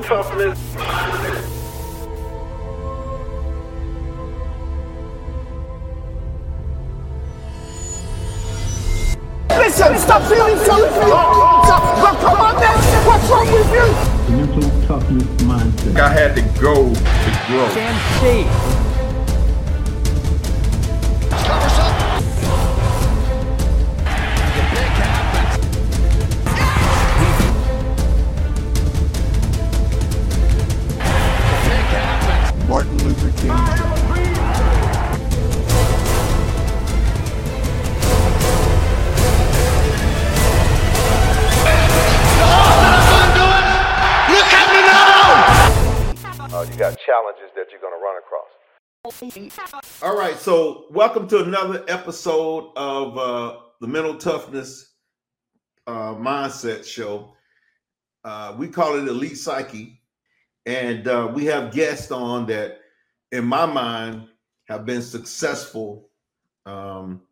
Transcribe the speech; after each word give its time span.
mental 0.00 0.22
toughness. 0.22 0.58
Listen, 9.50 9.98
stop 9.98 10.22
feeling 10.22 10.56
sorry 10.58 10.88
for 10.90 11.02
yourself. 11.02 12.20
Come 12.20 12.40
on, 12.40 12.54
man. 12.56 12.78
What's 13.06 13.28
wrong 13.30 13.52
with 13.52 13.72
you? 13.72 13.86
The 14.26 14.32
mental 14.36 14.70
toughness 14.86 15.24
mindset. 15.42 15.96
I 15.96 16.12
had 16.12 16.36
to 16.36 16.42
go 16.60 16.74
to 16.74 17.30
grow. 17.46 18.89
Luther 32.90 33.30
King. 33.40 33.50
Uh, 46.52 46.66
you 46.70 46.76
got 46.76 46.98
challenges 47.06 47.50
that 47.54 47.66
you're 47.70 47.80
going 47.80 47.94
to 47.94 48.02
run 48.02 48.18
across. 48.18 48.48
All 50.02 50.16
right, 50.16 50.36
so 50.36 50.86
welcome 50.90 51.26
to 51.28 51.42
another 51.44 51.84
episode 51.88 52.72
of 52.76 53.16
uh, 53.16 53.56
the 53.80 53.86
Mental 53.86 54.16
Toughness 54.16 54.94
uh, 55.86 56.14
Mindset 56.14 56.84
Show. 56.84 57.32
Uh, 58.24 58.54
we 58.58 58.68
call 58.68 58.98
it 58.98 59.08
Elite 59.08 59.38
Psyche, 59.38 60.02
and 60.66 61.08
uh, 61.08 61.30
we 61.32 61.46
have 61.46 61.72
guests 61.72 62.10
on 62.12 62.44
that, 62.46 62.79
in 63.32 63.44
my 63.44 63.66
mind, 63.66 64.28
have 64.68 64.86
been 64.86 65.02
successful 65.02 66.08
um, 66.66 67.22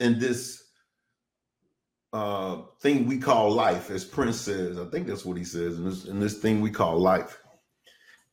in 0.00 0.18
this 0.18 0.64
uh, 2.12 2.62
thing 2.80 3.06
we 3.06 3.18
call 3.18 3.50
life, 3.50 3.90
as 3.90 4.04
Prince 4.04 4.40
says. 4.40 4.78
I 4.78 4.84
think 4.86 5.06
that's 5.06 5.24
what 5.24 5.36
he 5.36 5.44
says 5.44 5.78
in 5.78 5.84
this 5.84 6.04
in 6.06 6.20
this 6.20 6.38
thing 6.38 6.60
we 6.60 6.70
call 6.70 6.98
life. 6.98 7.40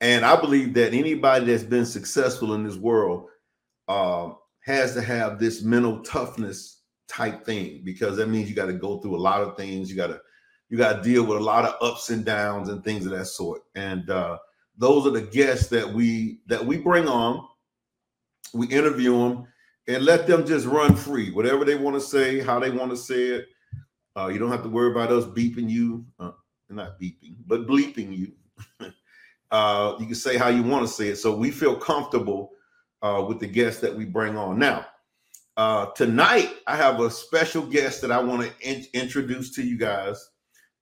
And 0.02 0.25
I 0.25 0.39
believe 0.39 0.73
that 0.73 0.94
anybody 0.94 1.45
that's 1.45 1.63
been 1.63 1.85
successful 1.85 2.53
in 2.53 2.63
this 2.63 2.75
world 2.75 3.29
uh, 3.88 4.31
has 4.66 4.94
to 4.94 5.02
have 5.02 5.39
this 5.39 5.63
mental 5.63 6.02
toughness 6.02 6.81
type 7.07 7.45
thing 7.45 7.81
because 7.85 8.17
that 8.17 8.29
means 8.29 8.50
you 8.50 8.55
got 8.55 8.66
to 8.66 8.73
go 8.73 9.00
through 9.00 9.16
a 9.16 9.17
lot 9.17 9.41
of 9.41 9.55
things. 9.55 9.89
You 9.89 9.95
got 9.95 10.07
to 10.07 10.19
you 10.69 10.77
got 10.77 10.97
to 10.97 11.09
deal 11.09 11.23
with 11.23 11.38
a 11.38 11.44
lot 11.44 11.66
of 11.66 11.75
ups 11.81 12.09
and 12.09 12.25
downs 12.25 12.69
and 12.69 12.83
things 12.83 13.05
of 13.05 13.11
that 13.11 13.27
sort. 13.27 13.61
And 13.75 14.09
uh, 14.09 14.38
those 14.77 15.07
are 15.07 15.11
the 15.11 15.21
guests 15.21 15.67
that 15.67 15.91
we 15.91 16.39
that 16.47 16.65
we 16.65 16.77
bring 16.77 17.07
on. 17.07 17.47
We 18.53 18.67
interview 18.67 19.17
them 19.17 19.47
and 19.87 20.03
let 20.03 20.27
them 20.27 20.45
just 20.45 20.65
run 20.65 20.95
free, 20.95 21.31
whatever 21.31 21.65
they 21.65 21.75
want 21.75 21.95
to 21.95 22.01
say, 22.01 22.39
how 22.39 22.59
they 22.59 22.71
want 22.71 22.91
to 22.91 22.97
say 22.97 23.23
it. 23.23 23.47
Uh, 24.17 24.27
you 24.27 24.39
don't 24.39 24.51
have 24.51 24.63
to 24.63 24.69
worry 24.69 24.91
about 24.91 25.11
us 25.11 25.25
beeping 25.25 25.69
you, 25.69 26.05
uh, 26.19 26.31
not 26.69 26.99
beeping, 26.99 27.35
but 27.45 27.67
bleeping 27.67 28.15
you. 28.17 28.31
uh, 29.51 29.95
you 29.99 30.05
can 30.05 30.15
say 30.15 30.37
how 30.37 30.47
you 30.47 30.63
want 30.63 30.87
to 30.87 30.91
say 30.91 31.09
it. 31.09 31.17
So 31.17 31.35
we 31.35 31.51
feel 31.51 31.75
comfortable 31.75 32.51
uh, 33.01 33.23
with 33.27 33.39
the 33.39 33.47
guests 33.47 33.81
that 33.81 33.93
we 33.93 34.05
bring 34.05 34.37
on. 34.37 34.57
Now, 34.57 34.85
uh, 35.57 35.87
tonight 35.87 36.49
I 36.65 36.75
have 36.75 36.99
a 36.99 37.11
special 37.11 37.63
guest 37.63 38.01
that 38.01 38.11
I 38.11 38.19
want 38.19 38.41
to 38.43 38.51
in- 38.61 38.85
introduce 38.93 39.53
to 39.55 39.63
you 39.63 39.77
guys, 39.77 40.29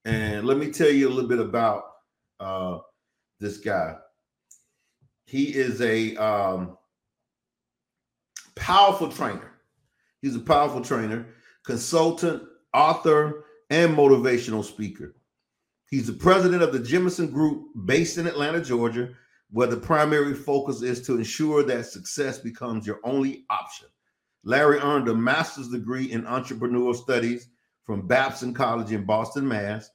and 0.05 0.45
let 0.45 0.57
me 0.57 0.71
tell 0.71 0.89
you 0.89 1.09
a 1.09 1.11
little 1.11 1.29
bit 1.29 1.39
about 1.39 1.83
uh, 2.39 2.79
this 3.43 3.57
guy. 3.57 3.95
He 5.25 5.53
is 5.53 5.81
a 5.81 6.15
um, 6.15 6.77
powerful 8.55 9.09
trainer. 9.09 9.51
He's 10.21 10.35
a 10.35 10.39
powerful 10.39 10.81
trainer, 10.81 11.27
consultant, 11.65 12.43
author, 12.73 13.43
and 13.69 13.95
motivational 13.95 14.63
speaker. 14.63 15.15
He's 15.89 16.07
the 16.07 16.13
president 16.13 16.63
of 16.63 16.71
the 16.71 16.79
Jemison 16.79 17.31
Group 17.31 17.67
based 17.85 18.17
in 18.17 18.25
Atlanta, 18.25 18.61
Georgia, 18.61 19.09
where 19.51 19.67
the 19.67 19.77
primary 19.77 20.33
focus 20.33 20.81
is 20.81 21.05
to 21.05 21.17
ensure 21.17 21.63
that 21.63 21.85
success 21.85 22.39
becomes 22.39 22.87
your 22.87 22.99
only 23.03 23.45
option. 23.49 23.87
Larry 24.43 24.79
earned 24.79 25.09
a 25.09 25.13
master's 25.13 25.69
degree 25.69 26.11
in 26.11 26.23
entrepreneurial 26.23 26.95
studies 26.95 27.49
from 27.83 28.07
Babson 28.07 28.53
College 28.53 28.91
in 28.91 29.05
Boston, 29.05 29.47
Mass. 29.47 29.89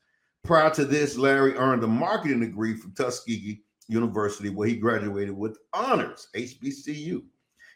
Prior 0.45 0.71
to 0.71 0.85
this, 0.85 1.17
Larry 1.17 1.55
earned 1.55 1.85
a 1.85 1.89
marketing 1.89 2.41
degree 2.41 2.75
from 2.75 2.93
Tuskegee 2.93 3.63
University, 3.89 4.51
where 4.51 4.69
he 4.69 4.77
graduated 4.77 5.37
with 5.37 5.59
honors, 5.73 6.29
HBCU. 6.35 7.23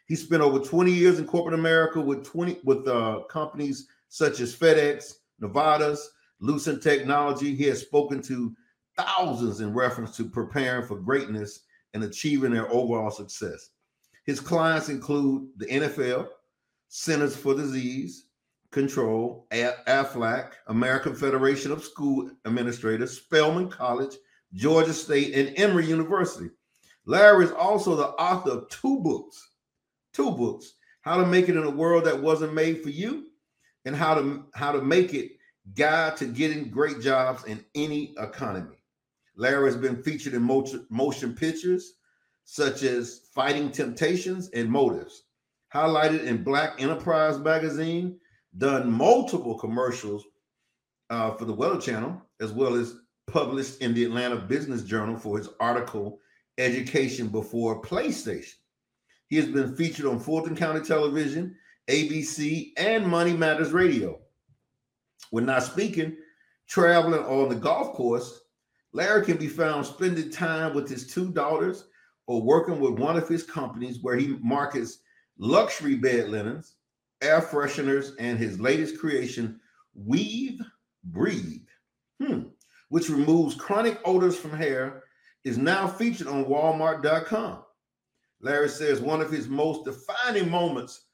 He 0.05 0.15
spent 0.15 0.41
over 0.41 0.59
20 0.59 0.91
years 0.91 1.19
in 1.19 1.25
corporate 1.25 1.57
America 1.57 1.99
with 1.99 2.25
20 2.25 2.59
with 2.63 2.87
uh, 2.87 3.21
companies 3.29 3.87
such 4.09 4.39
as 4.39 4.55
FedEx, 4.55 5.13
Novartis, 5.41 5.99
Lucent 6.39 6.83
Technology. 6.83 7.55
He 7.55 7.63
has 7.65 7.81
spoken 7.81 8.21
to 8.23 8.55
thousands 8.97 9.61
in 9.61 9.73
reference 9.73 10.15
to 10.17 10.25
preparing 10.25 10.85
for 10.85 10.97
greatness 10.97 11.61
and 11.93 12.03
achieving 12.03 12.51
their 12.51 12.71
overall 12.71 13.11
success. 13.11 13.69
His 14.25 14.39
clients 14.39 14.89
include 14.89 15.49
the 15.57 15.65
NFL, 15.65 16.27
Centers 16.89 17.35
for 17.35 17.55
Disease 17.55 18.25
Control, 18.73 19.47
AFLAC, 19.51 20.53
American 20.67 21.15
Federation 21.15 21.71
of 21.71 21.83
School 21.83 22.31
Administrators, 22.45 23.15
Spelman 23.17 23.69
College, 23.69 24.15
Georgia 24.53 24.93
State, 24.93 25.33
and 25.35 25.57
Emory 25.57 25.85
University. 25.85 26.49
Larry 27.05 27.45
is 27.45 27.51
also 27.51 27.95
the 27.95 28.07
author 28.07 28.51
of 28.51 28.69
two 28.69 28.99
books, 29.01 29.51
two 30.11 30.31
books, 30.31 30.73
How 31.01 31.17
to 31.17 31.25
Make 31.25 31.49
It 31.49 31.55
in 31.55 31.63
a 31.63 31.69
World 31.69 32.05
That 32.05 32.21
Wasn't 32.21 32.53
Made 32.53 32.81
for 32.81 32.89
You, 32.89 33.27
and 33.85 33.95
How 33.95 34.15
to 34.15 34.45
How 34.55 34.71
to 34.71 34.81
Make 34.81 35.13
It 35.13 35.33
Guide 35.75 36.17
to 36.17 36.25
Getting 36.25 36.69
Great 36.69 36.99
Jobs 36.99 37.45
in 37.45 37.63
Any 37.75 38.15
Economy. 38.17 38.77
Larry 39.35 39.65
has 39.65 39.77
been 39.77 40.01
featured 40.01 40.33
in 40.33 40.41
motion, 40.41 40.85
motion 40.89 41.33
pictures 41.33 41.93
such 42.45 42.83
as 42.83 43.21
Fighting 43.33 43.71
Temptations 43.71 44.49
and 44.49 44.69
Motives, 44.69 45.23
highlighted 45.73 46.25
in 46.25 46.43
Black 46.43 46.81
Enterprise 46.81 47.39
magazine, 47.39 48.19
done 48.57 48.91
multiple 48.91 49.57
commercials 49.57 50.25
uh, 51.09 51.31
for 51.31 51.45
the 51.45 51.53
Weather 51.53 51.79
Channel, 51.79 52.21
as 52.39 52.51
well 52.51 52.75
as 52.75 52.95
published 53.27 53.81
in 53.81 53.93
the 53.93 54.03
Atlanta 54.03 54.35
Business 54.35 54.83
Journal 54.83 55.17
for 55.17 55.37
his 55.37 55.49
article 55.59 56.19
Education 56.57 57.27
Before 57.27 57.81
PlayStation. 57.81 58.55
He 59.27 59.37
has 59.37 59.47
been 59.47 59.75
featured 59.75 60.05
on 60.05 60.19
Fulton 60.19 60.55
County 60.55 60.81
Television, 60.81 61.55
ABC, 61.89 62.71
and 62.77 63.07
Money 63.07 63.33
Matters 63.33 63.71
Radio. 63.71 64.19
When 65.31 65.45
not 65.45 65.63
speaking, 65.63 66.15
traveling 66.67 67.21
on 67.21 67.49
the 67.49 67.55
golf 67.55 67.93
course, 67.93 68.41
Larry 68.91 69.25
can 69.25 69.37
be 69.37 69.47
found 69.47 69.85
spending 69.85 70.29
time 70.29 70.75
with 70.75 70.87
his 70.87 71.07
two 71.07 71.31
daughters 71.31 71.85
or 72.27 72.43
working 72.43 72.79
with 72.79 72.99
one 72.99 73.17
of 73.17 73.27
his 73.27 73.43
companies 73.43 73.99
where 74.03 74.15
he 74.15 74.37
markets 74.41 74.99
luxury 75.39 75.95
bed 75.95 76.29
linens, 76.29 76.75
air 77.23 77.41
fresheners, 77.41 78.11
and 78.19 78.37
his 78.37 78.59
latest 78.59 78.99
creation, 78.99 79.59
Weave 79.95 80.61
Breathe, 81.05 81.67
hmm, 82.21 82.43
which 82.89 83.09
removes 83.09 83.55
chronic 83.55 83.99
odors 84.05 84.37
from 84.37 84.51
hair, 84.51 85.03
is 85.43 85.57
now 85.57 85.87
featured 85.87 86.27
on 86.27 86.45
Walmart.com. 86.45 87.63
Larry 88.41 88.69
says 88.69 88.99
one 88.99 89.21
of 89.21 89.31
his 89.31 89.47
most 89.47 89.85
defining 89.85 90.49
moments 90.49 91.05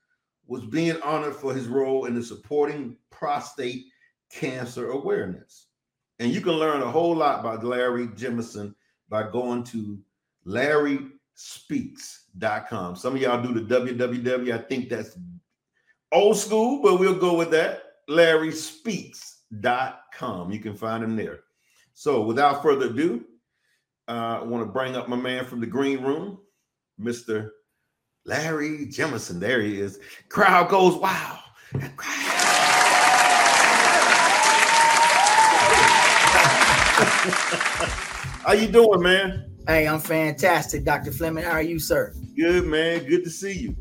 was 0.47 0.66
being 0.66 1.00
honored 1.02 1.36
for 1.36 1.53
his 1.53 1.68
role 1.68 2.06
in 2.06 2.16
the 2.16 2.24
supporting 2.24 2.97
prostate 3.12 3.86
cancer 4.31 4.90
awareness. 4.90 5.68
And 6.18 6.31
you 6.31 6.41
can 6.41 6.53
learn 6.53 6.81
a 6.81 6.91
whole 6.91 7.16
lot 7.16 7.40
about 7.40 7.64
Larry 7.64 8.08
Jemison 8.08 8.74
by 9.09 9.29
going 9.29 9.64
to 9.66 10.00
larryspeaks.com. 10.46 12.96
Some 12.96 13.16
of 13.16 13.22
y'all 13.22 13.41
do 13.41 13.53
the 13.53 13.62
www. 13.62 14.52
I 14.52 14.58
think 14.58 14.90
that's 14.90 15.17
old 16.11 16.38
school, 16.38 16.82
but 16.82 17.00
we'll 17.00 17.17
go 17.17 17.35
with 17.35 17.52
that. 17.52 17.84
larryspeaks.com. 18.09 20.52
You 20.52 20.59
can 20.59 20.76
find 20.76 21.03
him 21.03 21.16
there. 21.16 21.41
So 21.94 22.22
without 22.22 22.61
further 22.61 22.88
ado, 22.88 23.26
uh, 24.08 24.40
I 24.41 24.44
want 24.44 24.66
to 24.66 24.72
bring 24.72 24.96
up 24.96 25.09
my 25.09 25.16
man 25.16 25.46
from 25.46 25.59
the 25.59 25.67
green 25.67 26.02
room, 26.02 26.40
Mr. 27.00 27.50
Larry 28.26 28.88
Jemison. 28.88 29.40
There 29.40 29.61
he 29.61 29.79
is. 29.79 30.00
Crowd 30.29 30.70
goes 30.70 30.96
wow. 30.96 31.40
How 38.46 38.53
you 38.53 38.67
doing, 38.67 39.02
man? 39.02 39.46
Hey, 39.67 39.88
I'm 39.88 40.00
fantastic, 40.00 40.84
Dr. 40.84 41.12
Fleming. 41.12 41.44
How 41.44 41.52
are 41.52 41.62
you, 41.62 41.78
sir? 41.78 42.16
Good, 42.35 42.66
man. 42.66 43.05
Good 43.05 43.23
to 43.26 43.29
see 43.29 43.53
you. 43.53 43.76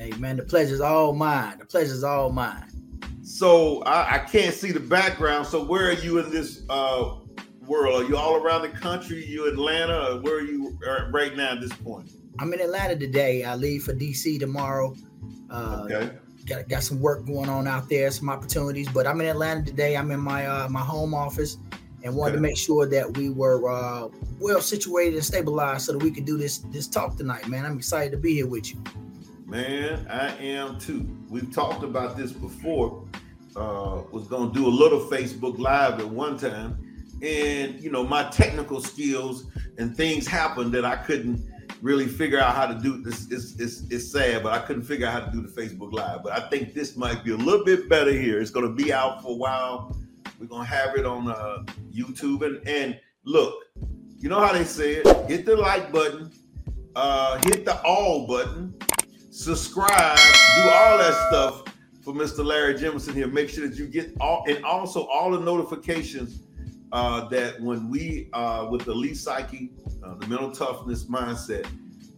Hey, 0.00 0.12
man, 0.12 0.38
the 0.38 0.42
pleasure's 0.42 0.80
all 0.80 1.12
mine. 1.12 1.58
The 1.58 1.66
pleasure's 1.66 2.02
all 2.04 2.30
mine. 2.30 2.64
So 3.22 3.82
I, 3.82 4.14
I 4.14 4.18
can't 4.20 4.54
see 4.54 4.72
the 4.72 4.80
background. 4.80 5.46
So 5.46 5.62
where 5.62 5.90
are 5.90 5.92
you 5.92 6.18
in 6.20 6.30
this 6.30 6.62
uh 6.70 7.16
world? 7.66 8.02
Are 8.02 8.08
you 8.08 8.16
all 8.16 8.36
around 8.36 8.62
the 8.62 8.70
country? 8.70 9.22
You 9.26 9.46
Atlanta? 9.46 10.12
Or 10.12 10.20
where 10.22 10.36
are 10.36 10.40
you 10.40 10.78
uh, 10.88 11.10
right 11.10 11.36
now 11.36 11.52
at 11.52 11.60
this 11.60 11.74
point? 11.74 12.12
I'm 12.38 12.50
in 12.54 12.62
Atlanta 12.62 12.96
today. 12.96 13.44
I 13.44 13.56
leave 13.56 13.82
for 13.82 13.92
DC 13.92 14.40
tomorrow. 14.40 14.96
Uh, 15.50 15.86
Okay. 15.90 16.10
got 16.46 16.66
got 16.70 16.82
some 16.82 16.98
work 17.02 17.26
going 17.26 17.50
on 17.50 17.68
out 17.68 17.90
there, 17.90 18.10
some 18.10 18.30
opportunities. 18.30 18.88
But 18.88 19.06
I'm 19.06 19.20
in 19.20 19.26
Atlanta 19.26 19.66
today. 19.66 19.98
I'm 19.98 20.10
in 20.12 20.20
my 20.20 20.46
uh, 20.46 20.66
my 20.70 20.80
home 20.80 21.12
office, 21.12 21.58
and 22.02 22.16
wanted 22.16 22.36
to 22.36 22.40
make 22.40 22.56
sure 22.56 22.86
that 22.86 23.18
we 23.18 23.28
were 23.28 23.70
uh, 23.70 24.08
well 24.38 24.62
situated 24.62 25.16
and 25.16 25.24
stabilized 25.24 25.84
so 25.84 25.92
that 25.92 25.98
we 26.02 26.10
could 26.10 26.24
do 26.24 26.38
this 26.38 26.56
this 26.72 26.88
talk 26.88 27.18
tonight. 27.18 27.46
Man, 27.48 27.66
I'm 27.66 27.76
excited 27.76 28.12
to 28.12 28.16
be 28.16 28.32
here 28.32 28.46
with 28.46 28.72
you. 28.72 28.82
Man, 29.50 30.06
I 30.08 30.28
am 30.36 30.78
too. 30.78 31.10
We've 31.28 31.52
talked 31.52 31.82
about 31.82 32.16
this 32.16 32.30
before. 32.30 33.04
Uh, 33.56 34.02
was 34.12 34.28
gonna 34.28 34.52
do 34.52 34.64
a 34.64 34.70
little 34.70 35.00
Facebook 35.00 35.58
Live 35.58 35.98
at 35.98 36.08
one 36.08 36.38
time, 36.38 36.78
and 37.20 37.82
you 37.82 37.90
know 37.90 38.04
my 38.04 38.30
technical 38.30 38.80
skills 38.80 39.46
and 39.76 39.96
things 39.96 40.28
happened 40.28 40.70
that 40.74 40.84
I 40.84 40.94
couldn't 40.94 41.44
really 41.82 42.06
figure 42.06 42.38
out 42.38 42.54
how 42.54 42.68
to 42.68 42.74
do. 42.74 43.02
This 43.02 43.28
it's, 43.32 43.58
it's, 43.58 43.82
it's 43.90 44.12
sad, 44.12 44.44
but 44.44 44.52
I 44.52 44.60
couldn't 44.60 44.84
figure 44.84 45.08
out 45.08 45.14
how 45.14 45.26
to 45.28 45.32
do 45.32 45.42
the 45.42 45.48
Facebook 45.48 45.92
Live. 45.92 46.22
But 46.22 46.40
I 46.40 46.48
think 46.48 46.72
this 46.72 46.96
might 46.96 47.24
be 47.24 47.32
a 47.32 47.36
little 47.36 47.64
bit 47.64 47.88
better 47.88 48.12
here. 48.12 48.40
It's 48.40 48.52
gonna 48.52 48.72
be 48.72 48.92
out 48.92 49.20
for 49.20 49.32
a 49.32 49.36
while. 49.36 49.96
We're 50.38 50.46
gonna 50.46 50.64
have 50.64 50.94
it 50.94 51.04
on 51.04 51.28
uh, 51.28 51.64
YouTube 51.92 52.46
and 52.46 52.64
and 52.68 53.00
look, 53.24 53.64
you 54.16 54.28
know 54.28 54.38
how 54.38 54.52
they 54.52 54.62
say 54.62 54.92
it. 54.98 55.28
Hit 55.28 55.44
the 55.44 55.56
like 55.56 55.90
button, 55.90 56.30
uh, 56.94 57.40
hit 57.42 57.64
the 57.64 57.82
all 57.82 58.28
button 58.28 58.76
subscribe, 59.40 60.18
do 60.56 60.68
all 60.68 60.98
that 60.98 61.14
stuff 61.28 61.64
for 62.02 62.12
Mr. 62.12 62.44
Larry 62.44 62.74
Jemison 62.74 63.14
here. 63.14 63.26
Make 63.26 63.48
sure 63.48 63.66
that 63.66 63.78
you 63.78 63.86
get 63.86 64.12
all 64.20 64.44
and 64.46 64.62
also 64.64 65.06
all 65.06 65.30
the 65.30 65.40
notifications 65.40 66.40
uh, 66.92 67.26
that 67.28 67.58
when 67.60 67.88
we 67.88 68.28
uh, 68.34 68.68
with 68.70 68.86
Elite 68.86 69.16
Psyche, 69.16 69.70
uh, 70.04 70.14
the 70.16 70.26
mental 70.26 70.50
toughness 70.50 71.04
mindset 71.04 71.66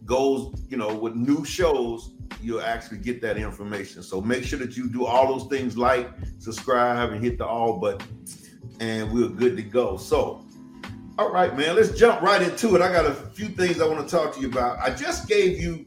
goes, 0.05 0.65
you 0.67 0.75
know, 0.75 0.93
with 0.93 1.15
new 1.15 1.45
shows, 1.45 2.11
you'll 2.41 2.61
actually 2.61 2.97
get 2.97 3.21
that 3.21 3.37
information. 3.37 4.03
So 4.03 4.19
make 4.19 4.43
sure 4.43 4.59
that 4.59 4.75
you 4.75 4.89
do 4.89 5.05
all 5.05 5.37
those 5.37 5.47
things 5.47 5.77
like 5.77 6.11
subscribe 6.39 7.13
and 7.13 7.23
hit 7.23 7.37
the 7.37 7.45
all 7.45 7.79
button, 7.79 8.25
and 8.81 9.09
we're 9.13 9.29
good 9.29 9.55
to 9.55 9.63
go. 9.63 9.95
So 9.95 10.45
all 11.17 11.31
right, 11.31 11.55
man, 11.55 11.75
let's 11.75 11.97
jump 11.97 12.21
right 12.21 12.41
into 12.41 12.75
it. 12.75 12.81
I 12.81 12.91
got 12.91 13.05
a 13.05 13.13
few 13.13 13.47
things 13.47 13.79
I 13.79 13.87
want 13.87 14.05
to 14.05 14.13
talk 14.13 14.35
to 14.35 14.41
you 14.41 14.49
about. 14.49 14.79
I 14.79 14.93
just 14.93 15.29
gave 15.29 15.61
you 15.61 15.85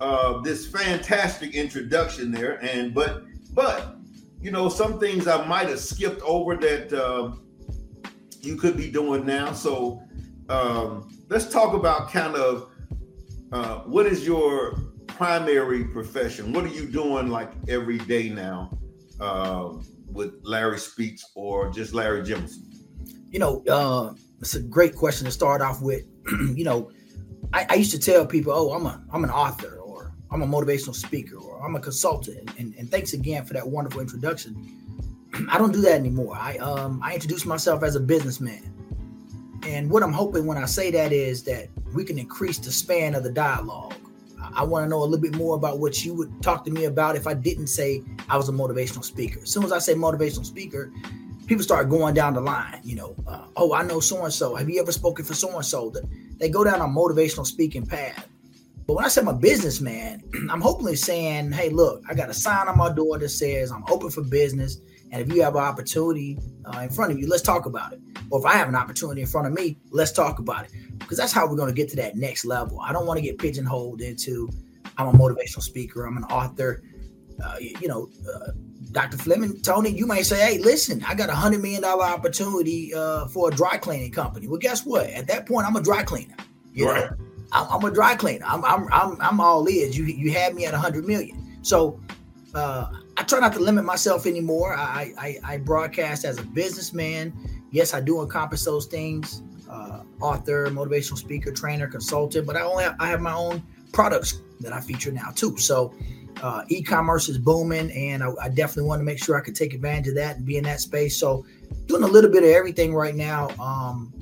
uh, 0.00 0.40
this 0.40 0.66
fantastic 0.66 1.54
introduction 1.54 2.30
there, 2.30 2.62
and 2.64 2.94
but 2.94 3.24
but 3.52 3.96
you 4.40 4.50
know 4.50 4.68
some 4.68 4.98
things 4.98 5.26
I 5.26 5.46
might 5.46 5.68
have 5.68 5.80
skipped 5.80 6.22
over 6.22 6.56
that 6.56 6.92
um, 6.92 7.42
you 8.40 8.56
could 8.56 8.76
be 8.76 8.90
doing 8.90 9.26
now. 9.26 9.52
So 9.52 10.02
um, 10.48 11.10
let's 11.28 11.48
talk 11.50 11.74
about 11.74 12.10
kind 12.10 12.34
of 12.34 12.70
uh, 13.52 13.80
what 13.80 14.06
is 14.06 14.26
your 14.26 14.74
primary 15.06 15.84
profession? 15.84 16.52
What 16.52 16.64
are 16.64 16.68
you 16.68 16.86
doing 16.86 17.28
like 17.28 17.52
every 17.68 17.98
day 17.98 18.28
now 18.30 18.78
uh, 19.20 19.74
with 20.06 20.34
Larry 20.42 20.78
Speaks 20.78 21.24
or 21.34 21.70
just 21.70 21.92
Larry 21.92 22.22
Jemison? 22.22 22.64
You 23.30 23.38
know, 23.38 23.62
uh, 23.68 24.14
it's 24.40 24.54
a 24.54 24.62
great 24.62 24.94
question 24.94 25.26
to 25.26 25.30
start 25.30 25.60
off 25.60 25.82
with. 25.82 26.04
you 26.54 26.64
know, 26.64 26.90
I, 27.52 27.66
I 27.68 27.74
used 27.74 27.90
to 27.92 27.98
tell 27.98 28.26
people, 28.26 28.52
"Oh, 28.52 28.72
I'm 28.72 28.86
a 28.86 29.02
I'm 29.12 29.24
an 29.24 29.30
author, 29.30 29.76
or 29.76 29.79
I'm 30.30 30.42
a 30.42 30.46
motivational 30.46 30.94
speaker, 30.94 31.36
or 31.36 31.64
I'm 31.64 31.76
a 31.76 31.80
consultant." 31.80 32.50
And, 32.58 32.74
and 32.76 32.90
thanks 32.90 33.12
again 33.12 33.44
for 33.44 33.54
that 33.54 33.66
wonderful 33.66 34.00
introduction. 34.00 34.54
I 35.50 35.58
don't 35.58 35.72
do 35.72 35.80
that 35.82 35.92
anymore. 35.92 36.36
I 36.36 36.56
um 36.58 37.00
I 37.02 37.14
introduce 37.14 37.44
myself 37.44 37.82
as 37.82 37.96
a 37.96 38.00
businessman, 38.00 38.72
and 39.66 39.90
what 39.90 40.02
I'm 40.02 40.12
hoping 40.12 40.46
when 40.46 40.58
I 40.58 40.66
say 40.66 40.90
that 40.90 41.12
is 41.12 41.42
that 41.44 41.68
we 41.94 42.04
can 42.04 42.18
increase 42.18 42.58
the 42.58 42.72
span 42.72 43.14
of 43.14 43.22
the 43.22 43.32
dialogue. 43.32 43.94
I, 44.40 44.60
I 44.60 44.62
want 44.64 44.84
to 44.84 44.88
know 44.88 45.02
a 45.02 45.04
little 45.04 45.18
bit 45.18 45.34
more 45.36 45.56
about 45.56 45.78
what 45.78 46.04
you 46.04 46.14
would 46.14 46.42
talk 46.42 46.64
to 46.64 46.70
me 46.70 46.84
about 46.84 47.16
if 47.16 47.26
I 47.26 47.34
didn't 47.34 47.68
say 47.68 48.02
I 48.28 48.36
was 48.36 48.48
a 48.48 48.52
motivational 48.52 49.04
speaker. 49.04 49.40
As 49.42 49.50
soon 49.50 49.64
as 49.64 49.72
I 49.72 49.78
say 49.78 49.94
motivational 49.94 50.46
speaker, 50.46 50.92
people 51.46 51.64
start 51.64 51.88
going 51.88 52.14
down 52.14 52.34
the 52.34 52.40
line. 52.40 52.80
You 52.84 52.94
know, 52.94 53.16
uh, 53.26 53.46
oh, 53.56 53.74
I 53.74 53.82
know 53.82 53.98
so 53.98 54.24
and 54.24 54.32
so. 54.32 54.54
Have 54.54 54.70
you 54.70 54.80
ever 54.80 54.92
spoken 54.92 55.24
for 55.24 55.34
so 55.34 55.54
and 55.56 55.64
so? 55.64 55.92
They 56.38 56.48
go 56.48 56.62
down 56.62 56.80
a 56.80 56.84
motivational 56.84 57.44
speaking 57.44 57.84
path. 57.84 58.28
But 58.86 58.94
when 58.94 59.04
I 59.04 59.08
say 59.08 59.20
I'm 59.20 59.28
a 59.28 59.34
businessman, 59.34 60.22
I'm 60.50 60.60
hopefully 60.60 60.96
saying, 60.96 61.52
hey, 61.52 61.70
look, 61.70 62.02
I 62.08 62.14
got 62.14 62.28
a 62.28 62.34
sign 62.34 62.68
on 62.68 62.78
my 62.78 62.92
door 62.92 63.18
that 63.18 63.28
says 63.28 63.70
I'm 63.70 63.84
open 63.88 64.10
for 64.10 64.22
business. 64.22 64.78
And 65.12 65.20
if 65.22 65.34
you 65.34 65.42
have 65.42 65.56
an 65.56 65.62
opportunity 65.62 66.38
uh, 66.64 66.80
in 66.80 66.90
front 66.90 67.12
of 67.12 67.18
you, 67.18 67.28
let's 67.28 67.42
talk 67.42 67.66
about 67.66 67.92
it. 67.92 68.00
Or 68.30 68.38
if 68.38 68.46
I 68.46 68.54
have 68.54 68.68
an 68.68 68.76
opportunity 68.76 69.22
in 69.22 69.26
front 69.26 69.48
of 69.48 69.52
me, 69.52 69.76
let's 69.90 70.12
talk 70.12 70.38
about 70.38 70.66
it. 70.66 70.72
Because 70.98 71.18
that's 71.18 71.32
how 71.32 71.48
we're 71.48 71.56
going 71.56 71.68
to 71.68 71.74
get 71.74 71.88
to 71.90 71.96
that 71.96 72.16
next 72.16 72.44
level. 72.44 72.80
I 72.80 72.92
don't 72.92 73.06
want 73.06 73.18
to 73.18 73.22
get 73.22 73.38
pigeonholed 73.38 74.00
into 74.00 74.48
I'm 74.96 75.08
a 75.08 75.12
motivational 75.12 75.62
speaker, 75.62 76.04
I'm 76.04 76.16
an 76.16 76.24
author. 76.24 76.82
Uh, 77.42 77.56
you, 77.58 77.88
know, 77.88 78.10
uh, 78.32 78.50
Dr. 78.92 79.16
Fleming, 79.16 79.60
Tony, 79.62 79.90
you 79.90 80.06
might 80.06 80.26
say, 80.26 80.38
hey, 80.40 80.58
listen, 80.58 81.02
I 81.08 81.14
got 81.14 81.30
a 81.30 81.32
$100 81.32 81.60
million 81.62 81.82
opportunity 81.84 82.92
uh, 82.92 83.26
for 83.28 83.48
a 83.48 83.50
dry 83.50 83.78
cleaning 83.78 84.12
company. 84.12 84.46
Well, 84.46 84.58
guess 84.58 84.84
what? 84.84 85.08
At 85.10 85.26
that 85.28 85.46
point, 85.46 85.66
I'm 85.66 85.76
a 85.76 85.82
dry 85.82 86.02
cleaner. 86.02 86.36
You 86.72 86.86
know? 86.86 87.10
I'm, 87.52 87.66
I'm 87.70 87.84
a 87.84 87.90
dry 87.90 88.14
cleaner. 88.14 88.44
I'm 88.46 88.64
I'm 88.64 88.88
I'm, 88.92 89.16
I'm 89.20 89.40
all 89.40 89.68
ears. 89.68 89.96
You 89.96 90.04
you 90.04 90.32
had 90.32 90.54
me 90.54 90.66
at 90.66 90.72
100 90.72 91.06
million. 91.06 91.58
So 91.62 92.00
uh, 92.54 92.86
I 93.16 93.22
try 93.22 93.40
not 93.40 93.52
to 93.54 93.60
limit 93.60 93.84
myself 93.84 94.26
anymore. 94.26 94.74
I, 94.74 95.12
I 95.18 95.38
I 95.44 95.56
broadcast 95.58 96.24
as 96.24 96.38
a 96.38 96.42
businessman. 96.42 97.32
Yes, 97.70 97.94
I 97.94 98.00
do 98.00 98.22
encompass 98.22 98.64
those 98.64 98.86
things: 98.86 99.42
uh, 99.68 100.02
author, 100.20 100.66
motivational 100.68 101.18
speaker, 101.18 101.52
trainer, 101.52 101.86
consultant. 101.86 102.46
But 102.46 102.56
I 102.56 102.62
only 102.62 102.84
have, 102.84 102.96
I 102.98 103.08
have 103.08 103.20
my 103.20 103.34
own 103.34 103.62
products 103.92 104.40
that 104.60 104.72
I 104.72 104.80
feature 104.80 105.12
now 105.12 105.30
too. 105.30 105.56
So 105.56 105.94
uh, 106.42 106.64
e-commerce 106.68 107.28
is 107.28 107.38
booming, 107.38 107.90
and 107.92 108.22
I, 108.22 108.32
I 108.42 108.48
definitely 108.48 108.84
want 108.84 109.00
to 109.00 109.04
make 109.04 109.22
sure 109.22 109.36
I 109.36 109.40
could 109.40 109.54
take 109.54 109.74
advantage 109.74 110.08
of 110.08 110.14
that 110.16 110.36
and 110.36 110.46
be 110.46 110.56
in 110.56 110.64
that 110.64 110.80
space. 110.80 111.16
So 111.16 111.44
doing 111.86 112.02
a 112.02 112.08
little 112.08 112.30
bit 112.30 112.42
of 112.42 112.50
everything 112.50 112.94
right 112.94 113.14
now. 113.14 113.48
Um, 113.60 114.12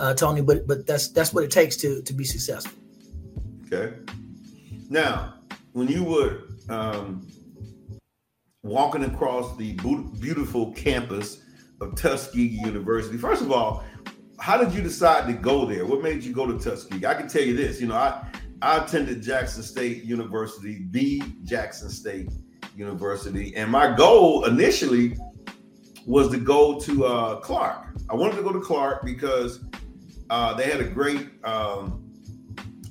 uh, 0.00 0.14
Tony, 0.14 0.40
but 0.40 0.66
but 0.66 0.86
that's 0.86 1.08
that's 1.08 1.32
what 1.32 1.44
it 1.44 1.50
takes 1.50 1.76
to 1.78 2.02
to 2.02 2.12
be 2.12 2.24
successful. 2.24 2.78
Okay. 3.66 3.96
Now, 4.88 5.34
when 5.72 5.88
you 5.88 6.04
were 6.04 6.44
um, 6.68 7.26
walking 8.62 9.04
across 9.04 9.56
the 9.56 9.74
beautiful 10.20 10.72
campus 10.72 11.42
of 11.80 11.94
Tuskegee 11.94 12.58
University, 12.64 13.18
first 13.18 13.42
of 13.42 13.52
all, 13.52 13.84
how 14.38 14.56
did 14.56 14.72
you 14.72 14.80
decide 14.80 15.26
to 15.26 15.34
go 15.34 15.66
there? 15.66 15.84
What 15.84 16.02
made 16.02 16.22
you 16.22 16.32
go 16.32 16.46
to 16.46 16.58
Tuskegee? 16.58 17.04
I 17.06 17.14
can 17.14 17.28
tell 17.28 17.42
you 17.42 17.54
this. 17.54 17.80
You 17.80 17.88
know, 17.88 17.96
I 17.96 18.26
I 18.62 18.84
attended 18.84 19.22
Jackson 19.22 19.62
State 19.62 20.04
University, 20.04 20.86
the 20.90 21.22
Jackson 21.44 21.90
State 21.90 22.30
University, 22.74 23.54
and 23.54 23.70
my 23.70 23.94
goal 23.94 24.46
initially 24.46 25.16
was 26.06 26.30
to 26.30 26.38
go 26.38 26.80
to 26.80 27.04
uh, 27.04 27.36
Clark. 27.40 27.88
I 28.08 28.14
wanted 28.14 28.36
to 28.36 28.42
go 28.42 28.52
to 28.52 28.60
Clark 28.60 29.04
because 29.04 29.64
uh, 30.30 30.54
they 30.54 30.64
had 30.64 30.80
a 30.80 30.84
great. 30.84 31.28
Um, 31.44 32.04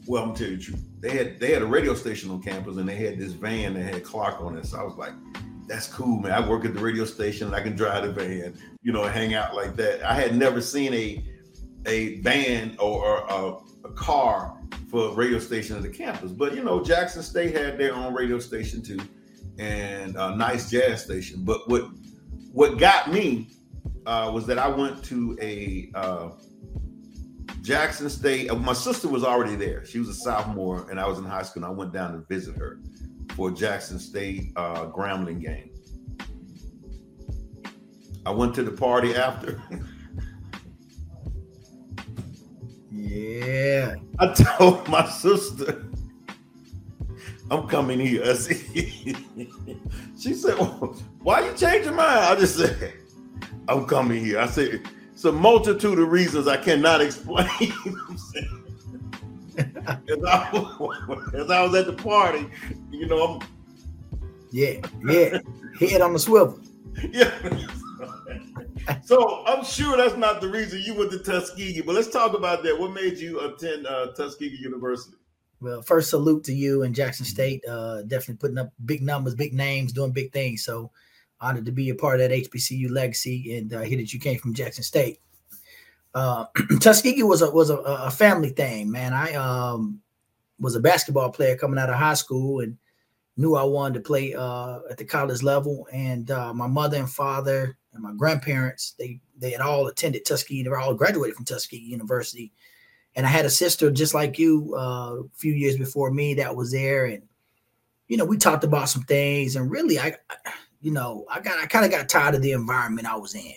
well, 0.08 0.24
I'm 0.24 0.30
gonna 0.30 0.40
tell 0.40 0.50
you 0.50 0.58
the 0.58 0.64
truth. 0.64 0.84
They 1.00 1.12
had 1.12 1.40
they 1.40 1.52
had 1.52 1.62
a 1.62 1.66
radio 1.66 1.94
station 1.94 2.32
on 2.32 2.42
campus, 2.42 2.78
and 2.78 2.88
they 2.88 2.96
had 2.96 3.20
this 3.20 3.34
van 3.34 3.74
that 3.74 3.94
had 3.94 4.04
Clark 4.04 4.42
on 4.42 4.58
it. 4.58 4.66
So 4.66 4.80
I 4.80 4.84
was 4.84 4.96
like, 4.96 5.14
"That's 5.68 5.88
cool, 5.88 6.20
man. 6.22 6.32
I 6.32 6.48
work 6.48 6.66
at 6.66 6.74
the 6.74 6.80
radio 6.80 7.06
station, 7.06 7.48
and 7.48 7.56
I 7.56 7.62
can 7.62 7.76
drive 7.76 8.04
the 8.04 8.12
van, 8.12 8.58
you 8.82 8.92
know, 8.92 9.04
hang 9.04 9.34
out 9.34 9.56
like 9.56 9.76
that." 9.76 10.04
I 10.04 10.14
had 10.14 10.36
never 10.36 10.62
seen 10.62 10.94
a 10.94 11.24
a 11.86 12.20
van 12.22 12.76
or, 12.80 13.06
or 13.06 13.62
a, 13.84 13.88
a 13.88 13.92
car 13.94 14.58
for 14.90 15.10
a 15.10 15.14
radio 15.14 15.40
station 15.40 15.76
at 15.76 15.84
the 15.84 15.90
campus, 15.90 16.32
but 16.32 16.56
you 16.56 16.64
know, 16.64 16.84
Jackson 16.84 17.22
State 17.22 17.56
had 17.56 17.78
their 17.78 17.94
own 17.94 18.14
radio 18.14 18.40
station 18.40 18.82
too, 18.82 19.00
and 19.60 20.16
a 20.16 20.36
nice 20.36 20.72
jazz 20.72 21.04
station. 21.04 21.44
But 21.44 21.68
what 21.70 21.90
what 22.54 22.78
got 22.80 23.12
me 23.12 23.50
uh, 24.06 24.32
was 24.34 24.48
that 24.48 24.58
I 24.58 24.68
went 24.68 25.04
to 25.06 25.38
a 25.42 25.92
uh, 25.94 26.30
Jackson 27.68 28.10
State. 28.10 28.50
uh, 28.50 28.56
My 28.56 28.72
sister 28.72 29.10
was 29.10 29.26
already 29.26 29.58
there. 29.58 29.84
She 29.86 30.00
was 30.00 30.08
a 30.08 30.14
sophomore, 30.14 30.90
and 30.90 30.98
I 31.02 31.06
was 31.06 31.18
in 31.18 31.26
high 31.26 31.42
school. 31.42 31.66
And 31.66 31.74
I 31.74 31.76
went 31.76 31.92
down 31.92 32.14
to 32.14 32.20
visit 32.34 32.56
her 32.56 32.80
for 33.36 33.52
Jackson 33.52 34.00
State 34.00 34.54
uh, 34.56 34.86
Grambling 34.86 35.42
game. 35.42 35.72
I 38.26 38.32
went 38.32 38.56
to 38.56 38.64
the 38.64 38.72
party 38.72 39.16
after. 39.16 39.62
Yeah. 42.90 43.96
I 44.20 44.34
told 44.34 44.88
my 44.90 45.08
sister, 45.08 45.86
I'm 47.50 47.68
coming 47.68 48.00
here. 48.00 48.24
She 50.20 50.34
said, 50.34 50.56
Why 51.20 51.46
you 51.46 51.54
changing 51.56 51.84
your 51.86 51.94
mind? 51.94 52.20
I 52.20 52.36
just 52.36 52.58
said, 52.58 52.94
I'm 53.68 53.86
coming 53.86 54.24
here. 54.26 54.40
I 54.40 54.48
said, 54.48 54.82
It's 55.18 55.26
a 55.26 55.32
multitude 55.32 55.98
of 55.98 56.12
reasons 56.12 56.48
I 56.48 56.58
cannot 56.58 57.02
explain. 57.02 57.48
as, 59.58 60.24
I, 60.28 60.50
was- 60.54 61.34
as 61.34 61.50
I 61.50 61.64
was 61.64 61.74
at 61.74 61.88
the 61.88 61.94
party, 61.94 62.48
you 62.92 63.08
know, 63.08 63.42
I'm 63.42 63.48
Yeah. 64.52 64.80
Yeah. 65.10 65.40
Head 65.80 66.02
on 66.02 66.14
the 66.14 66.20
swivel. 66.20 66.60
yeah. 67.10 67.32
so 69.04 69.44
I'm 69.48 69.66
sure 69.66 69.98
that's 69.98 70.18
not 70.18 70.40
the 70.40 70.50
reason 70.50 70.84
you 70.86 70.94
went 70.94 71.10
to 71.10 71.18
Tuskegee, 71.18 71.82
but 71.82 71.96
let's 71.96 72.12
talk 72.12 72.36
about 72.36 72.62
that. 72.62 72.78
What 72.80 72.94
made 72.94 73.18
you 73.18 73.40
attend 73.40 73.88
uh, 73.88 74.12
Tuskegee 74.16 74.60
University? 74.62 75.18
Well, 75.62 75.82
first 75.82 76.12
salute 76.12 76.44
to 76.44 76.54
you 76.54 76.84
and 76.84 76.94
Jackson 76.94 77.26
State. 77.26 77.66
Uh, 77.68 78.04
definitely 78.04 78.36
putting 78.36 78.60
up 78.60 78.72
big 78.86 79.02
numbers, 79.02 79.34
big 79.34 79.56
names, 79.56 79.94
doing 79.94 80.12
big 80.12 80.32
things. 80.32 80.64
So 80.64 80.92
honored 81.40 81.66
to 81.66 81.72
be 81.72 81.90
a 81.90 81.96
part 81.96 82.20
of 82.20 82.30
that 82.30 82.36
HBCU 82.36 82.90
legacy 82.90 83.58
and 83.58 83.74
uh, 83.74 83.82
hear 83.82 83.98
that 83.98 84.14
you 84.14 84.20
came 84.20 84.40
from 84.40 84.54
Jackson 84.54 84.84
State. 84.84 85.20
Uh, 86.14 86.46
Tuskegee 86.80 87.24
was 87.24 87.42
a 87.42 87.52
was 87.52 87.70
a, 87.70 87.78
a, 87.78 88.10
family 88.10 88.50
thing, 88.50 88.90
man. 88.92 89.14
I 89.14 89.34
um, 89.34 90.02
was 90.60 90.76
a 90.76 90.80
basketball 90.80 91.32
player 91.32 91.56
coming 91.56 91.80
out 91.80 91.90
of 91.90 91.96
high 91.96 92.16
school 92.16 92.62
and 92.62 92.78
knew 93.36 93.56
I 93.56 93.64
wanted 93.64 93.96
to 93.96 94.00
play 94.00 94.34
uh, 94.34 94.80
at 94.90 94.98
the 94.98 95.06
college 95.06 95.44
level. 95.44 95.88
And 95.92 96.32
uh, 96.32 96.54
my 96.54 96.68
mother 96.68 96.98
and 96.98 97.10
father 97.10 97.78
and 97.94 98.02
my 98.02 98.14
grandparents 98.14 98.96
they 98.98 99.20
they 99.38 99.52
had 99.52 99.62
all 99.62 99.88
attended 99.88 100.26
Tuskegee. 100.26 100.64
They 100.64 100.70
were 100.70 100.80
all 100.80 100.96
graduated 100.96 101.36
from 101.36 101.46
Tuskegee 101.46 101.84
University. 101.84 102.52
And 103.16 103.26
I 103.26 103.30
had 103.30 103.46
a 103.46 103.50
sister 103.50 103.90
just 103.92 104.14
like 104.14 104.38
you 104.38 104.74
uh, 104.76 105.22
a 105.22 105.24
few 105.36 105.54
years 105.54 105.78
before 105.78 106.12
me 106.12 106.36
that 106.36 106.56
was 106.56 106.72
there, 106.72 107.06
and 107.06 107.24
you 108.08 108.16
know 108.16 108.26
we 108.26 108.38
talked 108.38 108.64
about 108.64 108.90
some 108.90 109.02
things. 109.04 109.56
And 109.56 109.72
really, 109.72 109.98
I, 109.98 110.16
I 110.30 110.52
you 110.82 110.92
know 110.92 111.26
I 111.30 111.40
got 111.40 111.60
I 111.60 111.66
kind 111.66 111.86
of 111.86 111.92
got 111.92 112.10
tired 112.10 112.36
of 112.36 112.42
the 112.42 112.52
environment 112.52 113.08
I 113.08 113.16
was 113.16 113.36
in. 113.36 113.54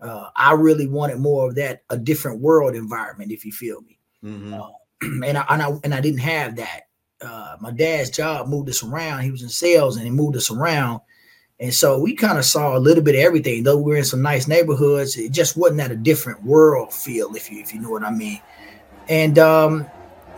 Uh, 0.00 0.30
I 0.34 0.52
really 0.54 0.88
wanted 0.88 1.18
more 1.18 1.48
of 1.48 1.54
that, 1.54 1.84
a 1.88 1.96
different 1.96 2.40
world 2.40 2.74
environment, 2.74 3.30
if 3.30 3.44
you 3.44 3.52
feel 3.52 3.80
me. 3.82 3.98
Mm-hmm. 4.24 4.54
Uh, 4.54 4.70
and 5.26 5.38
I, 5.38 5.44
and 5.48 5.62
I 5.62 5.70
and 5.84 5.94
I 5.94 6.00
didn't 6.00 6.20
have 6.20 6.56
that. 6.56 6.82
Uh, 7.20 7.56
my 7.60 7.70
dad's 7.70 8.10
job 8.10 8.48
moved 8.48 8.68
us 8.68 8.82
around. 8.82 9.22
He 9.22 9.30
was 9.30 9.42
in 9.42 9.48
sales 9.48 9.96
and 9.96 10.04
he 10.04 10.10
moved 10.10 10.36
us 10.36 10.50
around. 10.50 11.00
And 11.60 11.72
so 11.72 12.00
we 12.00 12.16
kind 12.16 12.38
of 12.38 12.44
saw 12.44 12.76
a 12.76 12.80
little 12.80 13.04
bit 13.04 13.14
of 13.14 13.20
everything. 13.20 13.62
Though 13.62 13.76
we 13.76 13.92
were 13.92 13.98
in 13.98 14.04
some 14.04 14.22
nice 14.22 14.48
neighborhoods, 14.48 15.16
it 15.16 15.30
just 15.30 15.56
wasn't 15.56 15.80
at 15.80 15.92
a 15.92 15.96
different 15.96 16.42
world 16.42 16.92
feel, 16.92 17.36
if 17.36 17.52
you 17.52 17.60
if 17.60 17.72
you 17.72 17.80
know 17.80 17.90
what 17.90 18.02
I 18.02 18.10
mean. 18.10 18.40
And 19.08 19.38
um, 19.38 19.86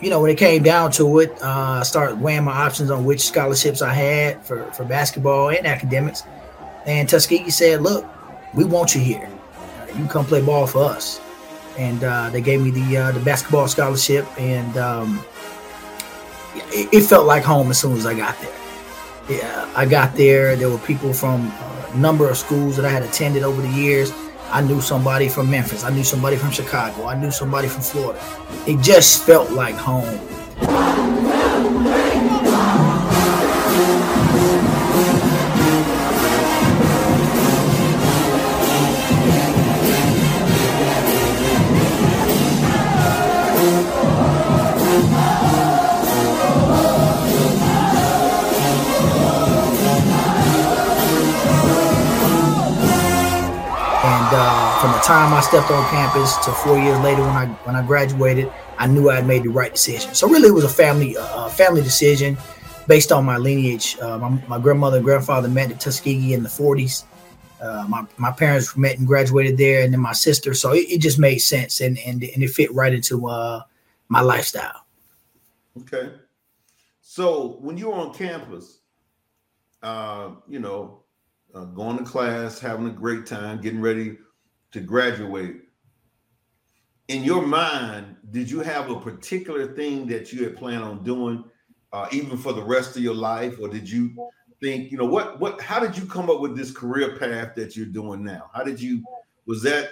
you 0.05 0.11
know, 0.11 0.21
when 0.21 0.31
it 0.31 0.37
came 0.37 0.63
down 0.63 0.93
to 0.93 1.21
it, 1.21 1.33
uh, 1.43 1.79
I 1.81 1.83
started 1.83 2.21
weighing 2.21 2.45
my 2.45 2.53
options 2.53 2.91
on 2.91 3.07
which 3.07 3.23
scholarships 3.23 3.81
I 3.81 3.95
had 3.95 4.45
for, 4.45 4.71
for 4.73 4.85
basketball 4.85 5.49
and 5.49 5.67
academics. 5.67 6.25
And 6.85 7.09
Tuskegee 7.09 7.49
said, 7.49 7.81
"Look, 7.81 8.05
we 8.53 8.65
want 8.65 8.95
you 8.95 9.01
here. 9.01 9.27
You 9.97 10.05
come 10.07 10.27
play 10.27 10.43
ball 10.43 10.67
for 10.67 10.85
us." 10.85 11.23
And 11.79 12.05
uh, 12.05 12.29
they 12.29 12.43
gave 12.43 12.61
me 12.61 12.71
the 12.71 12.99
uh, 12.99 13.13
the 13.13 13.21
basketball 13.21 13.67
scholarship, 13.67 14.27
and 14.39 14.77
um, 14.77 15.25
it, 16.55 16.93
it, 16.93 17.01
felt 17.05 17.27
like 17.27 17.43
home 17.43 17.71
as 17.71 17.81
soon 17.81 17.97
as 17.97 18.05
I 18.05 18.13
got 18.13 18.39
there. 18.41 18.59
Yeah, 19.31 19.73
I 19.75 19.87
got 19.87 20.15
there. 20.17 20.55
There 20.55 20.69
were 20.69 20.79
people 20.79 21.15
from 21.15 21.51
a 21.93 21.97
number 21.97 22.29
of 22.29 22.37
schools 22.37 22.77
that 22.77 22.85
I 22.85 22.91
had 22.91 23.03
attended 23.03 23.43
over 23.43 23.63
the 23.63 23.71
years. 23.71 24.13
I 24.55 24.61
knew 24.61 24.81
somebody 24.81 25.29
from 25.29 25.51
Memphis. 25.51 25.83
I 25.83 25.91
knew 25.91 26.05
somebody 26.05 26.37
from 26.37 26.53
Chicago. 26.53 27.07
I 27.07 27.21
knew 27.21 27.33
somebody 27.33 27.67
from 27.67 27.83
Florida. 27.83 28.21
It 28.69 28.81
just 28.81 29.25
felt 29.25 29.51
like 29.51 29.75
home. 29.75 30.21
Time 55.05 55.35
I 55.35 55.43
stepped 55.43 55.71
on 55.71 55.87
campus 55.91 56.35
to 56.47 56.51
four 56.51 56.79
years 56.79 56.99
later 57.01 57.21
when 57.21 57.37
I 57.37 57.47
when 57.65 57.77
I 57.77 57.87
graduated, 57.87 58.51
I 58.79 58.87
knew 58.87 59.11
I 59.11 59.17
had 59.17 59.27
made 59.27 59.43
the 59.43 59.51
right 59.51 59.71
decision. 59.71 60.15
So 60.15 60.27
really, 60.27 60.49
it 60.49 60.55
was 60.55 60.65
a 60.65 60.69
family 60.69 61.15
uh, 61.17 61.49
family 61.51 61.83
decision 61.83 62.39
based 62.89 63.13
on 63.13 63.25
my 63.25 63.37
lineage. 63.37 63.99
Uh, 64.01 64.19
my, 64.19 64.31
my, 64.49 64.59
grandmother 64.59 64.97
and 64.97 65.05
grandfather 65.05 65.49
met 65.49 65.71
at 65.71 65.81
Tuskegee 65.81 66.33
in 66.33 66.43
the 66.43 66.49
40s. 66.49 67.05
Uh, 67.61 67.87
my, 67.89 68.05
my 68.19 68.31
parents 68.31 68.77
met 68.77 68.99
and 68.99 69.07
graduated 69.07 69.57
there, 69.57 69.85
and 69.85 69.93
then 69.93 70.01
my 70.01 70.13
sister. 70.13 70.55
So 70.55 70.73
it, 70.73 70.87
it 70.91 71.01
just 71.01 71.19
made 71.19 71.39
sense, 71.39 71.83
and, 71.83 71.99
and 72.07 72.23
and 72.23 72.43
it 72.43 72.49
fit 72.49 72.73
right 72.73 72.93
into 72.93 73.29
uh, 73.29 73.61
my 74.09 74.23
lifestyle. 74.23 74.87
Okay. 75.81 76.13
So 77.03 77.59
when 77.61 77.77
you 77.77 77.89
were 77.89 77.95
on 77.95 78.15
campus, 78.15 78.79
uh, 79.83 80.31
you 80.49 80.61
know, 80.61 81.01
uh, 81.55 81.65
going 81.65 81.99
to 81.99 82.05
class, 82.05 82.59
having 82.59 82.87
a 82.87 82.91
great 82.91 83.27
time, 83.27 83.61
getting 83.61 83.83
ready 83.83 84.17
to 84.75 84.81
graduate, 84.81 85.61
in 87.07 87.23
your 87.23 87.47
mind, 87.47 88.17
did 88.33 88.51
you 88.51 88.59
have 88.59 88.91
a 88.91 88.99
particular 88.99 89.73
thing 89.73 90.05
that 90.09 90.33
you 90.33 90.43
had 90.43 90.57
planned 90.57 90.83
on 90.83 91.05
doing, 91.05 91.45
uh, 91.93 92.09
even 92.11 92.37
for 92.37 92.53
the 92.53 92.63
rest 92.63 92.97
of 92.97 93.03
your 93.03 93.15
life, 93.15 93.55
or 93.61 93.69
did 93.69 93.89
you 93.89 94.11
think, 94.61 94.91
you 94.91 94.99
know, 94.99 95.05
what, 95.05 95.39
what, 95.39 95.61
how 95.61 95.79
did 95.79 95.97
you 95.97 96.05
come 96.07 96.29
up 96.29 96.41
with 96.41 96.57
this 96.57 96.73
career 96.73 97.17
path 97.17 97.55
that 97.55 97.77
you're 97.77 97.87
doing 97.87 98.25
now? 98.25 98.51
How 98.53 98.65
did 98.65 98.81
you, 98.81 99.05
was 99.47 99.63
that, 99.63 99.91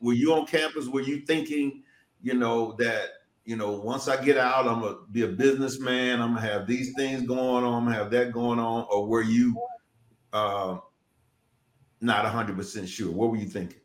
were 0.00 0.14
you 0.14 0.34
on 0.34 0.46
campus? 0.46 0.88
Were 0.88 1.02
you 1.02 1.20
thinking, 1.20 1.84
you 2.20 2.34
know, 2.34 2.74
that, 2.80 3.10
you 3.44 3.54
know, 3.54 3.70
once 3.70 4.08
I 4.08 4.20
get 4.20 4.36
out, 4.36 4.66
I'm 4.66 4.80
gonna 4.80 4.96
be 5.12 5.22
a 5.22 5.28
businessman. 5.28 6.20
I'm 6.20 6.34
gonna 6.34 6.44
have 6.44 6.66
these 6.66 6.92
things 6.96 7.22
going 7.22 7.62
on. 7.62 7.72
I'm 7.72 7.84
gonna 7.84 7.94
have 7.94 8.10
that 8.10 8.32
going 8.32 8.58
on. 8.58 8.84
Or 8.90 9.06
were 9.06 9.22
you 9.22 9.56
uh, 10.32 10.78
not 12.00 12.24
100 12.24 12.56
percent 12.56 12.88
sure? 12.88 13.12
What 13.12 13.30
were 13.30 13.36
you 13.36 13.46
thinking? 13.46 13.78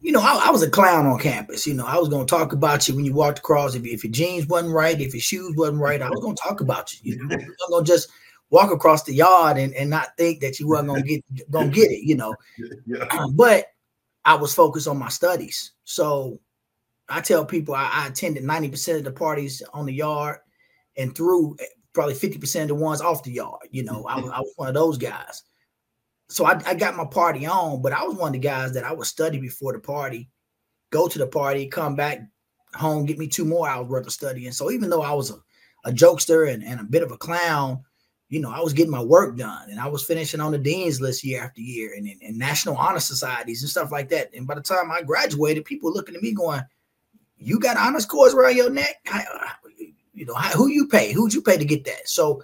You 0.00 0.12
know, 0.12 0.20
I, 0.20 0.46
I, 0.46 0.50
was 0.50 0.62
a 0.62 0.70
clown 0.70 1.06
on 1.06 1.18
campus. 1.18 1.66
You 1.66 1.74
know, 1.74 1.86
I 1.86 1.98
was 1.98 2.08
going 2.08 2.26
to 2.26 2.30
talk 2.30 2.52
about 2.52 2.88
you 2.88 2.96
when 2.96 3.04
you 3.04 3.12
walked 3.12 3.40
across. 3.40 3.74
If, 3.74 3.84
if 3.84 4.02
your 4.02 4.12
jeans 4.12 4.46
wasn't 4.46 4.74
right, 4.74 4.98
if 4.98 5.12
your 5.12 5.20
shoes 5.20 5.54
wasn't 5.56 5.80
right, 5.80 6.00
I 6.00 6.08
was 6.08 6.20
going 6.20 6.36
to 6.36 6.42
talk 6.42 6.60
about 6.60 6.92
you. 6.92 7.14
You 7.14 7.26
know, 7.26 7.34
I'm 7.36 7.70
going 7.70 7.84
to 7.84 7.90
just 7.90 8.10
walk 8.48 8.72
across 8.72 9.04
the 9.04 9.14
yard 9.14 9.58
and, 9.58 9.74
and 9.74 9.90
not 9.90 10.16
think 10.16 10.40
that 10.40 10.58
you 10.58 10.68
weren't 10.68 10.88
going 10.88 11.02
to 11.02 11.08
get 11.08 11.50
going 11.50 11.70
to 11.70 11.74
get 11.74 11.90
it. 11.90 12.02
You 12.02 12.16
know, 12.16 12.34
yeah. 12.86 13.04
um, 13.10 13.36
but 13.36 13.66
I 14.24 14.34
was 14.34 14.54
focused 14.54 14.88
on 14.88 14.98
my 14.98 15.08
studies. 15.08 15.72
So 15.84 16.40
I 17.08 17.20
tell 17.20 17.44
people 17.44 17.74
I, 17.74 17.90
I 17.92 18.06
attended 18.06 18.44
90% 18.44 18.96
of 18.96 19.04
the 19.04 19.12
parties 19.12 19.62
on 19.74 19.84
the 19.84 19.92
yard 19.92 20.38
and 20.96 21.14
through 21.14 21.56
eh, 21.60 21.64
probably 21.92 22.14
50% 22.14 22.62
of 22.62 22.68
the 22.68 22.74
ones 22.74 23.00
off 23.00 23.22
the 23.22 23.32
yard. 23.32 23.68
You 23.70 23.84
know, 23.84 24.06
I, 24.08 24.14
I 24.14 24.40
was 24.40 24.52
one 24.56 24.68
of 24.68 24.74
those 24.74 24.96
guys 24.96 25.42
so 26.30 26.46
I, 26.46 26.60
I 26.64 26.74
got 26.74 26.96
my 26.96 27.04
party 27.04 27.44
on, 27.44 27.82
but 27.82 27.92
I 27.92 28.04
was 28.04 28.16
one 28.16 28.28
of 28.28 28.32
the 28.34 28.38
guys 28.38 28.72
that 28.74 28.84
I 28.84 28.92
would 28.92 29.06
study 29.06 29.40
before 29.40 29.72
the 29.72 29.80
party, 29.80 30.28
go 30.90 31.08
to 31.08 31.18
the 31.18 31.26
party, 31.26 31.66
come 31.66 31.96
back 31.96 32.20
home, 32.74 33.04
get 33.04 33.18
me 33.18 33.26
two 33.26 33.44
more 33.44 33.68
hours 33.68 33.88
worth 33.88 34.06
of 34.06 34.12
studying. 34.12 34.52
So 34.52 34.70
even 34.70 34.90
though 34.90 35.02
I 35.02 35.12
was 35.12 35.30
a, 35.30 35.88
a 35.88 35.92
jokester 35.92 36.52
and, 36.52 36.62
and 36.62 36.78
a 36.78 36.84
bit 36.84 37.02
of 37.02 37.10
a 37.10 37.16
clown, 37.16 37.82
you 38.28 38.38
know, 38.38 38.52
I 38.52 38.60
was 38.60 38.72
getting 38.72 38.92
my 38.92 39.02
work 39.02 39.36
done 39.36 39.70
and 39.70 39.80
I 39.80 39.88
was 39.88 40.04
finishing 40.04 40.40
on 40.40 40.52
the 40.52 40.58
dean's 40.58 41.00
list 41.00 41.24
year 41.24 41.42
after 41.42 41.60
year 41.60 41.94
and, 41.96 42.06
and, 42.06 42.22
and 42.22 42.38
national 42.38 42.76
honor 42.76 43.00
societies 43.00 43.62
and 43.62 43.70
stuff 43.70 43.90
like 43.90 44.08
that. 44.10 44.30
And 44.32 44.46
by 44.46 44.54
the 44.54 44.60
time 44.60 44.92
I 44.92 45.02
graduated, 45.02 45.64
people 45.64 45.92
looking 45.92 46.14
at 46.14 46.22
me 46.22 46.32
going, 46.32 46.62
you 47.38 47.58
got 47.58 47.76
honor 47.76 47.98
scores 47.98 48.34
around 48.34 48.56
your 48.56 48.70
neck? 48.70 49.04
You 50.14 50.26
know, 50.26 50.34
who 50.34 50.68
you 50.68 50.86
pay? 50.86 51.12
Who'd 51.12 51.34
you 51.34 51.42
pay 51.42 51.58
to 51.58 51.64
get 51.64 51.84
that? 51.86 52.08
So 52.08 52.40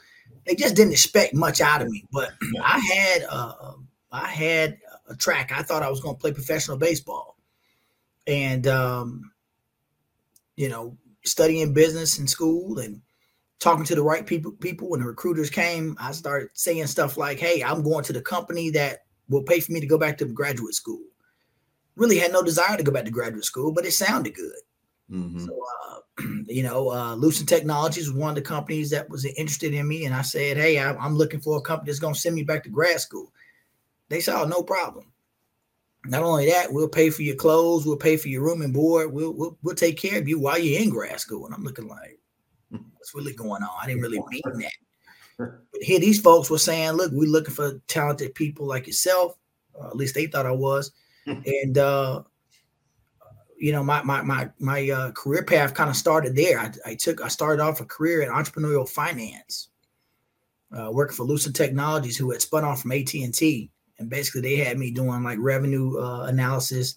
they 0.46 0.54
just 0.54 0.76
didn't 0.76 0.92
expect 0.92 1.34
much 1.34 1.60
out 1.60 1.82
of 1.82 1.88
me. 1.88 2.04
But 2.12 2.32
I 2.62 2.78
had 2.78 3.24
uh, 3.28 3.72
I 4.10 4.28
had 4.28 4.78
a 5.08 5.16
track. 5.16 5.52
I 5.52 5.62
thought 5.62 5.82
I 5.82 5.90
was 5.90 6.00
going 6.00 6.14
to 6.14 6.20
play 6.20 6.32
professional 6.32 6.76
baseball, 6.76 7.36
and 8.26 8.66
um, 8.66 9.32
you 10.56 10.68
know, 10.68 10.96
studying 11.24 11.72
business 11.72 12.18
in 12.18 12.26
school 12.26 12.78
and 12.78 13.02
talking 13.58 13.84
to 13.84 13.94
the 13.94 14.02
right 14.02 14.26
people. 14.26 14.52
People 14.52 14.88
when 14.90 15.00
the 15.00 15.06
recruiters 15.06 15.50
came, 15.50 15.96
I 15.98 16.12
started 16.12 16.48
saying 16.54 16.86
stuff 16.86 17.16
like, 17.16 17.38
"Hey, 17.38 17.62
I'm 17.62 17.82
going 17.82 18.04
to 18.04 18.12
the 18.12 18.22
company 18.22 18.70
that 18.70 19.04
will 19.28 19.42
pay 19.42 19.60
for 19.60 19.72
me 19.72 19.80
to 19.80 19.86
go 19.86 19.98
back 19.98 20.18
to 20.18 20.24
graduate 20.26 20.74
school." 20.74 21.02
Really 21.96 22.18
had 22.18 22.32
no 22.32 22.42
desire 22.42 22.76
to 22.76 22.82
go 22.82 22.92
back 22.92 23.06
to 23.06 23.10
graduate 23.10 23.44
school, 23.44 23.72
but 23.72 23.86
it 23.86 23.92
sounded 23.92 24.34
good. 24.34 24.52
Mm-hmm. 25.10 25.46
So, 25.46 25.64
uh, 25.88 26.22
you 26.46 26.62
know, 26.62 26.90
uh, 26.90 27.14
Lucent 27.14 27.48
Technologies 27.48 28.10
was 28.10 28.18
one 28.18 28.30
of 28.30 28.34
the 28.34 28.42
companies 28.42 28.90
that 28.90 29.08
was 29.08 29.24
interested 29.24 29.74
in 29.74 29.86
me, 29.86 30.04
and 30.04 30.14
I 30.14 30.22
said, 30.22 30.56
"Hey, 30.56 30.78
I, 30.78 30.90
am 31.04 31.16
looking 31.16 31.40
for 31.40 31.58
a 31.58 31.62
company 31.62 31.90
that's 31.90 32.00
going 32.00 32.14
to 32.14 32.20
send 32.20 32.34
me 32.34 32.42
back 32.42 32.64
to 32.64 32.70
grad 32.70 33.00
school." 33.00 33.32
They 34.08 34.20
said, 34.20 34.34
"Oh, 34.36 34.46
no 34.46 34.62
problem." 34.62 35.12
Not 36.06 36.22
only 36.22 36.46
that, 36.50 36.72
we'll 36.72 36.88
pay 36.88 37.10
for 37.10 37.22
your 37.22 37.34
clothes, 37.34 37.84
we'll 37.84 37.96
pay 37.96 38.16
for 38.16 38.28
your 38.28 38.42
room 38.42 38.62
and 38.62 38.72
board, 38.72 39.12
we'll 39.12 39.32
we'll, 39.32 39.58
we'll 39.62 39.74
take 39.74 39.98
care 39.98 40.18
of 40.18 40.28
you 40.28 40.38
while 40.38 40.58
you're 40.58 40.80
in 40.80 40.90
grad 40.90 41.18
school. 41.20 41.46
And 41.46 41.54
I'm 41.54 41.64
looking 41.64 41.88
like, 41.88 42.18
what's 42.70 43.14
really 43.14 43.34
going 43.34 43.62
on? 43.62 43.70
I 43.80 43.86
didn't 43.86 44.02
really 44.02 44.22
mean 44.28 44.42
that. 44.44 44.72
But 45.38 45.82
here, 45.82 46.00
these 46.00 46.20
folks 46.20 46.50
were 46.50 46.58
saying, 46.58 46.92
"Look, 46.92 47.12
we're 47.12 47.28
looking 47.28 47.54
for 47.54 47.80
talented 47.86 48.34
people 48.34 48.66
like 48.66 48.86
yourself." 48.86 49.36
Uh, 49.78 49.88
at 49.88 49.96
least 49.96 50.14
they 50.14 50.26
thought 50.26 50.46
I 50.46 50.52
was, 50.52 50.92
and 51.26 51.78
uh, 51.78 52.22
you 53.58 53.72
know, 53.72 53.82
my 53.82 54.02
my 54.02 54.22
my 54.22 54.50
my 54.58 54.90
uh, 54.90 55.12
career 55.12 55.42
path 55.42 55.74
kind 55.74 55.90
of 55.90 55.96
started 55.96 56.36
there. 56.36 56.58
I, 56.58 56.72
I, 56.84 56.94
took 56.94 57.22
I 57.22 57.28
started 57.28 57.62
off 57.62 57.80
a 57.80 57.84
career 57.84 58.22
in 58.22 58.28
entrepreneurial 58.28 58.88
finance, 58.88 59.68
uh, 60.76 60.90
working 60.92 61.16
for 61.16 61.24
Lucent 61.24 61.56
Technologies, 61.56 62.16
who 62.16 62.30
had 62.30 62.42
spun 62.42 62.64
off 62.64 62.82
from 62.82 62.92
AT 62.92 63.12
and 63.14 63.34
T, 63.34 63.70
and 63.98 64.10
basically 64.10 64.42
they 64.42 64.56
had 64.56 64.78
me 64.78 64.90
doing 64.90 65.22
like 65.22 65.38
revenue 65.40 65.98
uh, 65.98 66.26
analysis. 66.26 66.96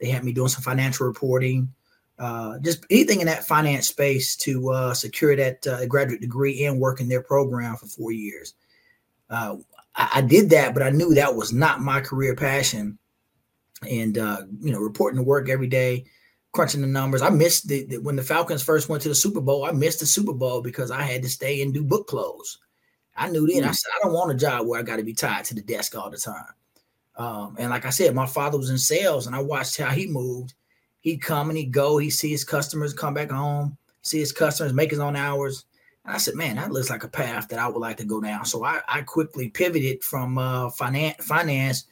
They 0.00 0.08
had 0.08 0.24
me 0.24 0.32
doing 0.32 0.48
some 0.48 0.62
financial 0.62 1.06
reporting, 1.06 1.72
uh, 2.18 2.58
just 2.60 2.84
anything 2.90 3.20
in 3.20 3.26
that 3.26 3.44
finance 3.44 3.88
space 3.88 4.34
to 4.36 4.70
uh, 4.70 4.94
secure 4.94 5.36
that 5.36 5.66
uh, 5.66 5.86
graduate 5.86 6.20
degree 6.20 6.64
and 6.64 6.80
work 6.80 7.00
in 7.00 7.08
their 7.08 7.22
program 7.22 7.76
for 7.76 7.86
four 7.86 8.12
years. 8.12 8.54
I, 9.30 9.56
I, 9.94 10.20
did 10.22 10.50
that, 10.50 10.74
but 10.74 10.82
I 10.82 10.90
knew 10.90 11.14
that 11.14 11.34
was 11.34 11.52
not 11.52 11.80
my 11.80 12.00
career 12.00 12.34
passion. 12.34 12.98
And 13.88 14.18
uh, 14.18 14.42
you 14.60 14.72
know, 14.72 14.80
reporting 14.80 15.18
to 15.18 15.22
work 15.22 15.48
every 15.48 15.68
day, 15.68 16.04
crunching 16.52 16.80
the 16.80 16.86
numbers. 16.86 17.22
I 17.22 17.30
missed 17.30 17.68
the, 17.68 17.84
the, 17.86 17.98
when 17.98 18.16
the 18.16 18.22
Falcons 18.22 18.62
first 18.62 18.88
went 18.88 19.02
to 19.02 19.08
the 19.08 19.14
Super 19.14 19.40
Bowl. 19.40 19.64
I 19.64 19.72
missed 19.72 20.00
the 20.00 20.06
Super 20.06 20.32
Bowl 20.32 20.60
because 20.60 20.90
I 20.90 21.02
had 21.02 21.22
to 21.22 21.28
stay 21.28 21.62
and 21.62 21.72
do 21.72 21.82
book 21.82 22.06
close. 22.06 22.58
I 23.16 23.28
knew 23.28 23.46
then. 23.46 23.64
I 23.64 23.72
said 23.72 23.90
I 23.96 24.04
don't 24.04 24.14
want 24.14 24.32
a 24.32 24.36
job 24.36 24.66
where 24.66 24.80
I 24.80 24.82
got 24.82 24.96
to 24.96 25.02
be 25.02 25.14
tied 25.14 25.44
to 25.46 25.54
the 25.54 25.62
desk 25.62 25.96
all 25.96 26.10
the 26.10 26.16
time. 26.16 26.54
Um, 27.16 27.56
and 27.58 27.70
like 27.70 27.84
I 27.84 27.90
said, 27.90 28.14
my 28.14 28.26
father 28.26 28.56
was 28.56 28.70
in 28.70 28.78
sales, 28.78 29.26
and 29.26 29.36
I 29.36 29.42
watched 29.42 29.76
how 29.76 29.90
he 29.90 30.06
moved. 30.06 30.54
He'd 31.00 31.22
come 31.22 31.48
and 31.48 31.58
he'd 31.58 31.72
go. 31.72 31.98
He'd 31.98 32.10
see 32.10 32.30
his 32.30 32.44
customers 32.44 32.94
come 32.94 33.14
back 33.14 33.30
home, 33.30 33.76
see 34.02 34.18
his 34.18 34.32
customers 34.32 34.72
make 34.72 34.90
his 34.90 35.00
own 35.00 35.16
hours. 35.16 35.64
And 36.04 36.14
I 36.14 36.18
said, 36.18 36.34
man, 36.34 36.56
that 36.56 36.72
looks 36.72 36.88
like 36.88 37.04
a 37.04 37.08
path 37.08 37.48
that 37.48 37.58
I 37.58 37.68
would 37.68 37.78
like 37.78 37.98
to 37.98 38.04
go 38.04 38.20
down. 38.20 38.46
So 38.46 38.64
I, 38.64 38.80
I 38.88 39.02
quickly 39.02 39.50
pivoted 39.50 40.02
from 40.02 40.38
uh, 40.38 40.70
finance, 40.70 41.24
finance 41.24 41.84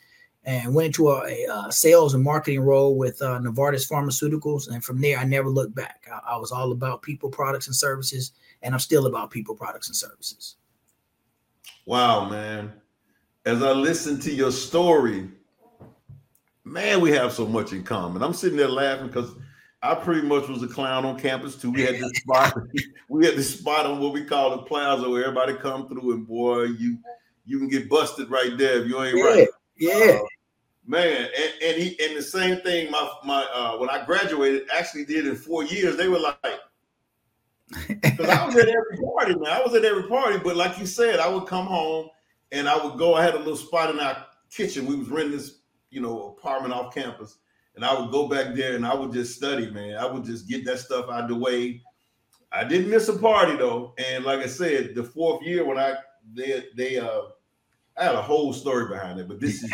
and 0.49 0.75
went 0.75 0.87
into 0.87 1.11
a, 1.11 1.23
a, 1.27 1.47
uh, 1.53 1.71
sales 1.71 2.15
and 2.15 2.25
marketing 2.25 2.61
role 2.61 2.97
with 2.97 3.21
uh, 3.21 3.39
Novartis 3.39 3.87
Pharmaceuticals. 3.87 4.71
And 4.71 4.83
from 4.83 4.99
there, 4.99 5.19
I 5.19 5.25
never 5.25 5.51
looked 5.51 5.75
back. 5.75 6.09
I, 6.11 6.33
I 6.33 6.37
was 6.39 6.53
all 6.53 6.73
about 6.73 7.03
people, 7.03 7.29
products, 7.29 7.67
and 7.67 7.77
services, 7.77 8.33
and 8.63 8.73
I'm 8.73 8.81
still 8.81 9.05
about 9.05 9.31
people, 9.31 9.55
products, 9.55 9.89
and 9.89 9.97
services. 9.97 10.57
Wow, 11.85 12.31
man. 12.31 12.73
As 13.45 13.63
I 13.63 13.73
listen 13.73 14.19
to 14.21 14.33
your 14.33 14.51
story, 14.51 15.29
man, 16.65 17.03
we 17.03 17.11
have 17.11 17.31
so 17.31 17.47
much 17.47 17.75
in 17.75 17.85
common. 17.85 18.23
I'm 18.23 18.33
sitting 18.33 18.57
there 18.57 18.69
laughing 18.69 19.09
because 19.09 19.33
I 19.83 19.97
pretty 19.97 20.27
much 20.27 20.49
was 20.49 20.63
a 20.63 20.69
clown 20.69 21.05
on 21.05 21.21
campus 21.21 21.57
too. 21.57 21.73
We 21.73 21.83
had 21.83 21.97
this 21.97 22.11
spot, 22.21 22.55
we 23.11 23.27
had 23.27 23.37
this 23.37 23.59
spot 23.59 23.85
on 23.85 24.01
what 24.01 24.15
we 24.15 24.25
call 24.25 24.53
the 24.53 24.63
plaza 24.63 25.11
where 25.11 25.25
everybody 25.25 25.57
come 25.59 25.89
through, 25.89 26.15
and 26.15 26.27
boy, 26.27 26.63
you 26.63 26.97
you 27.45 27.59
can 27.59 27.69
get 27.69 27.91
busted 27.91 28.31
right 28.31 28.57
there 28.57 28.83
if 28.83 28.89
you 28.89 29.03
ain't 29.03 29.19
yeah, 29.19 29.25
right. 29.25 29.49
Yeah. 29.77 30.19
Uh, 30.21 30.25
man, 30.89 31.29
and, 31.39 31.53
and 31.63 31.83
he 31.83 31.97
and 32.05 32.17
the 32.17 32.23
same 32.23 32.61
thing. 32.63 32.91
My 32.91 33.09
my 33.25 33.47
uh, 33.55 33.77
when 33.77 33.91
I 33.91 34.05
graduated, 34.05 34.69
actually 34.75 35.05
did 35.05 35.27
in 35.27 35.37
four 35.37 35.65
years. 35.65 35.97
They 35.97 36.09
were 36.09 36.19
like, 36.19 36.39
because 37.89 38.29
I 38.29 38.47
was 38.47 38.57
at 38.57 38.69
every 38.69 38.99
party, 39.05 39.37
man. 39.37 39.53
I 39.53 39.61
was 39.61 39.75
at 39.75 39.85
every 39.85 40.09
party, 40.09 40.39
but 40.43 40.57
like 40.57 40.79
you 40.79 40.87
said, 40.87 41.21
I 41.21 41.29
would 41.29 41.47
come 41.47 41.67
home 41.67 42.09
and 42.51 42.69
I 42.69 42.83
would 42.83 42.99
go. 42.99 43.15
I 43.15 43.23
had 43.23 43.35
a 43.35 43.39
little 43.39 43.57
spot 43.57 43.91
in 43.91 44.01
our 44.01 44.27
kitchen. 44.51 44.87
We 44.87 44.97
was 44.97 45.09
renting 45.09 45.37
this, 45.37 45.59
you 45.91 46.01
know, 46.01 46.35
apartment 46.39 46.73
off 46.75 46.95
campus, 46.95 47.39
and 47.77 47.85
I 47.85 47.99
would 47.99 48.11
go 48.11 48.27
back 48.27 48.55
there 48.55 48.75
and 48.75 48.87
I 48.87 48.95
would 48.95 49.13
just 49.13 49.37
study, 49.37 49.71
man. 49.71 49.99
I 49.99 50.07
would 50.07 50.25
just 50.25 50.49
get 50.49 50.65
that 50.65 50.81
stuff 50.81 51.11
out 51.11 51.25
of 51.25 51.29
the 51.29 51.37
way. 51.37 51.83
I 52.51 52.65
didn't 52.65 52.91
miss 52.91 53.09
a 53.09 53.19
party 53.19 53.57
though, 53.57 53.95
and 53.99 54.25
like 54.25 54.41
I 54.41 54.47
said, 54.47 54.95
the 54.95 55.05
fourth 55.05 55.45
year 55.45 55.67
when 55.67 55.79
I 55.79 55.97
they 56.35 56.65
they 56.75 56.99
uh 56.99 57.21
I 57.99 58.05
had 58.05 58.15
a 58.15 58.23
whole 58.23 58.53
story 58.53 58.89
behind 58.89 59.19
it, 59.19 59.29
but 59.29 59.41
this 59.41 59.63
is 59.63 59.73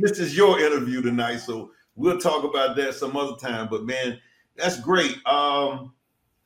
this 0.00 0.18
is 0.18 0.36
your 0.36 0.58
interview 0.60 1.02
tonight, 1.02 1.38
so 1.38 1.72
we'll 1.96 2.18
talk 2.18 2.44
about 2.44 2.76
that 2.76 2.94
some 2.94 3.16
other 3.16 3.36
time. 3.36 3.68
But 3.70 3.84
man, 3.84 4.18
that's 4.56 4.80
great. 4.80 5.16
Um, 5.26 5.92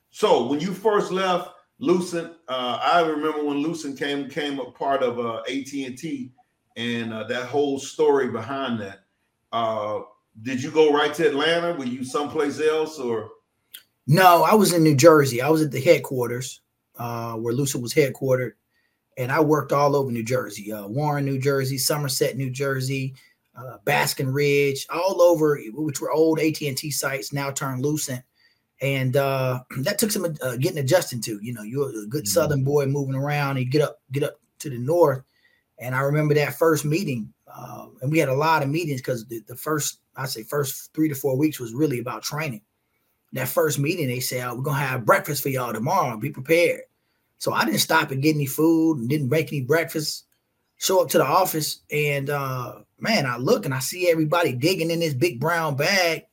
so 0.09 0.47
when 0.47 0.59
you 0.59 0.73
first 0.73 1.11
left 1.11 1.51
Lucent, 1.79 2.33
uh, 2.47 2.79
I 2.81 3.01
remember 3.01 3.43
when 3.43 3.57
Lucent 3.57 3.97
came 3.97 4.29
came 4.29 4.59
a 4.59 4.71
part 4.71 5.03
of 5.03 5.19
uh, 5.19 5.41
AT 5.49 5.71
and 5.73 5.97
T, 5.97 6.31
and 6.75 7.13
uh, 7.13 7.23
that 7.25 7.45
whole 7.45 7.79
story 7.79 8.29
behind 8.29 8.79
that. 8.81 8.99
Uh, 9.51 9.99
did 10.41 10.61
you 10.61 10.71
go 10.71 10.93
right 10.93 11.13
to 11.15 11.27
Atlanta? 11.27 11.73
Were 11.73 11.85
you 11.85 12.03
someplace 12.03 12.59
else 12.59 12.99
or? 12.99 13.29
No, 14.07 14.43
I 14.43 14.53
was 14.53 14.73
in 14.73 14.83
New 14.83 14.95
Jersey. 14.95 15.41
I 15.41 15.49
was 15.49 15.61
at 15.61 15.71
the 15.71 15.81
headquarters 15.81 16.61
uh, 16.97 17.33
where 17.33 17.53
Lucent 17.53 17.83
was 17.83 17.93
headquartered, 17.93 18.53
and 19.17 19.31
I 19.31 19.39
worked 19.39 19.71
all 19.71 19.95
over 19.95 20.11
New 20.11 20.23
Jersey, 20.23 20.71
uh, 20.71 20.87
Warren, 20.87 21.25
New 21.25 21.39
Jersey, 21.39 21.77
Somerset, 21.77 22.37
New 22.37 22.49
Jersey, 22.49 23.15
uh, 23.55 23.77
Basking 23.83 24.31
Ridge, 24.31 24.85
all 24.89 25.21
over, 25.21 25.59
which 25.73 25.99
were 25.99 26.11
old 26.11 26.39
AT 26.39 26.61
and 26.61 26.77
T 26.77 26.91
sites 26.91 27.33
now 27.33 27.51
turned 27.51 27.83
Lucent 27.83 28.23
and 28.81 29.17
uh, 29.17 29.61
that 29.79 29.97
took 29.97 30.11
some 30.11 30.25
uh, 30.41 30.57
getting 30.57 30.79
adjusted 30.79 31.23
to. 31.23 31.39
You 31.41 31.53
know, 31.53 31.63
you're 31.63 31.89
a 31.89 32.07
good 32.07 32.23
mm-hmm. 32.23 32.25
Southern 32.25 32.63
boy 32.63 32.85
moving 32.85 33.15
around. 33.15 33.57
You 33.57 33.65
get 33.65 33.81
up, 33.81 33.99
get 34.11 34.23
up 34.23 34.39
to 34.59 34.69
the 34.69 34.77
north, 34.77 35.23
and 35.79 35.95
I 35.95 36.01
remember 36.01 36.33
that 36.35 36.55
first 36.55 36.85
meeting, 36.85 37.33
uh, 37.53 37.87
and 38.01 38.11
we 38.11 38.19
had 38.19 38.29
a 38.29 38.35
lot 38.35 38.63
of 38.63 38.69
meetings 38.69 39.01
because 39.01 39.25
the, 39.27 39.41
the, 39.47 39.55
first, 39.55 39.99
I 40.15 40.25
say, 40.25 40.43
first 40.43 40.93
three 40.93 41.09
to 41.09 41.15
four 41.15 41.37
weeks 41.37 41.59
was 41.59 41.73
really 41.73 41.99
about 41.99 42.23
training. 42.23 42.61
That 43.33 43.49
first 43.49 43.77
meeting, 43.77 44.07
they 44.07 44.19
said, 44.19 44.47
oh, 44.47 44.55
"We're 44.55 44.63
gonna 44.63 44.79
have 44.79 45.05
breakfast 45.05 45.43
for 45.43 45.49
y'all 45.49 45.73
tomorrow. 45.73 46.17
Be 46.17 46.31
prepared." 46.31 46.81
So 47.39 47.53
I 47.53 47.65
didn't 47.65 47.79
stop 47.79 48.11
and 48.11 48.21
get 48.21 48.35
any 48.35 48.45
food 48.45 48.97
and 48.97 49.09
didn't 49.09 49.29
make 49.29 49.51
any 49.51 49.61
breakfast. 49.61 50.25
Show 50.77 51.01
up 51.01 51.09
to 51.09 51.17
the 51.17 51.25
office, 51.25 51.81
and 51.91 52.29
uh, 52.29 52.81
man, 52.99 53.25
I 53.25 53.37
look 53.37 53.65
and 53.65 53.73
I 53.73 53.79
see 53.79 54.09
everybody 54.11 54.53
digging 54.53 54.91
in 54.91 54.99
this 54.99 55.15
big 55.15 55.39
brown 55.39 55.75
bag 55.75 56.25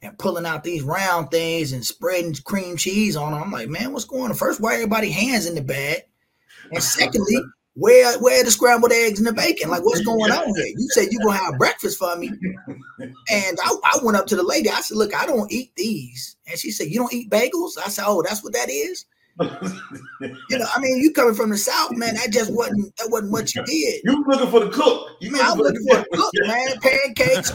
and 0.00 0.16
pulling 0.16 0.46
out 0.46 0.62
these 0.62 0.82
round 0.82 1.30
things 1.32 1.72
and 1.72 1.84
spreading 1.84 2.34
cream 2.44 2.76
cheese 2.76 3.16
on 3.16 3.32
them. 3.32 3.42
I'm 3.42 3.50
like, 3.50 3.68
man, 3.68 3.92
what's 3.92 4.04
going 4.04 4.30
on? 4.30 4.36
First, 4.36 4.60
why 4.60 4.74
everybody 4.74 5.10
hands 5.10 5.46
in 5.46 5.56
the 5.56 5.60
bag? 5.60 6.02
And 6.72 6.82
secondly, 6.82 7.42
where 7.74 8.16
where 8.20 8.44
the 8.44 8.52
scrambled 8.52 8.92
eggs 8.92 9.18
and 9.18 9.26
the 9.26 9.32
bacon? 9.32 9.70
Like, 9.70 9.84
what's 9.84 10.02
going 10.02 10.30
on 10.30 10.54
here? 10.54 10.66
You 10.66 10.88
said 10.90 11.08
you're 11.10 11.24
gonna 11.24 11.38
have 11.38 11.58
breakfast 11.58 11.98
for 11.98 12.16
me. 12.16 12.30
And 13.28 13.58
I, 13.64 13.74
I 13.84 13.98
went 14.04 14.18
up 14.18 14.26
to 14.28 14.36
the 14.36 14.42
lady. 14.44 14.70
I 14.70 14.82
said, 14.82 14.96
Look, 14.96 15.14
I 15.14 15.26
don't 15.26 15.50
eat 15.50 15.72
these. 15.76 16.36
And 16.46 16.58
she 16.58 16.70
said, 16.70 16.88
You 16.88 17.00
don't 17.00 17.12
eat 17.12 17.30
bagels? 17.30 17.72
I 17.78 17.88
said, 17.88 18.04
Oh, 18.06 18.22
that's 18.22 18.44
what 18.44 18.52
that 18.52 18.70
is 18.70 19.04
you 19.40 20.58
know, 20.58 20.66
I 20.74 20.80
mean, 20.80 20.98
you 20.98 21.12
coming 21.12 21.34
from 21.34 21.50
the 21.50 21.56
south, 21.56 21.92
man. 21.92 22.14
That 22.14 22.30
just 22.30 22.52
wasn't 22.52 22.94
that 22.96 23.08
wasn't 23.10 23.32
what 23.32 23.54
you 23.54 23.64
did. 23.64 24.02
You 24.04 24.24
looking 24.26 24.50
for 24.50 24.60
the 24.60 24.70
cook. 24.70 25.08
You 25.20 25.32
man, 25.32 25.40
I'm 25.42 25.58
looking 25.58 25.86
for 25.88 25.96
the 25.96 26.06
cook, 26.12 26.32
man. 26.46 26.78
Pancakes, 26.80 27.50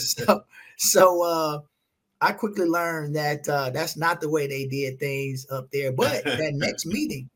so, 0.16 0.42
so 0.76 1.22
uh, 1.24 1.60
I 2.20 2.32
quickly 2.32 2.66
learned 2.66 3.16
that 3.16 3.48
uh, 3.48 3.70
that's 3.70 3.96
not 3.96 4.20
the 4.20 4.28
way 4.28 4.46
they 4.46 4.66
did 4.66 4.98
things 4.98 5.46
up 5.50 5.70
there. 5.70 5.92
But 5.92 6.24
that 6.24 6.52
next 6.54 6.84
meeting, 6.84 7.30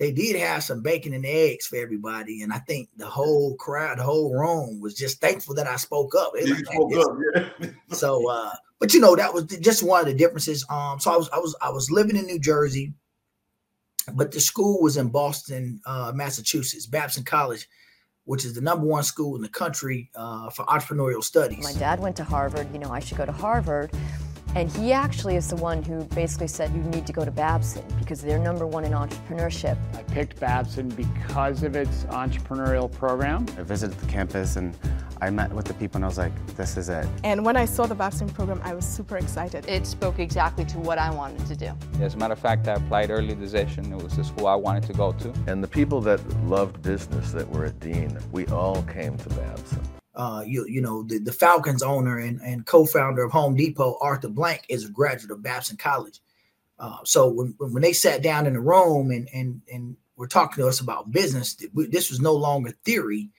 they 0.00 0.10
did 0.10 0.34
have 0.36 0.64
some 0.64 0.80
bacon 0.80 1.12
and 1.12 1.26
eggs 1.26 1.66
for 1.66 1.76
everybody, 1.76 2.40
and 2.40 2.54
I 2.54 2.58
think 2.60 2.88
the 2.96 3.06
whole 3.06 3.54
crowd, 3.56 3.98
the 3.98 4.02
whole 4.02 4.34
room 4.34 4.80
was 4.80 4.94
just 4.94 5.20
thankful 5.20 5.54
that 5.56 5.66
I 5.66 5.76
spoke 5.76 6.14
up. 6.18 6.32
Like, 6.32 6.66
spoke 6.66 6.96
up 6.96 7.18
yeah. 7.60 7.68
so, 7.90 8.26
uh, 8.26 8.52
but 8.78 8.94
you 8.94 9.00
know, 9.00 9.14
that 9.14 9.34
was 9.34 9.44
just 9.44 9.82
one 9.82 10.00
of 10.00 10.06
the 10.06 10.14
differences. 10.14 10.64
Um, 10.70 10.98
so 10.98 11.12
I 11.12 11.16
was, 11.18 11.28
I 11.34 11.38
was, 11.38 11.56
I 11.60 11.68
was 11.68 11.90
living 11.90 12.16
in 12.16 12.24
New 12.24 12.38
Jersey, 12.38 12.94
but 14.14 14.32
the 14.32 14.40
school 14.40 14.80
was 14.80 14.96
in 14.96 15.08
Boston, 15.08 15.82
uh, 15.84 16.12
Massachusetts, 16.14 16.86
Babson 16.86 17.22
College, 17.22 17.68
which 18.24 18.46
is 18.46 18.54
the 18.54 18.62
number 18.62 18.86
one 18.86 19.02
school 19.02 19.36
in 19.36 19.42
the 19.42 19.50
country 19.50 20.10
uh, 20.14 20.48
for 20.48 20.64
entrepreneurial 20.64 21.22
studies. 21.22 21.62
My 21.62 21.78
dad 21.78 22.00
went 22.00 22.16
to 22.16 22.24
Harvard. 22.24 22.72
You 22.72 22.78
know, 22.78 22.90
I 22.90 23.00
should 23.00 23.18
go 23.18 23.26
to 23.26 23.32
Harvard. 23.32 23.90
And 24.56 24.68
he 24.72 24.92
actually 24.92 25.36
is 25.36 25.48
the 25.48 25.56
one 25.56 25.80
who 25.80 26.02
basically 26.06 26.48
said 26.48 26.74
you 26.74 26.82
need 26.82 27.06
to 27.06 27.12
go 27.12 27.24
to 27.24 27.30
Babson 27.30 27.84
because 28.00 28.20
they're 28.20 28.38
number 28.38 28.66
one 28.66 28.84
in 28.84 28.92
entrepreneurship. 28.92 29.78
I 29.94 30.02
picked 30.02 30.40
Babson 30.40 30.88
because 30.88 31.62
of 31.62 31.76
its 31.76 32.04
entrepreneurial 32.04 32.90
program. 32.90 33.46
I 33.56 33.62
visited 33.62 33.96
the 34.00 34.06
campus 34.06 34.56
and 34.56 34.76
I 35.22 35.30
met 35.30 35.52
with 35.52 35.66
the 35.66 35.74
people 35.74 35.98
and 35.98 36.04
I 36.04 36.08
was 36.08 36.18
like, 36.18 36.32
this 36.56 36.76
is 36.76 36.88
it. 36.88 37.06
And 37.22 37.44
when 37.44 37.56
I 37.56 37.64
saw 37.64 37.86
the 37.86 37.94
Babson 37.94 38.28
program, 38.28 38.60
I 38.64 38.74
was 38.74 38.84
super 38.84 39.18
excited. 39.18 39.68
It 39.68 39.86
spoke 39.86 40.18
exactly 40.18 40.64
to 40.64 40.78
what 40.78 40.98
I 40.98 41.10
wanted 41.10 41.46
to 41.46 41.54
do. 41.54 41.72
As 42.02 42.14
a 42.14 42.16
matter 42.16 42.32
of 42.32 42.40
fact, 42.40 42.66
I 42.66 42.72
applied 42.72 43.10
early 43.10 43.36
decision. 43.36 43.92
It 43.92 44.02
was 44.02 44.16
the 44.16 44.24
school 44.24 44.48
I 44.48 44.56
wanted 44.56 44.82
to 44.84 44.94
go 44.94 45.12
to. 45.12 45.32
And 45.46 45.62
the 45.62 45.68
people 45.68 46.00
that 46.02 46.20
loved 46.46 46.82
business 46.82 47.30
that 47.32 47.48
were 47.50 47.66
at 47.66 47.78
Dean, 47.78 48.18
we 48.32 48.46
all 48.46 48.82
came 48.84 49.16
to 49.16 49.28
Babson 49.28 49.99
uh, 50.20 50.42
you 50.46 50.66
you 50.68 50.82
know 50.82 51.02
the, 51.04 51.18
the 51.18 51.32
Falcons 51.32 51.82
owner 51.82 52.18
and, 52.18 52.42
and 52.42 52.66
co-founder 52.66 53.22
of 53.22 53.32
Home 53.32 53.56
Depot, 53.56 53.96
Arthur 54.02 54.28
Blank, 54.28 54.66
is 54.68 54.84
a 54.84 54.90
graduate 54.90 55.30
of 55.30 55.42
Babson 55.42 55.78
College. 55.78 56.20
Uh, 56.78 56.98
so 57.04 57.28
when 57.28 57.54
when 57.58 57.82
they 57.82 57.94
sat 57.94 58.22
down 58.22 58.46
in 58.46 58.52
the 58.52 58.60
room 58.60 59.10
and 59.10 59.30
and 59.32 59.62
and 59.72 59.96
were 60.16 60.26
talking 60.26 60.62
to 60.62 60.68
us 60.68 60.80
about 60.80 61.10
business, 61.10 61.56
this 61.74 62.10
was 62.10 62.20
no 62.20 62.34
longer 62.34 62.72
theory. 62.84 63.30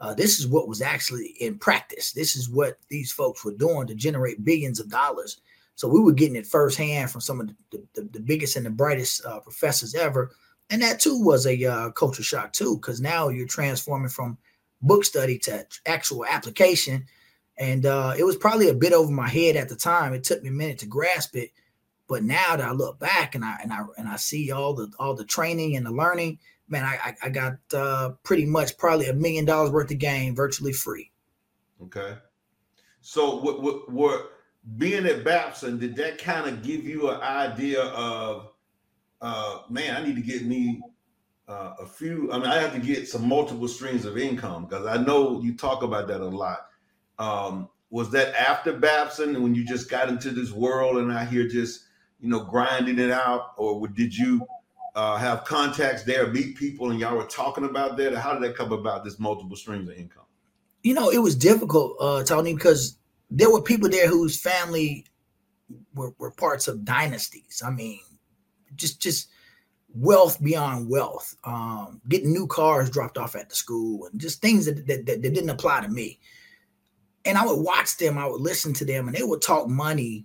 Uh, 0.00 0.14
this 0.14 0.38
is 0.38 0.46
what 0.46 0.68
was 0.68 0.80
actually 0.80 1.34
in 1.40 1.58
practice. 1.58 2.12
This 2.12 2.36
is 2.36 2.48
what 2.48 2.78
these 2.88 3.10
folks 3.10 3.44
were 3.44 3.54
doing 3.54 3.88
to 3.88 3.96
generate 3.96 4.44
billions 4.44 4.78
of 4.78 4.88
dollars. 4.88 5.40
So 5.74 5.88
we 5.88 5.98
were 5.98 6.12
getting 6.12 6.36
it 6.36 6.46
firsthand 6.46 7.10
from 7.10 7.20
some 7.20 7.40
of 7.40 7.48
the, 7.72 7.82
the, 7.94 8.08
the 8.12 8.20
biggest 8.20 8.54
and 8.54 8.64
the 8.64 8.70
brightest 8.70 9.26
uh, 9.26 9.40
professors 9.40 9.96
ever. 9.96 10.30
And 10.70 10.80
that 10.82 11.00
too 11.00 11.20
was 11.20 11.46
a 11.46 11.64
uh, 11.64 11.90
culture 11.90 12.22
shock 12.22 12.52
too, 12.52 12.76
because 12.76 13.00
now 13.00 13.28
you're 13.28 13.48
transforming 13.48 14.08
from 14.08 14.38
book 14.80 15.04
study 15.04 15.38
to 15.38 15.66
actual 15.86 16.24
application. 16.24 17.06
And 17.58 17.86
uh, 17.86 18.14
it 18.16 18.24
was 18.24 18.36
probably 18.36 18.68
a 18.68 18.74
bit 18.74 18.92
over 18.92 19.10
my 19.10 19.28
head 19.28 19.56
at 19.56 19.68
the 19.68 19.76
time. 19.76 20.14
It 20.14 20.24
took 20.24 20.42
me 20.42 20.48
a 20.48 20.52
minute 20.52 20.78
to 20.78 20.86
grasp 20.86 21.34
it. 21.36 21.50
But 22.08 22.22
now 22.22 22.56
that 22.56 22.66
I 22.66 22.72
look 22.72 22.98
back 22.98 23.34
and 23.34 23.44
I 23.44 23.58
and 23.62 23.72
I 23.72 23.82
and 23.98 24.08
I 24.08 24.16
see 24.16 24.50
all 24.50 24.74
the 24.74 24.90
all 24.98 25.14
the 25.14 25.26
training 25.26 25.76
and 25.76 25.84
the 25.84 25.90
learning, 25.90 26.38
man, 26.66 26.84
I 26.84 27.14
I, 27.22 27.28
got 27.28 27.58
uh, 27.74 28.12
pretty 28.22 28.46
much 28.46 28.78
probably 28.78 29.08
a 29.08 29.12
million 29.12 29.44
dollars 29.44 29.70
worth 29.70 29.90
of 29.90 29.98
game 29.98 30.34
virtually 30.34 30.72
free. 30.72 31.10
Okay. 31.82 32.14
So 33.02 33.36
what 33.36 33.62
what 33.62 33.92
what 33.92 34.32
being 34.78 35.04
at 35.04 35.22
Babson, 35.22 35.78
did 35.78 35.96
that 35.96 36.16
kind 36.16 36.48
of 36.48 36.62
give 36.62 36.84
you 36.84 37.10
an 37.10 37.20
idea 37.20 37.82
of 37.82 38.52
uh 39.20 39.60
man, 39.68 39.94
I 39.94 40.06
need 40.06 40.16
to 40.16 40.22
get 40.22 40.46
me 40.46 40.80
uh, 41.48 41.74
a 41.80 41.86
few. 41.86 42.30
I 42.30 42.38
mean, 42.38 42.46
I 42.46 42.58
have 42.58 42.74
to 42.74 42.78
get 42.78 43.08
some 43.08 43.26
multiple 43.26 43.68
streams 43.68 44.04
of 44.04 44.18
income 44.18 44.66
because 44.66 44.86
I 44.86 44.98
know 45.02 45.40
you 45.40 45.56
talk 45.56 45.82
about 45.82 46.06
that 46.08 46.20
a 46.20 46.26
lot. 46.26 46.66
Um, 47.18 47.68
was 47.90 48.10
that 48.10 48.34
after 48.38 48.72
Babson 48.74 49.42
when 49.42 49.54
you 49.54 49.64
just 49.64 49.88
got 49.88 50.08
into 50.08 50.30
this 50.30 50.52
world 50.52 50.98
and 50.98 51.10
out 51.10 51.28
here 51.28 51.48
just 51.48 51.84
you 52.20 52.28
know 52.28 52.44
grinding 52.44 52.98
it 52.98 53.10
out, 53.10 53.52
or 53.56 53.88
did 53.88 54.14
you 54.14 54.46
uh, 54.94 55.16
have 55.16 55.44
contacts 55.44 56.02
there, 56.02 56.26
meet 56.26 56.56
people, 56.56 56.90
and 56.90 57.00
y'all 57.00 57.16
were 57.16 57.24
talking 57.24 57.64
about 57.64 57.96
that? 57.96 58.12
Or 58.12 58.18
how 58.18 58.34
did 58.34 58.42
that 58.42 58.56
come 58.56 58.72
about? 58.72 59.04
This 59.04 59.18
multiple 59.18 59.56
streams 59.56 59.88
of 59.88 59.96
income. 59.96 60.24
You 60.82 60.94
know, 60.94 61.10
it 61.10 61.18
was 61.18 61.34
difficult, 61.34 61.96
uh, 62.00 62.22
Tony, 62.24 62.54
because 62.54 62.98
there 63.30 63.50
were 63.50 63.62
people 63.62 63.88
there 63.88 64.08
whose 64.08 64.40
family 64.40 65.06
were, 65.94 66.14
were 66.18 66.30
parts 66.30 66.68
of 66.68 66.84
dynasties. 66.84 67.62
I 67.64 67.70
mean, 67.70 68.00
just 68.76 69.00
just 69.00 69.28
wealth 69.94 70.42
beyond 70.42 70.88
wealth, 70.88 71.36
um, 71.44 72.00
getting 72.08 72.32
new 72.32 72.46
cars 72.46 72.90
dropped 72.90 73.18
off 73.18 73.34
at 73.34 73.48
the 73.48 73.56
school, 73.56 74.06
and 74.06 74.20
just 74.20 74.40
things 74.40 74.66
that, 74.66 74.86
that, 74.86 75.06
that, 75.06 75.22
that 75.22 75.34
didn't 75.34 75.50
apply 75.50 75.80
to 75.80 75.88
me. 75.88 76.18
And 77.24 77.36
I 77.36 77.44
would 77.44 77.60
watch 77.60 77.96
them, 77.96 78.18
I 78.18 78.26
would 78.26 78.40
listen 78.40 78.72
to 78.74 78.84
them, 78.84 79.08
and 79.08 79.16
they 79.16 79.22
would 79.22 79.42
talk 79.42 79.68
money, 79.68 80.24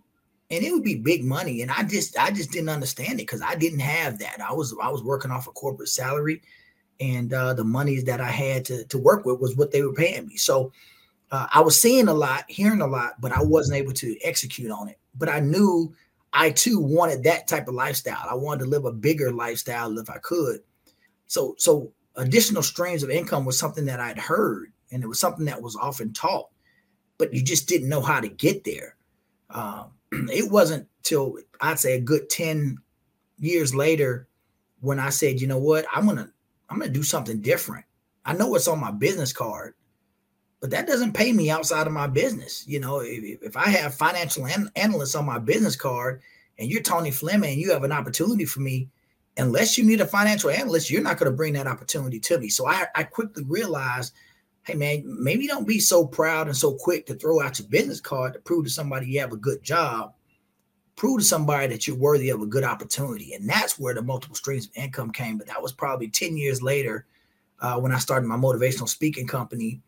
and 0.52 0.64
it 0.64 0.72
would 0.72 0.84
be 0.84 0.96
big 0.96 1.24
money. 1.24 1.62
And 1.62 1.72
I 1.72 1.84
just 1.84 2.18
I 2.18 2.32
just 2.32 2.52
didn't 2.52 2.70
understand 2.70 3.14
it 3.14 3.28
because 3.28 3.42
I 3.42 3.56
didn't 3.56 3.80
have 3.80 4.20
that. 4.20 4.42
I 4.42 4.54
was 4.54 4.76
I 4.82 4.90
was 4.90 5.04
working 5.04 5.32
off 5.32 5.48
a 5.48 5.52
corporate 5.52 5.90
salary, 5.90 6.42
and 7.00 7.34
uh, 7.34 7.54
the 7.54 7.64
monies 7.64 8.04
that 8.06 8.22
I 8.22 8.30
had 8.30 8.66
to 8.66 8.86
to 8.86 8.98
work 8.98 9.26
with 9.26 9.40
was 9.40 9.56
what 9.56 9.72
they 9.72 9.82
were 9.82 9.94
paying 9.94 10.28
me. 10.28 10.38
So 10.38 10.72
uh, 11.32 11.48
I 11.52 11.62
was 11.62 11.82
seeing 11.82 12.08
a 12.08 12.14
lot, 12.14 12.46
hearing 12.48 12.82
a 12.82 12.88
lot, 12.88 13.20
but 13.20 13.32
I 13.32 13.42
wasn't 13.42 13.78
able 13.78 13.94
to 13.94 14.18
execute 14.24 14.70
on 14.70 14.88
it. 14.88 15.00
But 15.18 15.30
I 15.30 15.40
knew 15.40 15.94
I 16.34 16.50
too 16.52 16.80
wanted 16.80 17.24
that 17.24 17.48
type 17.48 17.68
of 17.68 17.76
lifestyle. 17.76 18.26
I 18.30 18.34
wanted 18.34 18.64
to 18.64 18.70
live 18.70 18.86
a 18.86 18.92
bigger 18.92 19.32
lifestyle 19.32 19.98
if 20.00 20.10
I 20.10 20.18
could. 20.18 20.62
So, 21.28 21.56
so 21.58 21.92
additional 22.16 22.64
streams 22.64 23.04
of 23.04 23.10
income 23.10 23.46
was 23.46 23.58
something 23.58 23.86
that 23.86 24.00
I'd 24.00 24.18
heard, 24.18 24.74
and 24.92 25.04
it 25.04 25.08
was 25.08 25.20
something 25.20 25.46
that 25.46 25.62
was 25.62 25.76
often 25.76 26.12
taught, 26.14 26.50
but 27.18 27.34
you 27.34 27.42
just 27.42 27.68
didn't 27.68 27.90
know 27.90 28.02
how 28.02 28.20
to 28.20 28.28
get 28.28 28.64
there. 28.64 28.96
Um, 29.52 29.92
it 30.12 30.52
wasn't 30.52 30.88
till 31.04 31.38
I'd 31.62 31.80
say 31.80 31.94
a 31.94 32.02
good 32.02 32.30
ten 32.30 32.78
years 33.38 33.76
later 33.76 34.28
when 34.82 35.00
I 35.00 35.10
said, 35.10 35.40
you 35.40 35.48
know 35.48 35.60
what, 35.60 35.86
I'm 35.94 36.06
gonna 36.06 36.32
I'm 36.70 36.80
gonna 36.80 36.92
do 36.92 37.04
something 37.04 37.42
different. 37.42 37.86
I 38.26 38.34
know 38.34 38.56
it's 38.56 38.68
on 38.68 38.80
my 38.80 38.92
business 38.92 39.34
card, 39.34 39.76
but 40.64 40.72
that 40.72 40.88
doesn't 40.88 41.12
pay 41.12 41.34
me 41.34 41.50
outside 41.50 41.88
of 41.88 41.92
my 41.92 42.08
business. 42.08 42.66
You 42.66 42.80
know, 42.80 43.02
if, 43.02 43.44
if 43.44 43.58
I 43.58 43.68
have 43.68 43.94
financial 43.94 44.48
an- 44.48 44.72
analysts 44.78 45.14
on 45.14 45.26
my 45.26 45.38
business 45.38 45.76
card 45.76 46.22
and 46.58 46.72
you're 46.72 46.82
Tony 46.82 47.12
Fleming 47.12 47.52
and 47.52 47.60
you 47.60 47.74
have 47.74 47.84
an 47.84 47.92
opportunity 47.92 48.46
for 48.46 48.62
me, 48.62 48.88
unless 49.36 49.78
you 49.78 49.84
need 49.84 50.00
a 50.00 50.08
financial 50.08 50.50
analyst, 50.50 50.90
you're 50.90 51.02
not 51.02 51.18
going 51.18 51.30
to 51.30 51.36
bring 51.36 51.52
that 51.56 51.68
opportunity 51.68 52.18
to 52.18 52.40
me. 52.40 52.48
So 52.48 52.66
I, 52.66 52.86
I 52.96 53.04
quickly 53.04 53.44
realized, 53.44 54.14
hey 54.66 54.76
man, 54.76 55.04
maybe 55.06 55.48
don't 55.48 55.68
be 55.68 55.80
so 55.80 56.08
proud 56.08 56.48
and 56.48 56.56
so 56.56 56.76
quick 56.76 57.08
to 57.08 57.16
throw 57.16 57.42
out 57.42 57.60
your 57.60 57.68
business 57.68 58.00
card 58.00 58.32
to 58.32 58.40
prove 58.40 58.64
to 58.64 58.72
somebody 58.72 59.08
you 59.08 59.20
have 59.20 59.34
a 59.34 59.36
good 59.36 59.64
job. 59.64 60.14
Prove 60.96 61.20
to 61.20 61.26
somebody 61.26 61.68
that 61.68 61.88
you're 61.88 61.98
worthy 61.98 62.30
of 62.30 62.42
a 62.42 62.46
good 62.46 62.64
opportunity. 62.64 63.34
And 63.34 63.50
that's 63.50 63.78
where 63.78 63.96
the 63.96 64.02
multiple 64.02 64.38
streams 64.38 64.68
of 64.68 64.72
income 64.78 65.12
came. 65.12 65.38
But 65.38 65.48
that 65.48 65.62
was 65.62 65.74
probably 65.74 66.08
10 66.08 66.38
years 66.38 66.62
later 66.62 67.06
uh, 67.60 67.82
when 67.82 67.92
I 67.92 67.98
started 67.98 68.28
my 68.28 68.38
motivational 68.38 68.88
speaking 68.88 69.28
company 69.28 69.82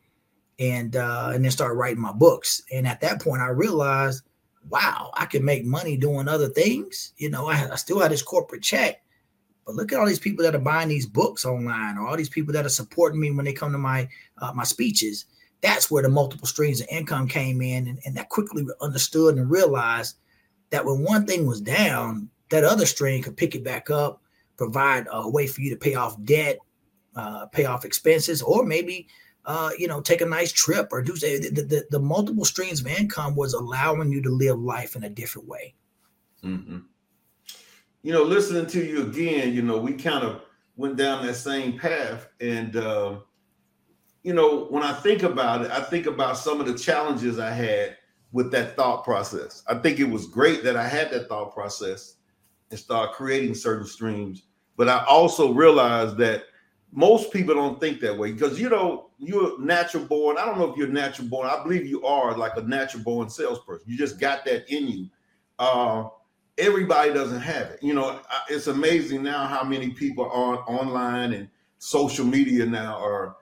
and 0.60 0.96
uh, 0.96 1.32
and 1.34 1.44
then 1.44 1.52
started 1.52 1.76
writing 1.76 2.02
my 2.02 2.14
books. 2.14 2.62
And 2.72 2.88
at 2.88 3.02
that 3.02 3.22
point, 3.22 3.42
I 3.42 3.50
realized, 3.50 4.24
wow, 4.70 5.12
I 5.14 5.26
can 5.26 5.44
make 5.44 5.66
money 5.66 5.98
doing 5.98 6.28
other 6.28 6.50
things. 6.50 7.14
You 7.18 7.30
know, 7.30 7.48
I, 7.48 7.72
I 7.72 7.76
still 7.76 8.00
had 8.00 8.12
this 8.12 8.22
corporate 8.24 8.64
check, 8.64 9.04
but 9.66 9.76
look 9.76 9.92
at 9.92 10.00
all 10.00 10.08
these 10.08 10.20
people 10.20 10.44
that 10.44 10.56
are 10.56 10.60
buying 10.60 10.90
these 10.90 11.06
books 11.06 11.46
online, 11.46 11.98
or 11.98 12.08
all 12.08 12.18
these 12.18 12.30
people 12.30 12.54
that 12.54 12.66
are 12.66 12.70
supporting 12.70 13.20
me 13.20 13.32
when 13.32 13.46
they 13.46 13.54
come 13.54 13.72
to 13.72 13.78
my 13.78 14.08
uh, 14.40 14.54
my 14.54 14.64
speeches. 14.64 15.26
That's 15.62 15.90
where 15.90 16.04
the 16.04 16.10
multiple 16.10 16.48
streams 16.48 16.82
of 16.82 16.88
income 16.92 17.28
came 17.28 17.62
in, 17.62 17.88
and, 17.88 18.00
and 18.06 18.16
that 18.16 18.30
quickly 18.30 18.66
understood 18.82 19.36
and 19.38 19.50
realized 19.50 20.18
that 20.70 20.86
when 20.86 21.04
one 21.04 21.26
thing 21.26 21.48
was 21.48 21.62
down, 21.62 22.30
that 22.50 22.64
other 22.64 22.86
stream 22.86 23.24
could 23.24 23.38
pick 23.38 23.56
it 23.56 23.64
back 23.64 23.90
up, 23.90 24.22
provide 24.58 25.08
a 25.12 25.28
way 25.30 25.48
for 25.48 25.62
you 25.62 25.70
to 25.72 25.76
pay 25.76 25.96
off 25.96 26.22
debt, 26.24 26.58
uh, 27.16 27.46
pay 27.48 27.66
off 27.66 27.86
expenses, 27.86 28.42
or 28.42 28.66
maybe 28.66 29.08
uh, 29.46 29.70
you 29.78 29.88
know, 29.88 30.02
take 30.02 30.22
a 30.22 30.26
nice 30.26 30.52
trip 30.52 30.90
or 30.92 31.02
do 31.02 31.14
the, 31.14 31.50
the, 31.52 31.86
the, 31.92 32.00
multiple 32.00 32.46
streams 32.46 32.82
of 32.82 32.88
income 32.88 33.36
was 33.36 33.54
allowing 33.54 34.12
you 34.12 34.22
to 34.22 34.30
live 34.30 34.60
life 34.60 34.96
in 34.96 35.04
a 35.04 35.10
different 35.10 35.48
way. 35.48 35.76
Mm-hmm. 36.44 36.80
You 38.02 38.12
know, 38.12 38.24
listening 38.24 38.66
to 38.68 38.84
you 38.84 39.04
again, 39.04 39.54
you 39.54 39.62
know, 39.62 39.78
we 39.78 39.94
kind 39.94 40.24
of 40.24 40.42
went 40.78 40.96
down 40.96 41.26
that 41.26 41.36
same 41.36 41.78
path. 41.78 42.28
And, 42.40 42.76
uh, 42.76 43.18
you 44.24 44.34
know, 44.34 44.66
when 44.66 44.84
I 44.84 44.94
think 44.94 45.24
about 45.24 45.64
it, 45.64 45.72
I 45.72 45.82
think 45.82 46.08
about 46.08 46.38
some 46.38 46.60
of 46.60 46.66
the 46.66 46.78
challenges 46.78 47.38
I 47.38 47.52
had 47.52 47.98
with 48.32 48.52
that 48.52 48.76
thought 48.76 49.04
process. 49.04 49.64
I 49.68 49.76
think 49.76 50.00
it 50.00 50.10
was 50.10 50.28
great 50.28 50.64
that 50.64 50.76
I 50.76 50.88
had 50.88 51.12
that 51.12 51.30
thought 51.30 51.54
process 51.54 52.16
and 52.72 52.80
start 52.80 53.14
creating 53.14 53.54
certain 53.54 53.86
streams. 53.86 54.44
But 54.76 54.90
I 54.90 55.06
also 55.06 55.54
realized 55.54 56.18
that 56.18 56.46
most 56.96 57.32
people 57.32 57.54
don't 57.54 57.80
think 57.80 58.00
that 58.00 58.18
way 58.18 58.32
because 58.32 58.60
you 58.60 58.70
know 58.70 59.10
you're 59.20 59.60
natural 59.60 60.06
born. 60.06 60.38
I 60.38 60.46
don't 60.46 60.58
know 60.58 60.72
if 60.72 60.78
you're 60.78 60.88
natural 60.88 61.28
born. 61.28 61.48
I 61.48 61.62
believe 61.62 61.86
you 61.86 62.04
are 62.06 62.38
like 62.38 62.56
a 62.56 62.62
natural 62.62 63.04
born 63.04 63.30
salesperson. 63.30 63.86
You 63.90 63.98
just 63.98 64.18
got 64.18 64.46
that 64.46 64.68
in 64.74 64.88
you. 64.88 65.10
Uh, 65.60 66.08
everybody 66.58 67.14
doesn't 67.14 67.42
have 67.42 67.68
it. 67.68 67.84
You 67.84 67.94
know, 67.94 68.22
it's 68.50 68.68
amazing 68.68 69.24
now 69.24 69.46
how 69.46 69.64
many 69.64 69.92
people 69.92 70.24
are 70.24 70.64
online 70.70 71.34
and 71.34 71.50
social 71.80 72.26
media 72.26 72.66
now 72.66 72.98
are 73.04 73.36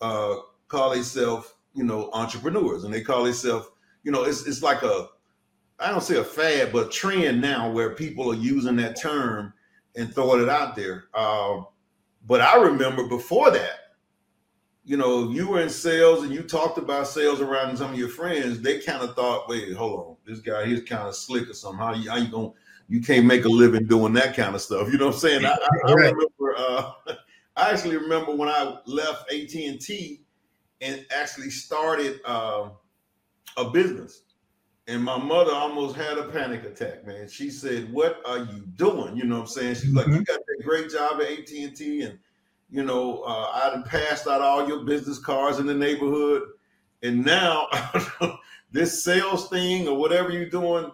uh, 0.00 0.36
call 0.68 0.90
themselves 0.90 1.52
you 1.74 1.82
know 1.84 2.10
entrepreneurs 2.12 2.84
and 2.84 2.94
they 2.94 3.00
call 3.00 3.24
themselves 3.24 3.68
you 4.02 4.10
know 4.10 4.22
it's 4.24 4.46
it's 4.46 4.62
like 4.62 4.82
a 4.82 5.08
I 5.80 5.90
don't 5.90 6.02
say 6.02 6.16
a 6.16 6.24
fad 6.24 6.72
but 6.72 6.92
trend 6.92 7.40
now 7.40 7.70
where 7.70 7.94
people 7.94 8.30
are 8.30 8.36
using 8.36 8.76
that 8.76 9.00
term 9.00 9.52
and 9.96 10.14
throwing 10.14 10.42
it 10.42 10.48
out 10.48 10.76
there. 10.76 11.04
Uh, 11.14 11.62
but 12.26 12.40
I 12.40 12.56
remember 12.56 13.06
before 13.06 13.50
that, 13.50 13.80
you 14.84 14.96
know, 14.96 15.30
you 15.30 15.48
were 15.48 15.60
in 15.60 15.70
sales 15.70 16.24
and 16.24 16.32
you 16.32 16.42
talked 16.42 16.78
about 16.78 17.06
sales 17.06 17.40
around 17.40 17.76
some 17.76 17.92
of 17.92 17.98
your 17.98 18.08
friends. 18.08 18.60
They 18.60 18.80
kind 18.80 19.02
of 19.02 19.14
thought, 19.14 19.48
wait, 19.48 19.72
hold 19.74 20.00
on, 20.00 20.16
this 20.26 20.40
guy 20.40 20.66
he's 20.66 20.82
kind 20.82 21.06
of 21.06 21.14
slick 21.14 21.48
or 21.48 21.54
something. 21.54 21.78
How 21.78 21.94
you, 21.94 22.10
how 22.10 22.16
you 22.16 22.28
going 22.28 22.52
you 22.90 23.00
can't 23.00 23.24
make 23.24 23.44
a 23.44 23.48
living 23.48 23.86
doing 23.86 24.12
that 24.14 24.34
kind 24.34 24.54
of 24.54 24.60
stuff. 24.60 24.90
You 24.92 24.98
know 24.98 25.06
what 25.06 25.14
I'm 25.14 25.20
saying? 25.20 25.44
I, 25.44 25.50
I, 25.50 25.90
I 25.90 25.92
remember, 25.92 26.54
uh, 26.58 26.92
I 27.56 27.70
actually 27.70 27.96
remember 27.96 28.34
when 28.34 28.48
I 28.48 28.78
left 28.84 29.32
AT 29.32 29.54
and 30.80 31.06
actually 31.16 31.50
started 31.50 32.20
uh, 32.24 32.70
a 33.56 33.70
business. 33.70 34.22
And 34.90 35.04
my 35.04 35.16
mother 35.16 35.52
almost 35.52 35.94
had 35.94 36.18
a 36.18 36.24
panic 36.24 36.64
attack, 36.64 37.06
man. 37.06 37.28
She 37.28 37.48
said, 37.48 37.92
"What 37.92 38.20
are 38.26 38.38
you 38.38 38.66
doing?" 38.74 39.16
You 39.16 39.22
know 39.22 39.36
what 39.36 39.42
I'm 39.42 39.46
saying? 39.46 39.74
She's 39.76 39.84
mm-hmm. 39.84 39.96
like, 39.96 40.08
"You 40.08 40.24
got 40.24 40.40
that 40.44 40.64
great 40.64 40.90
job 40.90 41.20
at 41.20 41.30
AT 41.30 41.48
and 41.52 41.76
T, 41.76 42.02
and 42.02 42.18
you 42.70 42.82
know, 42.82 43.20
uh, 43.20 43.50
I'd 43.54 43.84
passed 43.84 44.26
out 44.26 44.40
all 44.40 44.66
your 44.66 44.84
business 44.84 45.20
cards 45.20 45.60
in 45.60 45.66
the 45.66 45.74
neighborhood, 45.74 46.42
and 47.04 47.24
now 47.24 47.68
this 48.72 49.04
sales 49.04 49.48
thing 49.48 49.86
or 49.86 49.96
whatever 49.96 50.30
you're 50.30 50.50
doing, 50.50 50.90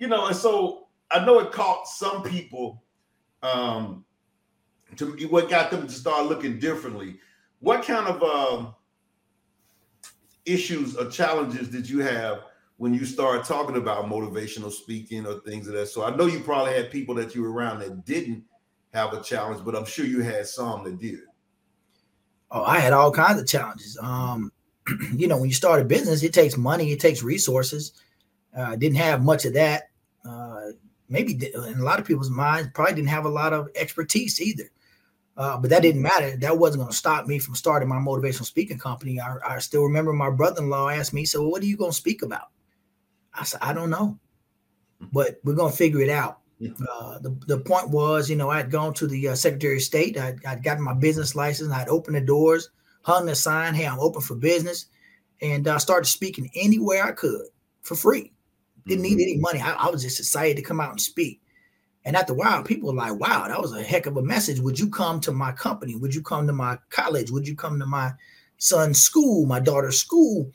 you 0.00 0.08
know." 0.08 0.26
And 0.26 0.36
so 0.36 0.88
I 1.12 1.24
know 1.24 1.38
it 1.38 1.52
caught 1.52 1.86
some 1.86 2.24
people. 2.24 2.82
Um, 3.44 4.04
to 4.96 5.06
what 5.28 5.48
got 5.48 5.70
them 5.70 5.86
to 5.86 5.92
start 5.92 6.26
looking 6.26 6.58
differently. 6.58 7.20
What 7.60 7.84
kind 7.84 8.08
of 8.08 8.22
um, 8.24 8.74
issues 10.46 10.96
or 10.96 11.10
challenges 11.10 11.68
did 11.68 11.88
you 11.88 12.00
have? 12.00 12.42
When 12.78 12.92
you 12.92 13.04
start 13.04 13.44
talking 13.44 13.76
about 13.76 14.06
motivational 14.06 14.70
speaking 14.70 15.26
or 15.26 15.40
things 15.40 15.66
of 15.66 15.74
that. 15.74 15.88
So 15.88 16.04
I 16.04 16.14
know 16.14 16.26
you 16.26 16.40
probably 16.40 16.74
had 16.74 16.90
people 16.90 17.14
that 17.14 17.34
you 17.34 17.42
were 17.42 17.52
around 17.52 17.80
that 17.80 18.04
didn't 18.04 18.44
have 18.92 19.12
a 19.12 19.22
challenge, 19.22 19.64
but 19.64 19.74
I'm 19.74 19.86
sure 19.86 20.04
you 20.04 20.20
had 20.20 20.46
some 20.46 20.84
that 20.84 20.98
did. 20.98 21.20
Oh, 22.50 22.64
I 22.64 22.78
had 22.78 22.92
all 22.92 23.10
kinds 23.10 23.40
of 23.40 23.48
challenges. 23.48 23.98
Um, 24.00 24.52
you 25.14 25.26
know, 25.26 25.38
when 25.38 25.48
you 25.48 25.54
start 25.54 25.80
a 25.80 25.84
business, 25.84 26.22
it 26.22 26.32
takes 26.32 26.56
money, 26.56 26.92
it 26.92 27.00
takes 27.00 27.22
resources. 27.22 27.92
Uh, 28.56 28.62
I 28.62 28.76
didn't 28.76 28.98
have 28.98 29.24
much 29.24 29.44
of 29.44 29.54
that. 29.54 29.84
Uh, 30.24 30.72
maybe 31.08 31.32
in 31.54 31.78
a 31.78 31.84
lot 31.84 31.98
of 31.98 32.06
people's 32.06 32.30
minds, 32.30 32.68
probably 32.74 32.94
didn't 32.94 33.08
have 33.08 33.24
a 33.24 33.30
lot 33.30 33.52
of 33.52 33.68
expertise 33.74 34.40
either. 34.40 34.70
Uh, 35.36 35.58
but 35.58 35.68
that 35.70 35.82
didn't 35.82 36.00
matter. 36.00 36.36
That 36.36 36.56
wasn't 36.56 36.80
going 36.80 36.90
to 36.90 36.96
stop 36.96 37.26
me 37.26 37.38
from 37.38 37.54
starting 37.54 37.88
my 37.88 37.96
motivational 37.96 38.46
speaking 38.46 38.78
company. 38.78 39.20
I, 39.20 39.36
I 39.46 39.58
still 39.58 39.82
remember 39.82 40.12
my 40.12 40.30
brother-in-law 40.30 40.88
asked 40.88 41.12
me, 41.12 41.26
"So, 41.26 41.46
what 41.46 41.62
are 41.62 41.66
you 41.66 41.76
going 41.76 41.90
to 41.90 41.96
speak 41.96 42.22
about?" 42.22 42.48
I 43.38 43.44
said, 43.44 43.60
I 43.62 43.72
don't 43.72 43.90
know, 43.90 44.18
but 45.12 45.40
we're 45.44 45.54
gonna 45.54 45.72
figure 45.72 46.00
it 46.00 46.10
out. 46.10 46.40
Uh, 46.62 47.18
the, 47.18 47.38
the 47.46 47.58
point 47.58 47.90
was, 47.90 48.30
you 48.30 48.36
know, 48.36 48.48
I 48.48 48.56
had 48.56 48.70
gone 48.70 48.94
to 48.94 49.06
the 49.06 49.28
uh, 49.28 49.34
Secretary 49.34 49.76
of 49.76 49.82
State. 49.82 50.18
I'd, 50.18 50.44
I'd 50.46 50.62
gotten 50.62 50.82
my 50.82 50.94
business 50.94 51.34
license. 51.34 51.70
I'd 51.70 51.88
opened 51.88 52.16
the 52.16 52.22
doors, 52.22 52.70
hung 53.02 53.26
the 53.26 53.34
sign, 53.34 53.74
hey, 53.74 53.86
I'm 53.86 54.00
open 54.00 54.22
for 54.22 54.36
business. 54.36 54.86
And 55.42 55.68
I 55.68 55.76
started 55.76 56.06
speaking 56.06 56.50
anywhere 56.54 57.04
I 57.04 57.12
could 57.12 57.46
for 57.82 57.94
free. 57.94 58.32
Didn't 58.86 59.02
need 59.02 59.20
any 59.20 59.36
money. 59.36 59.60
I, 59.60 59.74
I 59.74 59.90
was 59.90 60.02
just 60.02 60.18
excited 60.18 60.56
to 60.56 60.62
come 60.62 60.80
out 60.80 60.92
and 60.92 61.00
speak. 61.00 61.42
And 62.06 62.16
after 62.16 62.32
a 62.32 62.36
while, 62.36 62.62
people 62.62 62.88
were 62.88 62.96
like, 62.96 63.18
wow, 63.18 63.48
that 63.48 63.60
was 63.60 63.74
a 63.74 63.82
heck 63.82 64.06
of 64.06 64.16
a 64.16 64.22
message. 64.22 64.60
Would 64.60 64.78
you 64.78 64.88
come 64.88 65.20
to 65.20 65.32
my 65.32 65.52
company? 65.52 65.96
Would 65.96 66.14
you 66.14 66.22
come 66.22 66.46
to 66.46 66.52
my 66.52 66.78
college? 66.88 67.30
Would 67.32 67.48
you 67.48 67.56
come 67.56 67.78
to 67.80 67.86
my 67.86 68.12
son's 68.58 69.02
school, 69.02 69.44
my 69.44 69.60
daughter's 69.60 69.98
school? 69.98 70.50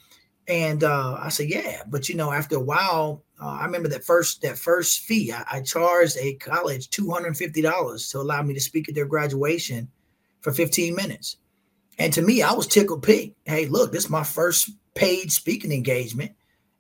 And 0.52 0.84
uh, 0.84 1.18
I 1.18 1.30
said, 1.30 1.50
yeah. 1.50 1.82
But 1.88 2.10
you 2.10 2.16
know, 2.16 2.34
after 2.34 2.58
a 2.58 2.60
while, 2.60 3.24
uh, 3.42 3.48
I 3.48 3.64
remember 3.64 3.88
that 3.88 4.04
first 4.04 4.42
that 4.42 4.58
first 4.58 5.00
fee. 5.00 5.32
I, 5.32 5.46
I 5.50 5.62
charged 5.62 6.18
a 6.20 6.34
college 6.34 6.90
two 6.90 7.10
hundred 7.10 7.28
and 7.28 7.38
fifty 7.38 7.62
dollars 7.62 8.10
to 8.10 8.20
allow 8.20 8.42
me 8.44 8.54
to 8.54 8.60
speak 8.60 8.90
at 8.90 8.96
their 8.96 9.06
graduation 9.06 9.88
for 10.42 10.52
fifteen 10.52 10.94
minutes. 10.94 11.38
And 11.98 12.12
to 12.12 12.22
me, 12.22 12.42
I 12.42 12.52
was 12.52 12.68
tickled 12.68 13.02
pink. 13.02 13.34
Hey, 13.46 13.68
look, 13.68 13.94
this 13.94 14.04
is 14.06 14.10
my 14.10 14.26
first 14.26 14.72
paid 14.94 15.32
speaking 15.32 15.72
engagement, 15.72 16.34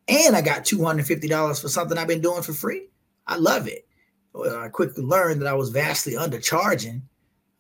and 0.09 0.35
I 0.35 0.41
got 0.41 0.65
two 0.65 0.83
hundred 0.83 1.07
fifty 1.07 1.29
dollars 1.29 1.61
for 1.61 1.69
something 1.69 1.97
I've 1.97 2.09
been 2.09 2.19
doing 2.19 2.43
for 2.43 2.53
free. 2.53 2.89
I 3.25 3.37
love 3.37 3.69
it. 3.69 3.87
Well, 4.33 4.59
I 4.59 4.67
quickly 4.67 5.05
learned 5.05 5.41
that 5.41 5.47
I 5.47 5.53
was 5.53 5.69
vastly 5.69 6.15
undercharging. 6.15 7.03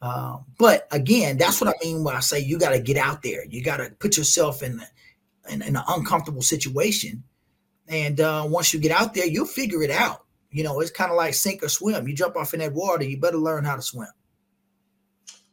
Uh, 0.01 0.39
but 0.57 0.89
again, 0.91 1.37
that's 1.37 1.61
what 1.61 1.69
I 1.69 1.85
mean 1.85 2.03
when 2.03 2.17
I 2.17 2.19
say 2.19 2.39
you 2.39 2.59
got 2.59 2.71
to 2.71 2.79
get 2.79 2.97
out 2.97 3.23
there. 3.23 3.45
You 3.45 3.63
got 3.63 3.77
to 3.77 3.91
put 3.99 4.17
yourself 4.17 4.61
in, 4.61 4.81
in, 5.49 5.61
in 5.61 5.75
an 5.75 5.83
uncomfortable 5.87 6.41
situation. 6.41 7.23
And 7.87 8.19
uh, 8.19 8.45
once 8.47 8.73
you 8.73 8.79
get 8.79 8.91
out 8.91 9.13
there, 9.13 9.25
you'll 9.25 9.45
figure 9.45 9.83
it 9.83 9.91
out. 9.91 10.25
You 10.51 10.63
know, 10.63 10.79
it's 10.79 10.91
kind 10.91 11.11
of 11.11 11.17
like 11.17 11.33
sink 11.33 11.63
or 11.63 11.69
swim. 11.69 12.07
You 12.07 12.13
jump 12.13 12.35
off 12.35 12.53
in 12.53 12.59
that 12.59 12.73
water, 12.73 13.03
you 13.03 13.19
better 13.19 13.37
learn 13.37 13.63
how 13.63 13.75
to 13.75 13.81
swim. 13.81 14.09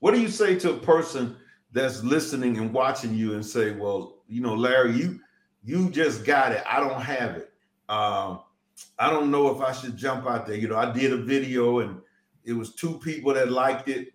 What 0.00 0.14
do 0.14 0.20
you 0.20 0.28
say 0.28 0.58
to 0.60 0.74
a 0.74 0.78
person 0.78 1.36
that's 1.72 2.02
listening 2.02 2.58
and 2.58 2.72
watching 2.72 3.14
you 3.14 3.34
and 3.34 3.44
say, 3.44 3.72
"Well, 3.72 4.18
you 4.28 4.40
know, 4.40 4.54
Larry, 4.54 4.92
you 4.92 5.20
you 5.64 5.90
just 5.90 6.24
got 6.24 6.52
it. 6.52 6.62
I 6.66 6.80
don't 6.80 7.00
have 7.00 7.36
it. 7.36 7.52
Um, 7.88 8.40
I 8.98 9.10
don't 9.10 9.30
know 9.30 9.54
if 9.54 9.60
I 9.60 9.72
should 9.72 9.96
jump 9.96 10.26
out 10.26 10.46
there. 10.46 10.56
You 10.56 10.68
know, 10.68 10.76
I 10.76 10.92
did 10.92 11.12
a 11.12 11.16
video 11.16 11.80
and 11.80 12.00
it 12.44 12.52
was 12.52 12.74
two 12.74 12.98
people 12.98 13.34
that 13.34 13.50
liked 13.50 13.88
it, 13.88 14.12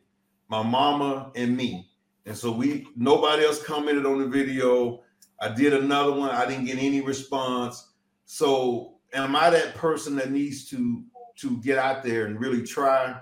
my 0.48 0.64
mama 0.64 1.32
and 1.36 1.56
me. 1.56 1.90
And 2.26 2.36
so 2.36 2.52
we 2.52 2.88
nobody 2.96 3.46
else 3.46 3.62
commented 3.62 4.06
on 4.06 4.20
the 4.20 4.28
video. 4.28 5.03
I 5.44 5.50
did 5.50 5.74
another 5.74 6.14
one. 6.14 6.30
I 6.30 6.46
didn't 6.46 6.66
get 6.66 6.78
any 6.78 7.02
response. 7.02 7.92
So 8.26 8.96
am 9.14 9.36
I 9.36 9.50
that 9.50 9.76
person 9.76 10.16
that 10.16 10.32
needs 10.32 10.70
to 10.70 11.04
to 11.40 11.58
get 11.58 11.78
out 11.78 12.02
there 12.02 12.28
and 12.28 12.40
really 12.40 12.64
try? 12.64 13.20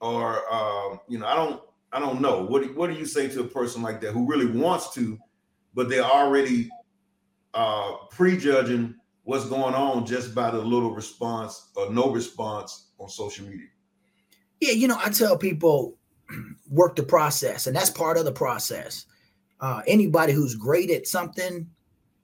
Or 0.00 0.54
um, 0.54 1.00
you 1.08 1.18
know, 1.18 1.26
I 1.26 1.34
don't 1.34 1.60
I 1.92 1.98
don't 1.98 2.20
know. 2.20 2.44
What 2.44 2.62
do, 2.62 2.68
what 2.74 2.90
do 2.90 2.96
you 2.96 3.06
say 3.06 3.26
to 3.28 3.40
a 3.40 3.48
person 3.48 3.82
like 3.82 4.00
that 4.02 4.12
who 4.12 4.24
really 4.24 4.46
wants 4.46 4.94
to, 4.94 5.18
but 5.74 5.88
they're 5.88 6.04
already 6.04 6.70
uh 7.54 7.96
prejudging 8.10 8.94
what's 9.24 9.46
going 9.46 9.74
on 9.74 10.06
just 10.06 10.32
by 10.32 10.50
the 10.52 10.60
little 10.60 10.94
response 10.94 11.70
or 11.74 11.90
no 11.90 12.10
response 12.12 12.90
on 13.00 13.08
social 13.08 13.46
media? 13.46 13.66
Yeah, 14.60 14.72
you 14.72 14.86
know, 14.86 14.98
I 15.04 15.10
tell 15.10 15.36
people 15.36 15.98
work 16.70 16.94
the 16.94 17.02
process, 17.02 17.66
and 17.66 17.74
that's 17.74 17.90
part 17.90 18.16
of 18.16 18.24
the 18.24 18.32
process. 18.32 19.06
Uh, 19.64 19.80
anybody 19.86 20.34
who's 20.34 20.54
great 20.54 20.90
at 20.90 21.06
something 21.06 21.66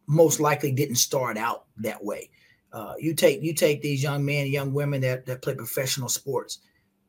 most 0.06 0.40
likely 0.40 0.70
didn't 0.70 0.96
start 0.96 1.38
out 1.38 1.64
that 1.78 2.04
way. 2.04 2.28
Uh, 2.70 2.92
you 2.98 3.14
take 3.14 3.42
you 3.42 3.54
take 3.54 3.80
these 3.80 4.02
young 4.02 4.22
men, 4.22 4.46
young 4.48 4.74
women 4.74 5.00
that 5.00 5.24
that 5.24 5.40
play 5.40 5.54
professional 5.54 6.10
sports. 6.10 6.58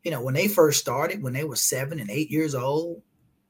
You 0.04 0.12
know, 0.12 0.22
when 0.22 0.34
they 0.34 0.48
first 0.48 0.80
started, 0.80 1.22
when 1.22 1.34
they 1.34 1.44
were 1.44 1.58
seven 1.58 2.00
and 2.00 2.10
eight 2.10 2.32
years 2.32 2.56
old, 2.56 3.02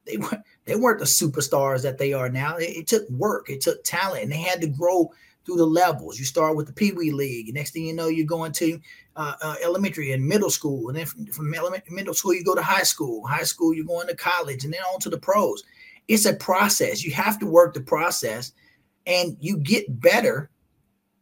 they 0.08 0.18
weren't 0.18 0.42
they 0.66 0.76
weren't 0.76 0.98
the 0.98 1.06
superstars 1.06 1.84
that 1.84 2.00
they 2.00 2.14
are 2.14 2.30
now. 2.30 2.58
It, 2.58 2.72
it 2.76 2.88
took 2.88 3.08
work, 3.12 3.52
it 3.52 3.62
took 3.62 3.84
talent, 3.84 4.24
and 4.24 4.32
they 4.32 4.42
had 4.42 4.60
to 4.62 4.68
grow 4.68 5.12
through 5.46 5.58
the 5.58 5.66
levels. 5.68 6.18
You 6.18 6.26
start 6.26 6.56
with 6.56 6.66
the 6.66 6.74
Pee 6.74 6.94
Wee 6.94 7.12
League. 7.12 7.54
Next 7.54 7.74
thing 7.74 7.86
you 7.86 7.94
know, 7.94 8.08
you're 8.08 8.26
going 8.26 8.54
to 8.54 8.80
uh, 9.16 9.34
uh, 9.40 9.56
elementary 9.64 10.14
and 10.14 10.28
middle 10.28 10.50
school. 10.50 10.90
And 10.90 10.98
then 10.98 11.06
from, 11.06 11.28
from 11.28 11.52
middle 11.52 12.14
school, 12.16 12.34
you 12.34 12.44
go 12.44 12.56
to 12.56 12.64
high 12.64 12.84
school. 12.84 13.26
High 13.28 13.44
school, 13.44 13.72
you're 13.72 13.86
going 13.86 14.08
to 14.08 14.16
college 14.16 14.66
and 14.66 14.74
then 14.74 14.82
on 14.82 15.00
to 15.02 15.10
the 15.12 15.20
pros. 15.20 15.64
It's 16.08 16.26
a 16.26 16.34
process. 16.34 17.04
You 17.04 17.12
have 17.14 17.40
to 17.40 17.46
work 17.46 17.74
the 17.74 17.82
process 17.82 18.52
and 19.08 19.38
you 19.40 19.58
get 19.58 20.00
better 20.00 20.50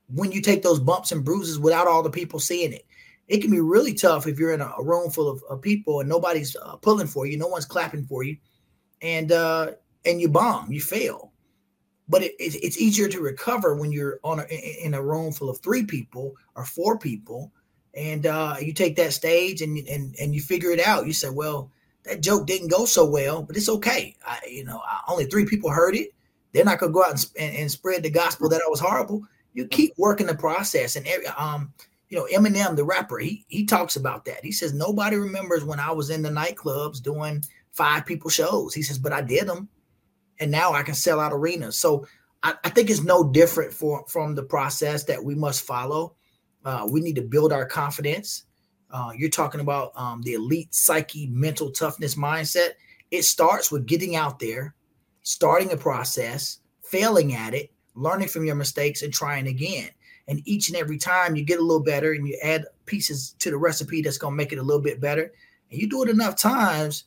when 0.08 0.32
you 0.32 0.42
take 0.42 0.64
those 0.64 0.80
bumps 0.80 1.12
and 1.12 1.24
bruises 1.24 1.60
without 1.60 1.88
all 1.88 2.04
the 2.04 2.10
people 2.10 2.40
seeing 2.40 2.74
it. 2.74 2.86
It 3.28 3.42
can 3.42 3.52
be 3.52 3.60
really 3.60 3.94
tough 3.94 4.26
if 4.26 4.40
you're 4.40 4.54
in 4.54 4.62
a, 4.62 4.74
a 4.78 4.84
room 4.84 5.12
full 5.12 5.30
of, 5.30 5.44
of, 5.50 5.62
people 5.62 6.00
and 6.00 6.10
nobody's 6.10 6.56
uh, 6.56 6.78
pulling 6.78 7.06
for 7.06 7.28
you, 7.28 7.38
no 7.38 7.48
one's 7.48 7.66
clapping 7.66 8.06
for 8.06 8.24
you, 8.24 8.38
and 9.04 9.32
uh, 9.32 9.72
and 10.04 10.20
you 10.20 10.30
bomb, 10.30 10.72
you 10.72 10.82
fail 10.82 11.32
but 12.10 12.24
it, 12.24 12.34
it, 12.40 12.56
it's 12.56 12.82
easier 12.82 13.08
to 13.08 13.22
recover 13.22 13.76
when 13.76 13.92
you're 13.92 14.20
on 14.24 14.40
a, 14.40 14.84
in 14.84 14.96
a 14.96 15.02
room 15.02 15.32
full 15.32 15.50
of 15.50 15.60
three 15.60 15.86
people 15.86 16.36
or 16.56 16.66
four 16.66 16.98
people 16.98 17.54
and 17.94 18.26
uh, 18.26 18.56
you 18.60 18.74
take 18.74 18.96
that 18.96 19.14
stage 19.14 19.62
and, 19.62 19.78
and 19.88 20.16
and 20.20 20.34
you 20.34 20.42
figure 20.42 20.72
it 20.72 20.80
out 20.80 21.08
you 21.08 21.14
say 21.14 21.30
well 21.30 21.72
that 22.04 22.22
joke 22.22 22.48
didn't 22.48 22.70
go 22.70 22.86
so 22.86 23.06
well 23.06 23.42
but 23.42 23.58
it's 23.58 23.70
okay 23.70 24.16
I, 24.26 24.40
you 24.50 24.64
know 24.64 24.82
only 25.08 25.26
three 25.26 25.46
people 25.46 25.70
heard 25.70 25.96
it 25.96 26.10
they're 26.54 26.66
not 26.66 26.80
going 26.80 26.92
to 26.92 26.94
go 26.94 27.04
out 27.04 27.12
and, 27.12 27.26
and, 27.38 27.56
and, 27.56 27.72
spread 27.72 28.04
the 28.04 28.10
gospel 28.10 28.50
that 28.50 28.62
i 28.66 28.70
was 28.70 28.80
horrible 28.80 29.24
you 29.54 29.68
keep 29.68 29.94
working 29.98 30.28
the 30.28 30.36
process 30.36 30.96
and 30.96 31.08
every, 31.08 31.28
um 31.28 31.74
you 32.10 32.18
know 32.18 32.28
eminem 32.34 32.76
the 32.76 32.84
rapper 32.84 33.20
he 33.20 33.46
he 33.48 33.66
talks 33.66 33.96
about 33.96 34.26
that 34.26 34.44
he 34.44 34.52
says 34.52 34.74
nobody 34.74 35.18
remembers 35.18 35.64
when 35.64 35.80
i 35.80 35.92
was 35.92 36.10
in 36.10 36.22
the 36.22 36.30
nightclubs 36.30 37.02
doing 37.02 37.44
five 37.72 38.06
people 38.06 38.30
shows 38.30 38.74
he 38.74 38.82
says 38.82 38.98
but 38.98 39.14
i 39.14 39.22
did 39.22 39.48
them 39.48 39.70
and 40.40 40.52
now 40.52 40.74
I 40.74 40.84
can 40.84 40.96
sell 40.96 41.20
out 41.20 41.34
arenas. 41.34 41.78
So 41.78 42.06
I, 42.44 42.56
I 42.64 42.70
think 42.70 42.90
it's 42.90 43.04
no 43.04 43.30
different 43.30 43.74
for 43.74 44.06
from 44.08 44.36
the 44.36 44.44
process 44.44 45.04
that 45.06 45.24
we 45.24 45.36
must 45.36 45.66
follow. 45.66 46.16
Uh, 46.66 46.88
we 46.90 47.02
need 47.02 47.16
to 47.16 47.22
build 47.22 47.54
our 47.54 47.66
confidence. 47.66 48.46
Uh, 48.92 49.12
you're 49.16 49.30
talking 49.30 49.62
about 49.62 49.92
um, 49.96 50.22
the 50.24 50.34
elite 50.34 50.74
psyche, 50.74 51.28
mental 51.28 51.72
toughness 51.72 52.16
mindset. 52.16 52.70
It 53.12 53.24
starts 53.24 53.72
with 53.72 53.86
getting 53.86 54.16
out 54.16 54.40
there, 54.40 54.76
starting 55.22 55.72
a 55.72 55.78
process, 55.78 56.60
failing 56.84 57.34
at 57.36 57.54
it, 57.54 57.72
learning 57.96 58.30
from 58.30 58.46
your 58.46 58.56
mistakes, 58.56 59.02
and 59.02 59.14
trying 59.14 59.48
again. 59.48 59.90
And 60.28 60.42
each 60.46 60.70
and 60.70 60.78
every 60.78 60.98
time 60.98 61.36
you 61.36 61.44
get 61.44 61.60
a 61.60 61.64
little 61.64 61.84
better 61.84 62.14
and 62.14 62.28
you 62.28 62.38
add 62.44 62.66
pieces 62.86 63.36
to 63.40 63.50
the 63.50 63.58
recipe 63.58 64.02
that's 64.02 64.18
going 64.18 64.34
to 64.34 64.38
make 64.38 64.52
it 64.52 64.60
a 64.60 64.64
little 64.64 64.82
bit 64.82 65.02
better. 65.02 65.32
And 65.72 65.82
you 65.82 65.90
do 65.90 66.04
it 66.04 66.10
enough 66.10 66.36
times, 66.36 67.06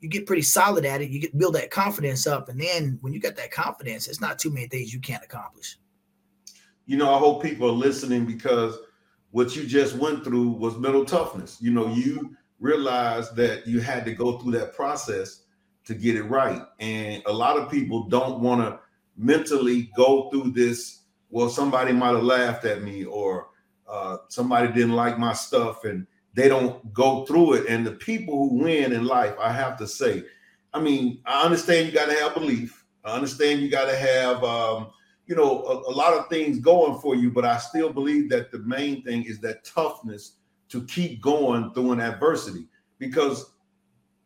you 0.00 0.08
get 0.08 0.26
pretty 0.26 0.42
solid 0.42 0.84
at 0.84 1.00
it, 1.00 1.10
you 1.10 1.20
get 1.20 1.36
build 1.36 1.54
that 1.54 1.70
confidence 1.70 2.26
up, 2.26 2.48
and 2.48 2.60
then 2.60 2.98
when 3.00 3.12
you 3.12 3.20
get 3.20 3.36
that 3.36 3.50
confidence, 3.50 4.06
it's 4.06 4.20
not 4.20 4.38
too 4.38 4.50
many 4.50 4.66
things 4.66 4.92
you 4.92 5.00
can't 5.00 5.24
accomplish. 5.24 5.78
You 6.86 6.96
know, 6.96 7.14
I 7.14 7.18
hope 7.18 7.42
people 7.42 7.68
are 7.68 7.72
listening 7.72 8.24
because 8.24 8.78
what 9.30 9.54
you 9.54 9.66
just 9.66 9.94
went 9.96 10.24
through 10.24 10.50
was 10.50 10.76
mental 10.78 11.04
toughness. 11.04 11.58
You 11.60 11.70
know, 11.70 11.88
you 11.88 12.36
realized 12.60 13.36
that 13.36 13.66
you 13.66 13.80
had 13.80 14.04
to 14.04 14.12
go 14.12 14.38
through 14.38 14.52
that 14.52 14.74
process 14.74 15.42
to 15.84 15.94
get 15.94 16.16
it 16.16 16.24
right, 16.24 16.62
and 16.80 17.22
a 17.26 17.32
lot 17.32 17.56
of 17.56 17.70
people 17.70 18.04
don't 18.08 18.40
want 18.40 18.60
to 18.60 18.80
mentally 19.16 19.90
go 19.96 20.30
through 20.30 20.52
this. 20.52 21.02
Well, 21.30 21.48
somebody 21.48 21.92
might 21.92 22.14
have 22.14 22.22
laughed 22.22 22.64
at 22.64 22.82
me, 22.82 23.04
or 23.04 23.48
uh, 23.88 24.18
somebody 24.28 24.68
didn't 24.68 24.94
like 24.94 25.18
my 25.18 25.32
stuff, 25.32 25.84
and 25.84 26.06
they 26.34 26.48
don't 26.48 26.92
go 26.92 27.24
through 27.24 27.54
it. 27.54 27.66
And 27.68 27.86
the 27.86 27.92
people 27.92 28.48
who 28.48 28.62
win 28.62 28.92
in 28.92 29.04
life, 29.04 29.34
I 29.40 29.52
have 29.52 29.76
to 29.78 29.86
say, 29.86 30.24
I 30.72 30.80
mean, 30.80 31.20
I 31.26 31.42
understand 31.44 31.86
you 31.86 31.92
got 31.92 32.06
to 32.06 32.14
have 32.14 32.34
belief. 32.34 32.84
I 33.04 33.14
understand 33.14 33.60
you 33.60 33.70
got 33.70 33.86
to 33.86 33.96
have, 33.96 34.44
um, 34.44 34.90
you 35.28 35.36
know, 35.36 35.62
a, 35.64 35.90
a, 35.90 35.94
lot 35.94 36.14
of 36.14 36.28
things 36.28 36.58
going 36.58 36.98
for 37.00 37.14
you. 37.14 37.30
But 37.30 37.44
I 37.44 37.58
still 37.58 37.92
believe 37.92 38.30
that 38.30 38.50
the 38.50 38.60
main 38.60 39.02
thing 39.04 39.24
is 39.24 39.38
that 39.40 39.62
toughness 39.62 40.32
to 40.70 40.82
keep 40.86 41.20
going 41.20 41.72
through 41.74 41.92
an 41.92 42.00
adversity. 42.00 42.66
Because 42.98 43.52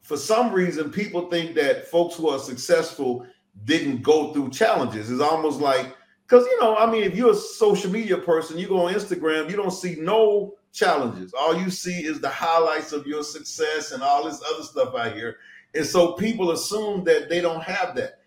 for 0.01 0.17
some 0.17 0.53
reason, 0.53 0.91
people 0.91 1.29
think 1.29 1.55
that 1.57 1.89
folks 1.89 2.15
who 2.15 2.29
are 2.29 2.39
successful 2.39 3.27
didn't 3.65 4.03
go 4.03 4.33
through 4.33 4.51
challenges. 4.51 5.11
It's 5.11 5.21
almost 5.21 5.61
like, 5.61 5.95
because, 6.27 6.47
you 6.47 6.61
know, 6.61 6.77
I 6.77 6.91
mean, 6.91 7.03
if 7.03 7.17
you're 7.17 7.33
a 7.33 7.37
social 7.37 7.91
media 7.91 8.17
person, 8.17 8.57
you 8.57 8.69
go 8.69 8.87
on 8.87 8.95
Instagram, 8.95 9.51
you 9.51 9.57
don't 9.57 9.73
see 9.73 9.97
no 9.99 10.55
challenges. 10.73 11.35
All 11.35 11.55
you 11.55 11.69
see 11.69 12.05
is 12.05 12.21
the 12.21 12.31
highlights 12.31 12.93
of 12.93 13.09
your 13.09 13.25
success 13.25 13.91
and 13.91 14.05
all 14.05 14.25
this 14.25 14.41
other 14.55 14.63
stuff 14.63 14.95
out 14.95 15.15
here. 15.15 15.39
And 15.75 15.85
so 15.85 16.13
people 16.13 16.53
assume 16.53 17.03
that 17.05 17.29
they 17.29 17.41
don't 17.41 17.63
have 17.63 17.97
that. 17.97 18.21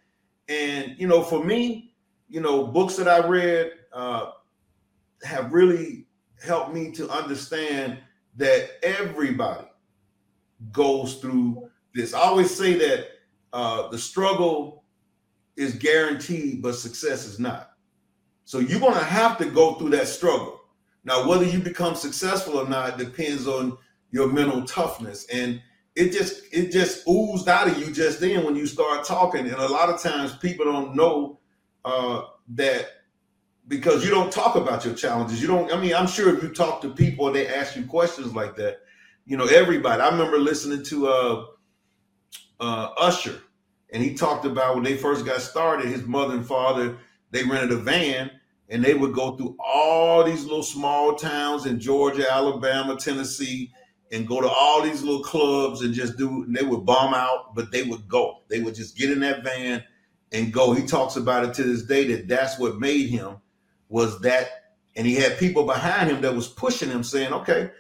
And, 0.50 0.96
you 1.00 1.08
know, 1.08 1.24
for 1.24 1.44
me, 1.44 1.95
you 2.30 2.42
know, 2.42 2.66
books 2.66 2.96
that 2.98 3.08
I 3.08 3.26
read 3.28 3.72
uh, 3.94 4.32
have 5.24 5.54
really 5.54 6.08
helped 6.44 6.74
me 6.74 6.92
to 6.92 7.10
understand 7.10 7.98
that 8.38 8.72
everybody 8.84 9.68
goes 10.72 11.16
through 11.16 11.70
this. 11.94 12.14
I 12.14 12.20
always 12.20 12.56
say 12.56 12.74
that 12.74 13.08
uh, 13.54 13.88
the 13.90 13.98
struggle 13.98 14.84
is 15.56 15.76
guaranteed, 15.76 16.62
but 16.62 16.76
success 16.76 17.26
is 17.26 17.40
not. 17.40 17.72
So 18.44 18.60
you're 18.60 18.80
going 18.80 18.94
to 18.94 19.04
have 19.04 19.38
to 19.40 19.46
go 19.46 19.76
through 19.76 19.92
that 19.92 20.08
struggle. 20.08 20.62
Now, 21.04 21.28
whether 21.28 21.46
you 21.46 21.60
become 21.60 21.96
successful 21.96 22.58
or 22.58 22.68
not 22.68 22.98
depends 22.98 23.48
on 23.48 23.78
your 24.12 24.28
mental 24.32 24.64
toughness, 24.64 25.26
and 25.32 25.62
it 25.96 26.12
just 26.12 26.44
it 26.52 26.72
just 26.72 27.08
oozed 27.08 27.48
out 27.48 27.68
of 27.68 27.78
you 27.78 27.94
just 27.94 28.20
then 28.20 28.44
when 28.44 28.56
you 28.56 28.66
start 28.66 29.06
talking. 29.06 29.42
And 29.42 29.54
a 29.54 29.68
lot 29.68 29.90
of 29.90 30.02
times 30.02 30.36
people 30.36 30.66
don't 30.66 30.96
know 30.96 31.40
uh, 31.86 32.24
that 32.50 32.88
because 33.68 34.04
you 34.04 34.12
don't 34.12 34.32
talk 34.32 34.56
about 34.56 34.84
your 34.84 34.94
challenges. 34.94 35.42
You 35.42 35.48
don't. 35.48 35.72
I 35.72 35.80
mean, 35.80 35.94
I'm 35.94 36.08
sure 36.08 36.36
if 36.36 36.44
you 36.44 36.50
talk 36.50 36.82
to 36.82 36.90
people 36.90 37.28
and 37.28 37.36
they 37.36 37.48
ask 37.48 37.76
you 37.76 37.86
questions 37.86 38.36
like 38.36 38.56
that, 38.58 38.80
you 39.26 39.38
know, 39.38 39.46
everybody. 39.46 40.02
I 40.02 40.10
remember 40.10 40.38
listening 40.38 40.84
to 40.84 41.08
uh, 41.08 41.46
uh, 42.60 42.90
Usher, 42.98 43.40
and 43.92 44.04
he 44.04 44.14
talked 44.14 44.46
about 44.46 44.76
when 44.76 44.84
they 44.84 44.98
first 44.98 45.26
got 45.26 45.42
started, 45.42 45.88
his 45.88 46.06
mother 46.06 46.36
and 46.36 46.46
father 46.46 46.98
they 47.36 47.44
rented 47.44 47.72
a 47.74 47.78
van 47.78 48.32
and 48.70 48.84
they 48.84 48.94
would 48.94 49.14
go 49.14 49.36
through 49.36 49.58
all 49.60 50.24
these 50.24 50.44
little 50.46 50.64
small 50.64 51.16
towns 51.16 51.66
in 51.66 51.80
Georgia, 51.80 52.32
Alabama, 52.32 52.96
Tennessee, 52.96 53.72
and 54.12 54.28
go 54.28 54.40
to 54.40 54.48
all 54.48 54.82
these 54.82 55.04
little 55.04 55.24
clubs 55.24 55.82
and 55.82 55.94
just 55.94 56.18
do. 56.18 56.44
And 56.44 56.56
they 56.56 56.64
would 56.64 56.86
bomb 56.86 57.14
out, 57.14 57.54
but 57.54 57.72
they 57.72 57.84
would 57.84 58.08
go. 58.08 58.44
They 58.48 58.62
would 58.62 58.74
just 58.74 58.98
get 58.98 59.12
in 59.12 59.20
that 59.20 59.44
van 59.44 59.84
and 60.36 60.54
go. 60.54 60.74
He 60.74 60.86
talks 60.86 61.16
about 61.16 61.46
it 61.46 61.54
to 61.56 61.64
this 61.64 61.84
day 61.84 62.06
that 62.14 62.28
that's 62.28 62.60
what 62.60 62.80
made 62.80 63.10
him 63.10 63.38
was 63.90 64.20
that, 64.22 64.50
and 64.96 65.08
he 65.08 65.16
had 65.16 65.38
people 65.38 65.66
behind 65.66 66.10
him 66.10 66.22
that 66.22 66.36
was 66.36 66.48
pushing 66.48 66.90
him, 66.90 67.04
saying, 67.04 67.34
"Okay, 67.34 67.72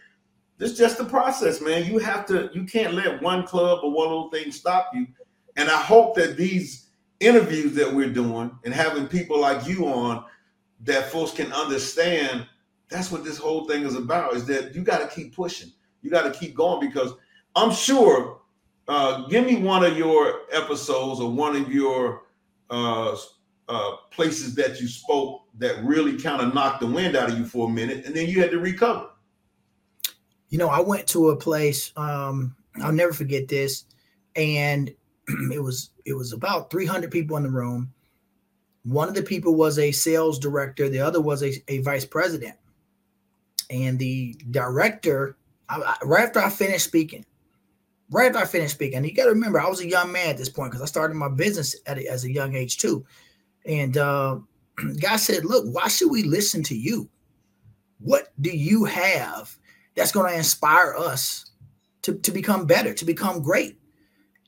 this 0.57 0.71
is 0.71 0.77
just 0.77 0.97
the 0.97 1.05
process, 1.05 1.61
man. 1.61 1.85
You 1.85 1.99
have 1.99 2.25
to. 2.27 2.49
You 2.53 2.63
can't 2.63 2.93
let 2.93 3.21
one 3.21 3.45
club 3.45 3.79
or 3.83 3.91
one 3.91 4.07
little 4.07 4.29
thing 4.31 4.51
stop 4.51 4.91
you." 4.93 5.07
And 5.57 5.69
I 5.69 5.77
hope 5.77 6.15
that 6.15 6.37
these 6.37 6.85
interviews 7.19 7.73
that 7.75 7.93
we're 7.93 8.09
doing 8.09 8.51
and 8.63 8.73
having 8.73 9.07
people 9.07 9.39
like 9.39 9.67
you 9.67 9.87
on 9.87 10.25
that 10.81 11.09
folks 11.11 11.31
can 11.31 11.51
understand 11.53 12.45
that's 12.89 13.11
what 13.11 13.23
this 13.23 13.37
whole 13.37 13.65
thing 13.65 13.83
is 13.83 13.95
about 13.95 14.35
is 14.35 14.45
that 14.45 14.75
you 14.75 14.81
got 14.81 14.99
to 14.99 15.15
keep 15.15 15.33
pushing 15.33 15.71
you 16.01 16.09
got 16.09 16.23
to 16.23 16.37
keep 16.37 16.53
going 16.53 16.85
because 16.85 17.13
i'm 17.55 17.71
sure 17.71 18.41
uh, 18.87 19.25
give 19.27 19.45
me 19.45 19.55
one 19.55 19.83
of 19.83 19.97
your 19.97 20.41
episodes 20.51 21.19
or 21.19 21.31
one 21.31 21.55
of 21.55 21.71
your 21.71 22.23
uh, 22.69 23.15
uh, 23.67 23.91
places 24.11 24.55
that 24.55 24.79
you 24.79 24.87
spoke 24.87 25.43
that 25.57 25.83
really 25.83 26.17
kind 26.17 26.41
of 26.41 26.53
knocked 26.53 26.81
the 26.81 26.87
wind 26.87 27.15
out 27.15 27.31
of 27.31 27.37
you 27.37 27.45
for 27.45 27.67
a 27.67 27.71
minute 27.71 28.05
and 28.05 28.15
then 28.15 28.27
you 28.27 28.39
had 28.39 28.51
to 28.51 28.59
recover. 28.59 29.09
You 30.49 30.59
know 30.59 30.69
i 30.69 30.79
went 30.79 31.07
to 31.07 31.31
a 31.31 31.35
place 31.35 31.91
um, 31.97 32.55
i'll 32.81 32.93
never 32.93 33.11
forget 33.11 33.47
this 33.47 33.85
and 34.35 34.91
it 35.51 35.61
was 35.61 35.89
it 36.05 36.13
was 36.13 36.33
about 36.33 36.69
300 36.69 37.11
people 37.11 37.37
in 37.37 37.43
the 37.43 37.49
room. 37.49 37.91
One 38.83 39.09
of 39.09 39.15
the 39.15 39.23
people 39.23 39.55
was 39.55 39.79
a 39.79 39.91
sales 39.91 40.37
director 40.37 40.87
the 40.87 40.99
other 40.99 41.21
was 41.21 41.43
a, 41.43 41.53
a 41.67 41.79
vice 41.79 42.05
president. 42.05 42.55
And 43.69 43.97
the 43.97 44.39
director 44.51 45.37
I, 45.67 45.77
I, 45.81 45.95
right 46.03 46.25
after 46.25 46.39
i 46.39 46.49
finished 46.49 46.85
speaking 46.85 47.25
right 48.11 48.27
after 48.27 48.39
i 48.39 48.45
finished 48.45 48.75
speaking 48.75 49.03
you 49.03 49.13
got 49.13 49.25
to 49.25 49.31
remember 49.31 49.59
i 49.59 49.67
was 49.67 49.81
a 49.81 49.89
young 49.89 50.11
man 50.11 50.29
at 50.29 50.37
this 50.37 50.49
point 50.49 50.71
because 50.71 50.81
i 50.81 50.85
started 50.85 51.15
my 51.15 51.29
business 51.29 51.75
at 51.85 51.97
a, 51.97 52.07
as 52.07 52.23
a 52.23 52.31
young 52.31 52.55
age 52.55 52.77
too 52.77 53.05
and 53.65 53.97
uh 53.97 54.37
guy 55.01 55.15
said 55.15 55.45
look 55.45 55.65
why 55.73 55.87
should 55.87 56.11
we 56.11 56.23
listen 56.23 56.63
to 56.63 56.75
you 56.75 57.09
what 57.99 58.33
do 58.41 58.49
you 58.49 58.83
have 58.85 59.55
that's 59.95 60.11
going 60.11 60.29
to 60.29 60.37
inspire 60.37 60.93
us 60.97 61.51
to, 62.01 62.15
to 62.15 62.31
become 62.31 62.65
better 62.65 62.93
to 62.93 63.05
become 63.05 63.41
great 63.41 63.79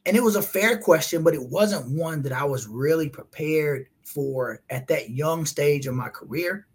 and 0.06 0.16
it 0.16 0.24
was 0.24 0.36
a 0.36 0.42
fair 0.42 0.78
question 0.78 1.24
but 1.24 1.34
it 1.34 1.44
wasn't 1.44 1.90
one 1.90 2.22
that 2.22 2.34
i 2.34 2.44
was 2.44 2.68
really 2.68 3.10
prepared 3.10 3.88
for 4.08 4.62
at 4.70 4.88
that 4.88 5.10
young 5.10 5.46
stage 5.46 5.86
of 5.86 5.94
my 5.94 6.10
career. 6.10 6.66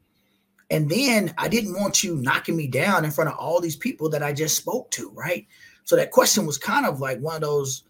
And 0.70 0.88
then 0.88 1.34
I 1.38 1.48
didn't 1.48 1.78
want 1.78 2.04
you 2.04 2.16
knocking 2.16 2.56
me 2.56 2.66
down 2.66 3.04
in 3.04 3.10
front 3.10 3.30
of 3.30 3.36
all 3.36 3.60
these 3.60 3.76
people 3.76 4.08
that 4.10 4.22
I 4.22 4.32
just 4.32 4.56
spoke 4.56 4.90
to, 4.92 5.10
right? 5.10 5.46
So 5.84 5.96
that 5.96 6.10
question 6.10 6.46
was 6.46 6.58
kind 6.58 6.86
of 6.86 7.00
like 7.00 7.20
one 7.20 7.36
of 7.36 7.42
those, 7.42 7.84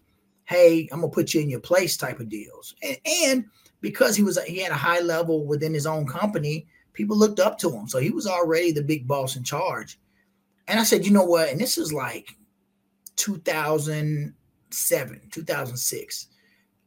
hey, 0.45 0.87
I'm 0.91 1.01
gonna 1.01 1.11
put 1.11 1.33
you 1.33 1.41
in 1.41 1.49
your 1.49 1.59
place 1.59 1.97
type 1.97 2.19
of 2.19 2.29
deals. 2.29 2.75
And, 2.83 2.97
and 3.05 3.45
because 3.81 4.15
he 4.15 4.23
was 4.23 4.41
he 4.43 4.59
had 4.59 4.71
a 4.71 4.75
high 4.75 5.01
level 5.01 5.45
within 5.45 5.73
his 5.73 5.85
own 5.85 6.07
company, 6.07 6.67
people 6.93 7.17
looked 7.17 7.39
up 7.39 7.57
to 7.59 7.71
him. 7.71 7.87
So 7.87 7.99
he 7.99 8.09
was 8.09 8.27
already 8.27 8.71
the 8.71 8.83
big 8.83 9.07
boss 9.07 9.35
in 9.35 9.43
charge. 9.43 9.99
And 10.67 10.79
I 10.79 10.83
said, 10.83 11.05
you 11.05 11.11
know 11.11 11.25
what? 11.25 11.49
And 11.49 11.59
this 11.59 11.77
is 11.77 11.91
like 11.91 12.37
2007, 13.17 15.21
2006 15.31 16.27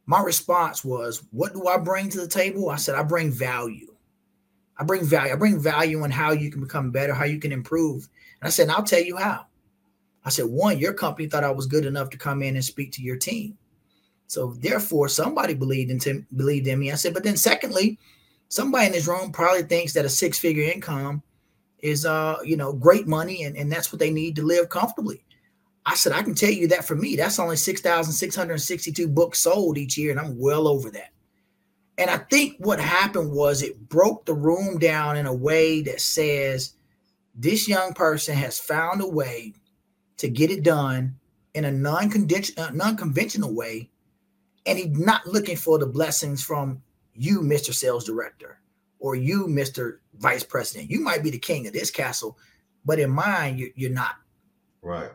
my 0.07 0.21
response 0.21 0.83
was, 0.83 1.23
What 1.31 1.53
do 1.53 1.67
I 1.67 1.77
bring 1.77 2.09
to 2.09 2.19
the 2.19 2.27
table? 2.27 2.69
I 2.69 2.77
said, 2.77 2.95
I 2.95 3.03
bring 3.03 3.29
value. 3.29 3.93
I 4.77 4.83
bring 4.83 5.05
value. 5.05 5.33
I 5.33 5.35
bring 5.35 5.59
value 5.59 6.01
on 6.01 6.11
how 6.11 6.31
you 6.31 6.49
can 6.49 6.61
become 6.61 6.91
better, 6.91 7.13
how 7.13 7.25
you 7.25 7.39
can 7.39 7.51
improve. 7.51 8.07
And 8.41 8.47
I 8.47 8.49
said, 8.49 8.63
and 8.63 8.71
I'll 8.71 8.83
tell 8.83 9.01
you 9.01 9.17
how. 9.17 9.45
I 10.27 10.29
said, 10.29 10.47
one, 10.47 10.77
your 10.77 10.91
company 10.91 11.29
thought 11.29 11.45
I 11.45 11.51
was 11.51 11.67
good 11.67 11.85
enough 11.85 12.09
to 12.09 12.17
come 12.17 12.43
in 12.43 12.55
and 12.55 12.65
speak 12.65 12.91
to 12.91 13.01
your 13.01 13.15
team. 13.15 13.57
So 14.27 14.55
therefore, 14.59 15.07
somebody 15.07 15.53
believed 15.53 15.89
in 15.89 16.27
believed 16.35 16.67
in 16.67 16.79
me. 16.79 16.91
I 16.91 16.95
said, 16.95 17.13
but 17.13 17.23
then 17.23 17.37
secondly, 17.37 17.97
somebody 18.49 18.87
in 18.87 18.91
this 18.91 19.07
room 19.07 19.31
probably 19.31 19.63
thinks 19.63 19.93
that 19.93 20.03
a 20.03 20.09
six-figure 20.09 20.65
income 20.65 21.23
is 21.79 22.05
uh, 22.05 22.39
you 22.43 22.57
know, 22.57 22.73
great 22.73 23.07
money 23.07 23.43
and, 23.43 23.55
and 23.55 23.71
that's 23.71 23.93
what 23.93 23.99
they 23.99 24.11
need 24.11 24.35
to 24.35 24.45
live 24.45 24.67
comfortably. 24.67 25.23
I 25.85 25.95
said, 25.95 26.11
I 26.11 26.23
can 26.23 26.35
tell 26.35 26.51
you 26.51 26.67
that 26.67 26.83
for 26.83 26.95
me, 26.95 27.15
that's 27.15 27.39
only 27.39 27.55
6,662 27.55 29.07
books 29.07 29.39
sold 29.39 29.77
each 29.77 29.97
year, 29.97 30.11
and 30.11 30.19
I'm 30.19 30.37
well 30.37 30.67
over 30.67 30.91
that. 30.91 31.11
And 31.97 32.09
I 32.09 32.17
think 32.17 32.57
what 32.59 32.81
happened 32.81 33.31
was 33.31 33.63
it 33.63 33.87
broke 33.87 34.25
the 34.25 34.33
room 34.33 34.77
down 34.77 35.15
in 35.15 35.25
a 35.25 35.33
way 35.33 35.81
that 35.83 36.01
says 36.01 36.73
this 37.33 37.69
young 37.69 37.93
person 37.93 38.35
has 38.35 38.59
found 38.59 38.99
a 38.99 39.07
way 39.07 39.53
to 40.17 40.29
get 40.29 40.51
it 40.51 40.63
done 40.63 41.15
in 41.53 41.65
a 41.65 41.71
non-conventional, 41.71 42.65
uh, 42.65 42.71
non-conventional 42.71 43.53
way, 43.53 43.89
and 44.65 44.77
he's 44.77 44.97
not 44.97 45.25
looking 45.25 45.55
for 45.55 45.77
the 45.77 45.87
blessings 45.87 46.43
from 46.43 46.81
you, 47.13 47.41
Mr. 47.41 47.73
Sales 47.73 48.05
Director, 48.05 48.59
or 48.99 49.15
you, 49.15 49.47
Mr. 49.47 49.97
Vice 50.19 50.43
President. 50.43 50.89
You 50.89 50.99
might 50.99 51.23
be 51.23 51.29
the 51.29 51.39
king 51.39 51.67
of 51.67 51.73
this 51.73 51.91
castle, 51.91 52.37
but 52.85 52.99
in 52.99 53.09
mine, 53.09 53.71
you're 53.75 53.91
not. 53.91 54.15
Right. 54.81 55.11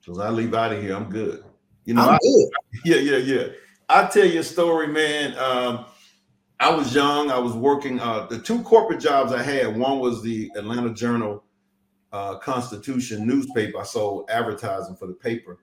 Because 0.00 0.18
I 0.18 0.30
leave 0.30 0.54
out 0.54 0.72
of 0.72 0.82
here, 0.82 0.94
I'm 0.94 1.08
good. 1.10 1.44
You 1.84 1.94
know, 1.94 2.02
I'm 2.02 2.14
I, 2.14 2.18
good. 2.18 2.48
yeah, 2.84 2.96
yeah, 2.96 3.16
yeah. 3.18 3.46
I'll 3.88 4.08
tell 4.08 4.26
you 4.26 4.40
a 4.40 4.44
story, 4.44 4.86
man. 4.86 5.36
Um, 5.38 5.86
I 6.60 6.70
was 6.74 6.94
young. 6.94 7.30
I 7.30 7.38
was 7.38 7.52
working. 7.52 8.00
Uh, 8.00 8.26
the 8.26 8.38
two 8.38 8.62
corporate 8.62 9.00
jobs 9.00 9.32
I 9.32 9.42
had. 9.42 9.76
One 9.76 9.98
was 9.98 10.22
the 10.22 10.50
Atlanta 10.56 10.94
Journal 10.94 11.43
uh, 12.14 12.38
Constitution 12.38 13.26
newspaper. 13.26 13.80
I 13.80 13.82
sold 13.82 14.30
advertising 14.30 14.94
for 14.94 15.06
the 15.06 15.14
paper, 15.14 15.58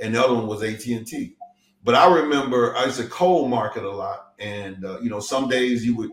and 0.00 0.14
the 0.14 0.24
other 0.24 0.34
one 0.34 0.46
was 0.46 0.62
AT 0.62 0.86
and 0.86 1.06
T. 1.06 1.34
But 1.82 1.96
I 1.96 2.14
remember 2.14 2.76
I 2.76 2.84
used 2.84 3.00
to 3.00 3.08
cold 3.08 3.50
market 3.50 3.82
a 3.82 3.90
lot, 3.90 4.34
and 4.38 4.84
uh, 4.84 5.00
you 5.00 5.10
know, 5.10 5.20
some 5.20 5.48
days 5.48 5.84
you 5.84 5.96
would 5.96 6.12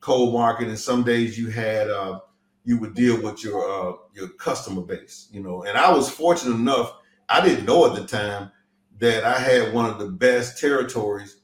cold 0.00 0.32
market, 0.32 0.66
and 0.66 0.78
some 0.78 1.04
days 1.04 1.38
you 1.38 1.50
had 1.50 1.88
uh, 1.88 2.18
you 2.64 2.78
would 2.78 2.94
deal 2.94 3.22
with 3.22 3.44
your 3.44 3.60
uh, 3.62 3.96
your 4.12 4.28
customer 4.30 4.82
base. 4.82 5.28
You 5.30 5.40
know, 5.42 5.62
and 5.62 5.78
I 5.78 5.92
was 5.92 6.10
fortunate 6.10 6.56
enough 6.56 6.94
I 7.28 7.46
didn't 7.46 7.66
know 7.66 7.86
at 7.86 7.94
the 7.94 8.06
time 8.06 8.50
that 8.98 9.22
I 9.22 9.38
had 9.38 9.72
one 9.72 9.88
of 9.88 9.98
the 9.98 10.08
best 10.08 10.58
territories 10.58 11.36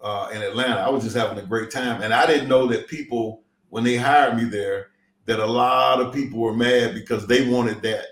uh, 0.00 0.30
in 0.32 0.42
Atlanta. 0.42 0.80
I 0.80 0.88
was 0.88 1.04
just 1.04 1.16
having 1.16 1.38
a 1.38 1.46
great 1.46 1.70
time, 1.70 2.02
and 2.02 2.12
I 2.12 2.26
didn't 2.26 2.48
know 2.48 2.66
that 2.68 2.88
people, 2.88 3.44
when 3.68 3.84
they 3.84 3.96
hired 3.96 4.36
me 4.36 4.44
there, 4.44 4.88
that 5.26 5.40
a 5.40 5.46
lot 5.46 6.00
of 6.00 6.14
people 6.14 6.40
were 6.40 6.54
mad 6.54 6.94
because 6.94 7.26
they 7.26 7.48
wanted 7.48 7.82
that 7.82 8.06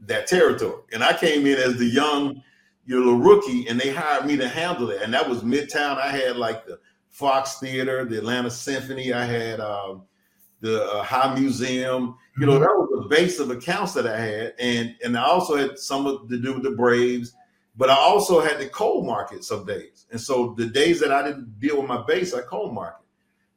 that 0.00 0.26
territory. 0.26 0.82
And 0.92 1.02
I 1.02 1.16
came 1.16 1.46
in 1.46 1.58
as 1.58 1.78
the 1.78 1.86
young, 1.86 2.42
you 2.84 3.02
know, 3.02 3.14
rookie, 3.14 3.66
and 3.68 3.80
they 3.80 3.92
hired 3.92 4.26
me 4.26 4.36
to 4.36 4.48
handle 4.48 4.90
it. 4.90 5.02
And 5.02 5.12
that 5.14 5.28
was 5.28 5.42
Midtown. 5.42 5.98
I 5.98 6.08
had 6.08 6.36
like 6.36 6.66
the 6.66 6.78
Fox 7.10 7.58
Theater, 7.58 8.04
the 8.04 8.18
Atlanta 8.18 8.50
Symphony. 8.50 9.12
I 9.12 9.24
had 9.24 9.60
um, 9.60 10.02
the 10.60 10.84
uh, 10.84 11.02
High 11.02 11.34
Museum. 11.34 12.16
You 12.38 12.46
know, 12.46 12.52
mm-hmm. 12.52 12.62
that 12.62 12.76
was 12.76 13.02
the 13.02 13.08
base 13.08 13.38
of 13.38 13.50
accounts 13.50 13.94
that 13.94 14.06
I 14.06 14.18
had, 14.18 14.54
and 14.58 14.94
and 15.04 15.16
I 15.16 15.24
also 15.24 15.56
had 15.56 15.78
some 15.78 16.28
to 16.28 16.38
do 16.38 16.54
with 16.54 16.62
the 16.62 16.72
Braves, 16.72 17.34
but 17.76 17.88
I 17.88 17.96
also 17.96 18.40
had 18.40 18.58
the 18.58 18.68
cold 18.68 19.06
market 19.06 19.44
some 19.44 19.64
days. 19.64 20.06
And 20.10 20.20
so 20.20 20.54
the 20.56 20.66
days 20.66 21.00
that 21.00 21.12
I 21.12 21.22
didn't 21.22 21.58
deal 21.58 21.78
with 21.78 21.88
my 21.88 22.04
base, 22.06 22.34
I 22.34 22.42
cold 22.42 22.74
market. 22.74 23.04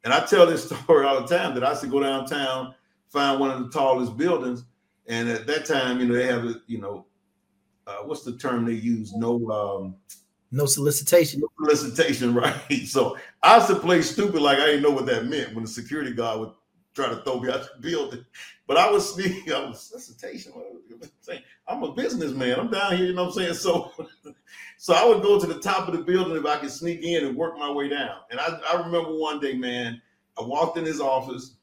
And 0.04 0.12
I 0.14 0.24
tell 0.24 0.46
this 0.46 0.64
story 0.70 1.06
all 1.06 1.20
the 1.20 1.26
time 1.26 1.54
that 1.54 1.64
I 1.64 1.70
used 1.70 1.82
to 1.82 1.88
go 1.88 2.00
downtown, 2.00 2.74
find 3.10 3.40
one 3.40 3.50
of 3.50 3.62
the 3.62 3.70
tallest 3.70 4.16
buildings, 4.16 4.64
and 5.06 5.28
at 5.28 5.46
that 5.46 5.66
time, 5.66 6.00
you 6.00 6.06
know, 6.06 6.14
they 6.14 6.26
have 6.26 6.44
a, 6.44 6.54
you 6.66 6.80
know, 6.80 7.06
uh, 7.86 7.98
what's 8.04 8.22
the 8.22 8.36
term 8.36 8.64
they 8.64 8.72
use? 8.72 9.12
No. 9.14 9.50
Um, 9.50 9.96
no 10.52 10.66
solicitation. 10.66 11.40
No 11.40 11.48
solicitation, 11.66 12.34
right? 12.34 12.54
So 12.86 13.16
I 13.42 13.56
used 13.56 13.68
to 13.68 13.76
play 13.76 14.02
stupid 14.02 14.40
like 14.40 14.58
I 14.58 14.66
didn't 14.66 14.82
know 14.82 14.90
what 14.90 15.06
that 15.06 15.26
meant 15.26 15.54
when 15.54 15.64
the 15.64 15.70
security 15.70 16.12
guard 16.12 16.40
would 16.40 16.52
try 16.94 17.08
to 17.08 17.22
throw 17.22 17.40
me 17.40 17.50
out 17.50 17.62
the 17.62 17.80
building. 17.80 18.24
But 18.66 18.76
I 18.76 18.90
was 18.90 19.14
sneaking, 19.14 19.52
I 19.54 19.66
was 19.66 19.80
solicitation. 19.80 20.52
I'm 21.68 21.82
a 21.82 21.92
businessman. 21.92 22.58
I'm 22.58 22.70
down 22.70 22.96
here, 22.96 23.06
you 23.06 23.12
know 23.14 23.24
what 23.24 23.36
I'm 23.36 23.42
saying? 23.42 23.54
So 23.54 23.92
so 24.76 24.94
I 24.94 25.04
would 25.04 25.22
go 25.22 25.38
to 25.38 25.46
the 25.46 25.60
top 25.60 25.88
of 25.88 25.96
the 25.96 26.02
building 26.02 26.36
if 26.36 26.46
I 26.46 26.56
could 26.58 26.70
sneak 26.70 27.02
in 27.02 27.26
and 27.26 27.36
work 27.36 27.56
my 27.56 27.70
way 27.70 27.88
down. 27.88 28.16
And 28.30 28.40
I, 28.40 28.60
I 28.72 28.76
remember 28.84 29.16
one 29.16 29.40
day, 29.40 29.54
man, 29.54 30.00
I 30.38 30.42
walked 30.42 30.78
in 30.78 30.84
his 30.84 31.00
office 31.00 31.56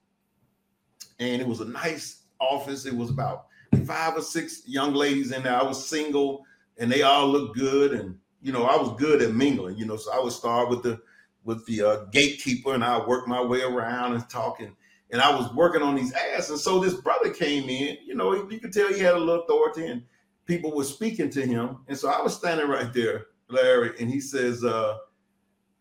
and 1.20 1.42
it 1.42 1.48
was 1.48 1.62
a 1.62 1.66
nice 1.66 2.24
office. 2.40 2.86
It 2.86 2.96
was 2.96 3.10
about 3.10 3.48
five 3.86 4.16
or 4.16 4.22
six 4.22 4.64
young 4.68 4.94
ladies 4.94 5.32
in 5.32 5.44
there. 5.44 5.56
I 5.56 5.64
was 5.64 5.88
single, 5.88 6.46
and 6.78 6.92
they 6.92 7.02
all 7.02 7.28
looked 7.28 7.58
good, 7.58 7.94
and 7.94 8.18
you 8.42 8.52
know, 8.52 8.64
I 8.64 8.78
was 8.78 8.98
good 9.00 9.22
at 9.22 9.34
mingling. 9.34 9.78
You 9.78 9.86
know, 9.86 9.98
so 9.98 10.12
I 10.14 10.20
would 10.24 10.34
start 10.34 10.70
with 10.70 10.84
the 10.84 11.02
with 11.44 11.66
the 11.66 11.82
uh, 11.82 11.96
gatekeeper, 12.12 12.74
and 12.74 12.84
I 12.84 13.06
work 13.06 13.28
my 13.28 13.42
way 13.42 13.62
around 13.62 14.14
and 14.14 14.30
talking. 14.30 14.76
And 15.10 15.22
I 15.22 15.34
was 15.34 15.54
working 15.54 15.82
on 15.82 15.96
these 15.96 16.14
ads, 16.14 16.50
and 16.50 16.60
so 16.60 16.80
this 16.80 16.96
brother 16.96 17.30
came 17.30 17.70
in. 17.70 17.98
You 18.06 18.16
know, 18.16 18.34
you 18.50 18.60
could 18.60 18.74
tell 18.74 18.92
he 18.92 19.00
had 19.00 19.16
a 19.16 19.20
little 19.20 19.44
authority, 19.44 19.88
and 19.88 20.04
people 20.46 20.76
were 20.76 20.84
speaking 20.84 21.30
to 21.30 21.46
him. 21.46 21.78
And 21.88 21.98
so 21.98 22.10
I 22.10 22.22
was 22.22 22.36
standing 22.36 22.68
right 22.68 22.94
there, 22.94 23.28
Larry, 23.48 23.94
and 24.00 24.10
he 24.10 24.20
says, 24.20 24.66
uh, 24.66 24.98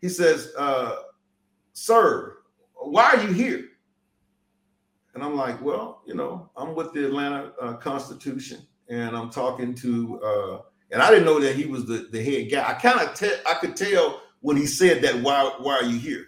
he 0.01 0.09
says, 0.09 0.53
uh, 0.57 0.97
"Sir, 1.72 2.39
why 2.74 3.11
are 3.11 3.22
you 3.22 3.32
here?" 3.32 3.64
And 5.16 5.24
I'm 5.24 5.34
like, 5.34 5.62
well, 5.62 6.02
you 6.04 6.12
know, 6.12 6.50
I'm 6.58 6.74
with 6.74 6.92
the 6.92 7.06
Atlanta 7.06 7.50
uh, 7.58 7.72
Constitution, 7.78 8.60
and 8.90 9.16
I'm 9.16 9.30
talking 9.30 9.74
to, 9.76 10.20
uh, 10.22 10.58
and 10.90 11.00
I 11.00 11.08
didn't 11.08 11.24
know 11.24 11.40
that 11.40 11.56
he 11.56 11.64
was 11.64 11.86
the, 11.86 12.08
the 12.12 12.22
head 12.22 12.50
guy. 12.50 12.68
I 12.68 12.74
kind 12.74 13.00
of 13.00 13.14
te- 13.14 13.40
I 13.46 13.54
could 13.54 13.76
tell 13.76 14.20
when 14.40 14.58
he 14.58 14.66
said 14.66 15.00
that. 15.00 15.14
Why 15.22 15.54
why 15.58 15.76
are 15.76 15.84
you 15.84 15.98
here? 15.98 16.26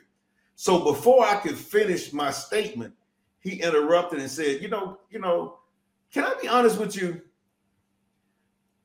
So 0.55 0.83
before 0.83 1.23
I 1.23 1.35
could 1.35 1.55
finish 1.55 2.15
my 2.15 2.31
statement, 2.31 2.95
he 3.41 3.61
interrupted 3.61 4.21
and 4.21 4.31
said, 4.31 4.63
you 4.63 4.69
know, 4.69 5.01
you 5.11 5.19
know, 5.19 5.59
can 6.11 6.25
I 6.25 6.35
be 6.41 6.49
honest 6.49 6.81
with 6.81 6.97
you? 6.97 7.21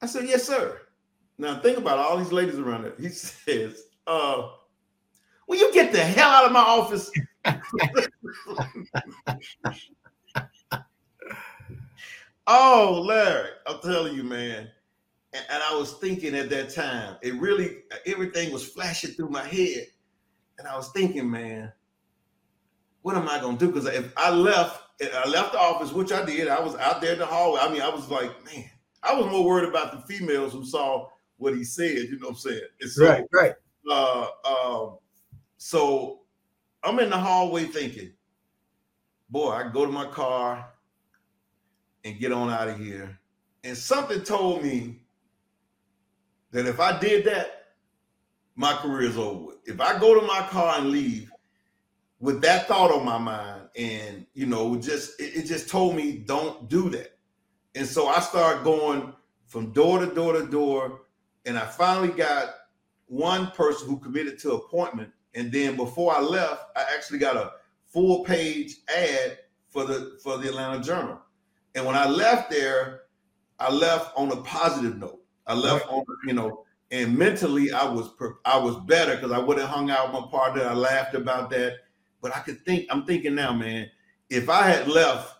I 0.02 0.06
said, 0.06 0.28
yes, 0.28 0.44
sir. 0.44 0.82
Now 1.38 1.62
think 1.62 1.78
about 1.78 1.98
all 1.98 2.18
these 2.18 2.34
ladies 2.34 2.60
around 2.60 2.84
there. 2.84 2.96
He 3.00 3.08
says, 3.08 3.84
uh, 4.06 4.50
will 5.48 5.58
you 5.58 5.74
get 5.74 5.94
the 5.94 6.00
hell 6.00 6.30
out 6.30 6.46
of 6.46 6.52
my 6.52 6.60
office? 6.60 7.10
oh, 12.48 13.04
Larry, 13.06 13.50
I'm 13.68 13.80
telling 13.80 14.16
you, 14.16 14.24
man. 14.24 14.70
And, 15.34 15.46
and, 15.50 15.64
I 15.64 15.76
was 15.76 15.94
thinking 15.94 16.36
at 16.36 16.50
that 16.52 16.70
time, 16.70 17.18
it 17.22 17.34
really 17.36 17.78
everything 18.06 18.54
was 18.54 18.68
flashing 18.68 19.12
through 19.12 19.30
my 19.30 19.44
head. 19.44 19.88
And 20.60 20.68
I 20.68 20.78
was 20.78 20.90
thinking, 20.90 21.30
man, 21.30 21.72
what 23.02 23.16
am 23.16 23.28
I 23.28 23.40
gonna 23.40 23.58
do? 23.58 23.68
Because 23.68 23.88
if 23.88 24.14
I 24.16 24.30
left, 24.30 24.84
I 25.02 25.28
left 25.28 25.54
the 25.54 25.60
office, 25.60 25.92
which 25.92 26.12
I 26.12 26.24
did, 26.24 26.48
I 26.48 26.62
was 26.62 26.76
out 26.76 27.02
there 27.02 27.14
in 27.14 27.20
the 27.20 27.26
hallway. 27.26 27.60
I 27.62 27.72
mean, 27.72 27.82
I 27.82 27.90
was 27.90 28.10
like, 28.10 28.32
man, 28.46 28.70
I 29.02 29.16
was 29.16 29.26
more 29.26 29.44
worried 29.44 29.68
about 29.68 29.92
the 29.92 30.14
females 30.14 30.54
who 30.54 30.64
saw 30.64 31.10
what 31.38 31.56
he 31.56 31.64
said, 31.64 31.98
you 31.98 32.20
know 32.20 32.28
what 32.28 32.30
I'm 32.30 32.36
saying? 32.36 32.62
And 32.80 32.90
so, 32.90 33.06
right, 33.06 33.26
right. 33.34 33.54
Uh, 33.90 34.28
um, 34.46 34.98
so 35.58 36.23
I'm 36.84 37.00
in 37.00 37.10
the 37.10 37.18
hallway 37.18 37.66
thinking, 37.66 38.12
boy, 39.30 39.52
I 39.52 39.70
go 39.70 39.86
to 39.86 39.92
my 39.92 40.06
car 40.06 40.70
and 42.04 42.20
get 42.20 42.32
on 42.32 42.50
out 42.50 42.68
of 42.68 42.78
here. 42.78 43.18
And 43.64 43.78
something 43.78 44.22
told 44.24 44.64
me 44.64 45.02
that 46.52 46.66
if 46.66 46.80
I 46.80 47.00
did 47.00 47.26
that, 47.26 47.64
my 48.56 48.74
career 48.74 49.10
is 49.10 49.18
over. 49.18 49.54
If 49.66 49.80
I 49.80 49.98
go 50.00 50.20
to 50.20 50.28
my 50.28 50.46
car 50.50 50.78
and 50.78 50.90
leave 50.90 51.32
with 52.20 52.42
that 52.42 52.68
thought 52.68 52.92
on 52.92 53.06
my 53.06 53.18
mind, 53.18 53.64
and 53.76 54.26
you 54.34 54.46
know, 54.46 54.76
just 54.76 55.20
it, 55.20 55.36
it 55.36 55.46
just 55.46 55.70
told 55.70 55.96
me 55.96 56.18
don't 56.18 56.70
do 56.70 56.90
that. 56.90 57.18
And 57.76 57.88
so 57.88 58.08
I 58.08 58.20
started 58.20 58.64
going 58.64 59.14
from 59.48 59.72
door 59.72 60.00
to 60.00 60.14
door 60.14 60.34
to 60.34 60.46
door, 60.46 61.02
and 61.46 61.58
I 61.58 61.66
finally 61.66 62.10
got 62.10 62.50
one 63.08 63.52
person 63.52 63.88
who 63.88 63.98
committed 63.98 64.38
to 64.40 64.54
appointment 64.54 65.12
and 65.36 65.52
then 65.52 65.76
before 65.76 66.16
I 66.16 66.22
left, 66.22 66.66
I 66.76 66.86
actually 66.94 67.20
got 67.20 67.36
a 67.36 67.54
full 67.86 68.24
page 68.24 68.78
ad 68.96 69.40
for 69.70 69.86
the 69.86 70.18
for 70.22 70.38
the 70.38 70.50
Atlanta 70.50 70.84
Journal. 70.84 71.20
And 71.76 71.86
when 71.86 71.96
I 71.96 72.08
left 72.08 72.52
there, 72.52 73.02
I 73.60 73.72
left 73.72 74.16
on 74.16 74.32
a 74.32 74.38
positive 74.38 74.98
note. 74.98 75.22
I 75.48 75.56
left 75.56 75.88
on 75.88 76.06
you 76.26 76.34
know, 76.34 76.66
and 76.92 77.18
mentally 77.18 77.72
I 77.72 77.86
was 77.86 78.12
I 78.46 78.58
was 78.58 78.78
better 78.86 79.16
because 79.16 79.32
I 79.32 79.40
would 79.40 79.58
have 79.58 79.70
hung 79.70 79.90
out 79.90 80.12
with 80.12 80.22
my 80.22 80.28
partner. 80.28 80.64
I 80.64 80.74
laughed 80.74 81.16
about 81.16 81.50
that, 81.52 81.78
but 82.22 82.36
I 82.36 82.40
could 82.40 82.64
think. 82.66 82.86
I'm 82.90 83.06
thinking 83.06 83.36
now, 83.36 83.54
man. 83.54 83.90
If 84.30 84.50
I 84.50 84.64
had 84.64 84.88
left 84.88 85.36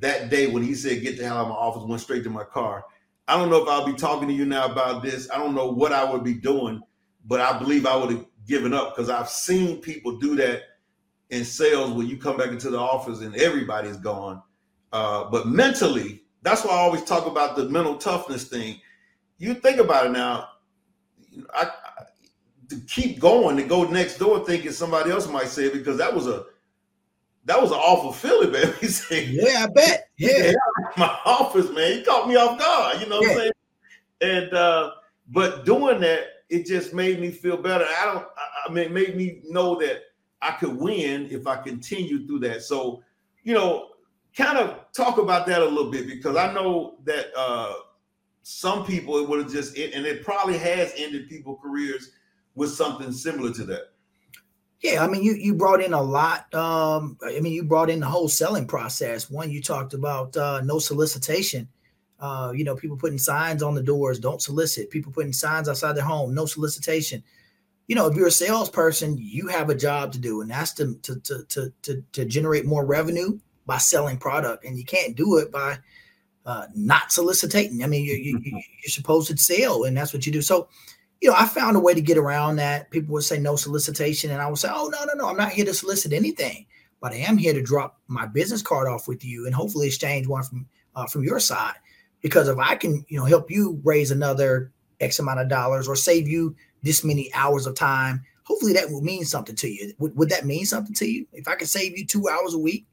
that 0.00 0.28
day 0.28 0.48
when 0.48 0.62
he 0.62 0.74
said 0.74 1.02
get 1.02 1.16
the 1.16 1.24
hell 1.24 1.38
out 1.38 1.42
of 1.42 1.48
my 1.48 1.54
office, 1.54 1.84
went 1.84 2.02
straight 2.02 2.24
to 2.24 2.30
my 2.30 2.44
car. 2.44 2.84
I 3.28 3.36
don't 3.36 3.50
know 3.50 3.62
if 3.62 3.68
I'll 3.68 3.86
be 3.86 3.94
talking 3.94 4.28
to 4.28 4.34
you 4.34 4.44
now 4.44 4.66
about 4.66 5.02
this. 5.02 5.28
I 5.30 5.38
don't 5.38 5.54
know 5.54 5.66
what 5.66 5.92
I 5.92 6.04
would 6.10 6.22
be 6.22 6.34
doing, 6.34 6.80
but 7.24 7.40
I 7.40 7.58
believe 7.58 7.86
I 7.86 7.96
would 7.96 8.10
have 8.10 8.26
given 8.46 8.72
up 8.72 8.94
because 8.94 9.10
I've 9.10 9.28
seen 9.28 9.80
people 9.80 10.18
do 10.18 10.36
that 10.36 10.62
in 11.30 11.44
sales 11.44 11.92
when 11.92 12.06
you 12.06 12.16
come 12.16 12.36
back 12.36 12.48
into 12.48 12.70
the 12.70 12.78
office 12.78 13.20
and 13.20 13.34
everybody's 13.36 13.96
gone. 13.96 14.42
Uh, 14.92 15.24
but 15.30 15.46
mentally, 15.46 16.22
that's 16.42 16.64
why 16.64 16.72
I 16.72 16.78
always 16.78 17.04
talk 17.04 17.26
about 17.26 17.56
the 17.56 17.68
mental 17.68 17.96
toughness 17.96 18.44
thing. 18.44 18.80
You 19.38 19.54
think 19.54 19.78
about 19.78 20.06
it 20.06 20.12
now. 20.12 20.48
I, 21.54 21.64
I 21.64 22.04
to 22.68 22.76
keep 22.88 23.20
going 23.20 23.56
to 23.56 23.62
go 23.62 23.84
next 23.84 24.18
door 24.18 24.44
thinking 24.44 24.72
somebody 24.72 25.10
else 25.10 25.28
might 25.28 25.48
say 25.48 25.66
it 25.66 25.72
because 25.72 25.98
that 25.98 26.14
was 26.14 26.26
a 26.26 26.44
that 27.44 27.60
was 27.62 27.70
an 27.70 27.76
awful 27.76 28.12
feeling, 28.12 28.50
man. 28.52 28.74
He 28.80 28.88
said, 28.88 29.28
"Yeah, 29.28 29.64
I 29.64 29.66
bet." 29.68 30.08
Yeah, 30.18 30.52
my 30.96 31.16
office, 31.24 31.70
man. 31.70 31.98
He 31.98 32.02
caught 32.02 32.28
me 32.28 32.36
off 32.36 32.58
guard. 32.58 33.00
You 33.00 33.08
know 33.08 33.18
what 33.18 33.26
yeah. 33.26 33.32
I'm 33.32 33.38
saying? 33.38 33.52
And 34.22 34.54
uh, 34.54 34.90
but 35.28 35.64
doing 35.64 36.00
that, 36.00 36.24
it 36.48 36.66
just 36.66 36.94
made 36.94 37.20
me 37.20 37.30
feel 37.30 37.56
better. 37.56 37.84
I 37.84 38.04
don't. 38.06 38.26
I 38.66 38.72
mean, 38.72 38.84
it 38.84 38.92
made 38.92 39.16
me 39.16 39.40
know 39.48 39.78
that 39.80 40.02
I 40.42 40.52
could 40.52 40.76
win 40.76 41.28
if 41.30 41.46
I 41.46 41.56
continued 41.56 42.26
through 42.26 42.40
that. 42.40 42.62
So, 42.62 43.02
you 43.42 43.54
know, 43.54 43.90
kind 44.36 44.58
of 44.58 44.92
talk 44.92 45.18
about 45.18 45.46
that 45.46 45.62
a 45.62 45.64
little 45.64 45.90
bit 45.90 46.06
because 46.06 46.36
I 46.36 46.52
know 46.52 46.98
that 47.04 47.26
uh, 47.36 47.74
some 48.42 48.84
people 48.84 49.18
it 49.18 49.28
would 49.28 49.40
have 49.40 49.52
just 49.52 49.76
and 49.76 50.06
it 50.06 50.24
probably 50.24 50.58
has 50.58 50.92
ended 50.96 51.28
people 51.28 51.56
careers 51.56 52.10
with 52.54 52.70
something 52.70 53.12
similar 53.12 53.52
to 53.54 53.64
that. 53.64 53.92
Yeah, 54.82 55.02
I 55.02 55.08
mean, 55.08 55.22
you 55.22 55.32
you 55.32 55.54
brought 55.54 55.82
in 55.82 55.94
a 55.94 56.02
lot. 56.02 56.52
Um, 56.54 57.16
I 57.24 57.40
mean, 57.40 57.54
you 57.54 57.64
brought 57.64 57.90
in 57.90 58.00
the 58.00 58.06
whole 58.06 58.28
selling 58.28 58.66
process. 58.66 59.30
One, 59.30 59.50
you 59.50 59.62
talked 59.62 59.94
about 59.94 60.36
uh, 60.36 60.60
no 60.62 60.78
solicitation 60.78 61.68
uh, 62.18 62.52
you 62.54 62.64
know, 62.64 62.74
people 62.74 62.96
putting 62.96 63.18
signs 63.18 63.62
on 63.62 63.74
the 63.74 63.82
doors, 63.82 64.18
don't 64.18 64.40
solicit. 64.40 64.90
People 64.90 65.12
putting 65.12 65.32
signs 65.32 65.68
outside 65.68 65.92
their 65.92 66.04
home, 66.04 66.34
no 66.34 66.46
solicitation. 66.46 67.22
You 67.88 67.94
know, 67.94 68.06
if 68.06 68.16
you're 68.16 68.28
a 68.28 68.32
salesperson, 68.32 69.16
you 69.20 69.48
have 69.48 69.70
a 69.70 69.74
job 69.74 70.12
to 70.12 70.18
do, 70.18 70.40
and 70.40 70.50
that's 70.50 70.72
to 70.74 70.94
to 71.02 71.20
to 71.20 71.44
to 71.44 71.72
to, 71.82 72.02
to 72.12 72.24
generate 72.24 72.64
more 72.64 72.86
revenue 72.86 73.38
by 73.66 73.78
selling 73.78 74.16
product, 74.16 74.64
and 74.64 74.78
you 74.78 74.84
can't 74.84 75.16
do 75.16 75.36
it 75.36 75.52
by 75.52 75.78
uh, 76.46 76.66
not 76.74 77.12
soliciting. 77.12 77.82
I 77.82 77.86
mean, 77.86 78.04
you, 78.04 78.14
you, 78.14 78.38
mm-hmm. 78.38 78.56
you're 78.56 78.88
supposed 78.88 79.28
to 79.30 79.36
sell, 79.36 79.84
and 79.84 79.96
that's 79.96 80.12
what 80.12 80.24
you 80.24 80.32
do. 80.32 80.42
So, 80.42 80.68
you 81.20 81.28
know, 81.28 81.36
I 81.36 81.46
found 81.46 81.76
a 81.76 81.80
way 81.80 81.92
to 81.92 82.00
get 82.00 82.18
around 82.18 82.56
that. 82.56 82.90
People 82.90 83.12
would 83.14 83.24
say 83.24 83.38
no 83.38 83.56
solicitation, 83.56 84.30
and 84.30 84.40
I 84.40 84.48
would 84.48 84.58
say, 84.58 84.70
oh 84.72 84.88
no, 84.88 85.04
no, 85.04 85.12
no, 85.14 85.28
I'm 85.28 85.36
not 85.36 85.52
here 85.52 85.64
to 85.64 85.74
solicit 85.74 86.12
anything, 86.12 86.66
but 87.00 87.12
I 87.12 87.16
am 87.16 87.36
here 87.36 87.52
to 87.52 87.62
drop 87.62 88.00
my 88.08 88.26
business 88.26 88.62
card 88.62 88.88
off 88.88 89.06
with 89.06 89.24
you, 89.24 89.46
and 89.46 89.54
hopefully 89.54 89.86
exchange 89.86 90.26
one 90.26 90.42
from 90.42 90.66
uh, 90.94 91.06
from 91.06 91.22
your 91.22 91.38
side 91.38 91.74
because 92.22 92.48
if 92.48 92.58
I 92.58 92.74
can, 92.76 93.04
you 93.08 93.18
know, 93.18 93.24
help 93.24 93.50
you 93.50 93.80
raise 93.84 94.10
another 94.10 94.72
X 95.00 95.18
amount 95.18 95.40
of 95.40 95.48
dollars 95.48 95.88
or 95.88 95.96
save 95.96 96.28
you 96.28 96.56
this 96.82 97.04
many 97.04 97.32
hours 97.34 97.66
of 97.66 97.74
time, 97.74 98.22
hopefully 98.44 98.72
that 98.72 98.90
will 98.90 99.02
mean 99.02 99.24
something 99.24 99.56
to 99.56 99.68
you. 99.68 99.92
Would, 99.98 100.16
would 100.16 100.28
that 100.30 100.46
mean 100.46 100.66
something 100.66 100.94
to 100.94 101.06
you? 101.06 101.26
If 101.32 101.48
I 101.48 101.54
could 101.56 101.68
save 101.68 101.98
you 101.98 102.06
two 102.06 102.28
hours 102.28 102.54
a 102.54 102.58
week, 102.58 102.86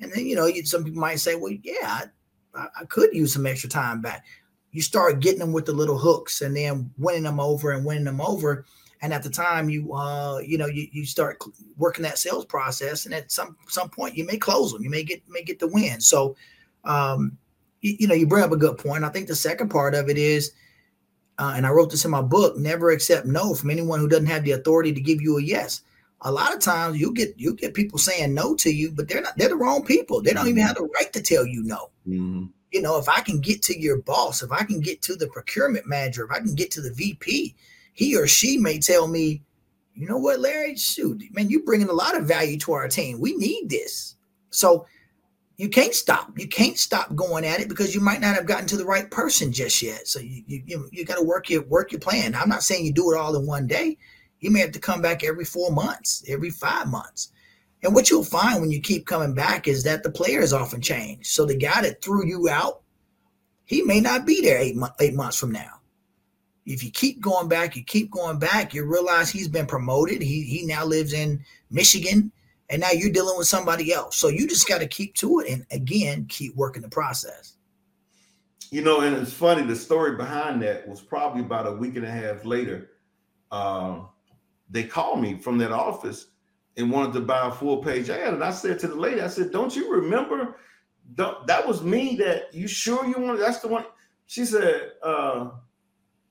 and 0.00 0.12
then 0.12 0.26
you 0.26 0.36
know, 0.36 0.46
you, 0.46 0.64
some 0.64 0.84
people 0.84 1.00
might 1.00 1.20
say, 1.20 1.34
well, 1.34 1.52
yeah, 1.62 2.02
I, 2.54 2.66
I 2.80 2.84
could 2.86 3.14
use 3.14 3.32
some 3.32 3.46
extra 3.46 3.68
time 3.68 4.00
back. 4.00 4.24
You 4.72 4.82
start 4.82 5.20
getting 5.20 5.38
them 5.38 5.52
with 5.52 5.66
the 5.66 5.72
little 5.72 5.98
hooks 5.98 6.42
and 6.42 6.56
then 6.56 6.90
winning 6.98 7.22
them 7.22 7.40
over 7.40 7.70
and 7.70 7.84
winning 7.84 8.04
them 8.04 8.20
over. 8.20 8.66
And 9.02 9.12
at 9.12 9.22
the 9.22 9.30
time 9.30 9.68
you 9.68 9.92
uh 9.92 10.38
you 10.38 10.58
know 10.58 10.66
you, 10.66 10.88
you 10.90 11.04
start 11.04 11.38
working 11.76 12.02
that 12.02 12.18
sales 12.18 12.46
process 12.46 13.04
and 13.04 13.14
at 13.14 13.30
some 13.30 13.56
some 13.68 13.90
point 13.90 14.16
you 14.16 14.24
may 14.24 14.38
close 14.38 14.72
them 14.72 14.82
you 14.82 14.90
may 14.90 15.04
get 15.04 15.22
may 15.28 15.42
get 15.42 15.58
the 15.58 15.68
win 15.68 16.00
so 16.00 16.34
um 16.84 17.36
you, 17.86 17.96
you 18.00 18.08
know, 18.08 18.14
you 18.14 18.26
bring 18.26 18.42
up 18.42 18.52
a 18.52 18.56
good 18.56 18.78
point. 18.78 19.04
I 19.04 19.08
think 19.10 19.28
the 19.28 19.36
second 19.36 19.68
part 19.68 19.94
of 19.94 20.08
it 20.08 20.18
is, 20.18 20.52
uh, 21.38 21.52
and 21.56 21.66
I 21.66 21.70
wrote 21.70 21.90
this 21.90 22.04
in 22.04 22.10
my 22.10 22.22
book: 22.22 22.56
never 22.56 22.90
accept 22.90 23.26
no 23.26 23.54
from 23.54 23.70
anyone 23.70 24.00
who 24.00 24.08
doesn't 24.08 24.26
have 24.26 24.44
the 24.44 24.52
authority 24.52 24.92
to 24.92 25.00
give 25.00 25.22
you 25.22 25.38
a 25.38 25.42
yes. 25.42 25.82
A 26.22 26.32
lot 26.32 26.54
of 26.54 26.60
times 26.60 26.98
you 26.98 27.12
get 27.12 27.34
you 27.36 27.54
get 27.54 27.74
people 27.74 27.98
saying 27.98 28.34
no 28.34 28.56
to 28.56 28.70
you, 28.70 28.90
but 28.90 29.08
they're 29.08 29.22
not 29.22 29.36
they're 29.36 29.50
the 29.50 29.56
wrong 29.56 29.84
people. 29.84 30.20
They 30.20 30.32
don't 30.32 30.48
even 30.48 30.60
mm-hmm. 30.60 30.66
have 30.66 30.76
the 30.76 30.88
right 30.94 31.12
to 31.12 31.22
tell 31.22 31.46
you 31.46 31.62
no. 31.62 31.90
Mm-hmm. 32.08 32.46
You 32.72 32.82
know, 32.82 32.98
if 32.98 33.08
I 33.08 33.20
can 33.20 33.40
get 33.40 33.62
to 33.64 33.78
your 33.78 34.02
boss, 34.02 34.42
if 34.42 34.50
I 34.50 34.64
can 34.64 34.80
get 34.80 35.02
to 35.02 35.14
the 35.14 35.28
procurement 35.28 35.86
manager, 35.86 36.24
if 36.24 36.30
I 36.30 36.40
can 36.40 36.54
get 36.54 36.70
to 36.72 36.80
the 36.80 36.92
VP, 36.92 37.54
he 37.92 38.16
or 38.16 38.26
she 38.26 38.58
may 38.58 38.78
tell 38.78 39.06
me, 39.06 39.42
you 39.94 40.08
know 40.08 40.18
what, 40.18 40.40
Larry, 40.40 40.74
shoot, 40.76 41.22
man, 41.32 41.48
you're 41.48 41.62
bringing 41.62 41.88
a 41.88 41.94
lot 41.94 42.16
of 42.16 42.26
value 42.26 42.58
to 42.58 42.72
our 42.72 42.88
team. 42.88 43.20
We 43.20 43.36
need 43.36 43.70
this. 43.70 44.16
So 44.50 44.86
you 45.56 45.68
can't 45.68 45.94
stop. 45.94 46.30
You 46.38 46.48
can't 46.48 46.78
stop 46.78 47.14
going 47.14 47.44
at 47.44 47.60
it 47.60 47.68
because 47.68 47.94
you 47.94 48.00
might 48.00 48.20
not 48.20 48.34
have 48.34 48.46
gotten 48.46 48.66
to 48.68 48.76
the 48.76 48.84
right 48.84 49.10
person 49.10 49.52
just 49.52 49.80
yet. 49.82 50.06
So 50.06 50.20
you 50.20 50.42
you 50.46 50.88
you, 50.92 51.04
got 51.04 51.16
to 51.16 51.24
work 51.24 51.48
your 51.48 51.62
work 51.62 51.92
your 51.92 52.00
plan. 52.00 52.34
I'm 52.34 52.48
not 52.48 52.62
saying 52.62 52.84
you 52.84 52.92
do 52.92 53.12
it 53.12 53.18
all 53.18 53.36
in 53.36 53.46
one 53.46 53.66
day. 53.66 53.96
You 54.40 54.50
may 54.50 54.60
have 54.60 54.72
to 54.72 54.78
come 54.78 55.00
back 55.00 55.24
every 55.24 55.44
four 55.44 55.72
months, 55.72 56.22
every 56.28 56.50
five 56.50 56.88
months. 56.88 57.32
And 57.82 57.94
what 57.94 58.10
you'll 58.10 58.24
find 58.24 58.60
when 58.60 58.70
you 58.70 58.80
keep 58.80 59.06
coming 59.06 59.34
back 59.34 59.68
is 59.68 59.84
that 59.84 60.02
the 60.02 60.10
players 60.10 60.52
often 60.52 60.80
change. 60.80 61.26
So 61.26 61.46
the 61.46 61.56
guy 61.56 61.82
that 61.82 62.02
threw 62.02 62.26
you 62.26 62.48
out 62.48 62.82
he 63.66 63.82
may 63.82 64.00
not 64.00 64.24
be 64.24 64.40
there 64.40 64.58
eight, 64.58 64.76
eight 65.00 65.14
months 65.14 65.36
from 65.36 65.52
now. 65.52 65.80
If 66.64 66.82
you 66.82 66.90
keep 66.90 67.20
going 67.20 67.48
back, 67.48 67.76
you 67.76 67.84
keep 67.84 68.10
going 68.10 68.38
back, 68.38 68.72
you 68.72 68.84
realize 68.84 69.28
he's 69.28 69.48
been 69.48 69.66
promoted. 69.66 70.22
He 70.22 70.42
he 70.42 70.64
now 70.64 70.84
lives 70.84 71.12
in 71.12 71.44
Michigan, 71.70 72.32
and 72.70 72.80
now 72.80 72.90
you're 72.90 73.12
dealing 73.12 73.38
with 73.38 73.48
somebody 73.48 73.92
else. 73.92 74.16
So 74.16 74.28
you 74.28 74.48
just 74.48 74.68
got 74.68 74.80
to 74.80 74.86
keep 74.86 75.14
to 75.16 75.40
it, 75.40 75.50
and 75.50 75.66
again, 75.70 76.26
keep 76.28 76.54
working 76.56 76.82
the 76.82 76.88
process. 76.88 77.54
You 78.70 78.82
know, 78.82 79.00
and 79.00 79.16
it's 79.16 79.32
funny. 79.32 79.62
The 79.62 79.76
story 79.76 80.16
behind 80.16 80.62
that 80.62 80.88
was 80.88 81.00
probably 81.00 81.42
about 81.42 81.66
a 81.66 81.72
week 81.72 81.96
and 81.96 82.04
a 82.04 82.10
half 82.10 82.44
later. 82.44 82.90
Um, 83.52 84.08
they 84.68 84.82
called 84.82 85.20
me 85.20 85.38
from 85.38 85.58
that 85.58 85.70
office 85.70 86.26
and 86.76 86.90
wanted 86.90 87.12
to 87.14 87.20
buy 87.20 87.46
a 87.46 87.52
full 87.52 87.78
page 87.82 88.10
ad, 88.10 88.34
and 88.34 88.42
I 88.42 88.50
said 88.50 88.78
to 88.80 88.88
the 88.88 88.96
lady, 88.96 89.20
I 89.20 89.28
said, 89.28 89.52
"Don't 89.52 89.74
you 89.74 89.90
remember? 89.92 90.56
Don't, 91.14 91.46
that 91.46 91.66
was 91.66 91.82
me. 91.82 92.16
That 92.16 92.52
you 92.52 92.66
sure 92.66 93.06
you 93.06 93.14
wanted? 93.18 93.40
That's 93.40 93.60
the 93.60 93.68
one." 93.68 93.84
She 94.26 94.44
said, 94.44 94.90
uh, 95.02 95.50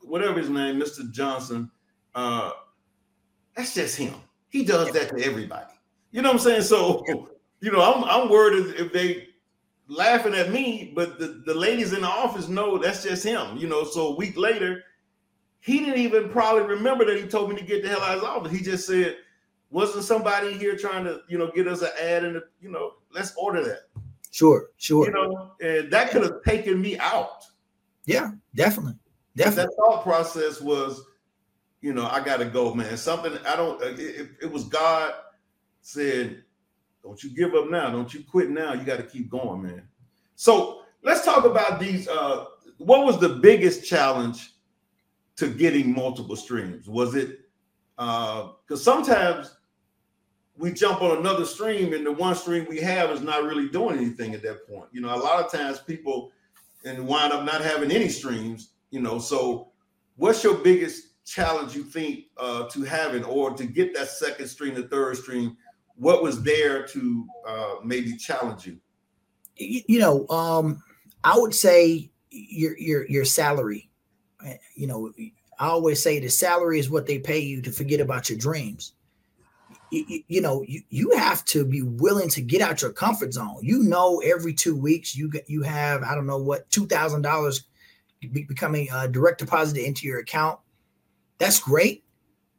"Whatever 0.01 0.39
his 0.39 0.49
name, 0.49 0.77
Mr. 0.77 1.09
Johnson. 1.09 1.71
Uh, 2.13 2.51
that's 3.55 3.73
just 3.73 3.95
him. 3.97 4.15
He 4.49 4.65
does 4.65 4.91
that 4.91 5.09
to 5.09 5.23
everybody. 5.23 5.74
You 6.15 6.21
know 6.21 6.29
what 6.29 6.35
I'm 6.35 6.43
saying? 6.43 6.61
So, 6.61 7.03
you 7.59 7.73
know, 7.73 7.81
I'm 7.81 8.05
I'm 8.05 8.29
worried 8.29 8.73
if 8.77 8.93
they 8.93 9.27
laughing 9.89 10.33
at 10.33 10.49
me, 10.49 10.93
but 10.95 11.19
the, 11.19 11.43
the 11.45 11.53
ladies 11.53 11.91
in 11.91 12.03
the 12.03 12.07
office 12.07 12.47
know 12.47 12.77
that's 12.77 13.03
just 13.03 13.25
him, 13.25 13.57
you 13.57 13.67
know. 13.67 13.83
So 13.83 14.07
a 14.07 14.15
week 14.15 14.37
later, 14.37 14.81
he 15.59 15.79
didn't 15.79 15.99
even 15.99 16.29
probably 16.29 16.63
remember 16.63 17.03
that 17.03 17.21
he 17.21 17.27
told 17.27 17.49
me 17.49 17.57
to 17.57 17.65
get 17.65 17.83
the 17.83 17.89
hell 17.89 17.99
out 17.99 18.11
of 18.11 18.21
his 18.21 18.23
office. 18.23 18.51
He 18.53 18.63
just 18.63 18.87
said, 18.87 19.17
wasn't 19.71 20.05
somebody 20.05 20.53
here 20.53 20.77
trying 20.77 21.03
to, 21.03 21.19
you 21.27 21.37
know, 21.37 21.51
get 21.51 21.67
us 21.67 21.81
an 21.81 21.89
ad 22.01 22.23
and 22.23 22.41
you 22.61 22.71
know, 22.71 22.93
let's 23.11 23.35
order 23.35 23.61
that. 23.65 23.89
Sure, 24.31 24.69
sure. 24.77 25.07
You 25.07 25.11
know, 25.11 25.51
and 25.59 25.91
that 25.91 26.11
could 26.11 26.23
have 26.23 26.41
taken 26.45 26.79
me 26.79 26.97
out. 26.97 27.43
Yeah, 28.05 28.31
definitely. 28.55 28.95
Definitely. 29.35 29.65
That 29.65 29.75
thought 29.75 30.03
process 30.03 30.61
was, 30.61 31.03
you 31.81 31.91
know, 31.91 32.05
I 32.05 32.23
gotta 32.23 32.45
go, 32.45 32.73
man. 32.73 32.95
Something 32.95 33.37
I 33.45 33.57
don't 33.57 33.83
uh, 33.83 33.87
it, 33.87 34.29
it 34.43 34.49
was 34.49 34.63
God 34.63 35.13
said, 35.85 36.43
don't 37.03 37.23
you 37.23 37.29
give 37.29 37.53
up 37.53 37.69
now. 37.69 37.91
Don't 37.91 38.11
you 38.11 38.23
quit 38.23 38.49
now. 38.49 38.73
You 38.73 38.83
got 38.83 38.97
to 38.97 39.03
keep 39.03 39.29
going, 39.29 39.61
man. 39.61 39.83
So 40.35 40.81
let's 41.03 41.23
talk 41.23 41.45
about 41.45 41.79
these. 41.79 42.07
Uh, 42.07 42.45
what 42.79 43.05
was 43.05 43.19
the 43.19 43.29
biggest 43.29 43.85
challenge 43.85 44.53
to 45.35 45.47
getting 45.47 45.93
multiple 45.93 46.35
streams? 46.35 46.89
Was 46.89 47.13
it 47.13 47.41
because 47.95 48.51
uh, 48.71 48.75
sometimes 48.77 49.55
we 50.57 50.73
jump 50.73 51.01
on 51.01 51.17
another 51.19 51.45
stream 51.45 51.93
and 51.93 52.05
the 52.05 52.11
one 52.11 52.35
stream 52.35 52.65
we 52.67 52.79
have 52.79 53.11
is 53.11 53.21
not 53.21 53.43
really 53.43 53.69
doing 53.69 53.97
anything 53.97 54.33
at 54.33 54.41
that 54.41 54.67
point. 54.67 54.87
You 54.91 55.01
know, 55.01 55.13
a 55.13 55.17
lot 55.17 55.43
of 55.43 55.51
times 55.51 55.79
people 55.79 56.31
and 56.83 57.07
wind 57.07 57.31
up 57.31 57.45
not 57.45 57.61
having 57.61 57.91
any 57.91 58.09
streams. 58.09 58.71
You 58.89 59.01
know, 59.01 59.19
so 59.19 59.69
what's 60.15 60.43
your 60.43 60.55
biggest 60.55 61.23
challenge 61.25 61.75
you 61.75 61.83
think 61.83 62.25
uh, 62.37 62.67
to 62.69 62.83
having 62.83 63.23
or 63.23 63.51
to 63.51 63.65
get 63.65 63.93
that 63.93 64.09
second 64.09 64.47
stream, 64.47 64.73
the 64.73 64.87
third 64.87 65.17
stream? 65.17 65.57
What 65.97 66.21
was 66.21 66.43
there 66.43 66.85
to 66.87 67.27
uh, 67.47 67.75
maybe 67.83 68.15
challenge 68.17 68.67
you? 68.67 68.77
You, 69.57 69.99
know, 69.99 70.27
um, 70.27 70.83
I 71.23 71.37
would 71.37 71.55
say 71.55 72.11
your 72.29 72.77
your 72.77 73.07
your 73.07 73.25
salary. 73.25 73.89
Eh, 74.45 74.57
you 74.75 74.87
know, 74.87 75.11
I 75.59 75.67
always 75.67 76.03
say 76.03 76.19
the 76.19 76.29
salary 76.29 76.79
is 76.79 76.89
what 76.89 77.05
they 77.05 77.19
pay 77.19 77.39
you 77.39 77.61
to 77.61 77.71
forget 77.71 78.01
about 78.01 78.29
your 78.29 78.37
dreams. 78.37 78.93
You, 79.91 80.23
you, 80.27 80.41
know, 80.41 80.63
you, 80.67 80.81
you 80.89 81.11
have 81.11 81.45
to 81.45 81.63
be 81.63 81.81
willing 81.81 82.27
to 82.29 82.41
get 82.41 82.61
out 82.61 82.81
your 82.81 82.91
comfort 82.91 83.33
zone. 83.33 83.59
You 83.61 83.83
know, 83.83 84.21
every 84.25 84.53
two 84.53 84.75
weeks 84.75 85.15
you 85.15 85.31
you 85.47 85.61
have 85.63 86.03
I 86.03 86.15
don't 86.15 86.27
know 86.27 86.41
what 86.41 86.69
two 86.69 86.87
thousand 86.87 87.21
dollars 87.21 87.63
becoming 88.47 88.89
uh, 88.91 89.07
direct 89.07 89.39
deposited 89.39 89.85
into 89.85 90.05
your 90.05 90.19
account. 90.19 90.59
That's 91.37 91.59
great, 91.59 92.03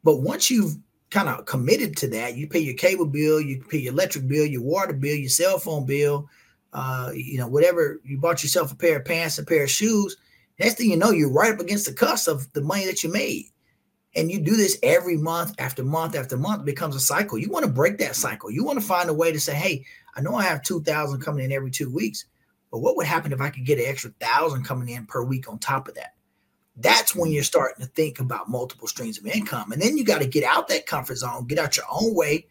but 0.03 0.21
once 0.21 0.49
you've 0.49 0.77
kind 1.09 1.29
of 1.29 1.45
committed 1.45 1.95
to 1.97 2.07
that. 2.09 2.35
You 2.35 2.47
pay 2.47 2.59
your 2.59 2.75
cable 2.75 3.05
bill, 3.05 3.39
you 3.39 3.63
pay 3.69 3.79
your 3.79 3.93
electric 3.93 4.27
bill, 4.27 4.45
your 4.45 4.61
water 4.61 4.93
bill, 4.93 5.15
your 5.15 5.29
cell 5.29 5.57
phone 5.57 5.85
bill, 5.85 6.29
uh, 6.73 7.11
you 7.13 7.37
know, 7.37 7.47
whatever 7.47 8.01
you 8.03 8.17
bought 8.17 8.43
yourself 8.43 8.71
a 8.71 8.75
pair 8.75 8.97
of 8.97 9.05
pants, 9.05 9.37
a 9.37 9.45
pair 9.45 9.63
of 9.63 9.69
shoes. 9.69 10.17
Next 10.59 10.75
thing 10.75 10.89
you 10.89 10.97
know, 10.97 11.11
you're 11.11 11.31
right 11.31 11.53
up 11.53 11.59
against 11.59 11.85
the 11.85 11.93
cusp 11.93 12.27
of 12.27 12.51
the 12.53 12.61
money 12.61 12.85
that 12.85 13.03
you 13.03 13.11
made. 13.11 13.45
And 14.15 14.31
you 14.31 14.39
do 14.39 14.55
this 14.55 14.79
every 14.81 15.15
month 15.15 15.53
after 15.59 15.83
month 15.83 16.15
after 16.15 16.37
month, 16.37 16.65
becomes 16.65 16.95
a 16.95 16.99
cycle. 16.99 17.37
You 17.37 17.49
want 17.49 17.65
to 17.65 17.71
break 17.71 17.99
that 17.99 18.15
cycle. 18.15 18.49
You 18.49 18.63
want 18.63 18.79
to 18.79 18.85
find 18.85 19.09
a 19.09 19.13
way 19.13 19.31
to 19.31 19.39
say, 19.39 19.53
hey, 19.53 19.85
I 20.15 20.21
know 20.21 20.35
I 20.35 20.43
have 20.43 20.63
2,000 20.63 21.21
coming 21.21 21.45
in 21.45 21.51
every 21.51 21.69
two 21.69 21.93
weeks, 21.93 22.25
but 22.71 22.79
what 22.79 22.97
would 22.97 23.05
happen 23.05 23.31
if 23.31 23.41
I 23.41 23.51
could 23.51 23.65
get 23.65 23.77
an 23.77 23.85
extra 23.85 24.11
thousand 24.19 24.63
coming 24.63 24.89
in 24.89 25.05
per 25.05 25.23
week 25.23 25.47
on 25.47 25.59
top 25.59 25.87
of 25.87 25.95
that? 25.95 26.15
That's 26.77 27.15
when 27.15 27.31
you're 27.31 27.43
starting 27.43 27.83
to 27.83 27.91
think 27.91 28.19
about 28.19 28.49
multiple 28.49 28.87
streams 28.87 29.17
of 29.17 29.25
income. 29.25 29.71
And 29.71 29.81
then 29.81 29.97
you 29.97 30.03
got 30.03 30.21
to 30.21 30.27
get 30.27 30.43
out 30.43 30.67
that 30.67 30.85
comfort 30.85 31.17
zone, 31.17 31.47
get 31.47 31.59
out 31.59 31.75
your 31.75 31.87
own 31.91 32.13
way. 32.13 32.45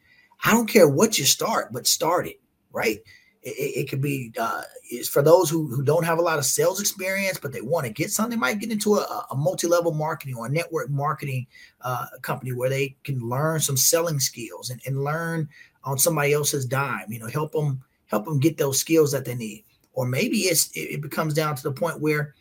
I 0.45 0.53
don't 0.53 0.69
care 0.69 0.89
what 0.89 1.19
you 1.19 1.25
start, 1.25 1.73
but 1.73 1.87
start 1.87 2.27
it, 2.27 2.41
right? 2.73 2.99
It, 3.43 3.49
it 3.51 3.89
could 3.89 4.03
be 4.03 4.33
uh, 4.39 4.63
for 5.09 5.23
those 5.23 5.49
who, 5.49 5.69
who 5.69 5.85
don't 5.85 6.05
have 6.05 6.19
a 6.19 6.23
lot 6.23 6.39
of 6.39 6.45
sales 6.45 6.81
experience, 6.81 7.39
but 7.39 7.53
they 7.53 7.61
want 7.61 7.87
to 7.87 7.93
get 7.93 8.11
something. 8.11 8.31
They 8.31 8.41
might 8.41 8.59
get 8.59 8.73
into 8.73 8.97
a, 8.97 9.27
a 9.31 9.37
multi-level 9.37 9.93
marketing 9.93 10.35
or 10.35 10.47
a 10.47 10.51
network 10.51 10.91
marketing 10.91 11.47
uh, 11.83 12.07
company 12.23 12.53
where 12.53 12.69
they 12.69 12.97
can 13.05 13.21
learn 13.21 13.61
some 13.61 13.77
selling 13.77 14.19
skills 14.19 14.71
and, 14.71 14.81
and 14.87 15.05
learn 15.05 15.49
on 15.85 15.99
somebody 15.99 16.33
else's 16.33 16.67
dime. 16.67 17.11
You 17.11 17.21
know, 17.21 17.29
help 17.29 17.53
them 17.53 17.83
help 18.07 18.25
them 18.25 18.41
get 18.41 18.59
those 18.59 18.81
skills 18.81 19.13
that 19.13 19.25
they 19.25 19.37
need. 19.37 19.65
Or 19.93 20.05
maybe 20.05 20.39
it's 20.39 20.71
it, 20.73 20.95
it 20.95 21.01
becomes 21.01 21.33
down 21.33 21.55
to 21.55 21.63
the 21.63 21.73
point 21.73 22.01
where 22.01 22.35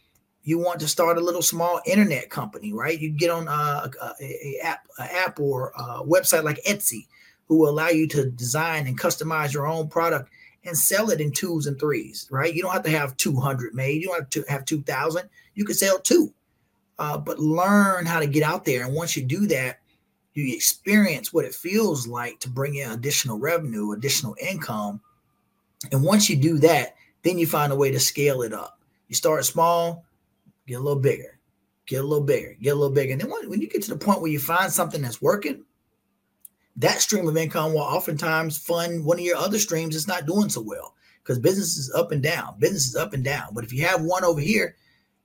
you 0.45 0.59
want 0.59 0.79
to 0.79 0.87
start 0.87 1.17
a 1.17 1.21
little 1.21 1.41
small 1.41 1.81
internet 1.87 2.29
company, 2.29 2.71
right? 2.71 2.99
You 2.99 3.09
get 3.09 3.31
on 3.31 3.47
a, 3.47 3.91
a, 4.01 4.13
a 4.21 4.59
app, 4.63 4.87
a 4.99 5.03
app 5.03 5.39
or 5.39 5.73
a 5.75 6.03
website 6.03 6.43
like 6.43 6.63
Etsy, 6.63 7.07
who 7.47 7.57
will 7.57 7.69
allow 7.69 7.89
you 7.89 8.07
to 8.09 8.29
design 8.29 8.85
and 8.85 8.97
customize 8.97 9.53
your 9.53 9.65
own 9.65 9.87
product 9.87 10.29
and 10.63 10.77
sell 10.77 11.09
it 11.09 11.19
in 11.19 11.31
twos 11.31 11.65
and 11.65 11.79
threes, 11.79 12.27
right? 12.29 12.53
You 12.53 12.61
don't 12.61 12.73
have 12.73 12.83
to 12.83 12.91
have 12.91 13.17
200 13.17 13.73
made. 13.73 14.01
You 14.01 14.07
don't 14.07 14.19
have 14.19 14.29
to 14.29 14.45
have 14.47 14.65
2,000. 14.65 15.27
You 15.55 15.65
can 15.65 15.75
sell 15.75 15.99
two, 15.99 16.31
uh, 16.99 17.17
but 17.17 17.39
learn 17.39 18.05
how 18.05 18.19
to 18.19 18.27
get 18.27 18.43
out 18.43 18.65
there. 18.65 18.85
And 18.85 18.93
once 18.93 19.17
you 19.17 19.23
do 19.23 19.47
that, 19.47 19.79
you 20.35 20.53
experience 20.53 21.33
what 21.33 21.45
it 21.45 21.55
feels 21.55 22.07
like 22.07 22.39
to 22.41 22.49
bring 22.49 22.75
in 22.75 22.91
additional 22.91 23.39
revenue, 23.39 23.93
additional 23.93 24.35
income. 24.39 25.01
And 25.91 26.03
once 26.03 26.29
you 26.29 26.35
do 26.35 26.59
that, 26.59 26.95
then 27.23 27.39
you 27.39 27.47
find 27.47 27.71
a 27.71 27.75
way 27.75 27.89
to 27.91 27.99
scale 27.99 28.43
it 28.43 28.53
up. 28.53 28.79
You 29.07 29.15
start 29.15 29.45
small, 29.45 30.03
get 30.67 30.75
a 30.75 30.83
little 30.83 30.99
bigger, 30.99 31.39
get 31.85 32.03
a 32.03 32.07
little 32.07 32.25
bigger, 32.25 32.55
get 32.61 32.71
a 32.71 32.75
little 32.75 32.93
bigger. 32.93 33.13
And 33.13 33.21
then 33.21 33.29
when, 33.29 33.49
when 33.49 33.61
you 33.61 33.69
get 33.69 33.83
to 33.83 33.91
the 33.91 33.97
point 33.97 34.21
where 34.21 34.31
you 34.31 34.39
find 34.39 34.71
something 34.71 35.01
that's 35.01 35.21
working, 35.21 35.63
that 36.77 37.01
stream 37.01 37.27
of 37.27 37.37
income 37.37 37.73
will 37.73 37.81
oftentimes 37.81 38.57
fund 38.57 39.05
one 39.05 39.17
of 39.17 39.25
your 39.25 39.37
other 39.37 39.59
streams 39.59 39.95
that's 39.95 40.07
not 40.07 40.25
doing 40.25 40.49
so 40.49 40.61
well 40.61 40.95
because 41.23 41.39
business 41.39 41.77
is 41.77 41.91
up 41.93 42.11
and 42.11 42.21
down. 42.21 42.55
Business 42.59 42.87
is 42.87 42.95
up 42.95 43.13
and 43.13 43.23
down. 43.23 43.49
But 43.53 43.63
if 43.63 43.73
you 43.73 43.85
have 43.85 44.01
one 44.01 44.23
over 44.23 44.41
here, 44.41 44.75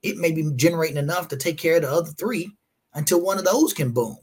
it 0.01 0.17
may 0.17 0.31
be 0.31 0.49
generating 0.55 0.97
enough 0.97 1.27
to 1.27 1.37
take 1.37 1.57
care 1.57 1.75
of 1.75 1.83
the 1.83 1.91
other 1.91 2.11
three 2.11 2.51
until 2.93 3.21
one 3.21 3.37
of 3.37 3.45
those 3.45 3.73
can 3.73 3.91
boom. 3.91 4.17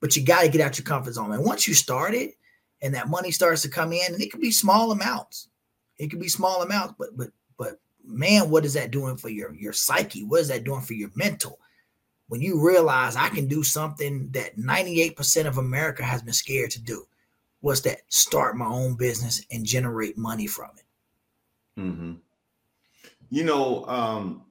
But 0.00 0.16
you 0.16 0.24
got 0.24 0.42
to 0.42 0.48
get 0.48 0.60
out 0.60 0.78
your 0.78 0.86
comfort 0.86 1.12
zone. 1.12 1.32
And 1.32 1.44
once 1.44 1.68
you 1.68 1.74
start 1.74 2.14
it 2.14 2.34
and 2.80 2.94
that 2.94 3.08
money 3.08 3.30
starts 3.30 3.62
to 3.62 3.68
come 3.68 3.92
in, 3.92 4.14
and 4.14 4.22
it 4.22 4.30
could 4.30 4.40
be 4.40 4.50
small 4.50 4.92
amounts. 4.92 5.48
It 5.98 6.08
could 6.08 6.20
be 6.20 6.28
small 6.28 6.62
amounts, 6.62 6.94
but 6.98 7.16
but 7.16 7.28
but 7.28 7.30
man, 8.10 8.50
what 8.50 8.64
is 8.64 8.74
that 8.74 8.90
doing 8.90 9.16
for 9.16 9.28
your 9.28 9.54
your 9.54 9.72
psyche? 9.72 10.24
What 10.24 10.40
is 10.40 10.48
that 10.48 10.64
doing 10.64 10.82
for 10.82 10.94
your 10.94 11.10
mental? 11.14 11.58
When 12.28 12.40
you 12.40 12.64
realize 12.64 13.16
I 13.16 13.28
can 13.28 13.48
do 13.48 13.64
something 13.64 14.30
that 14.30 14.56
98% 14.56 15.46
of 15.46 15.58
America 15.58 16.04
has 16.04 16.22
been 16.22 16.32
scared 16.32 16.70
to 16.70 16.80
do. 16.80 17.04
What's 17.60 17.80
that? 17.80 18.02
Start 18.08 18.56
my 18.56 18.66
own 18.66 18.94
business 18.94 19.44
and 19.50 19.66
generate 19.66 20.16
money 20.16 20.46
from 20.46 20.70
it. 20.76 21.80
Mm-hmm. 21.80 22.12
You 23.30 23.44
know, 23.44 23.84
um, 23.86 24.44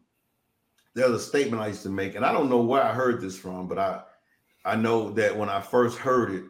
there's 0.93 1.12
a 1.12 1.20
statement 1.20 1.62
I 1.62 1.68
used 1.68 1.84
to 1.84 1.89
make, 1.89 2.16
and 2.16 2.26
I 2.26 2.34
don't 2.34 2.49
know 2.49 2.62
where 2.62 2.84
I 2.84 2.93
heard 2.93 3.22
this 3.22 3.38
from, 3.38 3.68
but 3.68 3.80
I 3.80 4.01
I 4.66 4.76
know 4.76 5.12
that 5.12 5.36
when 5.36 5.49
I 5.49 5.62
first 5.62 5.97
heard 5.97 6.32
it, 6.32 6.43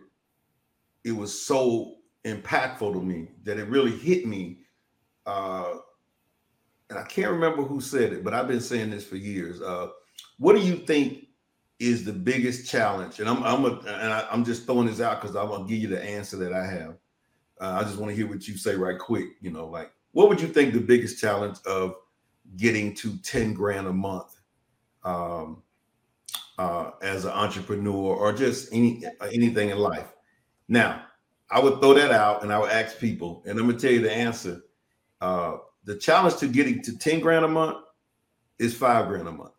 it 1.04 1.12
was 1.12 1.46
so 1.46 1.98
impactful 2.26 2.94
to 2.94 3.02
me 3.02 3.30
that 3.44 3.58
it 3.58 3.70
really 3.70 3.96
hit 3.96 4.26
me 4.26 4.60
uh, 5.26 5.76
and 6.90 6.98
I 6.98 7.04
can't 7.04 7.32
remember 7.32 7.64
who 7.64 7.80
said 7.82 8.14
it, 8.14 8.24
but 8.24 8.34
I've 8.34 8.48
been 8.48 8.62
saying 8.62 8.90
this 8.90 9.06
for 9.06 9.16
years. 9.16 9.62
Uh, 9.62 9.90
what 10.38 10.56
do 10.56 10.62
you 10.62 10.76
think 10.76 11.28
is 11.78 12.04
the 12.04 12.14
biggest 12.14 12.70
challenge? 12.70 13.20
And 13.20 13.30
I'm 13.30 13.44
I'm 13.44 13.66
a, 13.66 13.80
and 13.80 14.14
I, 14.14 14.28
am 14.32 14.44
just 14.44 14.66
throwing 14.66 14.88
this 14.88 15.02
out 15.02 15.22
because 15.22 15.36
I 15.36 15.44
want 15.44 15.68
to 15.68 15.74
give 15.74 15.82
you 15.82 15.88
the 15.88 16.04
answer 16.04 16.38
that 16.38 16.54
I 16.54 16.66
have. 16.66 16.98
Uh, 17.62 17.80
I 17.80 17.84
just 17.84 17.98
want 17.98 18.10
to 18.10 18.16
hear 18.16 18.28
what 18.28 18.48
you 18.48 18.58
say 18.58 18.76
right 18.76 18.98
quick. 18.98 19.28
You 19.42 19.52
know, 19.52 19.68
like 19.68 19.92
what 20.14 20.30
would 20.30 20.42
you 20.42 20.48
think 20.48 20.74
the 20.74 20.80
biggest 20.80 21.20
challenge 21.20 21.58
of 21.66 21.96
getting 22.58 22.96
to 22.96 23.18
10 23.18 23.54
grand 23.54 23.86
a 23.86 23.94
month 23.94 24.40
um, 25.04 25.62
uh, 26.58 26.92
as 27.04 27.26
an 27.26 27.32
entrepreneur 27.32 28.16
or 28.16 28.34
just 28.34 28.74
any 28.74 29.04
anything 29.32 29.70
in 29.70 29.78
life? 29.78 30.12
Now, 30.68 31.04
I 31.52 31.60
would 31.60 31.80
throw 31.82 31.94
that 31.94 32.12
out 32.12 32.44
and 32.44 32.52
I 32.52 32.58
would 32.58 32.72
ask 32.72 32.98
people, 32.98 33.44
and 33.46 33.60
I'm 33.60 33.68
gonna 33.68 33.78
tell 33.78 33.92
you 33.92 34.02
the 34.02 34.12
answer. 34.12 34.64
Uh, 35.22 35.58
the 35.84 35.96
challenge 35.96 36.38
to 36.38 36.48
getting 36.48 36.82
to 36.84 36.98
10 36.98 37.20
grand 37.20 37.46
a 37.46 37.48
month 37.48 37.78
is 38.60 38.76
five 38.76 39.08
grand 39.08 39.28
a 39.28 39.32
month. 39.32 39.54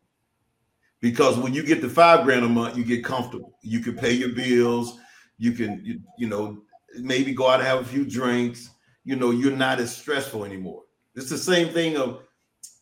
Because 1.00 1.38
when 1.38 1.54
you 1.54 1.64
get 1.64 1.80
to 1.80 1.88
five 1.88 2.24
grand 2.24 2.44
a 2.44 2.48
month, 2.48 2.76
you 2.76 2.84
get 2.84 3.04
comfortable. 3.04 3.58
You 3.62 3.80
can 3.80 3.96
pay 3.96 4.12
your 4.12 4.30
bills. 4.30 4.98
You 5.38 5.52
can, 5.52 5.80
you, 5.82 6.00
you 6.18 6.28
know, 6.28 6.62
maybe 6.98 7.32
go 7.32 7.48
out 7.48 7.60
and 7.60 7.68
have 7.68 7.80
a 7.80 7.84
few 7.84 8.04
drinks. 8.04 8.70
You 9.04 9.16
know, 9.16 9.30
you're 9.30 9.56
not 9.56 9.80
as 9.80 9.96
stressful 9.96 10.44
anymore. 10.44 10.82
It's 11.14 11.30
the 11.30 11.38
same 11.38 11.68
thing 11.72 11.96
of 11.96 12.22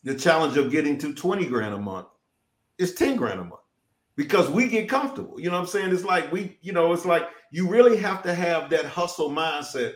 the 0.03 0.15
challenge 0.15 0.57
of 0.57 0.71
getting 0.71 0.97
to 0.99 1.13
20 1.13 1.45
grand 1.45 1.73
a 1.73 1.79
month. 1.79 2.07
It's 2.77 2.93
10 2.93 3.15
grand 3.15 3.39
a 3.39 3.43
month 3.43 3.61
because 4.15 4.49
we 4.49 4.67
get 4.67 4.89
comfortable. 4.89 5.39
You 5.39 5.49
know 5.49 5.55
what 5.55 5.61
I'm 5.61 5.67
saying? 5.67 5.93
It's 5.93 6.03
like 6.03 6.31
we, 6.31 6.57
you 6.61 6.73
know, 6.73 6.91
it's 6.91 7.05
like 7.05 7.29
you 7.51 7.69
really 7.69 7.97
have 7.97 8.21
to 8.23 8.33
have 8.33 8.69
that 8.69 8.85
hustle 8.85 9.29
mindset 9.29 9.93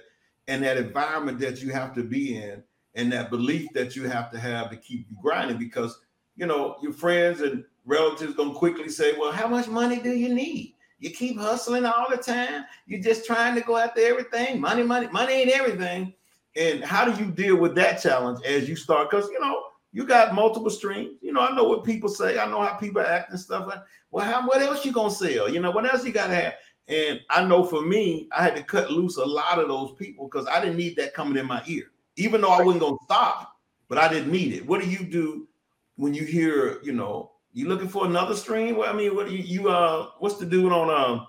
and 0.47 0.63
that 0.63 0.77
environment 0.77 1.39
that 1.39 1.61
you 1.61 1.71
have 1.71 1.93
to 1.95 2.03
be 2.03 2.37
in 2.37 2.63
and 2.95 3.11
that 3.11 3.29
belief 3.29 3.71
that 3.73 3.95
you 3.95 4.07
have 4.07 4.31
to 4.31 4.39
have 4.39 4.69
to 4.69 4.77
keep 4.77 5.07
you 5.09 5.17
grinding 5.21 5.57
because 5.57 5.99
you 6.35 6.45
know 6.45 6.77
your 6.81 6.93
friends 6.93 7.41
and 7.41 7.63
relatives 7.85 8.35
gonna 8.35 8.53
quickly 8.53 8.89
say, 8.89 9.13
Well, 9.17 9.31
how 9.31 9.47
much 9.47 9.67
money 9.67 9.99
do 9.99 10.11
you 10.11 10.33
need? 10.33 10.75
You 10.99 11.09
keep 11.11 11.37
hustling 11.37 11.85
all 11.85 12.09
the 12.09 12.17
time, 12.17 12.63
you're 12.85 13.01
just 13.01 13.25
trying 13.25 13.55
to 13.55 13.61
go 13.61 13.77
after 13.77 14.01
everything. 14.01 14.61
Money, 14.61 14.83
money, 14.83 15.07
money 15.07 15.33
ain't 15.33 15.51
everything. 15.51 16.13
And 16.55 16.83
how 16.83 17.03
do 17.03 17.23
you 17.23 17.31
deal 17.31 17.57
with 17.57 17.75
that 17.75 18.01
challenge 18.01 18.43
as 18.45 18.69
you 18.69 18.75
start? 18.75 19.09
Because 19.09 19.29
you 19.29 19.39
know, 19.39 19.63
you 19.91 20.05
got 20.05 20.33
multiple 20.33 20.69
streams. 20.69 21.17
You 21.21 21.33
know, 21.33 21.41
I 21.41 21.53
know 21.55 21.65
what 21.65 21.83
people 21.83 22.09
say, 22.09 22.39
I 22.39 22.49
know 22.49 22.61
how 22.61 22.75
people 22.75 23.01
act 23.01 23.31
and 23.31 23.39
stuff 23.39 23.67
like 23.67 23.79
well, 24.11 24.25
how 24.25 24.47
what 24.47 24.61
else 24.61 24.85
you 24.85 24.91
gonna 24.91 25.11
sell? 25.11 25.49
You 25.49 25.59
know, 25.59 25.71
what 25.71 25.91
else 25.91 26.05
you 26.05 26.11
gotta 26.11 26.35
have? 26.35 26.53
And 26.87 27.21
I 27.29 27.43
know 27.43 27.63
for 27.63 27.81
me, 27.81 28.27
I 28.31 28.43
had 28.43 28.55
to 28.55 28.63
cut 28.63 28.91
loose 28.91 29.17
a 29.17 29.25
lot 29.25 29.59
of 29.59 29.67
those 29.67 29.93
people 29.93 30.25
because 30.25 30.47
I 30.47 30.59
didn't 30.61 30.77
need 30.77 30.95
that 30.97 31.13
coming 31.13 31.37
in 31.37 31.47
my 31.47 31.63
ear, 31.65 31.85
even 32.15 32.41
though 32.41 32.51
I 32.51 32.61
wasn't 32.61 32.83
gonna 32.83 32.97
stop, 33.03 33.53
but 33.87 33.97
I 33.97 34.07
didn't 34.07 34.31
need 34.31 34.53
it. 34.53 34.65
What 34.65 34.81
do 34.81 34.89
you 34.89 35.03
do 35.05 35.47
when 35.95 36.13
you 36.13 36.23
hear, 36.23 36.79
you 36.83 36.93
know, 36.93 37.31
you 37.53 37.67
looking 37.67 37.87
for 37.87 38.05
another 38.05 38.35
stream? 38.35 38.77
Well, 38.77 38.89
I 38.89 38.93
mean, 38.93 39.15
what 39.15 39.27
do 39.27 39.35
you, 39.35 39.43
you 39.43 39.69
uh 39.69 40.09
what's 40.19 40.37
the 40.37 40.45
dude 40.45 40.71
on 40.71 40.89
um 40.89 41.27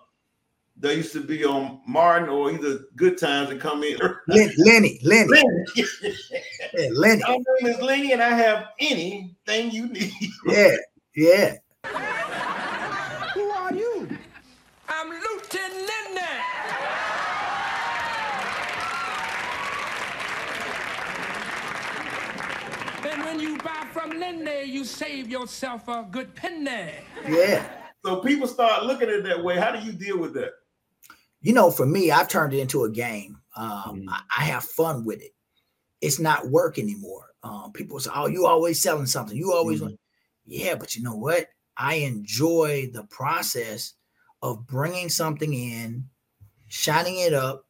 that 0.78 0.97
used 0.97 1.12
to 1.12 1.20
be 1.20 1.45
on 1.45 1.80
Martin 1.87 2.28
or 2.28 2.51
either 2.51 2.80
Good 2.97 3.18
Times 3.18 3.51
and 3.51 3.61
come 3.61 3.85
in? 3.85 3.99
Lenny, 4.28 4.53
Lenny, 4.59 5.01
Lenny. 5.03 5.28
Lenny. 5.28 5.64
yeah, 6.74 6.89
Lenny. 6.93 7.22
My 7.22 7.37
name 7.37 7.74
is 7.74 7.80
Lenny 7.80 8.12
and 8.12 8.22
I 8.22 8.30
have 8.30 8.68
anything 8.78 9.70
you 9.70 9.89
need. 9.89 10.12
Yeah, 10.47 10.76
yeah. 11.14 11.55
Who 13.35 13.51
are 13.51 13.74
you? 13.74 14.09
I'm 14.89 15.11
Lieutenant 15.11 15.89
Lenny. 15.89 16.05
And 23.07 23.22
when 23.35 23.43
you 23.45 23.59
buy 23.59 23.87
from 23.93 24.11
Lenny, 24.11 24.64
you 24.64 24.85
save 24.85 25.28
yourself 25.28 25.89
a 25.89 26.07
good 26.11 26.35
penny. 26.35 26.93
Yeah. 27.28 27.66
So 28.05 28.16
people 28.16 28.47
start 28.47 28.85
looking 28.85 29.09
at 29.09 29.16
it 29.16 29.24
that 29.24 29.43
way. 29.43 29.59
How 29.59 29.72
do 29.72 29.85
you 29.85 29.93
deal 29.93 30.18
with 30.18 30.35
that? 30.35 30.53
You 31.41 31.53
know, 31.53 31.70
for 31.70 31.85
me, 31.85 32.11
I've 32.11 32.28
turned 32.28 32.55
it 32.55 32.61
into 32.61 32.85
a 32.85 32.91
game. 32.91 33.39
Um, 33.57 34.03
mm. 34.03 34.05
I, 34.09 34.20
I, 34.39 34.45
have 34.45 34.64
fun 34.64 35.05
with 35.05 35.20
it. 35.20 35.32
It's 36.01 36.18
not 36.18 36.49
work 36.49 36.78
anymore. 36.78 37.30
Um, 37.43 37.72
people 37.72 37.99
say, 38.01 38.11
"Oh, 38.14 38.26
you 38.26 38.47
always 38.47 38.80
selling 38.80 39.07
something. 39.07 39.37
You 39.37 39.53
always." 39.53 39.80
Mm. 39.80 39.97
Yeah, 40.47 40.74
but 40.74 40.97
you 40.97 41.03
know 41.03 41.14
what? 41.14 41.47
I 41.76 41.97
enjoy 41.97 42.91
the 42.93 43.05
process 43.05 43.95
of 44.43 44.66
bringing 44.66 45.09
something 45.09 45.53
in, 45.53 46.09
shining 46.68 47.18
it 47.18 47.32
up, 47.32 47.66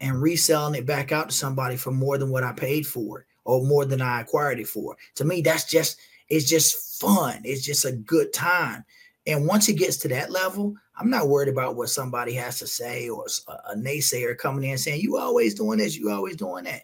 and 0.00 0.20
reselling 0.20 0.74
it 0.74 0.86
back 0.86 1.12
out 1.12 1.30
to 1.30 1.34
somebody 1.34 1.76
for 1.76 1.90
more 1.90 2.18
than 2.18 2.30
what 2.30 2.44
I 2.44 2.52
paid 2.52 2.86
for 2.86 3.20
it 3.20 3.26
or 3.44 3.64
more 3.64 3.84
than 3.84 4.00
I 4.00 4.20
acquired 4.20 4.58
it 4.58 4.68
for. 4.68 4.96
To 5.16 5.24
me, 5.24 5.40
that's 5.40 5.64
just 5.64 5.98
it's 6.28 6.48
just 6.48 7.00
fun. 7.00 7.40
It's 7.44 7.64
just 7.64 7.84
a 7.84 7.92
good 7.92 8.32
time. 8.32 8.84
And 9.26 9.46
once 9.46 9.68
it 9.68 9.74
gets 9.74 9.96
to 9.98 10.08
that 10.08 10.30
level, 10.30 10.74
I'm 10.96 11.10
not 11.10 11.28
worried 11.28 11.48
about 11.48 11.76
what 11.76 11.88
somebody 11.88 12.34
has 12.34 12.58
to 12.58 12.66
say 12.66 13.08
or 13.08 13.26
a, 13.68 13.74
naysayer 13.74 14.36
coming 14.36 14.70
in 14.70 14.78
saying, 14.78 15.00
You 15.00 15.16
always 15.18 15.54
doing 15.54 15.78
this, 15.78 15.96
you 15.96 16.10
always 16.10 16.36
doing 16.36 16.64
that. 16.64 16.82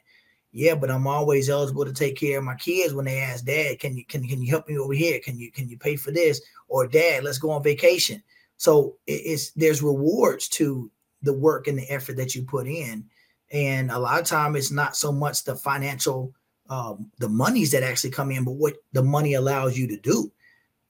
Yeah, 0.53 0.75
but 0.75 0.91
I'm 0.91 1.07
always 1.07 1.49
eligible 1.49 1.85
to 1.85 1.93
take 1.93 2.17
care 2.17 2.39
of 2.39 2.45
my 2.45 2.57
kids 2.57 2.93
when 2.93 3.05
they 3.05 3.21
ask 3.21 3.45
dad, 3.45 3.79
can 3.79 3.97
you 3.97 4.05
can, 4.05 4.27
can 4.27 4.43
you 4.43 4.51
help 4.51 4.69
me 4.69 4.79
over 4.79 4.95
here? 4.95 5.21
Can 5.21 5.39
you 5.39 5.53
can 5.53 5.69
you 5.69 5.79
pay 5.79 5.97
for 5.97 6.11
this? 6.11 6.41
Or 6.69 6.87
dad, 6.87 7.23
let's 7.23 7.39
go 7.39 7.51
on 7.51 7.63
vacation. 7.63 8.23
So 8.57 8.97
it's 9.07 9.53
there's 9.53 9.83
rewards 9.83 10.49
to 10.49 10.91
the 11.23 11.33
work 11.33 11.69
and 11.69 11.79
the 11.79 11.91
effort 11.91 12.17
that 12.17 12.35
you 12.35 12.43
put 12.43 12.67
in. 12.67 13.05
And 13.53 13.91
a 13.91 13.99
lot 13.99 14.21
of 14.21 14.27
time 14.27 14.57
it's 14.57 14.71
not 14.71 14.97
so 14.97 15.13
much 15.13 15.45
the 15.45 15.55
financial 15.55 16.35
um, 16.71 17.11
the 17.18 17.29
monies 17.29 17.73
that 17.73 17.83
actually 17.83 18.11
come 18.11 18.31
in, 18.31 18.45
but 18.45 18.53
what 18.53 18.77
the 18.93 19.03
money 19.03 19.35
allows 19.35 19.77
you 19.77 19.89
to 19.89 19.97
do. 19.99 20.33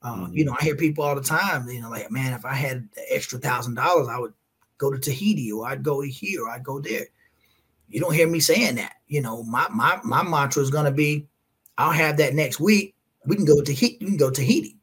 Uh, 0.03 0.13
mm-hmm. 0.13 0.33
You 0.33 0.45
know, 0.45 0.55
I 0.59 0.63
hear 0.63 0.75
people 0.75 1.03
all 1.03 1.15
the 1.15 1.21
time, 1.21 1.67
you 1.67 1.81
know, 1.81 1.89
like, 1.89 2.09
man, 2.11 2.33
if 2.33 2.45
I 2.45 2.53
had 2.53 2.87
the 2.95 3.01
extra 3.13 3.39
thousand 3.39 3.75
dollars, 3.75 4.07
I 4.07 4.19
would 4.19 4.33
go 4.77 4.91
to 4.91 4.99
Tahiti 4.99 5.51
or 5.51 5.67
I'd 5.67 5.83
go 5.83 6.01
here 6.01 6.43
or 6.43 6.49
I'd 6.49 6.63
go 6.63 6.79
there. 6.79 7.07
You 7.89 7.99
don't 7.99 8.13
hear 8.13 8.27
me 8.27 8.39
saying 8.39 8.75
that. 8.75 8.93
You 9.07 9.21
know, 9.21 9.43
my 9.43 9.67
my 9.69 9.99
my 10.03 10.23
mantra 10.23 10.61
is 10.61 10.69
gonna 10.69 10.91
be, 10.91 11.27
I'll 11.77 11.91
have 11.91 12.17
that 12.17 12.35
next 12.35 12.59
week. 12.59 12.95
We 13.25 13.35
can 13.35 13.45
go 13.45 13.57
to 13.57 13.63
Tahiti. 13.63 13.97
we 14.01 14.07
can 14.07 14.17
go 14.17 14.29
to 14.29 14.41
Tahiti. 14.41 14.77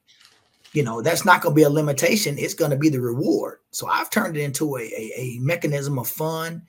You 0.72 0.82
know, 0.82 1.01
that's 1.01 1.24
not 1.24 1.40
gonna 1.40 1.55
be 1.55 1.62
a 1.62 1.70
limitation. 1.70 2.38
It's 2.38 2.55
gonna 2.55 2.76
be 2.76 2.88
the 2.90 3.01
reward. 3.01 3.59
So 3.70 3.88
I've 3.88 4.11
turned 4.11 4.36
it 4.36 4.42
into 4.42 4.76
a, 4.76 4.82
a, 4.82 5.12
a 5.16 5.38
mechanism 5.40 5.99
of 5.99 6.09
fun, 6.09 6.62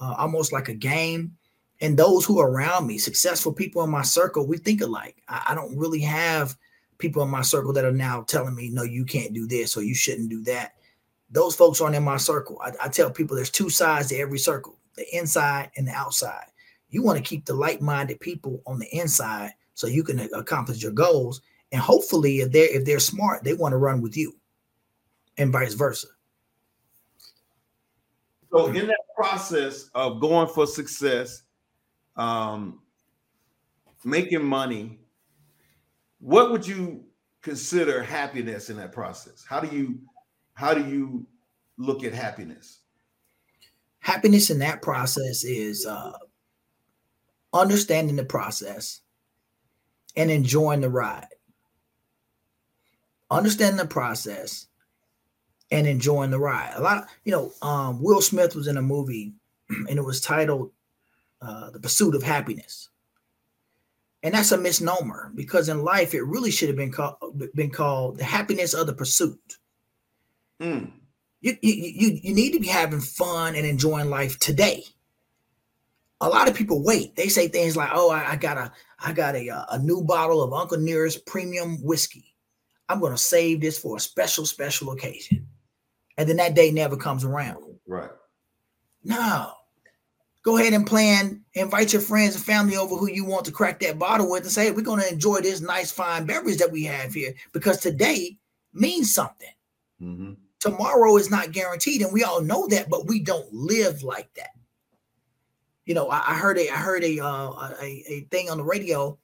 uh, 0.00 0.14
almost 0.18 0.52
like 0.52 0.68
a 0.68 0.74
game. 0.74 1.36
And 1.80 1.96
those 1.96 2.24
who 2.24 2.38
are 2.38 2.50
around 2.50 2.86
me, 2.86 2.98
successful 2.98 3.52
people 3.52 3.82
in 3.82 3.90
my 3.90 4.02
circle, 4.02 4.46
we 4.46 4.58
think 4.58 4.82
alike. 4.82 5.22
I, 5.28 5.46
I 5.48 5.54
don't 5.54 5.76
really 5.76 6.00
have 6.00 6.56
people 6.98 7.22
in 7.22 7.30
my 7.30 7.42
circle 7.42 7.72
that 7.72 7.84
are 7.84 7.92
now 7.92 8.22
telling 8.22 8.54
me, 8.54 8.68
no, 8.68 8.82
you 8.82 9.04
can't 9.04 9.32
do 9.32 9.46
this 9.46 9.76
or 9.76 9.82
you 9.82 9.94
shouldn't 9.94 10.28
do 10.28 10.42
that. 10.44 10.74
Those 11.30 11.54
folks 11.54 11.80
aren't 11.80 11.96
in 11.96 12.04
my 12.04 12.18
circle. 12.18 12.60
I, 12.62 12.72
I 12.84 12.88
tell 12.88 13.10
people 13.10 13.34
there's 13.34 13.50
two 13.50 13.70
sides 13.70 14.08
to 14.08 14.18
every 14.18 14.38
circle 14.38 14.76
the 14.96 15.16
inside 15.16 15.70
and 15.76 15.88
the 15.88 15.92
outside. 15.92 16.46
You 16.90 17.02
want 17.02 17.16
to 17.16 17.24
keep 17.24 17.46
the 17.46 17.54
like 17.54 17.80
minded 17.80 18.20
people 18.20 18.60
on 18.66 18.78
the 18.78 18.88
inside 18.94 19.52
so 19.74 19.86
you 19.86 20.02
can 20.02 20.20
accomplish 20.34 20.82
your 20.82 20.92
goals. 20.92 21.40
And 21.72 21.80
hopefully, 21.80 22.40
if 22.40 22.50
they're 22.50 22.76
if 22.76 22.84
they're 22.84 22.98
smart, 22.98 23.44
they 23.44 23.54
want 23.54 23.72
to 23.72 23.76
run 23.76 24.00
with 24.00 24.16
you, 24.16 24.34
and 25.38 25.52
vice 25.52 25.74
versa. 25.74 26.08
So, 28.50 28.66
in 28.66 28.88
that 28.88 28.98
process 29.14 29.88
of 29.94 30.20
going 30.20 30.48
for 30.48 30.66
success, 30.66 31.44
um, 32.16 32.80
making 34.04 34.44
money, 34.44 34.98
what 36.18 36.50
would 36.50 36.66
you 36.66 37.04
consider 37.42 38.02
happiness 38.02 38.70
in 38.70 38.76
that 38.76 38.92
process? 38.92 39.44
How 39.48 39.60
do 39.60 39.74
you 39.74 39.98
how 40.54 40.74
do 40.74 40.86
you 40.86 41.26
look 41.78 42.04
at 42.04 42.12
happiness? 42.12 42.80
Happiness 44.00 44.50
in 44.50 44.58
that 44.58 44.82
process 44.82 45.44
is 45.44 45.86
uh, 45.86 46.12
understanding 47.52 48.16
the 48.16 48.24
process 48.24 49.00
and 50.16 50.30
enjoying 50.30 50.80
the 50.80 50.88
ride. 50.88 51.26
Understanding 53.30 53.76
the 53.76 53.86
process 53.86 54.66
and 55.70 55.86
enjoying 55.86 56.30
the 56.30 56.38
ride. 56.38 56.72
A 56.74 56.80
lot, 56.80 57.08
you 57.24 57.32
know, 57.32 57.52
um, 57.62 58.02
Will 58.02 58.20
Smith 58.20 58.54
was 58.54 58.66
in 58.66 58.76
a 58.76 58.82
movie 58.82 59.32
and 59.68 59.98
it 59.98 60.04
was 60.04 60.20
titled 60.20 60.72
uh, 61.42 61.70
"The 61.70 61.80
Pursuit 61.80 62.14
of 62.14 62.22
Happiness." 62.22 62.90
and 64.22 64.34
that's 64.34 64.52
a 64.52 64.58
misnomer 64.58 65.32
because 65.34 65.68
in 65.68 65.82
life 65.82 66.14
it 66.14 66.22
really 66.22 66.50
should 66.50 66.68
have 66.68 66.76
been 66.76 66.92
called 66.92 67.16
been 67.54 67.70
called 67.70 68.18
the 68.18 68.24
happiness 68.24 68.74
of 68.74 68.86
the 68.86 68.92
pursuit. 68.92 69.58
Mm. 70.60 70.92
You, 71.40 71.56
you 71.62 71.72
you 71.72 72.20
you 72.22 72.34
need 72.34 72.52
to 72.52 72.60
be 72.60 72.66
having 72.66 73.00
fun 73.00 73.54
and 73.54 73.66
enjoying 73.66 74.10
life 74.10 74.38
today. 74.38 74.84
A 76.20 76.28
lot 76.28 76.48
of 76.48 76.54
people 76.54 76.84
wait. 76.84 77.16
They 77.16 77.28
say 77.28 77.48
things 77.48 77.78
like, 77.78 77.90
"Oh, 77.94 78.10
I, 78.10 78.32
I 78.32 78.36
got 78.36 78.58
a 78.58 78.72
I 78.98 79.12
got 79.14 79.36
a 79.36 79.66
a 79.70 79.78
new 79.78 80.02
bottle 80.02 80.42
of 80.42 80.52
Uncle 80.52 80.78
Nearest 80.78 81.24
premium 81.24 81.82
whiskey. 81.82 82.34
I'm 82.90 83.00
going 83.00 83.12
to 83.12 83.18
save 83.18 83.62
this 83.62 83.78
for 83.78 83.96
a 83.96 84.00
special 84.00 84.44
special 84.44 84.90
occasion," 84.92 85.46
and 86.18 86.28
then 86.28 86.36
that 86.36 86.54
day 86.54 86.70
never 86.70 86.96
comes 86.96 87.24
around. 87.24 87.64
Right. 87.86 88.10
No, 89.02 89.52
go 90.42 90.56
ahead 90.56 90.72
and 90.72 90.86
plan, 90.86 91.42
invite 91.54 91.92
your 91.92 92.02
friends 92.02 92.34
and 92.34 92.44
family 92.44 92.76
over 92.76 92.96
who 92.96 93.08
you 93.08 93.24
want 93.24 93.44
to 93.44 93.52
crack 93.52 93.80
that 93.80 93.98
bottle 93.98 94.30
with 94.30 94.42
and 94.42 94.50
say, 94.50 94.66
hey, 94.66 94.70
we're 94.70 94.82
going 94.82 95.00
to 95.00 95.12
enjoy 95.12 95.40
this 95.40 95.60
nice, 95.60 95.90
fine 95.92 96.24
beverage 96.24 96.58
that 96.58 96.72
we 96.72 96.84
have 96.84 97.12
here 97.12 97.34
because 97.52 97.78
today 97.78 98.38
means 98.72 99.14
something. 99.14 99.52
Mm-hmm. 100.00 100.32
Tomorrow 100.60 101.16
is 101.16 101.30
not 101.30 101.52
guaranteed, 101.52 102.02
and 102.02 102.12
we 102.12 102.22
all 102.22 102.42
know 102.42 102.66
that, 102.68 102.90
but 102.90 103.06
we 103.06 103.20
don't 103.20 103.52
live 103.52 104.02
like 104.02 104.32
that. 104.34 104.50
You 105.86 105.94
know, 105.94 106.08
I, 106.08 106.18
I 106.18 106.34
heard 106.34 106.58
a 106.58 106.68
I 106.68 106.76
heard 106.76 107.02
a, 107.02 107.18
uh, 107.18 107.72
a 107.80 108.04
a 108.08 108.20
thing 108.30 108.50
on 108.50 108.58
the 108.58 108.64
radio, 108.64 109.18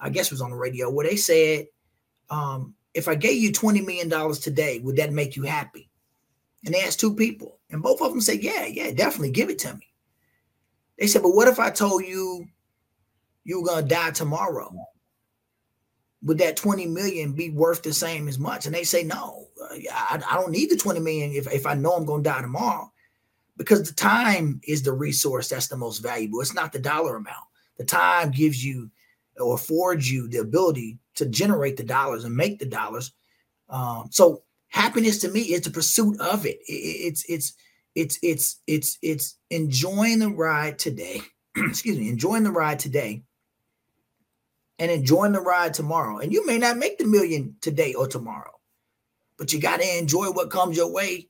I 0.00 0.10
guess 0.10 0.26
it 0.26 0.32
was 0.32 0.40
on 0.40 0.50
the 0.50 0.56
radio, 0.56 0.88
where 0.88 1.06
they 1.06 1.16
said, 1.16 1.66
um, 2.30 2.74
if 2.94 3.08
I 3.08 3.16
gave 3.16 3.42
you 3.42 3.52
twenty 3.52 3.80
million 3.80 4.08
dollars 4.08 4.38
today, 4.38 4.78
would 4.78 4.96
that 4.96 5.12
make 5.12 5.36
you 5.36 5.42
happy? 5.42 5.90
And 6.64 6.72
they 6.72 6.82
asked 6.82 7.00
two 7.00 7.14
people, 7.14 7.58
and 7.70 7.82
both 7.82 8.00
of 8.00 8.10
them 8.10 8.20
said, 8.20 8.42
yeah, 8.42 8.66
yeah, 8.66 8.92
definitely 8.92 9.32
give 9.32 9.50
it 9.50 9.58
to 9.60 9.74
me. 9.74 9.88
They 10.98 11.06
said, 11.06 11.22
but 11.22 11.34
what 11.34 11.48
if 11.48 11.58
I 11.58 11.70
told 11.70 12.04
you 12.04 12.46
you 13.44 13.60
were 13.60 13.66
gonna 13.66 13.86
die 13.86 14.10
tomorrow? 14.10 14.74
would 16.26 16.38
that 16.38 16.56
20 16.56 16.86
million 16.86 17.32
be 17.32 17.50
worth 17.50 17.82
the 17.82 17.92
same 17.92 18.26
as 18.26 18.38
much? 18.38 18.66
And 18.66 18.74
they 18.74 18.82
say, 18.82 19.04
no, 19.04 19.46
I, 19.92 20.20
I 20.28 20.34
don't 20.34 20.50
need 20.50 20.70
the 20.70 20.76
20 20.76 20.98
million 20.98 21.30
if, 21.32 21.50
if 21.52 21.66
I 21.66 21.74
know 21.74 21.92
I'm 21.92 22.06
to 22.06 22.20
die 22.20 22.40
tomorrow 22.40 22.92
because 23.56 23.88
the 23.88 23.94
time 23.94 24.60
is 24.66 24.82
the 24.82 24.92
resource 24.92 25.48
that's 25.48 25.68
the 25.68 25.76
most 25.76 25.98
valuable. 25.98 26.40
It's 26.40 26.54
not 26.54 26.72
the 26.72 26.80
dollar 26.80 27.16
amount. 27.16 27.44
The 27.78 27.84
time 27.84 28.32
gives 28.32 28.64
you 28.64 28.90
or 29.38 29.54
affords 29.54 30.10
you 30.10 30.28
the 30.28 30.38
ability 30.38 30.98
to 31.14 31.26
generate 31.26 31.76
the 31.76 31.84
dollars 31.84 32.24
and 32.24 32.36
make 32.36 32.58
the 32.58 32.66
dollars. 32.66 33.12
Um, 33.68 34.08
so 34.10 34.42
happiness 34.68 35.18
to 35.20 35.28
me 35.30 35.40
is 35.42 35.60
the 35.60 35.70
pursuit 35.70 36.20
of 36.20 36.44
it. 36.44 36.58
it 36.66 36.72
it's 36.72 37.24
it's 37.28 37.52
it's 37.96 38.18
it's 38.22 38.60
it's 38.66 38.98
it's 39.02 39.38
enjoying 39.50 40.20
the 40.20 40.28
ride 40.28 40.78
today. 40.78 41.22
excuse 41.56 41.98
me, 41.98 42.08
enjoying 42.08 42.44
the 42.44 42.52
ride 42.52 42.78
today 42.78 43.24
and 44.78 44.90
enjoying 44.90 45.32
the 45.32 45.40
ride 45.40 45.72
tomorrow. 45.72 46.18
And 46.18 46.32
you 46.32 46.46
may 46.46 46.58
not 46.58 46.76
make 46.76 46.98
the 46.98 47.06
million 47.06 47.56
today 47.62 47.94
or 47.94 48.06
tomorrow, 48.06 48.52
but 49.38 49.52
you 49.52 49.60
got 49.60 49.80
to 49.80 49.98
enjoy 49.98 50.26
what 50.26 50.50
comes 50.50 50.76
your 50.76 50.92
way 50.92 51.28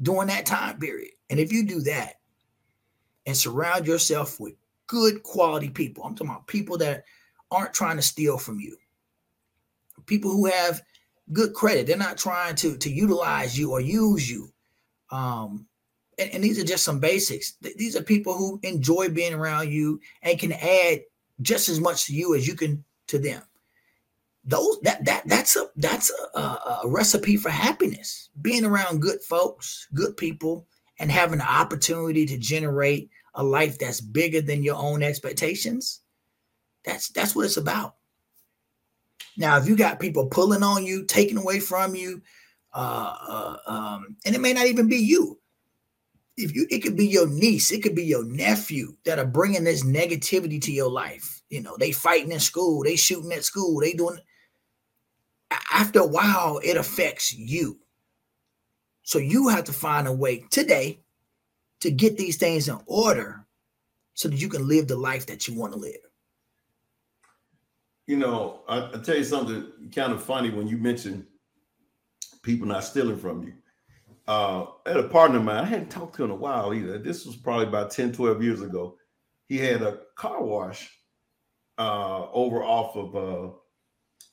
during 0.00 0.28
that 0.28 0.46
time 0.46 0.78
period. 0.78 1.12
And 1.28 1.38
if 1.38 1.52
you 1.52 1.66
do 1.66 1.80
that 1.82 2.14
and 3.26 3.36
surround 3.36 3.86
yourself 3.86 4.40
with 4.40 4.54
good 4.86 5.22
quality 5.22 5.68
people, 5.68 6.04
I'm 6.04 6.14
talking 6.14 6.30
about 6.30 6.46
people 6.46 6.78
that 6.78 7.04
aren't 7.50 7.74
trying 7.74 7.96
to 7.96 8.02
steal 8.02 8.38
from 8.38 8.58
you, 8.58 8.78
people 10.06 10.30
who 10.30 10.46
have 10.46 10.80
good 11.32 11.52
credit, 11.52 11.86
they're 11.86 11.96
not 11.98 12.16
trying 12.16 12.54
to, 12.56 12.78
to 12.78 12.90
utilize 12.90 13.58
you 13.58 13.72
or 13.72 13.80
use 13.80 14.30
you. 14.30 14.48
Um, 15.10 15.66
and, 16.18 16.30
and 16.34 16.44
these 16.44 16.58
are 16.58 16.64
just 16.64 16.84
some 16.84 17.00
basics. 17.00 17.54
These 17.76 17.96
are 17.96 18.02
people 18.02 18.34
who 18.34 18.60
enjoy 18.62 19.08
being 19.08 19.34
around 19.34 19.70
you 19.70 20.00
and 20.22 20.38
can 20.38 20.52
add 20.52 21.00
just 21.42 21.68
as 21.68 21.80
much 21.80 22.06
to 22.06 22.14
you 22.14 22.34
as 22.34 22.46
you 22.46 22.54
can 22.54 22.84
to 23.08 23.18
them. 23.18 23.42
Those 24.44 24.78
that 24.82 25.04
that 25.06 25.22
that's 25.26 25.56
a 25.56 25.68
that's 25.76 26.12
a, 26.34 26.38
a, 26.38 26.80
a 26.84 26.88
recipe 26.88 27.36
for 27.36 27.48
happiness. 27.48 28.28
Being 28.42 28.64
around 28.64 29.00
good 29.00 29.22
folks, 29.22 29.88
good 29.94 30.16
people, 30.16 30.66
and 30.98 31.10
having 31.10 31.38
the 31.38 31.50
opportunity 31.50 32.26
to 32.26 32.36
generate 32.36 33.10
a 33.34 33.42
life 33.42 33.78
that's 33.78 34.00
bigger 34.00 34.40
than 34.40 34.62
your 34.62 34.76
own 34.76 35.02
expectations. 35.02 36.00
That's 36.84 37.08
that's 37.08 37.34
what 37.34 37.46
it's 37.46 37.56
about. 37.56 37.94
Now, 39.36 39.56
if 39.56 39.66
you 39.66 39.76
got 39.76 39.98
people 39.98 40.26
pulling 40.26 40.62
on 40.62 40.84
you, 40.84 41.04
taking 41.06 41.38
away 41.38 41.58
from 41.58 41.94
you, 41.94 42.22
uh, 42.72 43.16
uh, 43.28 43.56
um, 43.66 44.16
and 44.24 44.34
it 44.34 44.40
may 44.40 44.52
not 44.52 44.66
even 44.66 44.88
be 44.88 44.96
you, 44.96 45.38
if 46.36 46.54
you 46.54 46.66
it 46.70 46.80
could 46.80 46.96
be 46.96 47.06
your 47.06 47.28
niece 47.28 47.70
it 47.70 47.82
could 47.82 47.94
be 47.94 48.04
your 48.04 48.24
nephew 48.24 48.96
that 49.04 49.18
are 49.18 49.26
bringing 49.26 49.64
this 49.64 49.84
negativity 49.84 50.60
to 50.60 50.72
your 50.72 50.90
life. 50.90 51.42
You 51.48 51.62
know 51.62 51.76
they 51.78 51.92
fighting 51.92 52.32
in 52.32 52.40
school 52.40 52.82
they 52.82 52.96
shooting 52.96 53.32
at 53.32 53.44
school 53.44 53.80
they 53.80 53.92
doing 53.92 54.18
after 55.72 56.00
a 56.00 56.06
while 56.06 56.60
it 56.62 56.76
affects 56.76 57.34
you. 57.34 57.78
So 59.02 59.18
you 59.18 59.48
have 59.48 59.64
to 59.64 59.72
find 59.72 60.08
a 60.08 60.12
way 60.12 60.44
today 60.50 61.00
to 61.80 61.90
get 61.90 62.16
these 62.16 62.36
things 62.36 62.68
in 62.68 62.78
order 62.86 63.46
so 64.14 64.28
that 64.28 64.40
you 64.40 64.48
can 64.48 64.66
live 64.66 64.88
the 64.88 64.96
life 64.96 65.26
that 65.26 65.46
you 65.46 65.54
want 65.54 65.72
to 65.74 65.78
live. 65.78 65.94
You 68.06 68.16
know 68.16 68.62
I, 68.68 68.90
I 68.94 68.98
tell 69.04 69.16
you 69.16 69.24
something 69.24 69.66
kind 69.94 70.12
of 70.12 70.22
funny 70.22 70.50
when 70.50 70.66
you 70.66 70.78
mention 70.78 71.26
people 72.42 72.66
not 72.66 72.84
stealing 72.84 73.18
from 73.18 73.44
you 73.44 73.54
uh, 74.26 74.66
had 74.86 74.96
a 74.96 75.08
partner 75.08 75.38
of 75.38 75.44
mine. 75.44 75.64
I 75.64 75.66
hadn't 75.66 75.90
talked 75.90 76.16
to 76.16 76.24
in 76.24 76.30
a 76.30 76.36
while 76.36 76.72
either. 76.72 76.98
This 76.98 77.26
was 77.26 77.36
probably 77.36 77.66
about 77.66 77.90
10, 77.90 78.12
12 78.12 78.42
years 78.42 78.62
ago. 78.62 78.96
He 79.46 79.58
had 79.58 79.82
a 79.82 80.00
car 80.16 80.42
wash 80.42 80.90
uh, 81.78 82.30
over 82.32 82.62
off 82.62 82.96
of 82.96 83.16
uh, 83.16 83.52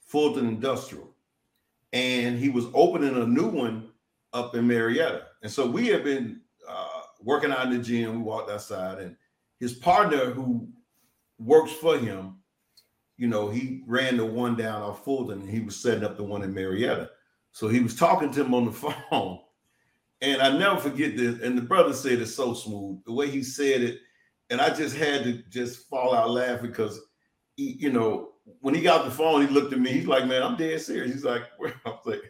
Fulton 0.07 0.47
Industrial. 0.47 1.09
And 1.93 2.39
he 2.39 2.49
was 2.49 2.67
opening 2.73 3.21
a 3.21 3.27
new 3.27 3.47
one 3.47 3.89
up 4.31 4.55
in 4.55 4.65
Marietta. 4.65 5.23
And 5.43 5.51
so 5.51 5.69
we 5.69 5.87
had 5.87 6.03
been 6.03 6.41
uh, 6.67 7.01
working 7.21 7.51
out 7.51 7.65
in 7.65 7.73
the 7.73 7.83
gym. 7.83 8.17
We 8.17 8.21
walked 8.21 8.49
outside, 8.49 8.99
and 8.99 9.17
his 9.59 9.73
partner 9.73 10.31
who 10.31 10.69
works 11.37 11.71
for 11.71 11.97
him, 11.97 12.37
you 13.17 13.27
know, 13.27 13.49
he 13.49 13.83
ran 13.85 14.17
the 14.17 14.25
one 14.25 14.55
down 14.55 14.81
off 14.81 15.03
Fulton 15.03 15.41
and 15.41 15.49
he 15.49 15.59
was 15.59 15.75
setting 15.75 16.03
up 16.03 16.17
the 16.17 16.23
one 16.23 16.43
in 16.43 16.53
Marietta. 16.53 17.11
So 17.51 17.67
he 17.67 17.79
was 17.79 17.95
talking 17.95 18.31
to 18.31 18.41
him 18.41 18.53
on 18.53 18.65
the 18.65 18.71
phone 19.09 19.39
and 20.22 20.41
I 20.41 20.55
never 20.57 20.78
forget 20.78 21.17
this. 21.17 21.41
And 21.41 21.57
the 21.57 21.63
brother 21.63 21.93
said 21.93 22.19
it 22.19 22.28
so 22.28 22.53
smooth, 22.53 23.03
the 23.05 23.11
way 23.11 23.30
he 23.30 23.43
said 23.43 23.82
it. 23.82 23.99
And 24.49 24.61
I 24.61 24.74
just 24.74 24.95
had 24.95 25.24
to 25.24 25.43
just 25.49 25.88
fall 25.89 26.13
out 26.13 26.30
laughing 26.30 26.69
because, 26.69 26.99
he, 27.55 27.78
you 27.80 27.91
know, 27.91 28.32
when 28.59 28.76
he 28.76 28.82
got 28.82 29.05
the 29.05 29.11
phone, 29.11 29.41
he 29.41 29.47
looked 29.47 29.74
at 29.74 29.80
me. 29.80 29.91
He's 29.91 30.07
like, 30.07 30.28
"Man, 30.28 30.43
I'm 30.43 30.57
dead 30.57 30.82
serious." 30.82 31.13
He's 31.13 31.24
like, 31.24 31.43
"I'm 31.86 31.93
like," 32.05 32.22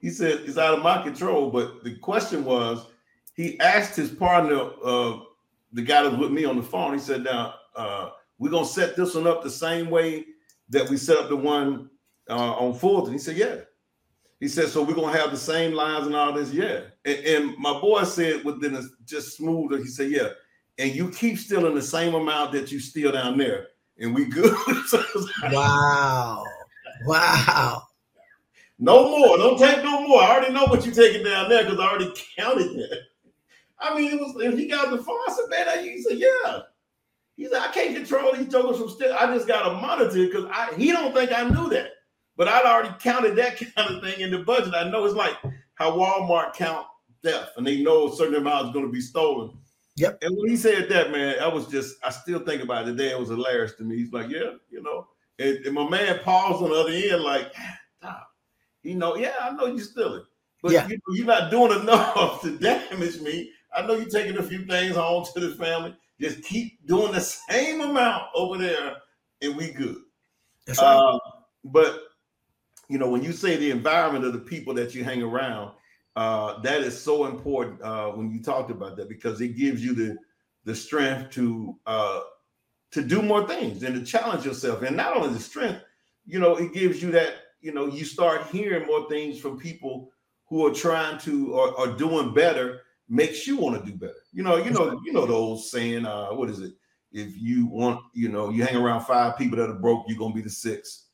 he 0.00 0.10
said, 0.10 0.40
"It's 0.46 0.58
out 0.58 0.78
of 0.78 0.82
my 0.82 1.02
control." 1.02 1.50
But 1.50 1.84
the 1.84 1.96
question 1.96 2.44
was, 2.44 2.86
he 3.34 3.58
asked 3.60 3.96
his 3.96 4.10
partner, 4.10 4.70
uh, 4.84 5.18
the 5.72 5.82
guy 5.82 6.02
that 6.02 6.12
was 6.12 6.20
with 6.20 6.32
me 6.32 6.44
on 6.44 6.56
the 6.56 6.62
phone. 6.62 6.94
He 6.94 7.00
said, 7.00 7.24
"Now, 7.24 7.54
uh, 7.76 8.10
we're 8.38 8.50
gonna 8.50 8.64
set 8.64 8.96
this 8.96 9.14
one 9.14 9.26
up 9.26 9.42
the 9.42 9.50
same 9.50 9.90
way 9.90 10.26
that 10.70 10.88
we 10.88 10.96
set 10.96 11.18
up 11.18 11.28
the 11.28 11.36
one 11.36 11.90
uh, 12.28 12.54
on 12.54 12.74
Fulton." 12.74 13.12
He 13.12 13.18
said, 13.18 13.36
"Yeah." 13.36 13.56
He 14.40 14.48
said, 14.48 14.68
so 14.68 14.82
we're 14.82 14.94
gonna 14.94 15.16
have 15.16 15.30
the 15.30 15.36
same 15.36 15.74
lines 15.74 16.06
and 16.06 16.16
all 16.16 16.32
this. 16.32 16.50
Yeah. 16.50 16.80
And, 17.04 17.18
and 17.26 17.58
my 17.58 17.78
boy 17.78 18.04
said 18.04 18.42
within 18.42 18.74
a 18.74 18.82
just 19.04 19.36
smoother, 19.36 19.76
he 19.76 19.86
said, 19.86 20.10
Yeah, 20.10 20.30
and 20.78 20.94
you 20.94 21.10
keep 21.10 21.38
stealing 21.38 21.74
the 21.74 21.82
same 21.82 22.14
amount 22.14 22.52
that 22.52 22.72
you 22.72 22.80
steal 22.80 23.12
down 23.12 23.36
there, 23.36 23.68
and 23.98 24.14
we 24.14 24.24
good. 24.24 24.54
wow. 25.52 26.42
Wow. 27.04 27.82
No 28.78 29.10
more. 29.10 29.36
Don't 29.36 29.58
take 29.58 29.84
no 29.84 30.08
more. 30.08 30.22
I 30.22 30.36
already 30.36 30.54
know 30.54 30.64
what 30.64 30.86
you're 30.86 30.94
taking 30.94 31.22
down 31.22 31.50
there 31.50 31.64
because 31.64 31.78
I 31.78 31.86
already 31.86 32.12
counted 32.38 32.76
it. 32.76 32.98
I 33.78 33.94
mean, 33.94 34.12
it 34.12 34.20
was 34.20 34.34
if 34.42 34.58
he 34.58 34.68
got 34.68 34.90
the 34.90 35.02
phone, 35.02 35.18
I 35.28 35.32
said, 35.32 35.50
man, 35.50 35.84
he 35.84 36.02
said, 36.02 36.18
yeah. 36.18 36.60
He 37.36 37.44
said, 37.46 37.60
I 37.60 37.68
can't 37.72 37.94
control 37.94 38.34
these 38.34 38.48
jokers 38.48 38.78
from 38.78 38.88
still. 38.88 39.14
I 39.14 39.26
just 39.34 39.46
got 39.46 39.68
to 39.68 39.74
monitor 39.74 40.26
because 40.26 40.46
I 40.50 40.74
he 40.76 40.92
don't 40.92 41.14
think 41.14 41.30
I 41.32 41.48
knew 41.48 41.68
that. 41.70 41.92
But 42.40 42.48
I'd 42.48 42.64
already 42.64 42.94
counted 43.00 43.36
that 43.36 43.58
kind 43.76 43.94
of 43.94 44.02
thing 44.02 44.20
in 44.22 44.30
the 44.30 44.38
budget. 44.38 44.72
I 44.72 44.88
know 44.88 45.04
it's 45.04 45.14
like 45.14 45.36
how 45.74 45.92
Walmart 45.94 46.54
count 46.54 46.86
theft 47.22 47.50
and 47.58 47.66
they 47.66 47.82
know 47.82 48.08
a 48.08 48.16
certain 48.16 48.36
amount 48.36 48.68
is 48.68 48.72
going 48.72 48.86
to 48.86 48.90
be 48.90 49.02
stolen. 49.02 49.58
Yep. 49.96 50.20
And 50.22 50.34
when 50.38 50.48
he 50.48 50.56
said 50.56 50.88
that, 50.88 51.10
man, 51.10 51.38
I 51.38 51.48
was 51.48 51.66
just, 51.66 51.96
I 52.02 52.08
still 52.08 52.38
think 52.38 52.62
about 52.62 52.88
it 52.88 52.92
today. 52.92 53.10
It 53.10 53.18
was 53.18 53.28
hilarious 53.28 53.74
to 53.74 53.84
me. 53.84 53.98
He's 53.98 54.14
like, 54.14 54.30
yeah, 54.30 54.52
you 54.70 54.82
know. 54.82 55.08
And, 55.38 55.58
and 55.66 55.74
my 55.74 55.86
man 55.86 56.20
paused 56.20 56.62
on 56.62 56.70
the 56.70 56.76
other 56.76 56.90
end, 56.90 57.22
like, 57.22 57.52
stop. 57.98 58.30
You 58.84 58.94
know, 58.94 59.16
yeah, 59.16 59.34
I 59.38 59.50
know 59.50 59.66
you're 59.66 59.80
stealing. 59.80 60.24
But 60.62 60.72
yeah. 60.72 60.88
you, 60.88 60.98
you're 61.10 61.26
not 61.26 61.50
doing 61.50 61.72
enough 61.82 62.40
to 62.40 62.56
damage 62.56 63.20
me. 63.20 63.50
I 63.76 63.86
know 63.86 63.96
you're 63.96 64.08
taking 64.08 64.38
a 64.38 64.42
few 64.42 64.64
things 64.64 64.96
home 64.96 65.26
to 65.34 65.40
the 65.40 65.56
family. 65.56 65.94
Just 66.18 66.42
keep 66.42 66.86
doing 66.86 67.12
the 67.12 67.20
same 67.20 67.82
amount 67.82 68.28
over 68.34 68.56
there, 68.56 68.96
and 69.42 69.54
we 69.58 69.72
good. 69.72 69.98
That's 70.66 70.80
right. 70.80 70.96
Uh, 70.96 71.18
but 71.64 72.04
you 72.90 72.98
know, 72.98 73.08
when 73.08 73.22
you 73.22 73.32
say 73.32 73.56
the 73.56 73.70
environment 73.70 74.24
of 74.24 74.32
the 74.32 74.40
people 74.40 74.74
that 74.74 74.96
you 74.96 75.04
hang 75.04 75.22
around, 75.22 75.70
uh, 76.16 76.60
that 76.62 76.80
is 76.80 77.00
so 77.00 77.26
important 77.26 77.80
uh, 77.82 78.08
when 78.08 78.32
you 78.32 78.42
talked 78.42 78.68
about 78.68 78.96
that 78.96 79.08
because 79.08 79.40
it 79.40 79.56
gives 79.56 79.82
you 79.82 79.94
the 79.94 80.18
the 80.64 80.74
strength 80.74 81.30
to 81.30 81.78
uh, 81.86 82.20
to 82.90 83.02
do 83.02 83.22
more 83.22 83.46
things 83.46 83.84
and 83.84 83.94
to 83.94 84.04
challenge 84.04 84.44
yourself. 84.44 84.82
And 84.82 84.96
not 84.96 85.16
only 85.16 85.32
the 85.32 85.38
strength, 85.38 85.82
you 86.26 86.40
know, 86.40 86.56
it 86.56 86.72
gives 86.74 87.00
you 87.00 87.12
that 87.12 87.34
you 87.60 87.72
know 87.72 87.86
you 87.86 88.04
start 88.04 88.48
hearing 88.48 88.88
more 88.88 89.08
things 89.08 89.38
from 89.38 89.56
people 89.56 90.10
who 90.46 90.66
are 90.66 90.74
trying 90.74 91.16
to 91.20 91.54
or 91.54 91.78
are 91.78 91.96
doing 91.96 92.34
better. 92.34 92.80
Makes 93.08 93.46
you 93.46 93.56
want 93.56 93.84
to 93.84 93.88
do 93.88 93.96
better. 93.96 94.22
You 94.32 94.42
know, 94.42 94.56
you 94.56 94.70
know, 94.70 95.00
you 95.04 95.12
know 95.12 95.26
the 95.26 95.32
old 95.32 95.62
saying. 95.64 96.06
Uh, 96.06 96.30
what 96.30 96.50
is 96.50 96.58
it? 96.58 96.72
If 97.12 97.36
you 97.36 97.66
want, 97.66 98.00
you 98.14 98.28
know, 98.28 98.50
you 98.50 98.64
hang 98.64 98.76
around 98.76 99.04
five 99.04 99.38
people 99.38 99.58
that 99.58 99.70
are 99.70 99.78
broke, 99.78 100.06
you're 100.08 100.18
gonna 100.18 100.34
be 100.34 100.42
the 100.42 100.50
sixth 100.50 101.09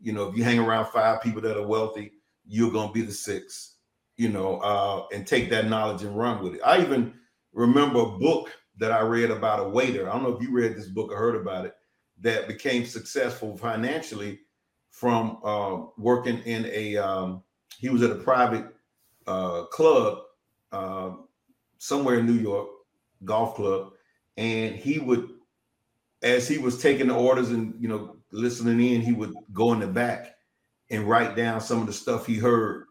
you 0.00 0.12
know, 0.12 0.28
if 0.28 0.36
you 0.36 0.44
hang 0.44 0.58
around 0.58 0.86
five 0.86 1.22
people 1.22 1.40
that 1.42 1.56
are 1.56 1.66
wealthy, 1.66 2.12
you're 2.46 2.72
gonna 2.72 2.92
be 2.92 3.02
the 3.02 3.12
sixth. 3.12 3.76
You 4.16 4.28
know, 4.28 4.58
uh, 4.58 5.06
and 5.14 5.26
take 5.26 5.48
that 5.48 5.68
knowledge 5.68 6.02
and 6.02 6.16
run 6.16 6.42
with 6.42 6.54
it. 6.54 6.60
I 6.62 6.82
even 6.82 7.14
remember 7.54 8.00
a 8.00 8.18
book 8.18 8.50
that 8.76 8.92
I 8.92 9.00
read 9.00 9.30
about 9.30 9.60
a 9.60 9.68
waiter. 9.68 10.08
I 10.08 10.12
don't 10.12 10.22
know 10.22 10.36
if 10.36 10.42
you 10.42 10.52
read 10.52 10.76
this 10.76 10.88
book 10.88 11.10
or 11.10 11.16
heard 11.16 11.36
about 11.36 11.64
it. 11.64 11.74
That 12.20 12.46
became 12.46 12.84
successful 12.84 13.56
financially 13.56 14.40
from 14.90 15.38
uh, 15.42 15.86
working 15.96 16.38
in 16.40 16.66
a. 16.66 16.96
Um, 16.98 17.42
he 17.78 17.88
was 17.88 18.02
at 18.02 18.10
a 18.10 18.16
private 18.16 18.66
uh, 19.26 19.64
club 19.66 20.18
uh, 20.72 21.12
somewhere 21.78 22.18
in 22.18 22.26
New 22.26 22.34
York, 22.34 22.68
golf 23.24 23.54
club, 23.54 23.92
and 24.36 24.74
he 24.76 24.98
would, 24.98 25.30
as 26.22 26.46
he 26.46 26.58
was 26.58 26.80
taking 26.80 27.08
the 27.08 27.14
orders 27.14 27.50
and 27.50 27.74
you 27.80 27.88
know 27.88 28.16
listening 28.32 28.94
in, 28.94 29.00
he 29.00 29.12
would 29.12 29.34
go 29.52 29.72
in 29.72 29.80
the 29.80 29.86
back 29.86 30.34
and 30.90 31.08
write 31.08 31.36
down 31.36 31.60
some 31.60 31.80
of 31.80 31.86
the 31.86 31.92
stuff 31.92 32.26
he 32.26 32.36
heard 32.36 32.86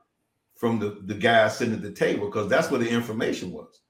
from 0.55 0.79
the, 0.79 0.97
the 1.05 1.13
guy 1.13 1.47
sitting 1.47 1.73
at 1.73 1.81
the 1.81 1.91
table 1.91 2.25
because 2.25 2.49
that's 2.49 2.69
where 2.69 2.79
the 2.79 2.89
information 2.89 3.51
was. 3.51 3.81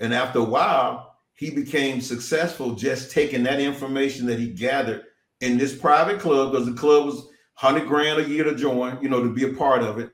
And 0.00 0.12
after 0.14 0.40
a 0.40 0.44
while, 0.44 1.16
he 1.34 1.50
became 1.50 2.00
successful 2.00 2.74
just 2.74 3.12
taking 3.12 3.44
that 3.44 3.60
information 3.60 4.26
that 4.26 4.38
he 4.38 4.48
gathered 4.48 5.04
in 5.40 5.56
this 5.56 5.76
private 5.76 6.18
club 6.18 6.50
because 6.50 6.66
the 6.66 6.72
club 6.72 7.06
was 7.06 7.28
100 7.60 7.86
grand 7.86 8.20
a 8.20 8.28
year 8.28 8.44
to 8.44 8.54
join, 8.54 9.00
you 9.00 9.08
know, 9.08 9.22
to 9.22 9.32
be 9.32 9.44
a 9.44 9.52
part 9.52 9.82
of 9.82 9.98
it. 9.98 10.10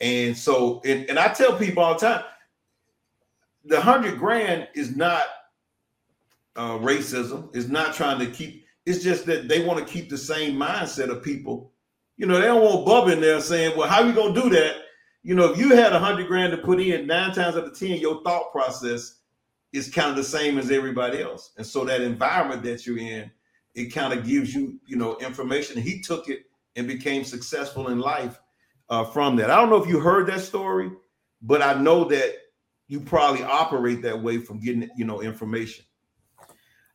And 0.00 0.36
so, 0.36 0.80
and, 0.84 1.08
and 1.10 1.18
I 1.18 1.32
tell 1.32 1.56
people 1.56 1.82
all 1.82 1.94
the 1.94 2.00
time, 2.00 2.24
the 3.64 3.76
100 3.76 4.18
grand 4.18 4.68
is 4.74 4.96
not 4.96 5.24
uh, 6.54 6.78
racism, 6.78 7.54
is 7.54 7.68
not 7.68 7.94
trying 7.94 8.20
to 8.20 8.26
keep, 8.26 8.64
it's 8.88 9.04
just 9.04 9.26
that 9.26 9.48
they 9.48 9.62
want 9.62 9.78
to 9.78 9.92
keep 9.92 10.08
the 10.08 10.16
same 10.16 10.56
mindset 10.56 11.10
of 11.10 11.22
people. 11.22 11.72
You 12.16 12.26
know, 12.26 12.40
they 12.40 12.46
don't 12.46 12.62
want 12.62 12.86
Bub 12.86 13.08
in 13.08 13.20
there 13.20 13.38
saying, 13.38 13.76
well, 13.76 13.86
how 13.86 14.00
are 14.00 14.06
you 14.06 14.14
going 14.14 14.34
to 14.34 14.42
do 14.42 14.48
that? 14.48 14.76
You 15.22 15.34
know, 15.34 15.52
if 15.52 15.58
you 15.58 15.76
had 15.76 15.92
a 15.92 16.00
100 16.00 16.26
grand 16.26 16.52
to 16.52 16.58
put 16.58 16.80
in 16.80 17.06
nine 17.06 17.34
times 17.34 17.56
out 17.56 17.64
of 17.64 17.78
10, 17.78 17.98
your 17.98 18.22
thought 18.22 18.50
process 18.50 19.16
is 19.74 19.90
kind 19.90 20.08
of 20.08 20.16
the 20.16 20.24
same 20.24 20.56
as 20.56 20.70
everybody 20.70 21.20
else. 21.20 21.52
And 21.58 21.66
so 21.66 21.84
that 21.84 22.00
environment 22.00 22.62
that 22.62 22.86
you're 22.86 22.96
in, 22.96 23.30
it 23.74 23.92
kind 23.92 24.18
of 24.18 24.26
gives 24.26 24.54
you, 24.54 24.80
you 24.86 24.96
know, 24.96 25.18
information. 25.18 25.82
He 25.82 26.00
took 26.00 26.30
it 26.30 26.46
and 26.74 26.88
became 26.88 27.24
successful 27.24 27.88
in 27.88 27.98
life 27.98 28.40
uh, 28.88 29.04
from 29.04 29.36
that. 29.36 29.50
I 29.50 29.56
don't 29.56 29.68
know 29.68 29.82
if 29.82 29.88
you 29.88 30.00
heard 30.00 30.28
that 30.28 30.40
story, 30.40 30.90
but 31.42 31.60
I 31.60 31.74
know 31.74 32.04
that 32.04 32.36
you 32.86 33.00
probably 33.00 33.42
operate 33.42 34.00
that 34.00 34.22
way 34.22 34.38
from 34.38 34.60
getting, 34.60 34.88
you 34.96 35.04
know, 35.04 35.20
information. 35.20 35.84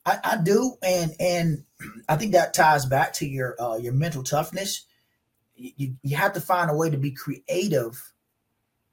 I, 0.05 0.19
I 0.23 0.37
do, 0.37 0.75
and 0.83 1.13
and 1.19 1.63
I 2.09 2.15
think 2.15 2.33
that 2.33 2.53
ties 2.53 2.85
back 2.85 3.13
to 3.13 3.27
your 3.27 3.55
uh, 3.61 3.77
your 3.77 3.93
mental 3.93 4.23
toughness. 4.23 4.85
You, 5.55 5.95
you 6.01 6.15
have 6.17 6.33
to 6.33 6.41
find 6.41 6.69
a 6.69 6.75
way 6.75 6.89
to 6.89 6.97
be 6.97 7.11
creative 7.11 8.01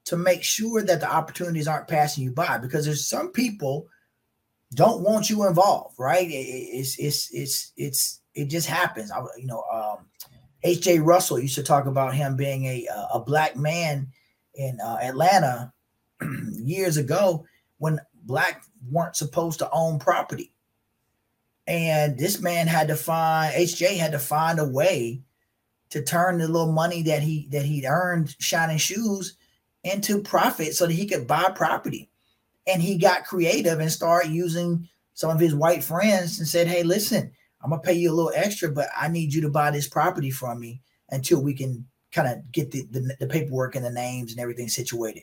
to 0.05 0.17
make 0.17 0.43
sure 0.43 0.83
that 0.83 1.01
the 1.01 1.11
opportunities 1.11 1.67
aren't 1.67 1.89
passing 1.89 2.23
you 2.23 2.33
by 2.33 2.59
because 2.59 2.85
there's 2.85 3.09
some 3.09 3.33
people 3.33 3.89
don't 4.75 5.03
want 5.03 5.31
you 5.31 5.47
involved, 5.47 5.97
right? 5.99 6.29
It, 6.29 6.33
it's 6.33 6.99
it's 6.99 7.29
it's 7.33 7.73
it's 7.77 8.21
it 8.35 8.47
just 8.47 8.69
happens. 8.69 9.11
I, 9.11 9.21
you 9.37 9.47
know, 9.47 9.65
um, 9.73 10.07
H.J. 10.63 11.01
Russell 11.01 11.41
used 11.41 11.57
to 11.57 11.63
talk 11.63 11.87
about 11.87 12.15
him 12.15 12.37
being 12.37 12.67
a 12.67 12.87
a 13.15 13.21
black 13.21 13.57
man 13.57 14.09
in 14.55 14.79
uh, 14.81 14.99
Atlanta 15.03 15.73
years 16.53 16.97
ago 16.97 17.45
when 17.79 17.99
black 18.25 18.63
weren't 18.89 19.17
supposed 19.17 19.59
to 19.59 19.71
own 19.73 19.99
property, 19.99 20.53
and 21.71 22.19
this 22.19 22.41
man 22.41 22.67
had 22.67 22.89
to 22.89 22.97
find 22.97 23.55
H.J. 23.55 23.97
had 23.97 24.11
to 24.11 24.19
find 24.19 24.59
a 24.59 24.69
way 24.69 25.23
to 25.91 26.03
turn 26.03 26.39
the 26.39 26.49
little 26.49 26.73
money 26.73 27.03
that 27.05 27.23
he 27.23 27.47
that 27.53 27.65
he'd 27.65 27.87
earned 27.87 28.35
shining 28.41 28.77
shoes 28.77 29.37
into 29.85 30.21
profit 30.21 30.75
so 30.75 30.87
that 30.87 30.93
he 30.93 31.07
could 31.07 31.29
buy 31.29 31.49
property 31.55 32.11
and 32.67 32.83
he 32.83 32.99
got 32.99 33.25
creative 33.25 33.79
and 33.79 33.91
started 33.91 34.33
using 34.33 34.89
some 35.15 35.31
of 35.31 35.39
his 35.39 35.55
white 35.55 35.85
friends 35.85 36.41
and 36.41 36.49
said, 36.49 36.67
Hey, 36.67 36.83
listen, 36.83 37.31
I'm 37.63 37.71
gonna 37.71 37.83
pay 37.83 37.95
you 37.95 38.11
a 38.11 38.15
little 38.15 38.33
extra, 38.35 38.69
but 38.69 38.89
I 38.97 39.07
need 39.07 39.33
you 39.33 39.41
to 39.43 39.49
buy 39.49 39.71
this 39.71 39.89
property 39.89 40.33
from 40.33 40.59
me 40.59 40.83
until 41.11 41.41
we 41.41 41.55
can 41.55 41.87
kind 42.11 42.27
of 42.27 42.51
get 42.51 42.73
the, 42.73 42.85
the, 42.91 43.17
the, 43.21 43.27
paperwork 43.29 43.77
and 43.77 43.85
the 43.85 43.91
names 43.91 44.33
and 44.33 44.41
everything 44.41 44.69
situated. 44.69 45.23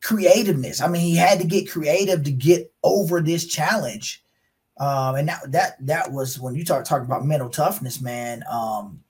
Creativeness. 0.00 0.80
I 0.80 0.86
mean, 0.86 1.02
he 1.02 1.16
had 1.16 1.40
to 1.40 1.46
get 1.46 1.68
creative 1.68 2.22
to 2.22 2.30
get 2.30 2.72
over 2.84 3.20
this 3.20 3.46
challenge. 3.46 4.22
Um, 4.78 5.14
and 5.14 5.28
that 5.28 5.52
that 5.52 5.86
that 5.86 6.12
was 6.12 6.38
when 6.38 6.54
you 6.54 6.64
talk 6.64 6.84
talking 6.84 7.06
about 7.06 7.24
mental 7.24 7.48
toughness, 7.48 8.00
man. 8.00 8.44
Um, 8.50 9.02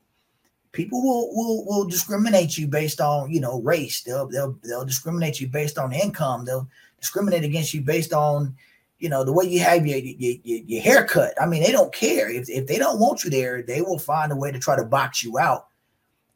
people 0.73 1.03
will 1.03 1.35
will 1.35 1.65
will 1.67 1.85
discriminate 1.85 2.57
you 2.57 2.69
based 2.69 3.01
on 3.01 3.33
you 3.33 3.41
know 3.41 3.61
race. 3.63 4.03
They'll 4.03 4.27
they'll 4.27 4.57
they'll 4.63 4.85
discriminate 4.85 5.41
you 5.41 5.49
based 5.49 5.79
on 5.79 5.93
income. 5.93 6.45
They'll 6.45 6.69
discriminate 7.01 7.45
against 7.45 7.75
you 7.75 7.81
based 7.81 8.13
on 8.13 8.55
you 8.99 9.09
know 9.09 9.25
the 9.25 9.33
way 9.33 9.45
you 9.45 9.61
have 9.61 9.87
your 9.87 9.99
your, 9.99 10.37
your, 10.45 10.61
your 10.67 10.83
haircut. 10.83 11.35
I 11.41 11.47
mean, 11.47 11.63
they 11.63 11.73
don't 11.73 11.93
care 11.93 12.31
if 12.31 12.49
if 12.49 12.67
they 12.67 12.79
don't 12.79 13.01
want 13.01 13.25
you 13.25 13.31
there, 13.31 13.63
they 13.63 13.81
will 13.81 13.99
find 13.99 14.31
a 14.31 14.37
way 14.37 14.53
to 14.53 14.59
try 14.59 14.77
to 14.77 14.85
box 14.85 15.25
you 15.25 15.39
out. 15.39 15.67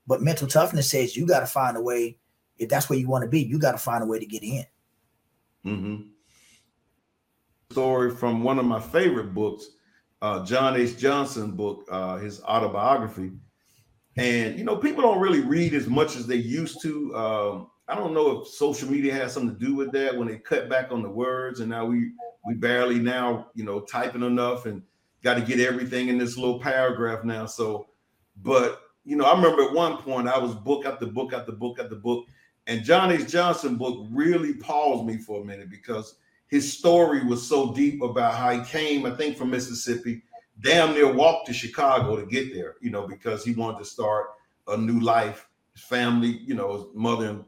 But 0.07 0.23
mental 0.23 0.49
toughness 0.49 0.91
says 0.91 1.17
you 1.17 1.27
got 1.27 1.41
to 1.41 1.47
find 1.47 1.77
a 1.77 1.83
way. 1.83 2.17
If 2.59 2.69
that's 2.69 2.91
where 2.91 2.99
you 2.99 3.09
want 3.09 3.23
to 3.23 3.31
be, 3.31 3.41
you 3.41 3.59
got 3.59 3.73
to 3.73 3.79
find 3.79 4.03
a 4.03 4.07
way 4.07 4.19
to 4.19 4.27
get 4.27 4.43
in. 4.43 4.65
Mm-hmm. 5.65 6.03
Story 7.71 8.11
from 8.11 8.43
one 8.43 8.59
of 8.59 8.65
my 8.65 8.81
favorite 8.81 9.33
books, 9.33 9.65
uh, 10.23 10.45
John 10.45 10.75
H. 10.75 10.99
Johnson 10.99 11.53
book, 11.53 11.87
uh, 11.89 12.17
his 12.17 12.43
autobiography. 12.43 13.31
And 14.17 14.59
you 14.59 14.65
know, 14.65 14.77
people 14.77 15.03
don't 15.03 15.21
really 15.21 15.43
read 15.43 15.73
as 15.75 15.87
much 15.87 16.17
as 16.17 16.27
they 16.27 16.35
used 16.35 16.83
to. 16.83 17.15
Um, 17.15 17.71
I 17.87 17.95
don't 17.95 18.13
know 18.13 18.41
if 18.41 18.49
social 18.49 18.91
media 18.91 19.15
has 19.15 19.33
something 19.33 19.57
to 19.57 19.65
do 19.65 19.77
with 19.77 19.93
that 19.93 20.17
when 20.17 20.27
they 20.27 20.39
cut 20.39 20.69
back 20.69 20.91
on 20.91 21.01
the 21.01 21.09
words 21.09 21.61
and 21.61 21.71
now 21.71 21.85
we 21.85 22.11
we 22.45 22.55
barely 22.55 22.99
now 22.99 23.47
you 23.55 23.63
know 23.63 23.81
typing 23.83 24.25
enough 24.25 24.67
and 24.67 24.83
got 25.23 25.35
to 25.35 25.41
get 25.41 25.61
everything 25.61 26.09
in 26.09 26.19
this 26.19 26.37
little 26.37 26.59
paragraph 26.59 27.23
now. 27.23 27.47
So, 27.47 27.87
but 28.43 28.81
you 29.05 29.15
know, 29.15 29.27
I 29.27 29.37
remember 29.37 29.63
at 29.63 29.73
one 29.73 29.97
point 29.99 30.27
I 30.27 30.39
was 30.39 30.57
book 30.57 30.87
after 30.87 31.07
book 31.07 31.33
after 31.33 31.53
book 31.53 31.79
after 31.79 31.95
book, 31.95 32.27
and 32.67 32.83
John 32.83 33.13
H. 33.13 33.29
Johnson 33.29 33.77
book 33.77 34.09
really 34.11 34.55
paused 34.55 35.07
me 35.07 35.19
for 35.19 35.41
a 35.43 35.45
minute 35.45 35.71
because 35.71 36.17
his 36.51 36.73
story 36.73 37.25
was 37.25 37.47
so 37.47 37.73
deep 37.73 38.03
about 38.03 38.35
how 38.35 38.51
he 38.51 38.65
came, 38.65 39.07
I 39.07 39.13
think, 39.13 39.37
from 39.37 39.51
Mississippi, 39.51 40.23
damn 40.61 40.95
near 40.95 41.13
walked 41.13 41.47
to 41.47 41.53
Chicago 41.53 42.17
to 42.17 42.27
get 42.27 42.53
there, 42.53 42.77
you 42.81 42.91
know, 42.91 43.07
because 43.07 43.45
he 43.45 43.53
wanted 43.53 43.79
to 43.79 43.85
start 43.85 44.27
a 44.69 44.77
new 44.77 45.01
life. 45.01 45.49
His 45.73 45.83
family, 45.85 46.41
you 46.45 46.55
know, 46.55 46.73
his 46.75 46.85
mother 46.95 47.45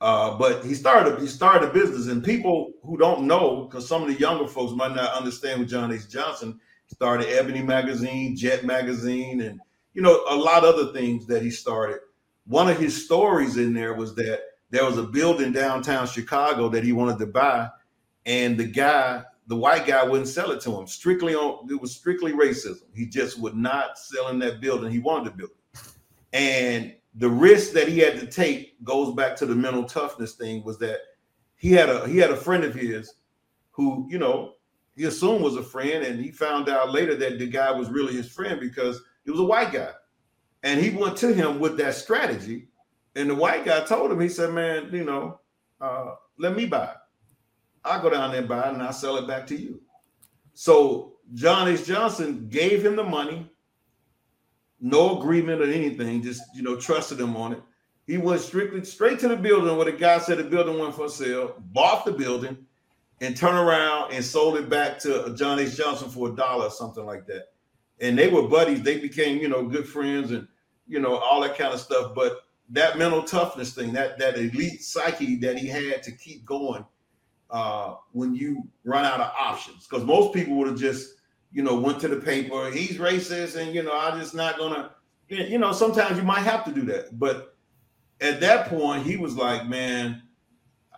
uh, 0.00 0.36
but 0.38 0.64
he 0.64 0.74
started 0.74 1.20
he 1.20 1.26
started 1.26 1.68
a 1.68 1.72
business, 1.72 2.06
and 2.06 2.24
people 2.24 2.72
who 2.82 2.96
don't 2.96 3.26
know, 3.26 3.64
because 3.64 3.86
some 3.86 4.02
of 4.02 4.08
the 4.08 4.18
younger 4.18 4.48
folks 4.48 4.72
might 4.72 4.94
not 4.94 5.12
understand 5.12 5.60
what 5.60 5.68
John 5.68 5.92
H. 5.92 6.08
Johnson 6.08 6.58
started 6.86 7.28
Ebony 7.28 7.62
magazine, 7.62 8.34
Jet 8.34 8.64
magazine, 8.64 9.42
and 9.42 9.60
you 9.92 10.00
know 10.00 10.24
a 10.30 10.34
lot 10.34 10.64
of 10.64 10.74
other 10.74 10.92
things 10.92 11.26
that 11.26 11.42
he 11.42 11.50
started. 11.50 11.98
One 12.46 12.70
of 12.70 12.78
his 12.78 13.04
stories 13.04 13.58
in 13.58 13.74
there 13.74 13.92
was 13.92 14.14
that 14.14 14.40
there 14.70 14.86
was 14.86 14.96
a 14.96 15.02
building 15.02 15.52
downtown 15.52 16.06
Chicago 16.06 16.70
that 16.70 16.82
he 16.82 16.92
wanted 16.92 17.18
to 17.18 17.26
buy, 17.26 17.68
and 18.30 18.56
the 18.56 18.66
guy, 18.66 19.22
the 19.46 19.56
white 19.56 19.86
guy, 19.86 20.04
wouldn't 20.04 20.28
sell 20.28 20.50
it 20.52 20.60
to 20.62 20.78
him. 20.78 20.86
Strictly 20.86 21.34
on 21.34 21.68
it 21.70 21.80
was 21.80 21.96
strictly 21.96 22.32
racism. 22.32 22.82
He 22.94 23.06
just 23.06 23.38
would 23.38 23.56
not 23.56 23.98
sell 23.98 24.28
in 24.28 24.38
that 24.40 24.60
building. 24.60 24.90
He 24.90 24.98
wanted 24.98 25.30
to 25.30 25.36
build 25.36 25.50
and 26.32 26.94
the 27.16 27.28
risk 27.28 27.72
that 27.72 27.88
he 27.88 27.98
had 27.98 28.18
to 28.20 28.26
take 28.26 28.82
goes 28.84 29.14
back 29.14 29.36
to 29.36 29.46
the 29.46 29.54
mental 29.54 29.84
toughness 29.84 30.34
thing 30.34 30.62
was 30.64 30.78
that 30.78 30.98
he 31.56 31.72
had 31.72 31.88
a 31.88 32.06
he 32.06 32.18
had 32.18 32.30
a 32.30 32.36
friend 32.36 32.64
of 32.64 32.74
his 32.74 33.14
who 33.72 34.06
you 34.08 34.18
know 34.18 34.54
he 34.96 35.04
assumed 35.04 35.42
was 35.42 35.56
a 35.56 35.62
friend 35.62 36.04
and 36.04 36.20
he 36.20 36.30
found 36.30 36.68
out 36.68 36.92
later 36.92 37.14
that 37.16 37.38
the 37.38 37.46
guy 37.46 37.70
was 37.70 37.90
really 37.90 38.12
his 38.12 38.30
friend 38.30 38.60
because 38.60 39.00
he 39.24 39.30
was 39.30 39.40
a 39.40 39.44
white 39.44 39.72
guy 39.72 39.90
and 40.62 40.80
he 40.80 40.90
went 40.90 41.16
to 41.16 41.32
him 41.32 41.58
with 41.58 41.76
that 41.76 41.94
strategy 41.94 42.68
and 43.16 43.28
the 43.28 43.34
white 43.34 43.64
guy 43.64 43.80
told 43.84 44.12
him 44.12 44.20
he 44.20 44.28
said 44.28 44.52
man 44.52 44.88
you 44.92 45.04
know 45.04 45.40
uh, 45.80 46.14
let 46.38 46.54
me 46.54 46.66
buy 46.66 46.94
i'll 47.84 48.02
go 48.02 48.10
down 48.10 48.30
there 48.30 48.40
and 48.40 48.48
buy 48.48 48.68
it 48.68 48.74
and 48.74 48.82
i'll 48.82 48.92
sell 48.92 49.16
it 49.16 49.26
back 49.26 49.46
to 49.46 49.56
you 49.56 49.80
so 50.54 51.14
john 51.34 51.68
h 51.68 51.84
johnson 51.84 52.48
gave 52.48 52.84
him 52.84 52.96
the 52.96 53.04
money 53.04 53.50
no 54.80 55.18
agreement 55.18 55.60
or 55.60 55.70
anything, 55.70 56.22
just 56.22 56.42
you 56.54 56.62
know, 56.62 56.76
trusted 56.76 57.20
him 57.20 57.36
on 57.36 57.52
it. 57.52 57.62
He 58.06 58.18
went 58.18 58.40
strictly 58.40 58.82
straight 58.84 59.20
to 59.20 59.28
the 59.28 59.36
building 59.36 59.76
where 59.76 59.84
the 59.84 59.92
guy 59.92 60.18
said 60.18 60.38
the 60.38 60.44
building 60.44 60.78
went 60.78 60.94
for 60.94 61.08
sale, 61.08 61.54
bought 61.72 62.04
the 62.04 62.12
building, 62.12 62.56
and 63.20 63.36
turned 63.36 63.58
around 63.58 64.12
and 64.12 64.24
sold 64.24 64.56
it 64.56 64.68
back 64.68 64.98
to 65.00 65.34
John 65.36 65.60
H. 65.60 65.76
Johnson 65.76 66.08
for 66.08 66.30
a 66.30 66.34
dollar 66.34 66.66
or 66.66 66.70
something 66.70 67.04
like 67.04 67.26
that. 67.26 67.48
And 68.00 68.18
they 68.18 68.28
were 68.28 68.48
buddies. 68.48 68.82
They 68.82 68.98
became, 68.98 69.38
you 69.38 69.48
know, 69.48 69.64
good 69.66 69.86
friends 69.86 70.32
and 70.32 70.48
you 70.88 70.98
know, 70.98 71.16
all 71.18 71.40
that 71.42 71.56
kind 71.56 71.72
of 71.72 71.78
stuff. 71.78 72.14
But 72.14 72.40
that 72.70 72.98
mental 72.98 73.22
toughness 73.22 73.74
thing, 73.74 73.92
that 73.92 74.18
that 74.18 74.38
elite 74.38 74.82
psyche 74.82 75.36
that 75.36 75.58
he 75.58 75.68
had 75.68 76.02
to 76.02 76.12
keep 76.12 76.44
going 76.44 76.84
uh, 77.50 77.96
when 78.12 78.34
you 78.34 78.68
run 78.84 79.04
out 79.04 79.20
of 79.20 79.32
options. 79.38 79.86
Because 79.86 80.04
most 80.04 80.32
people 80.32 80.56
would 80.56 80.68
have 80.68 80.78
just 80.78 81.14
you 81.52 81.62
know, 81.62 81.78
went 81.78 82.00
to 82.00 82.08
the 82.08 82.16
paper, 82.16 82.70
he's 82.70 82.98
racist, 82.98 83.56
and 83.56 83.74
you 83.74 83.82
know, 83.82 83.96
I'm 83.96 84.20
just 84.20 84.34
not 84.34 84.58
gonna, 84.58 84.92
you 85.28 85.58
know, 85.58 85.72
sometimes 85.72 86.16
you 86.16 86.22
might 86.22 86.42
have 86.42 86.64
to 86.64 86.72
do 86.72 86.82
that. 86.82 87.18
But 87.18 87.56
at 88.20 88.40
that 88.40 88.68
point, 88.68 89.04
he 89.04 89.16
was 89.16 89.36
like, 89.36 89.66
man, 89.68 90.22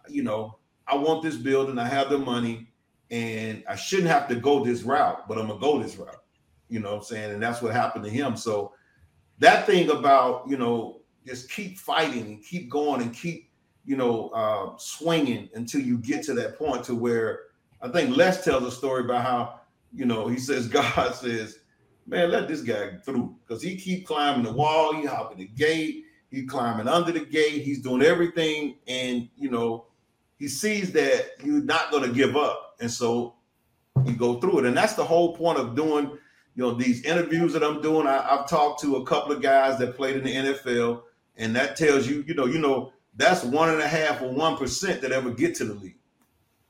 you 0.09 0.23
know, 0.23 0.59
I 0.87 0.97
want 0.97 1.23
this 1.23 1.37
building, 1.37 1.79
I 1.79 1.89
have 1.89 2.11
the 2.11 2.19
money, 2.19 2.69
and 3.11 3.65
I 3.69 3.77
shouldn't 3.77 4.09
have 4.09 4.29
to 4.29 4.35
go 4.35 4.65
this 4.65 4.83
route, 4.83 5.27
but 5.27 5.39
I'm 5.39 5.49
gonna 5.49 5.61
go 5.61 5.83
this 5.83 5.97
route. 5.97 6.17
You 6.69 6.81
know 6.81 6.91
what 6.91 6.99
I'm 6.99 7.05
saying? 7.05 7.33
And 7.33 7.43
that's 7.43 7.63
what 7.63 7.73
happened 7.73 8.05
to 8.05 8.11
him. 8.11 8.37
So 8.37 8.73
that 9.39 9.67
thing 9.67 9.91
about, 9.91 10.49
you 10.49 10.59
know, 10.59 11.01
just 11.27 11.51
keep 11.51 11.79
fighting 11.79 12.27
and 12.27 12.45
keep 12.45 12.69
going 12.69 13.03
and 13.03 13.15
keep, 13.15 13.51
you 13.85 13.97
know, 13.97 14.29
uh, 14.31 14.77
swinging 14.79 15.49
until 15.55 15.81
you 15.81 15.99
get 15.99 16.23
to 16.25 16.35
that 16.35 16.59
point 16.59 16.85
to 16.85 16.95
where 16.95 17.41
I 17.81 17.89
think 17.89 18.17
Les 18.17 18.45
tells 18.45 18.65
a 18.65 18.71
story 18.71 19.05
about 19.05 19.25
how 19.25 19.61
you 19.95 20.05
know, 20.07 20.29
he 20.29 20.39
says 20.39 20.69
God 20.69 21.15
says, 21.15 21.59
man, 22.07 22.31
let 22.31 22.49
this 22.49 22.63
guy 22.63 22.97
through. 23.05 23.37
Because 23.47 23.63
he 23.63 23.77
keep 23.77 24.07
climbing 24.07 24.45
the 24.45 24.53
wall, 24.53 24.95
he 24.95 25.05
hopping 25.05 25.39
the 25.39 25.47
gate, 25.47 26.05
he 26.31 26.45
climbing 26.45 26.89
under 26.89 27.13
the 27.13 27.25
gate, 27.25 27.63
he's 27.63 27.83
doing 27.83 28.03
everything, 28.03 28.77
and 28.87 29.29
you 29.37 29.51
know, 29.51 29.87
he 30.39 30.49
sees 30.49 30.93
that 30.93 31.31
you're 31.45 31.63
not 31.63 31.91
going 31.91 32.03
to 32.03 32.13
give 32.13 32.37
up, 32.37 32.77
and 32.81 32.91
so 32.91 33.35
you 34.05 34.15
go 34.15 34.41
through 34.41 34.61
it, 34.61 34.67
and 34.67 34.77
that's 34.77 34.95
the 34.95 35.05
whole 35.05 35.37
point 35.37 35.59
of 35.59 35.77
doing 35.77 36.19
you 36.55 36.63
know, 36.63 36.73
these 36.75 37.03
interviews 37.05 37.53
that 37.55 37.63
I'm 37.63 37.81
doing, 37.81 38.07
I, 38.07 38.19
I've 38.19 38.49
talked 38.49 38.81
to 38.83 38.97
a 38.97 39.05
couple 39.07 39.33
of 39.33 39.41
guys 39.41 39.79
that 39.79 39.97
played 39.97 40.17
in 40.17 40.25
the 40.25 40.35
NFL, 40.35 41.03
and 41.37 41.57
that 41.57 41.77
tells 41.77 42.07
you, 42.07 42.25
you 42.27 42.35
know, 42.35 42.47
you 42.47 42.59
know, 42.59 42.93
that's 43.17 43.45
one 43.45 43.71
and 43.71 43.81
a 43.81 43.89
half 43.89 44.23
or 44.23 44.33
one 44.33 44.57
percent 44.57 45.01
that 45.03 45.13
ever 45.13 45.31
get 45.31 45.55
to 45.57 45.65
the 45.65 45.75
league. 45.75 45.99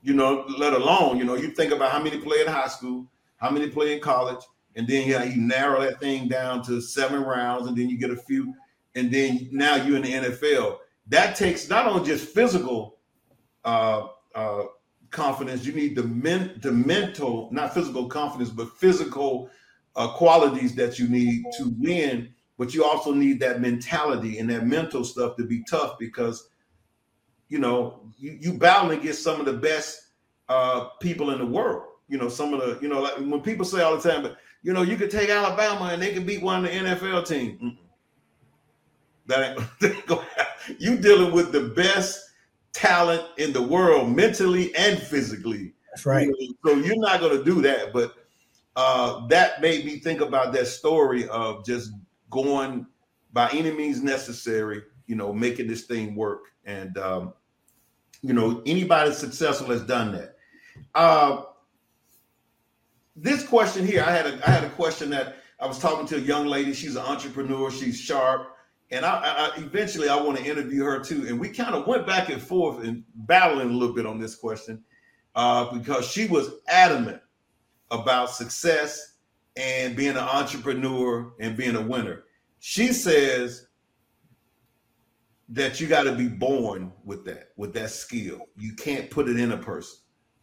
You 0.03 0.15
know, 0.15 0.45
let 0.59 0.73
alone, 0.73 1.19
you 1.19 1.25
know, 1.25 1.37
you 1.37 1.51
think 1.53 1.73
about 1.73 1.93
how 1.93 2.03
many 2.03 2.19
play 2.19 2.41
in 2.41 2.49
high 2.49 2.67
school, 2.67 3.07
how 3.37 3.51
many 3.51 3.69
play 3.69 3.93
in 3.93 4.01
college, 4.01 4.45
and 4.75 4.87
then 4.89 5.09
yeah, 5.09 5.23
you 5.25 5.41
narrow 5.41 5.81
that 5.81 6.01
thing 6.01 6.29
down 6.29 6.63
to 6.65 6.81
seven 6.81 7.23
rounds, 7.23 7.69
and 7.69 7.77
then 7.77 7.89
you 7.89 7.99
get 7.99 8.11
a 8.11 8.17
few, 8.17 8.55
and 8.95 9.13
then 9.13 9.49
now 9.53 9.77
you're 9.77 9.97
in 9.97 10.03
the 10.03 10.13
NFL. 10.13 10.79
That 11.09 11.37
takes 11.37 11.69
not 11.69 11.87
only 11.87 12.05
just 12.07 12.29
physical 12.29 12.99
uh, 13.65 14.09
uh, 14.35 14.65
confidence, 15.11 15.65
you 15.65 15.73
need 15.73 15.95
the 15.95 16.05
men, 16.05 16.59
the 16.63 16.73
mental, 16.73 17.49
not 17.53 17.75
physical 17.75 18.07
confidence, 18.07 18.51
but 18.51 18.77
physical 18.77 19.51
uh, 19.95 20.09
qualities 20.15 20.75
that 20.75 20.99
you 20.99 21.09
need 21.09 21.45
to 21.59 21.75
win. 21.79 22.33
But 22.59 22.75
you 22.75 22.85
also 22.85 23.13
need 23.13 23.41
that 23.41 23.61
mentality 23.61 24.39
and 24.39 24.49
that 24.51 24.67
mental 24.67 25.05
stuff 25.05 25.37
to 25.37 25.45
be 25.45 25.65
tough 25.69 25.99
because 25.99 26.49
you 27.49 27.59
know 27.59 28.01
you, 28.19 28.39
you 28.41 28.53
battle 28.55 28.91
against 28.91 29.23
some 29.23 29.41
of 29.41 29.47
the 29.47 29.55
best 29.55 30.09
uh, 30.49 30.85
people 31.01 31.31
in 31.31 31.39
the 31.39 31.47
world. 31.47 31.85
You 32.09 32.19
know, 32.19 32.29
some 32.29 32.53
of 32.53 32.61
the 32.61 32.79
you 32.83 32.89
know 32.89 33.01
like 33.01 33.17
when 33.17 33.41
people 33.41 33.65
say 33.65 33.83
all 33.83 33.97
the 33.97 34.09
time, 34.09 34.23
but 34.23 34.37
you 34.63 34.73
know 34.73 34.83
you 34.83 34.97
could 34.97 35.11
take 35.11 35.31
Alabama 35.31 35.91
and 35.93 36.03
they 36.03 36.13
can 36.13 36.25
beat 36.25 36.43
one 36.43 36.65
of 36.65 36.71
the 36.71 36.77
NFL 36.77 37.27
teams. 37.27 37.61
Mm-mm. 37.61 37.79
That 39.27 39.57
ain't 39.83 40.21
you 40.79 40.97
dealing 40.97 41.33
with 41.33 41.53
the 41.53 41.69
best 41.71 42.23
talent 42.73 43.23
in 43.39 43.53
the 43.53 43.63
world, 43.63 44.11
mentally 44.11 44.75
and 44.75 44.99
physically. 44.99 45.73
That's 45.91 46.07
right. 46.07 46.27
You 46.27 46.55
know, 46.65 46.71
so 46.71 46.77
you're 46.77 46.99
not 46.99 47.21
going 47.21 47.37
to 47.39 47.45
do 47.45 47.63
that, 47.63 47.93
but 47.93 48.15
uh, 48.77 49.27
that 49.29 49.61
made 49.61 49.85
me 49.85 49.99
think 49.99 50.21
about 50.21 50.53
that 50.55 50.67
story 50.67 51.29
of 51.29 51.65
just 51.65 51.93
going 52.33 52.87
by 53.33 53.49
any 53.51 53.71
means 53.71 54.03
necessary, 54.03 54.83
you 55.07 55.15
know, 55.15 55.33
making 55.33 55.69
this 55.69 55.85
thing 55.85 56.17
work. 56.17 56.41
And 56.65 56.99
um, 56.99 57.35
you 58.23 58.33
know, 58.33 58.63
anybody 58.67 59.13
successful 59.13 59.69
has 59.69 59.83
done 59.83 60.13
that. 60.13 60.37
Uh, 60.95 61.43
this 63.15 63.47
question 63.47 63.87
here, 63.87 64.03
I 64.05 64.11
had 64.11 64.27
a 64.27 64.49
I 64.49 64.51
had 64.51 64.65
a 64.65 64.71
question 64.71 65.11
that 65.11 65.37
I 65.61 65.67
was 65.67 65.79
talking 65.79 66.07
to 66.09 66.17
a 66.17 66.21
young 66.21 66.47
lady. 66.47 66.73
She's 66.73 66.97
an 66.97 67.03
entrepreneur. 67.03 67.71
She's 67.71 67.99
sharp, 67.99 68.57
and 68.91 69.05
I, 69.05 69.51
I 69.57 69.61
eventually 69.61 70.09
I 70.09 70.17
want 70.17 70.39
to 70.39 70.45
interview 70.45 70.85
her 70.85 70.99
too. 71.01 71.27
And 71.29 71.39
we 71.39 71.51
kind 71.51 71.75
of 71.75 71.87
went 71.87 72.07
back 72.07 72.31
and 72.31 72.41
forth 72.41 72.83
and 72.85 73.05
battling 73.15 73.71
a 73.71 73.73
little 73.73 73.95
bit 73.95 74.07
on 74.07 74.19
this 74.19 74.35
question 74.35 74.83
uh, 75.35 75.73
because 75.73 76.07
she 76.07 76.27
was 76.27 76.51
adamant 76.69 77.21
about 77.91 78.31
success 78.31 79.12
and 79.57 79.97
being 79.97 80.11
an 80.11 80.19
entrepreneur 80.19 81.33
and 81.41 81.57
being 81.57 81.77
a 81.77 81.83
winner. 81.83 82.25
She 82.61 82.93
says 82.93 83.67
that 85.49 85.81
you 85.81 85.87
got 85.87 86.05
to 86.05 86.13
be 86.13 86.29
born 86.29 86.93
with 87.05 87.25
that, 87.27 87.51
with 87.57 87.75
that 87.75 87.91
skill. 87.91 88.47
You 88.57 88.75
can't 88.75 89.11
put 89.11 89.29
it 89.29 89.39
in 89.39 89.53
a 89.53 89.57
person. 89.59 89.99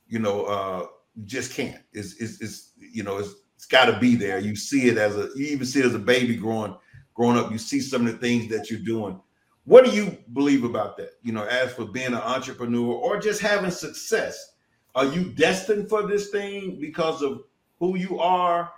You 0.07 0.19
know, 0.19 0.45
uh, 0.45 0.87
just 1.25 1.53
can't. 1.53 1.81
It's, 1.93 2.19
it's, 2.21 2.41
it's 2.41 2.73
you 2.77 3.03
know, 3.03 3.17
it's, 3.17 3.33
it's 3.55 3.65
got 3.65 3.85
to 3.85 3.99
be 3.99 4.15
there. 4.15 4.39
You 4.39 4.55
see 4.55 4.87
it 4.87 4.97
as 4.97 5.17
a, 5.17 5.29
you 5.35 5.47
even 5.47 5.65
see 5.65 5.79
it 5.79 5.85
as 5.85 5.95
a 5.95 5.99
baby 5.99 6.35
growing, 6.35 6.75
growing 7.13 7.37
up. 7.37 7.51
You 7.51 7.57
see 7.57 7.79
some 7.79 8.05
of 8.05 8.13
the 8.13 8.17
things 8.19 8.49
that 8.49 8.69
you're 8.69 8.79
doing. 8.79 9.19
What 9.65 9.85
do 9.85 9.91
you 9.91 10.17
believe 10.33 10.63
about 10.63 10.97
that? 10.97 11.11
You 11.23 11.33
know, 11.33 11.43
as 11.43 11.73
for 11.73 11.85
being 11.85 12.07
an 12.07 12.15
entrepreneur 12.15 12.93
or 12.93 13.19
just 13.19 13.41
having 13.41 13.71
success, 13.71 14.53
are 14.95 15.05
you 15.05 15.31
destined 15.31 15.89
for 15.89 16.07
this 16.07 16.29
thing 16.29 16.79
because 16.79 17.21
of 17.21 17.43
who 17.79 17.97
you 17.97 18.19
are 18.19 18.71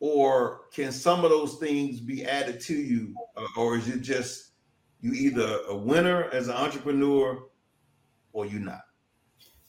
or 0.00 0.62
can 0.72 0.92
some 0.92 1.24
of 1.24 1.30
those 1.30 1.56
things 1.56 2.00
be 2.00 2.24
added 2.24 2.60
to 2.60 2.74
you? 2.74 3.14
Uh, 3.36 3.44
or 3.56 3.76
is 3.76 3.88
it 3.88 4.00
just 4.00 4.52
you 5.00 5.12
either 5.12 5.60
a 5.68 5.76
winner 5.76 6.24
as 6.30 6.48
an 6.48 6.54
entrepreneur 6.54 7.44
or 8.32 8.46
you 8.46 8.58
not? 8.60 8.82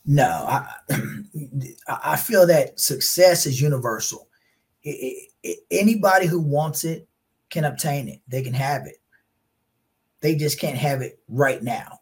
No 0.05 0.45
i 0.47 0.73
i 1.87 2.15
feel 2.15 2.47
that 2.47 2.79
success 2.79 3.45
is 3.45 3.61
universal. 3.61 4.27
It, 4.83 5.29
it, 5.43 5.59
anybody 5.71 6.25
who 6.25 6.39
wants 6.39 6.83
it 6.83 7.07
can 7.49 7.65
obtain 7.65 8.07
it. 8.07 8.21
They 8.27 8.41
can 8.41 8.53
have 8.53 8.85
it. 8.85 8.97
They 10.21 10.35
just 10.35 10.59
can't 10.59 10.77
have 10.77 11.01
it 11.01 11.19
right 11.27 11.61
now. 11.61 11.99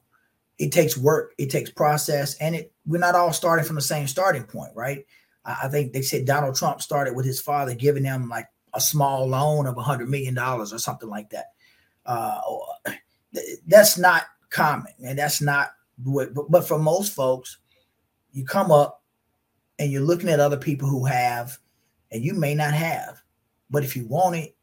It 0.59 0.71
takes 0.71 0.97
work 0.97 1.33
it 1.37 1.49
takes 1.49 1.69
process 1.69 2.35
and 2.35 2.55
it 2.55 2.73
we're 2.85 2.97
not 2.99 3.15
all 3.15 3.33
starting 3.33 3.65
from 3.65 3.75
the 3.75 3.81
same 3.81 4.07
starting 4.07 4.43
point 4.43 4.71
right 4.75 5.05
I 5.47 5.69
think 5.69 5.93
they 5.93 6.01
said 6.01 6.25
Donald 6.25 6.55
Trump 6.55 6.81
started 6.81 7.15
with 7.15 7.25
his 7.25 7.39
father 7.39 7.73
giving 7.73 8.03
them 8.03 8.27
like 8.27 8.47
a 8.73 8.81
small 8.81 9.25
loan 9.27 9.65
of 9.65 9.77
a 9.77 9.81
hundred 9.81 10.09
million 10.09 10.33
dollars 10.33 10.73
or 10.73 10.77
something 10.77 11.09
like 11.09 11.29
that. 11.29 11.53
Uh, 12.05 12.39
that's 13.65 13.97
not 13.97 14.23
common, 14.49 14.93
and 15.03 15.17
that's 15.17 15.41
not 15.41 15.69
what. 16.03 16.33
But, 16.33 16.51
but 16.51 16.67
for 16.67 16.77
most 16.77 17.13
folks, 17.13 17.57
you 18.33 18.45
come 18.45 18.71
up 18.71 19.03
and 19.79 19.91
you're 19.91 20.01
looking 20.01 20.29
at 20.29 20.39
other 20.39 20.57
people 20.57 20.89
who 20.89 21.05
have, 21.05 21.57
and 22.11 22.23
you 22.23 22.33
may 22.33 22.53
not 22.53 22.73
have, 22.73 23.21
but 23.69 23.83
if 23.83 23.95
you 23.95 24.05
want 24.05 24.35
it, 24.35 24.55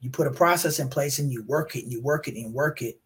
you 0.00 0.08
put 0.08 0.26
a 0.26 0.32
process 0.32 0.78
in 0.78 0.88
place 0.88 1.18
and 1.18 1.30
you 1.30 1.42
work 1.44 1.76
it 1.76 1.84
and 1.84 1.92
you 1.92 2.02
work 2.02 2.26
it 2.26 2.36
and 2.36 2.54
work 2.54 2.80
it, 2.80 2.98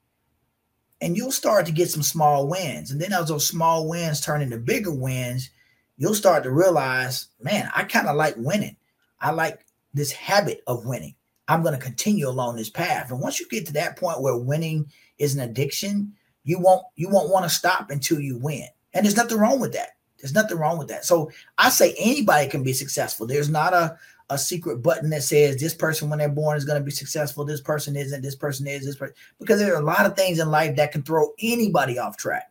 and 1.00 1.16
you'll 1.16 1.32
start 1.32 1.66
to 1.66 1.72
get 1.72 1.90
some 1.90 2.02
small 2.02 2.46
wins, 2.46 2.92
and 2.92 3.00
then 3.00 3.12
as 3.12 3.28
those 3.28 3.46
small 3.46 3.88
wins 3.88 4.20
turn 4.20 4.42
into 4.42 4.58
bigger 4.58 4.94
wins 4.94 5.50
you'll 5.96 6.14
start 6.14 6.42
to 6.44 6.50
realize, 6.50 7.28
man, 7.40 7.70
I 7.74 7.84
kind 7.84 8.06
of 8.06 8.16
like 8.16 8.34
winning. 8.36 8.76
I 9.20 9.30
like 9.30 9.64
this 9.94 10.12
habit 10.12 10.62
of 10.66 10.86
winning. 10.86 11.14
I'm 11.48 11.62
going 11.62 11.74
to 11.74 11.80
continue 11.80 12.28
along 12.28 12.56
this 12.56 12.70
path. 12.70 13.10
And 13.10 13.20
once 13.20 13.40
you 13.40 13.48
get 13.48 13.66
to 13.66 13.72
that 13.74 13.96
point 13.96 14.20
where 14.20 14.36
winning 14.36 14.90
is 15.18 15.34
an 15.34 15.40
addiction, 15.40 16.12
you 16.44 16.58
won't 16.58 16.84
you 16.96 17.08
won't 17.08 17.30
want 17.30 17.44
to 17.44 17.50
stop 17.50 17.90
until 17.90 18.20
you 18.20 18.38
win. 18.38 18.66
And 18.94 19.04
there's 19.04 19.16
nothing 19.16 19.38
wrong 19.38 19.60
with 19.60 19.72
that. 19.72 19.90
There's 20.18 20.34
nothing 20.34 20.58
wrong 20.58 20.78
with 20.78 20.88
that. 20.88 21.04
So 21.04 21.30
I 21.58 21.68
say 21.68 21.94
anybody 21.98 22.48
can 22.48 22.62
be 22.62 22.72
successful. 22.72 23.26
There's 23.26 23.48
not 23.48 23.72
a 23.74 23.98
a 24.28 24.36
secret 24.36 24.82
button 24.82 25.10
that 25.10 25.22
says 25.22 25.56
this 25.56 25.74
person 25.74 26.10
when 26.10 26.18
they're 26.18 26.28
born 26.28 26.56
is 26.56 26.64
going 26.64 26.80
to 26.80 26.84
be 26.84 26.90
successful. 26.90 27.44
This 27.44 27.60
person 27.60 27.94
isn't. 27.94 28.22
This 28.22 28.34
person 28.34 28.66
is. 28.66 28.84
This 28.84 28.96
person 28.96 29.14
because 29.38 29.60
there 29.60 29.74
are 29.74 29.80
a 29.80 29.84
lot 29.84 30.06
of 30.06 30.16
things 30.16 30.40
in 30.40 30.50
life 30.50 30.76
that 30.76 30.92
can 30.92 31.02
throw 31.02 31.32
anybody 31.40 31.98
off 31.98 32.16
track 32.16 32.50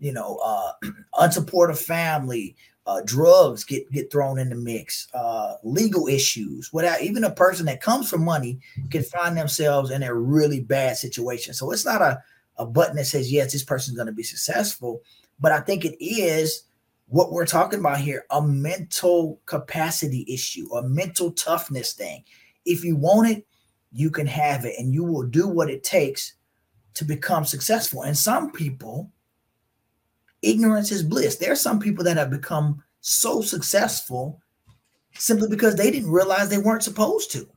you 0.00 0.12
know, 0.12 0.40
uh, 0.42 0.72
unsupportive 1.20 1.78
family, 1.78 2.56
uh, 2.86 3.02
drugs 3.04 3.62
get 3.62 3.90
get 3.92 4.10
thrown 4.10 4.38
in 4.38 4.48
the 4.48 4.56
mix, 4.56 5.06
uh, 5.14 5.54
legal 5.62 6.08
issues. 6.08 6.72
Without 6.72 7.02
even 7.02 7.22
a 7.22 7.30
person 7.30 7.66
that 7.66 7.82
comes 7.82 8.10
from 8.10 8.24
money 8.24 8.58
can 8.90 9.04
find 9.04 9.36
themselves 9.36 9.90
in 9.90 10.02
a 10.02 10.12
really 10.12 10.60
bad 10.60 10.96
situation. 10.96 11.54
So 11.54 11.70
it's 11.70 11.84
not 11.84 12.02
a 12.02 12.20
a 12.56 12.66
button 12.66 12.96
that 12.96 13.06
says 13.06 13.30
yes, 13.30 13.52
this 13.52 13.62
person's 13.62 13.96
going 13.96 14.06
to 14.06 14.12
be 14.12 14.22
successful, 14.22 15.02
but 15.38 15.52
I 15.52 15.60
think 15.60 15.84
it 15.84 15.96
is 16.04 16.64
what 17.06 17.32
we're 17.32 17.46
talking 17.46 17.80
about 17.80 17.98
here 17.98 18.24
a 18.30 18.42
mental 18.42 19.40
capacity 19.46 20.24
issue, 20.28 20.68
a 20.74 20.82
mental 20.88 21.32
toughness 21.32 21.92
thing. 21.92 22.24
If 22.64 22.84
you 22.84 22.96
want 22.96 23.30
it, 23.30 23.46
you 23.92 24.10
can 24.10 24.26
have 24.26 24.64
it, 24.64 24.74
and 24.78 24.94
you 24.94 25.04
will 25.04 25.24
do 25.24 25.48
what 25.48 25.70
it 25.70 25.82
takes 25.82 26.34
to 26.94 27.04
become 27.04 27.44
successful. 27.44 28.02
And 28.02 28.16
some 28.16 28.52
people 28.52 29.10
ignorance 30.42 30.90
is 30.92 31.02
bliss. 31.02 31.36
There 31.36 31.52
are 31.52 31.56
some 31.56 31.78
people 31.78 32.04
that 32.04 32.16
have 32.16 32.30
become 32.30 32.82
so 33.00 33.40
successful 33.40 34.40
simply 35.14 35.48
because 35.48 35.76
they 35.76 35.90
didn't 35.90 36.10
realize 36.10 36.48
they 36.48 36.58
weren't 36.58 36.82
supposed 36.82 37.30
to. 37.32 37.48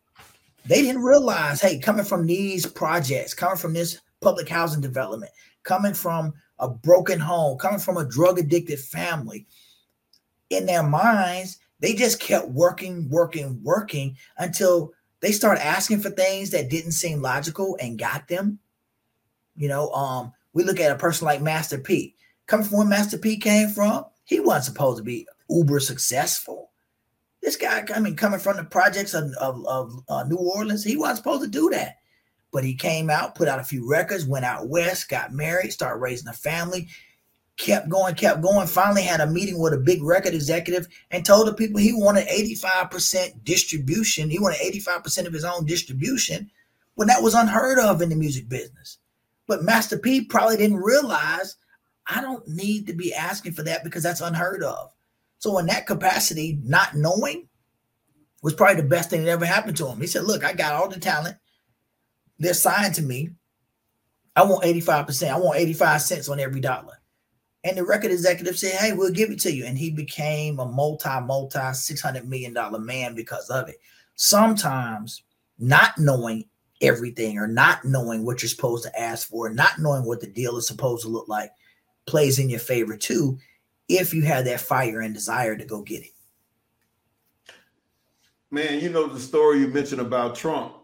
They 0.65 0.81
didn't 0.81 1.03
realize, 1.03 1.61
hey, 1.61 1.79
coming 1.79 2.05
from 2.05 2.25
these 2.25 2.65
projects, 2.65 3.33
coming 3.33 3.57
from 3.57 3.73
this 3.73 3.99
public 4.21 4.47
housing 4.47 4.81
development, 4.81 5.31
coming 5.63 5.93
from 5.93 6.33
a 6.59 6.69
broken 6.69 7.19
home, 7.19 7.57
coming 7.57 7.79
from 7.79 7.97
a 7.97 8.05
drug 8.05 8.39
addicted 8.39 8.79
family, 8.79 9.45
in 10.49 10.65
their 10.65 10.83
minds, 10.83 11.57
they 11.79 11.93
just 11.93 12.19
kept 12.19 12.47
working, 12.49 13.09
working, 13.09 13.59
working 13.63 14.15
until 14.37 14.93
they 15.19 15.31
start 15.31 15.57
asking 15.59 15.99
for 15.99 16.09
things 16.09 16.49
that 16.51 16.69
didn't 16.69 16.91
seem 16.91 17.21
logical 17.21 17.77
and 17.81 17.99
got 17.99 18.27
them. 18.27 18.59
You 19.55 19.67
know, 19.67 19.91
um, 19.91 20.31
we 20.53 20.63
look 20.63 20.79
at 20.79 20.91
a 20.91 20.97
person 20.97 21.25
like 21.25 21.41
Master 21.41 21.77
P 21.77 22.15
coming 22.47 22.65
from 22.65 22.77
where 22.79 22.87
Master 22.87 23.17
P 23.17 23.37
came 23.37 23.69
from, 23.69 24.05
he 24.25 24.39
wasn't 24.39 24.65
supposed 24.65 24.97
to 24.97 25.03
be 25.03 25.27
uber 25.49 25.79
successful. 25.79 26.71
This 27.41 27.57
guy, 27.57 27.85
I 27.93 27.99
mean, 27.99 28.15
coming 28.15 28.39
from 28.39 28.57
the 28.57 28.63
projects 28.63 29.13
of, 29.13 29.31
of, 29.39 29.65
of 29.65 29.99
uh, 30.07 30.23
New 30.23 30.37
Orleans, 30.37 30.83
he 30.83 30.95
wasn't 30.95 31.17
supposed 31.17 31.43
to 31.43 31.49
do 31.49 31.69
that. 31.71 31.97
But 32.51 32.63
he 32.63 32.75
came 32.75 33.09
out, 33.09 33.35
put 33.35 33.47
out 33.47 33.59
a 33.59 33.63
few 33.63 33.89
records, 33.89 34.25
went 34.25 34.45
out 34.45 34.69
west, 34.69 35.09
got 35.09 35.33
married, 35.33 35.73
started 35.73 35.99
raising 35.99 36.27
a 36.27 36.33
family, 36.33 36.87
kept 37.57 37.89
going, 37.89 38.15
kept 38.15 38.41
going. 38.41 38.67
Finally, 38.67 39.01
had 39.01 39.21
a 39.21 39.27
meeting 39.27 39.59
with 39.59 39.73
a 39.73 39.77
big 39.77 40.03
record 40.03 40.33
executive 40.33 40.87
and 41.11 41.25
told 41.25 41.47
the 41.47 41.53
people 41.53 41.79
he 41.79 41.93
wanted 41.93 42.27
85% 42.27 43.43
distribution. 43.43 44.29
He 44.29 44.39
wanted 44.39 44.59
85% 44.59 45.25
of 45.25 45.33
his 45.33 45.43
own 45.43 45.65
distribution 45.65 46.49
when 46.95 47.07
that 47.07 47.23
was 47.23 47.33
unheard 47.33 47.79
of 47.79 48.01
in 48.01 48.09
the 48.09 48.15
music 48.15 48.47
business. 48.47 48.99
But 49.47 49.63
Master 49.63 49.97
P 49.97 50.23
probably 50.23 50.57
didn't 50.57 50.77
realize 50.77 51.57
I 52.07 52.21
don't 52.21 52.47
need 52.47 52.87
to 52.87 52.93
be 52.93 53.13
asking 53.13 53.53
for 53.53 53.63
that 53.63 53.83
because 53.83 54.03
that's 54.03 54.21
unheard 54.21 54.63
of. 54.63 54.91
So, 55.39 55.57
in 55.57 55.65
that 55.67 55.87
capacity, 55.87 56.59
not 56.63 56.95
knowing, 56.95 57.47
was 58.41 58.53
probably 58.53 58.81
the 58.81 58.87
best 58.87 59.09
thing 59.09 59.23
that 59.23 59.31
ever 59.31 59.45
happened 59.45 59.77
to 59.77 59.87
him. 59.87 59.99
He 59.99 60.07
said, 60.07 60.25
Look, 60.25 60.43
I 60.43 60.53
got 60.53 60.73
all 60.73 60.89
the 60.89 60.99
talent. 60.99 61.37
They're 62.39 62.53
signed 62.53 62.95
to 62.95 63.01
me. 63.01 63.29
I 64.35 64.43
want 64.43 64.63
85%. 64.63 65.31
I 65.31 65.37
want 65.37 65.59
85 65.59 66.01
cents 66.01 66.29
on 66.29 66.39
every 66.39 66.59
dollar. 66.59 66.99
And 67.63 67.77
the 67.77 67.85
record 67.85 68.11
executive 68.11 68.57
said, 68.57 68.73
Hey, 68.73 68.93
we'll 68.93 69.11
give 69.11 69.31
it 69.31 69.39
to 69.41 69.53
you. 69.53 69.65
And 69.65 69.77
he 69.77 69.89
became 69.89 70.59
a 70.59 70.65
multi, 70.65 71.21
multi 71.21 71.59
$600 71.59 72.25
million 72.25 72.55
man 72.85 73.15
because 73.15 73.49
of 73.49 73.69
it. 73.69 73.77
Sometimes 74.15 75.23
not 75.57 75.97
knowing 75.97 76.45
everything 76.81 77.37
or 77.37 77.47
not 77.47 77.85
knowing 77.85 78.25
what 78.25 78.41
you're 78.41 78.49
supposed 78.49 78.83
to 78.83 78.99
ask 78.99 79.29
for, 79.29 79.49
not 79.49 79.79
knowing 79.79 80.03
what 80.03 80.19
the 80.19 80.27
deal 80.27 80.57
is 80.57 80.67
supposed 80.67 81.03
to 81.03 81.09
look 81.09 81.29
like, 81.29 81.51
plays 82.05 82.39
in 82.39 82.49
your 82.49 82.59
favor 82.59 82.97
too, 82.97 83.37
if 83.89 84.13
you 84.13 84.23
have 84.23 84.45
that 84.45 84.61
fire 84.61 85.01
and 85.01 85.13
desire 85.13 85.57
to 85.57 85.65
go 85.65 85.81
get 85.81 86.03
it. 86.03 86.11
Man, 88.51 88.79
you 88.79 88.89
know 88.89 89.07
the 89.07 89.19
story 89.19 89.59
you 89.59 89.67
mentioned 89.67 90.01
about 90.01 90.35
Trump. 90.35 90.75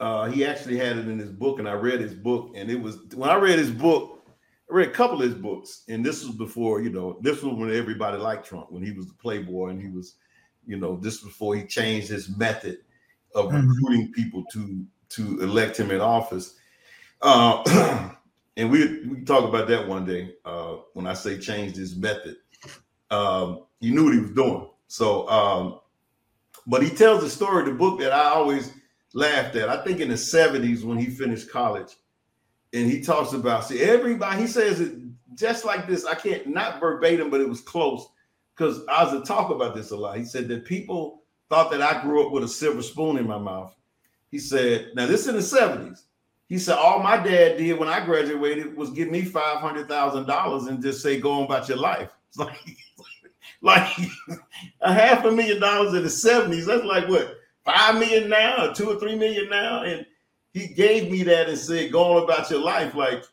Uh, 0.00 0.28
he 0.28 0.44
actually 0.44 0.76
had 0.76 0.98
it 0.98 1.08
in 1.08 1.18
his 1.18 1.30
book, 1.30 1.60
and 1.60 1.68
I 1.68 1.74
read 1.74 2.00
his 2.00 2.14
book, 2.14 2.52
and 2.56 2.68
it 2.68 2.80
was 2.80 2.98
when 3.14 3.30
I 3.30 3.36
read 3.36 3.58
his 3.58 3.70
book, 3.70 4.26
I 4.68 4.74
read 4.74 4.88
a 4.88 4.92
couple 4.92 5.22
of 5.22 5.28
his 5.28 5.38
books, 5.38 5.84
and 5.88 6.04
this 6.04 6.24
was 6.24 6.34
before, 6.34 6.80
you 6.82 6.90
know, 6.90 7.18
this 7.20 7.42
was 7.42 7.54
when 7.54 7.72
everybody 7.72 8.18
liked 8.18 8.46
Trump, 8.46 8.72
when 8.72 8.82
he 8.82 8.90
was 8.90 9.06
the 9.06 9.14
playboy, 9.14 9.68
and 9.68 9.80
he 9.80 9.88
was, 9.88 10.16
you 10.66 10.76
know, 10.76 10.96
this 10.96 11.22
was 11.22 11.30
before 11.30 11.54
he 11.54 11.64
changed 11.64 12.08
his 12.08 12.36
method 12.36 12.78
of 13.34 13.50
mm-hmm. 13.50 13.68
recruiting 13.68 14.12
people 14.12 14.44
to 14.52 14.84
to 15.10 15.40
elect 15.40 15.78
him 15.78 15.92
in 15.92 16.00
office. 16.00 16.56
Uh, 17.22 18.10
and 18.56 18.70
we 18.70 19.04
we 19.06 19.22
talk 19.22 19.48
about 19.48 19.68
that 19.68 19.88
one 19.88 20.04
day. 20.04 20.34
Uh, 20.44 20.76
when 20.92 21.06
I 21.06 21.14
say 21.14 21.38
changed 21.38 21.76
his 21.76 21.96
method, 21.96 22.36
um, 23.10 23.64
he 23.80 23.90
knew 23.90 24.04
what 24.04 24.14
he 24.14 24.20
was 24.20 24.30
doing. 24.30 24.68
So, 24.86 25.28
um, 25.28 25.80
but 26.66 26.82
he 26.82 26.90
tells 26.90 27.24
a 27.24 27.30
story, 27.30 27.64
the 27.64 27.72
book 27.72 27.98
that 28.00 28.12
I 28.12 28.24
always 28.24 28.72
laughed 29.12 29.56
at. 29.56 29.68
I 29.68 29.82
think 29.82 30.00
in 30.00 30.08
the 30.08 30.16
seventies 30.16 30.84
when 30.84 30.98
he 30.98 31.06
finished 31.06 31.50
college, 31.50 31.96
and 32.72 32.90
he 32.90 33.00
talks 33.00 33.32
about 33.32 33.64
see 33.64 33.80
everybody. 33.82 34.42
He 34.42 34.46
says 34.46 34.80
it 34.80 34.94
just 35.34 35.64
like 35.64 35.88
this. 35.88 36.04
I 36.04 36.14
can't 36.14 36.46
not 36.46 36.80
verbatim, 36.80 37.30
but 37.30 37.40
it 37.40 37.48
was 37.48 37.60
close 37.60 38.06
because 38.56 38.86
I 38.88 39.04
was 39.04 39.12
to 39.12 39.26
talk 39.26 39.50
about 39.50 39.74
this 39.74 39.90
a 39.90 39.96
lot. 39.96 40.16
He 40.16 40.24
said 40.24 40.48
that 40.48 40.64
people 40.64 41.22
thought 41.48 41.70
that 41.70 41.82
I 41.82 42.02
grew 42.02 42.24
up 42.26 42.32
with 42.32 42.44
a 42.44 42.48
silver 42.48 42.82
spoon 42.82 43.18
in 43.18 43.26
my 43.26 43.38
mouth. 43.38 43.74
He 44.30 44.38
said, 44.38 44.90
now 44.94 45.06
this 45.06 45.26
in 45.26 45.34
the 45.34 45.40
70s. 45.40 46.02
He 46.48 46.58
said, 46.58 46.76
all 46.76 47.02
my 47.02 47.16
dad 47.16 47.56
did 47.56 47.78
when 47.78 47.88
I 47.88 48.04
graduated 48.04 48.76
was 48.76 48.90
give 48.90 49.10
me 49.10 49.22
$500,000 49.22 50.68
and 50.68 50.82
just 50.82 51.02
say, 51.02 51.18
go 51.18 51.32
on 51.32 51.44
about 51.44 51.68
your 51.68 51.78
life. 51.78 52.10
It's 52.36 52.38
like, 52.40 53.88
like 53.96 54.40
a 54.80 54.92
half 54.92 55.24
a 55.24 55.30
million 55.30 55.60
dollars 55.60 55.94
in 55.94 56.02
the 56.02 56.08
70s. 56.08 56.66
That's 56.66 56.84
like 56.84 57.08
what, 57.08 57.36
five 57.64 57.94
million 57.98 58.28
now, 58.28 58.66
or 58.66 58.74
two 58.74 58.90
or 58.90 58.98
three 58.98 59.16
million 59.16 59.48
now? 59.48 59.84
And 59.84 60.04
he 60.52 60.68
gave 60.68 61.10
me 61.10 61.22
that 61.24 61.48
and 61.48 61.58
said, 61.58 61.92
go 61.92 62.16
on 62.16 62.24
about 62.24 62.50
your 62.50 62.60
life. 62.60 62.94
Like, 62.94 63.24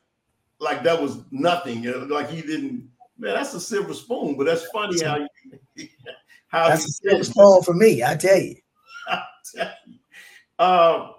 like 0.60 0.84
that 0.84 1.02
was 1.02 1.24
nothing. 1.32 1.84
Like 2.10 2.30
he 2.30 2.42
didn't, 2.42 2.90
man, 3.18 3.36
that's 3.36 3.54
a 3.54 3.60
silver 3.60 3.94
spoon, 3.94 4.38
but 4.38 4.46
that's 4.46 4.66
funny 4.68 5.04
how 5.04 5.18
you, 5.76 5.88
how 6.48 6.70
That's 6.70 6.86
a 6.86 6.92
silver 6.92 7.24
spoon 7.24 7.64
for 7.64 7.74
me, 7.74 8.04
I 8.04 8.16
tell 8.16 8.40
you. 8.40 8.56
Uh, 10.60 11.14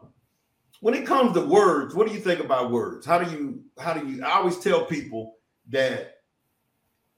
when 0.82 0.94
it 0.94 1.06
comes 1.06 1.32
to 1.34 1.40
words, 1.40 1.94
what 1.94 2.08
do 2.08 2.12
you 2.12 2.18
think 2.18 2.40
about 2.40 2.72
words? 2.72 3.06
How 3.06 3.16
do 3.16 3.30
you 3.30 3.62
how 3.78 3.94
do 3.94 4.04
you 4.04 4.24
I 4.24 4.32
always 4.32 4.58
tell 4.58 4.84
people 4.84 5.36
that 5.68 6.16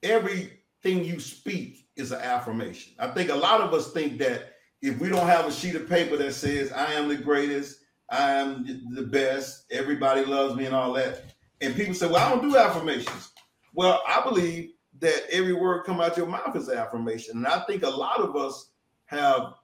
everything 0.03 1.03
you 1.03 1.19
speak 1.19 1.89
is 1.97 2.13
an 2.13 2.21
affirmation. 2.21 2.93
I 2.99 3.09
think 3.09 3.31
a 3.31 3.35
lot 3.35 3.63
of 3.63 3.73
us 3.73 3.91
think 3.93 4.19
that 4.19 4.53
if 4.83 5.01
we 5.01 5.09
don't 5.09 5.27
have 5.27 5.47
a 5.47 5.51
sheet 5.51 5.77
of 5.77 5.89
paper 5.89 6.19
that 6.19 6.35
says 6.35 6.73
I 6.73 6.93
am 6.93 7.09
the 7.09 7.17
greatest, 7.17 7.79
I 8.11 8.33
am 8.33 8.67
the 8.95 9.05
best, 9.05 9.65
everybody 9.71 10.27
loves 10.27 10.57
me 10.57 10.67
and 10.67 10.75
all 10.75 10.93
that, 10.93 11.23
and 11.63 11.75
people 11.75 11.95
say, 11.95 12.07
"Well, 12.07 12.17
I 12.17 12.29
don't 12.29 12.43
do 12.43 12.59
affirmations." 12.59 13.33
Well, 13.73 14.03
I 14.07 14.23
believe 14.23 14.73
that 14.99 15.23
every 15.31 15.55
word 15.55 15.85
come 15.85 16.03
out 16.03 16.19
your 16.19 16.27
mouth 16.27 16.55
is 16.55 16.69
an 16.69 16.77
affirmation. 16.77 17.39
And 17.39 17.47
I 17.47 17.65
think 17.65 17.83
a 17.83 17.89
lot 17.89 18.21
of 18.21 18.37
us 18.37 18.73
have 19.07 19.55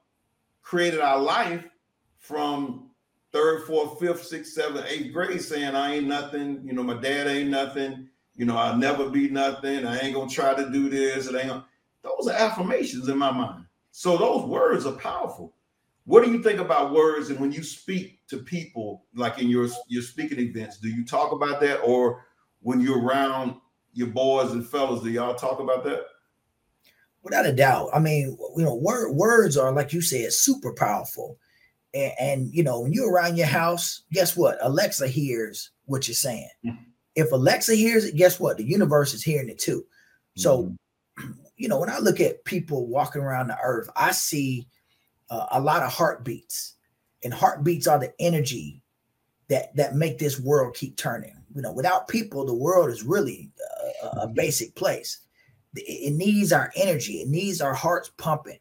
created 0.62 1.00
our 1.00 1.18
life 1.18 1.66
from 2.18 2.89
third, 3.32 3.64
fourth, 3.64 3.98
fifth, 4.00 4.24
sixth, 4.24 4.52
seventh, 4.52 4.86
eighth 4.88 5.12
grade 5.12 5.40
saying 5.40 5.74
I 5.74 5.94
ain't 5.94 6.06
nothing, 6.06 6.62
you 6.64 6.72
know, 6.72 6.82
my 6.82 7.00
dad 7.00 7.26
ain't 7.26 7.50
nothing, 7.50 8.08
you 8.34 8.44
know, 8.44 8.56
I'll 8.56 8.76
never 8.76 9.08
be 9.08 9.28
nothing, 9.28 9.86
I 9.86 9.98
ain't 9.98 10.14
gonna 10.14 10.30
try 10.30 10.54
to 10.54 10.70
do 10.70 10.88
this, 10.88 11.26
it 11.26 11.36
ain't 11.36 11.48
gonna... 11.48 11.66
those 12.02 12.28
are 12.28 12.36
affirmations 12.36 13.08
in 13.08 13.18
my 13.18 13.30
mind. 13.30 13.64
So 13.92 14.16
those 14.16 14.44
words 14.44 14.86
are 14.86 14.92
powerful. 14.92 15.54
What 16.04 16.24
do 16.24 16.32
you 16.32 16.42
think 16.42 16.58
about 16.58 16.92
words 16.92 17.30
and 17.30 17.38
when 17.38 17.52
you 17.52 17.62
speak 17.62 18.26
to 18.28 18.38
people 18.38 19.04
like 19.14 19.38
in 19.38 19.48
your 19.48 19.68
your 19.86 20.02
speaking 20.02 20.40
events, 20.40 20.78
do 20.78 20.88
you 20.88 21.04
talk 21.04 21.32
about 21.32 21.60
that 21.60 21.78
or 21.78 22.24
when 22.62 22.80
you're 22.80 23.00
around 23.00 23.56
your 23.92 24.08
boys 24.08 24.52
and 24.52 24.66
fellas, 24.66 25.02
do 25.02 25.10
y'all 25.10 25.34
talk 25.34 25.60
about 25.60 25.84
that? 25.84 26.04
Without 27.22 27.46
a 27.46 27.52
doubt. 27.52 27.90
I 27.92 27.98
mean, 27.98 28.36
you 28.56 28.64
know, 28.64 28.74
word, 28.74 29.12
words 29.12 29.56
are 29.56 29.72
like 29.72 29.92
you 29.92 30.00
said, 30.00 30.32
super 30.32 30.72
powerful. 30.72 31.38
And, 31.92 32.12
and, 32.20 32.54
you 32.54 32.62
know, 32.62 32.80
when 32.80 32.92
you're 32.92 33.10
around 33.10 33.36
your 33.36 33.46
house, 33.46 34.02
guess 34.12 34.36
what? 34.36 34.58
Alexa 34.62 35.08
hears 35.08 35.70
what 35.86 36.06
you're 36.06 36.14
saying. 36.14 36.48
Mm-hmm. 36.64 36.82
If 37.16 37.32
Alexa 37.32 37.74
hears 37.74 38.04
it, 38.04 38.16
guess 38.16 38.38
what? 38.38 38.56
The 38.56 38.64
universe 38.64 39.12
is 39.12 39.22
hearing 39.22 39.48
it 39.48 39.58
too. 39.58 39.84
So, 40.36 40.74
mm-hmm. 41.18 41.30
you 41.56 41.68
know, 41.68 41.78
when 41.78 41.90
I 41.90 41.98
look 41.98 42.20
at 42.20 42.44
people 42.44 42.86
walking 42.86 43.22
around 43.22 43.48
the 43.48 43.58
earth, 43.62 43.90
I 43.96 44.12
see 44.12 44.68
uh, 45.30 45.46
a 45.52 45.60
lot 45.60 45.82
of 45.82 45.92
heartbeats, 45.92 46.74
and 47.22 47.34
heartbeats 47.34 47.86
are 47.86 47.98
the 47.98 48.12
energy 48.18 48.82
that 49.48 49.74
that 49.76 49.94
make 49.94 50.18
this 50.18 50.40
world 50.40 50.74
keep 50.74 50.96
turning. 50.96 51.34
You 51.54 51.62
know, 51.62 51.72
without 51.72 52.08
people, 52.08 52.46
the 52.46 52.54
world 52.54 52.90
is 52.90 53.02
really 53.02 53.50
a, 54.02 54.20
a 54.20 54.28
basic 54.28 54.74
place. 54.74 55.18
It 55.74 56.14
needs 56.14 56.52
our 56.52 56.72
energy. 56.74 57.20
It 57.20 57.28
needs 57.28 57.60
our 57.60 57.74
hearts 57.74 58.10
pumping. 58.16 58.58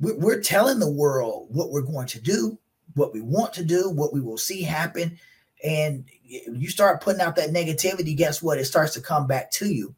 We're 0.00 0.40
telling 0.40 0.78
the 0.78 0.90
world 0.90 1.48
what 1.50 1.70
we're 1.70 1.82
going 1.82 2.06
to 2.08 2.20
do, 2.20 2.58
what 2.94 3.12
we 3.12 3.20
want 3.20 3.52
to 3.54 3.64
do, 3.64 3.90
what 3.90 4.12
we 4.12 4.20
will 4.20 4.38
see 4.38 4.62
happen. 4.62 5.18
And 5.62 6.06
you 6.24 6.68
start 6.70 7.02
putting 7.02 7.20
out 7.20 7.36
that 7.36 7.50
negativity, 7.50 8.16
guess 8.16 8.42
what? 8.42 8.58
It 8.58 8.64
starts 8.64 8.94
to 8.94 9.00
come 9.00 9.26
back 9.26 9.50
to 9.52 9.66
you. 9.66 9.94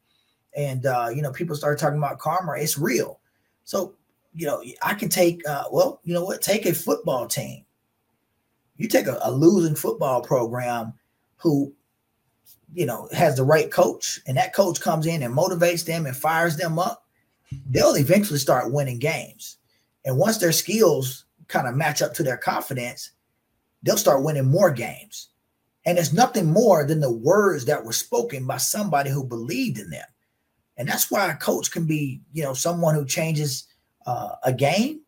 And, 0.57 0.87
uh, 0.87 1.09
you 1.15 1.23
know, 1.23 1.31
people 1.31 1.55
start 1.55 1.79
talking 1.79 1.99
about 1.99 2.19
karma. 2.19 2.55
It's 2.57 2.77
real. 2.77 3.21
So, 3.65 3.95
you 4.35 4.47
know, 4.47 4.63
I 4.83 4.95
can 4.95 5.09
take, 5.09 5.47
uh, 5.49 5.65
well, 5.71 6.01
you 6.03 6.15
know 6.15 6.25
what? 6.25 6.43
Take 6.43 6.67
a 6.67 6.75
football 6.75 7.27
team. 7.27 7.65
You 8.77 8.89
take 8.89 9.07
a, 9.07 9.19
a 9.23 9.31
losing 9.31 9.77
football 9.77 10.21
program 10.21 10.95
who 11.37 11.73
you 12.75 12.87
know, 12.87 13.09
has 13.13 13.37
the 13.37 13.45
right 13.45 13.71
coach, 13.71 14.21
and 14.27 14.37
that 14.37 14.55
coach 14.55 14.81
comes 14.81 15.07
in 15.07 15.23
and 15.23 15.37
motivates 15.37 15.85
them 15.85 16.07
and 16.07 16.17
fires 16.17 16.57
them 16.57 16.79
up, 16.79 17.07
they'll 17.71 17.97
eventually 17.97 18.39
start 18.39 18.73
winning 18.73 18.99
games. 18.99 19.59
And 20.05 20.19
once 20.19 20.39
their 20.39 20.53
skills 20.53 21.25
kind 21.49 21.69
of 21.69 21.75
match 21.75 22.03
up 22.03 22.15
to 22.15 22.23
their 22.23 22.37
confidence, 22.37 23.13
they'll 23.83 23.97
start 23.97 24.23
winning 24.23 24.47
more 24.47 24.71
games. 24.71 25.29
And 25.85 25.99
it's 25.99 26.13
nothing 26.13 26.47
more 26.47 26.85
than 26.85 27.01
the 27.01 27.13
words 27.13 27.65
that 27.65 27.85
were 27.85 27.93
spoken 27.93 28.47
by 28.47 28.57
somebody 28.57 29.11
who 29.11 29.25
believed 29.25 29.79
in 29.79 29.91
them. 29.91 30.07
And 30.77 30.89
that's 30.89 31.11
why 31.11 31.31
a 31.31 31.37
coach 31.37 31.71
can 31.71 31.87
be, 31.87 32.21
you 32.33 32.43
know, 32.43 32.55
someone 32.55 32.95
who 32.95 33.05
changes 33.05 33.67
uh, 34.07 34.37
a 34.45 34.53
game 34.53 35.01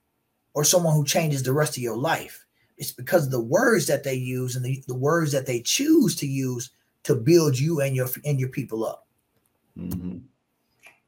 or 0.53 0.65
someone 0.65 0.95
who 0.95 1.05
changes 1.05 1.43
the 1.43 1.53
rest 1.53 1.77
of 1.77 1.83
your 1.83 1.97
life. 1.97 2.45
It's 2.77 2.93
because 2.93 3.27
of 3.27 3.31
the 3.31 3.41
words 3.41 3.87
that 3.87 4.05
they 4.05 4.15
use 4.15 4.57
and 4.57 4.65
the, 4.65 4.83
the 4.89 4.97
words 4.97 5.33
that 5.33 5.47
they 5.47 5.61
choose 5.61 6.17
to 6.17 6.27
use 6.27 6.71
to 7.05 7.15
build 7.15 7.59
you 7.59 7.81
and 7.81 7.95
your 7.95 8.09
and 8.25 8.41
your 8.41 8.49
people 8.49 8.85
up. 8.85 9.07
Mm-hmm. 9.79 10.19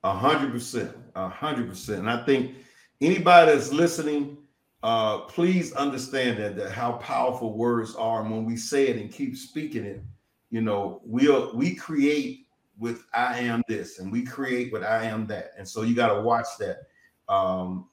A 0.04 0.12
hundred 0.12 0.52
percent, 0.52 0.96
a 1.14 1.28
hundred 1.28 1.68
percent. 1.68 2.00
And 2.00 2.10
I 2.10 2.24
think 2.24 2.54
anybody 3.01 3.52
that's 3.52 3.73
listening, 3.73 4.39
uh, 4.82 5.18
please 5.23 5.73
understand 5.73 6.39
that, 6.39 6.56
that 6.56 6.70
how 6.70 6.93
powerful 6.93 7.56
words 7.56 7.94
are. 7.97 8.23
And 8.23 8.31
when 8.31 8.44
we 8.44 8.56
say 8.56 8.89
it 8.89 8.97
and 8.97 9.12
keep 9.12 9.36
speaking 9.36 9.85
it, 9.85 10.02
you 10.51 10.60
know, 10.60 11.01
we'll 11.05 11.55
we 11.55 11.74
create 11.74 12.47
with 12.78 13.05
I 13.14 13.39
am 13.40 13.62
this 13.68 13.98
and 13.98 14.12
we 14.12 14.23
create 14.23 14.73
with 14.73 14.85
I 14.85 15.05
am 15.05 15.27
that. 15.27 15.52
And 15.59 15.66
so 15.66 15.82
you 15.82 15.94
got 15.94 16.14
to 16.14 16.23
watch 16.23 16.47
that. 16.60 16.82
Um, 17.28 17.89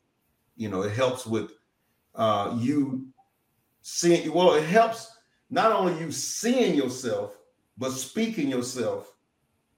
you 0.55 0.69
know, 0.69 0.83
it 0.83 0.91
helps 0.91 1.25
with 1.25 1.51
uh 2.15 2.55
you 2.59 3.07
seeing 3.81 4.31
well, 4.31 4.53
it 4.53 4.65
helps 4.65 5.17
not 5.49 5.71
only 5.71 5.99
you 5.99 6.11
seeing 6.11 6.75
yourself, 6.75 7.37
but 7.77 7.91
speaking 7.91 8.49
yourself 8.49 9.15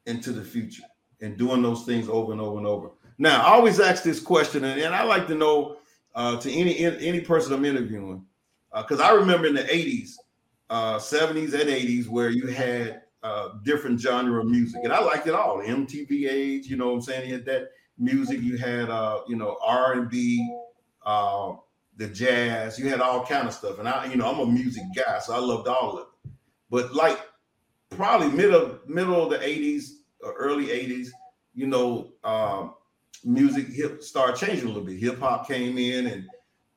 into 0.05 0.31
the 0.31 0.43
future 0.43 0.83
and 1.21 1.37
doing 1.37 1.61
those 1.61 1.83
things 1.85 2.09
over 2.09 2.31
and 2.31 2.41
over 2.41 2.57
and 2.57 2.67
over. 2.67 2.89
Now, 3.17 3.41
I 3.41 3.53
always 3.53 3.79
ask 3.79 4.03
this 4.03 4.19
question, 4.19 4.63
and, 4.65 4.79
and 4.79 4.93
I 4.93 5.03
like 5.03 5.27
to 5.27 5.35
know 5.35 5.77
uh, 6.15 6.37
to 6.39 6.51
any 6.51 6.77
any 6.79 7.21
person 7.21 7.53
I'm 7.53 7.65
interviewing, 7.65 8.25
because 8.75 8.99
uh, 8.99 9.05
I 9.05 9.11
remember 9.13 9.47
in 9.47 9.55
the 9.55 9.63
80s, 9.63 10.11
uh, 10.69 10.97
70s, 10.97 11.53
and 11.53 11.69
80s 11.69 12.07
where 12.07 12.29
you 12.29 12.47
had 12.47 13.01
uh, 13.23 13.49
different 13.63 13.99
genre 13.99 14.41
of 14.41 14.47
music, 14.47 14.81
and 14.83 14.93
I 14.93 14.99
liked 14.99 15.27
it 15.27 15.33
all. 15.33 15.59
MTV 15.59 16.29
age, 16.29 16.67
you 16.67 16.77
know 16.77 16.87
what 16.87 16.93
I'm 16.95 17.01
saying? 17.01 17.29
You 17.29 17.35
had 17.35 17.45
that 17.45 17.69
music, 17.97 18.41
you 18.41 18.57
had 18.57 18.89
uh, 18.89 19.21
you 19.27 19.35
know 19.35 19.57
R&B, 19.63 20.57
uh, 21.05 21.53
the 21.97 22.07
jazz. 22.07 22.77
You 22.77 22.89
had 22.89 23.01
all 23.01 23.25
kind 23.25 23.47
of 23.47 23.53
stuff, 23.53 23.79
and 23.79 23.87
I, 23.87 24.05
you 24.05 24.17
know, 24.17 24.29
I'm 24.29 24.39
a 24.39 24.45
music 24.45 24.83
guy, 24.95 25.19
so 25.19 25.33
I 25.33 25.39
loved 25.39 25.67
all 25.67 25.93
of 25.93 25.99
it. 25.99 26.31
But 26.69 26.93
like 26.93 27.19
probably 27.89 28.29
middle 28.29 28.79
middle 28.87 29.23
of 29.23 29.29
the 29.29 29.37
'80s 29.37 29.91
or 30.21 30.33
early 30.33 30.67
'80s, 30.67 31.09
you 31.53 31.67
know, 31.67 32.11
um, 32.23 32.73
music 33.25 33.67
hip 33.67 34.03
started 34.03 34.37
changing 34.37 34.65
a 34.65 34.67
little 34.67 34.83
bit. 34.83 34.99
Hip 34.99 35.19
hop 35.19 35.47
came 35.47 35.77
in, 35.77 36.07
and 36.07 36.25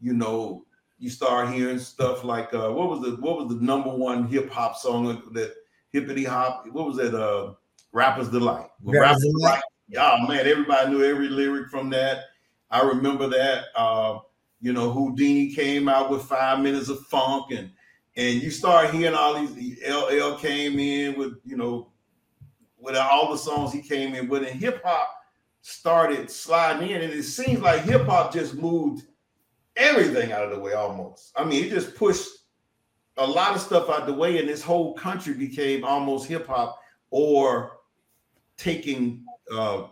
you 0.00 0.14
know, 0.14 0.64
you 0.98 1.10
start 1.10 1.52
hearing 1.52 1.78
stuff 1.78 2.24
like 2.24 2.52
uh, 2.54 2.70
what 2.70 2.88
was 2.88 3.02
the 3.02 3.16
what 3.20 3.38
was 3.38 3.56
the 3.56 3.62
number 3.62 3.90
one 3.90 4.26
hip 4.26 4.50
hop 4.50 4.76
song 4.76 5.22
that 5.32 5.54
hippity 5.90 6.24
hop? 6.24 6.66
What 6.72 6.86
was 6.86 6.96
that? 6.96 7.14
Uh, 7.14 7.54
Rapper's 7.92 8.28
Delight. 8.28 8.68
Well, 8.82 9.00
Rapper's 9.00 9.22
Delight. 9.38 9.62
Oh 9.96 10.26
man, 10.26 10.46
everybody 10.46 10.90
knew 10.90 11.04
every 11.04 11.28
lyric 11.28 11.68
from 11.68 11.90
that. 11.90 12.24
I 12.70 12.82
remember 12.82 13.28
that. 13.28 13.64
Uh, 13.76 14.18
you 14.60 14.72
know, 14.72 14.92
Whodini 14.92 15.54
came 15.54 15.88
out 15.88 16.10
with 16.10 16.22
five 16.22 16.60
minutes 16.60 16.88
of 16.88 17.00
funk, 17.06 17.52
and 17.52 17.70
and 18.16 18.42
you 18.42 18.50
start 18.50 18.90
hearing 18.90 19.14
all 19.14 19.46
these. 19.46 19.78
LL 19.86 20.36
came 20.36 20.78
in 20.78 21.18
with 21.18 21.34
you 21.44 21.56
know, 21.56 21.90
with 22.78 22.96
all 22.96 23.30
the 23.30 23.38
songs 23.38 23.72
he 23.72 23.82
came 23.82 24.14
in 24.14 24.28
with, 24.28 24.42
and 24.42 24.60
hip 24.60 24.82
hop 24.84 25.17
started 25.68 26.30
sliding 26.30 26.88
in, 26.88 27.02
and 27.02 27.12
it 27.12 27.24
seems 27.24 27.60
like 27.60 27.82
hip 27.82 28.06
hop 28.06 28.32
just 28.32 28.54
moved 28.54 29.06
everything 29.76 30.32
out 30.32 30.42
of 30.42 30.50
the 30.50 30.58
way 30.58 30.72
almost. 30.72 31.30
I 31.36 31.44
mean, 31.44 31.62
it 31.62 31.68
just 31.68 31.94
pushed 31.94 32.30
a 33.18 33.26
lot 33.26 33.54
of 33.54 33.60
stuff 33.60 33.90
out 33.90 34.06
the 34.06 34.14
way, 34.14 34.38
and 34.38 34.48
this 34.48 34.62
whole 34.62 34.94
country 34.94 35.34
became 35.34 35.84
almost 35.84 36.26
hip 36.26 36.46
hop 36.46 36.80
or 37.10 37.80
taking 38.56 39.26
uh, 39.54 39.88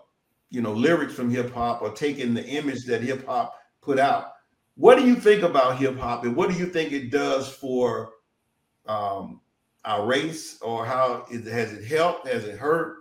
you 0.48 0.62
know 0.62 0.72
lyrics 0.72 1.12
from 1.12 1.30
hip 1.30 1.52
hop 1.52 1.82
or 1.82 1.92
taking 1.92 2.32
the 2.32 2.46
image 2.46 2.86
that 2.86 3.02
hip 3.02 3.26
hop 3.26 3.54
put 3.82 3.98
out. 3.98 4.32
What 4.76 4.96
do 4.98 5.06
you 5.06 5.14
think 5.14 5.42
about 5.42 5.76
hip 5.76 5.98
hop, 5.98 6.24
and 6.24 6.34
what 6.34 6.50
do 6.50 6.56
you 6.56 6.66
think 6.66 6.92
it 6.92 7.10
does 7.10 7.50
for 7.50 8.12
um, 8.86 9.42
our 9.84 10.06
race, 10.06 10.58
or 10.62 10.86
how 10.86 11.26
it, 11.30 11.44
has 11.44 11.74
it 11.74 11.84
helped? 11.84 12.26
Has 12.28 12.44
it 12.44 12.56
hurt? 12.56 12.96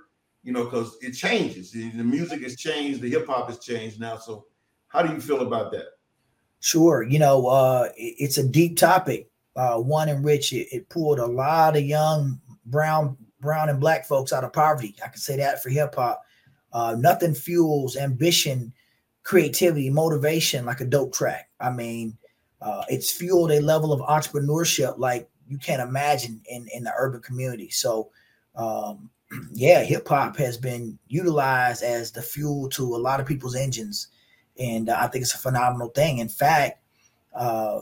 You 0.45 0.53
know, 0.53 0.63
because 0.63 0.95
it 1.01 1.11
changes. 1.11 1.71
The, 1.71 1.91
music 1.91 2.41
has 2.43 2.55
changed. 2.55 3.01
The 3.01 3.09
hip 3.09 3.27
hop 3.27 3.49
has 3.49 3.59
changed 3.59 3.99
now. 3.99 4.17
So, 4.17 4.45
how 4.87 5.01
do 5.01 5.11
you 5.11 5.19
feel 5.19 5.41
about 5.41 5.71
that? 5.73 5.87
Sure. 6.59 7.03
You 7.03 7.19
know, 7.19 7.47
uh, 7.47 7.89
it's 7.97 8.37
a 8.37 8.47
deep 8.47 8.77
topic. 8.77 9.29
Uh, 9.55 9.77
one 9.77 10.07
in 10.07 10.21
which 10.21 10.53
it, 10.53 10.67
it 10.71 10.87
pulled 10.89 11.19
a 11.19 11.25
lot 11.25 11.75
of 11.75 11.83
young 11.83 12.39
brown, 12.65 13.17
brown 13.39 13.69
and 13.69 13.79
black 13.79 14.05
folks 14.05 14.31
out 14.31 14.43
of 14.43 14.53
poverty. 14.53 14.95
I 15.03 15.07
can 15.07 15.17
say 15.17 15.35
that 15.37 15.61
for 15.61 15.69
hip 15.69 15.95
hop. 15.95 16.21
Uh, 16.71 16.95
nothing 16.97 17.33
fuels 17.33 17.97
ambition, 17.97 18.71
creativity, 19.23 19.89
motivation 19.89 20.65
like 20.65 20.81
a 20.81 20.85
dope 20.85 21.13
track. 21.13 21.49
I 21.59 21.71
mean, 21.71 22.17
uh, 22.61 22.83
it's 22.89 23.11
fueled 23.11 23.51
a 23.51 23.61
level 23.61 23.91
of 23.91 24.01
entrepreneurship 24.01 24.97
like 24.97 25.29
you 25.47 25.57
can't 25.57 25.81
imagine 25.81 26.41
in 26.49 26.67
in 26.73 26.83
the 26.83 26.93
urban 26.97 27.21
community. 27.21 27.69
So, 27.69 28.09
um, 28.55 29.09
yeah, 29.53 29.83
hip 29.83 30.07
hop 30.07 30.37
has 30.37 30.57
been 30.57 30.97
utilized 31.07 31.83
as 31.83 32.11
the 32.11 32.21
fuel 32.21 32.69
to 32.69 32.95
a 32.95 32.97
lot 32.97 33.19
of 33.19 33.25
people's 33.25 33.55
engines, 33.55 34.07
and 34.59 34.89
uh, 34.89 34.97
I 34.99 35.07
think 35.07 35.23
it's 35.23 35.35
a 35.35 35.39
phenomenal 35.39 35.89
thing. 35.89 36.19
In 36.19 36.29
fact, 36.29 36.79
uh, 37.33 37.81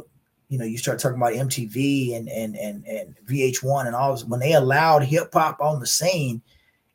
you 0.50 0.58
know, 0.58 0.66
you 0.66 0.78
start 0.78 1.00
talking 1.00 1.18
about 1.18 1.34
MTV 1.34 2.16
and 2.16 2.30
and 2.30 2.56
and 2.56 2.86
and 2.86 3.16
VH1 3.26 3.88
and 3.88 3.96
all 3.96 4.14
this. 4.14 4.24
When 4.24 4.40
they 4.40 4.54
allowed 4.54 5.04
hip 5.04 5.30
hop 5.34 5.60
on 5.60 5.80
the 5.80 5.88
scene, 5.88 6.42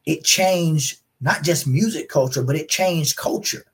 it 0.05 0.25
changed 0.25 1.01
not 1.21 1.43
just 1.43 1.67
music 1.67 2.09
culture, 2.09 2.43
but 2.43 2.57
it 2.57 2.69
changed 2.69 3.17
culture, 3.17 3.65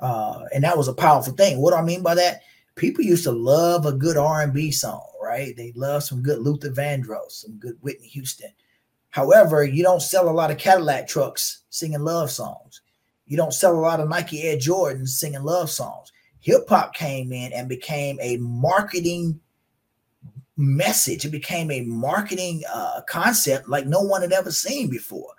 uh, 0.00 0.40
and 0.54 0.64
that 0.64 0.76
was 0.76 0.88
a 0.88 0.94
powerful 0.94 1.32
thing. 1.34 1.58
What 1.58 1.70
do 1.70 1.76
I 1.76 1.82
mean 1.82 2.02
by 2.02 2.14
that? 2.16 2.42
People 2.74 3.04
used 3.04 3.24
to 3.24 3.32
love 3.32 3.86
a 3.86 3.92
good 3.92 4.16
R 4.16 4.42
and 4.42 4.52
B 4.52 4.72
song, 4.72 5.06
right? 5.22 5.56
They 5.56 5.72
love 5.76 6.02
some 6.02 6.22
good 6.22 6.40
Luther 6.40 6.70
Vandross, 6.70 7.42
some 7.42 7.56
good 7.58 7.76
Whitney 7.80 8.08
Houston. 8.08 8.50
However, 9.14 9.62
you 9.62 9.84
don't 9.84 10.02
sell 10.02 10.28
a 10.28 10.34
lot 10.34 10.50
of 10.50 10.58
Cadillac 10.58 11.06
trucks 11.06 11.60
singing 11.70 12.00
love 12.00 12.32
songs. 12.32 12.80
You 13.26 13.36
don't 13.36 13.54
sell 13.54 13.72
a 13.72 13.78
lot 13.78 14.00
of 14.00 14.08
Nike 14.08 14.42
Air 14.42 14.56
Jordans 14.56 15.10
singing 15.10 15.44
love 15.44 15.70
songs. 15.70 16.10
Hip 16.40 16.68
hop 16.68 16.94
came 16.94 17.32
in 17.32 17.52
and 17.52 17.68
became 17.68 18.18
a 18.20 18.38
marketing 18.38 19.38
message. 20.56 21.24
It 21.24 21.30
became 21.30 21.70
a 21.70 21.82
marketing 21.82 22.64
uh, 22.68 23.02
concept 23.08 23.68
like 23.68 23.86
no 23.86 24.00
one 24.00 24.22
had 24.22 24.32
ever 24.32 24.50
seen 24.50 24.90
before. 24.90 25.32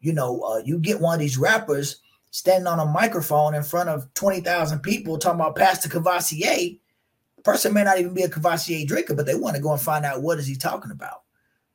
You 0.00 0.14
know, 0.14 0.40
uh, 0.40 0.62
you 0.64 0.78
get 0.78 0.98
one 0.98 1.12
of 1.12 1.20
these 1.20 1.36
rappers 1.36 2.00
standing 2.30 2.68
on 2.68 2.80
a 2.80 2.86
microphone 2.86 3.54
in 3.54 3.62
front 3.62 3.90
of 3.90 4.12
20,000 4.14 4.80
people 4.80 5.18
talking 5.18 5.40
about 5.40 5.56
Pastor 5.56 5.90
Courvoisier. 5.90 6.78
The 7.36 7.42
person 7.42 7.74
may 7.74 7.84
not 7.84 7.98
even 7.98 8.14
be 8.14 8.22
a 8.22 8.30
Courvoisier 8.30 8.86
drinker, 8.86 9.14
but 9.14 9.26
they 9.26 9.34
want 9.34 9.56
to 9.56 9.62
go 9.62 9.72
and 9.72 9.80
find 9.80 10.06
out 10.06 10.22
what 10.22 10.38
is 10.38 10.46
he 10.46 10.56
talking 10.56 10.90
about. 10.90 11.24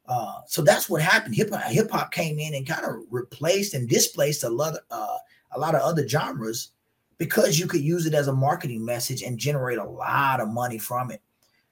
Uh, 0.07 0.41
so 0.47 0.61
that's 0.61 0.89
what 0.89 1.01
happened. 1.01 1.35
Hip 1.35 1.53
hip 1.67 1.89
hop 1.91 2.11
came 2.11 2.39
in 2.39 2.53
and 2.53 2.67
kind 2.67 2.85
of 2.85 3.03
replaced 3.09 3.73
and 3.73 3.89
displaced 3.89 4.43
a 4.43 4.49
lot, 4.49 4.75
uh, 4.91 5.17
a 5.51 5.59
lot 5.59 5.75
of 5.75 5.81
other 5.81 6.07
genres 6.07 6.71
because 7.17 7.59
you 7.59 7.67
could 7.67 7.81
use 7.81 8.05
it 8.05 8.13
as 8.13 8.27
a 8.27 8.33
marketing 8.33 8.83
message 8.83 9.21
and 9.21 9.37
generate 9.37 9.77
a 9.77 9.83
lot 9.83 10.39
of 10.39 10.49
money 10.49 10.77
from 10.77 11.11
it. 11.11 11.21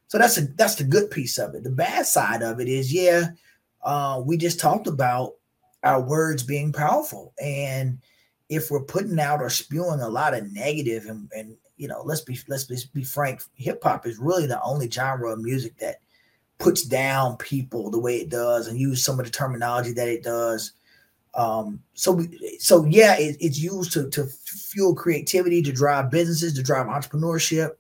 So 0.08 0.18
that's 0.18 0.38
a 0.38 0.42
that's 0.42 0.76
the 0.76 0.84
good 0.84 1.10
piece 1.10 1.38
of 1.38 1.56
it. 1.56 1.64
The 1.64 1.72
bad 1.72 2.06
side 2.06 2.44
of 2.44 2.60
it 2.60 2.68
is, 2.68 2.94
yeah, 2.94 3.30
uh, 3.84 4.22
we 4.24 4.38
just 4.38 4.60
talked 4.60 4.88
about 4.88 5.34
our 5.84 6.02
words 6.02 6.44
being 6.44 6.72
powerful, 6.72 7.34
and 7.42 8.00
if 8.48 8.70
we're 8.70 8.84
putting 8.84 9.20
out 9.20 9.42
or 9.42 9.50
spewing 9.50 10.02
a 10.02 10.10
lot 10.10 10.36
of 10.36 10.52
negative, 10.52 11.08
and 11.08 11.32
and 11.36 11.58
you 11.78 11.88
know, 11.88 12.04
let's 12.06 12.22
be 12.22 12.38
let's 12.48 12.66
be, 12.66 12.78
be 12.94 13.04
frank, 13.04 13.42
hip 13.56 13.82
hop 13.84 14.06
is 14.06 14.20
really 14.20 14.46
the 14.46 14.62
only 14.62 14.90
genre 14.90 15.34
of 15.34 15.42
music 15.42 15.78
that 15.80 15.98
puts 16.60 16.84
down 16.84 17.38
people 17.38 17.90
the 17.90 18.00
way 18.00 18.18
it 18.18 18.30
does 18.30 18.68
and 18.68 18.80
use 18.80 19.04
some 19.04 19.20
of 19.20 19.26
the 19.26 19.32
terminology 19.32 19.92
that 19.94 20.08
it 20.08 20.24
does. 20.24 20.74
Um, 21.36 21.82
so 21.94 22.24
so 22.60 22.86
yeah, 22.86 23.18
it, 23.18 23.38
it's 23.40 23.60
used 23.60 23.92
to 23.94 24.10
to 24.12 24.26
fuel 24.26 24.96
creativity, 24.96 25.62
to 25.64 25.72
drive 25.72 26.12
businesses, 26.12 26.54
to 26.54 26.64
drive 26.64 26.88
entrepreneurship, 26.88 27.72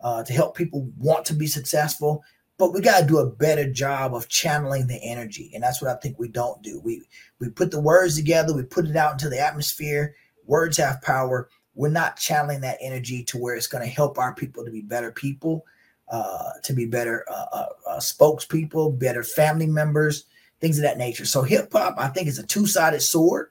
uh, 0.00 0.24
to 0.24 0.32
help 0.32 0.56
people 0.56 0.90
want 0.98 1.24
to 1.26 1.34
be 1.34 1.46
successful. 1.46 2.22
But 2.58 2.72
we 2.72 2.80
got 2.80 3.00
to 3.00 3.06
do 3.06 3.18
a 3.18 3.30
better 3.30 3.70
job 3.70 4.14
of 4.14 4.28
channeling 4.28 4.88
the 4.88 5.00
energy, 5.00 5.52
and 5.54 5.62
that's 5.62 5.80
what 5.80 5.92
I 5.92 6.00
think 6.00 6.18
we 6.18 6.28
don't 6.28 6.60
do. 6.60 6.80
We 6.80 7.02
we 7.38 7.50
put 7.50 7.70
the 7.70 7.80
words 7.80 8.16
together, 8.16 8.52
we 8.52 8.64
put 8.64 8.86
it 8.86 8.96
out 8.96 9.12
into 9.12 9.28
the 9.28 9.38
atmosphere. 9.38 10.16
Words 10.46 10.76
have 10.78 11.02
power. 11.02 11.48
We're 11.74 11.90
not 11.90 12.16
channeling 12.16 12.62
that 12.62 12.78
energy 12.80 13.22
to 13.24 13.38
where 13.38 13.54
it's 13.54 13.68
going 13.68 13.84
to 13.84 13.90
help 13.90 14.18
our 14.18 14.34
people 14.34 14.64
to 14.64 14.70
be 14.72 14.82
better 14.82 15.12
people, 15.12 15.64
uh, 16.10 16.50
to 16.62 16.72
be 16.72 16.86
better 16.86 17.24
uh, 17.30 17.46
uh, 17.52 17.66
uh, 17.88 17.98
spokespeople, 17.98 18.98
better 18.98 19.22
family 19.22 19.66
members, 19.66 20.24
things 20.60 20.78
of 20.78 20.82
that 20.82 20.98
nature. 20.98 21.24
So 21.24 21.42
hip 21.42 21.72
hop, 21.72 21.96
I 21.98 22.08
think, 22.08 22.28
is 22.28 22.38
a 22.38 22.46
two 22.46 22.66
sided 22.66 23.00
sword, 23.00 23.50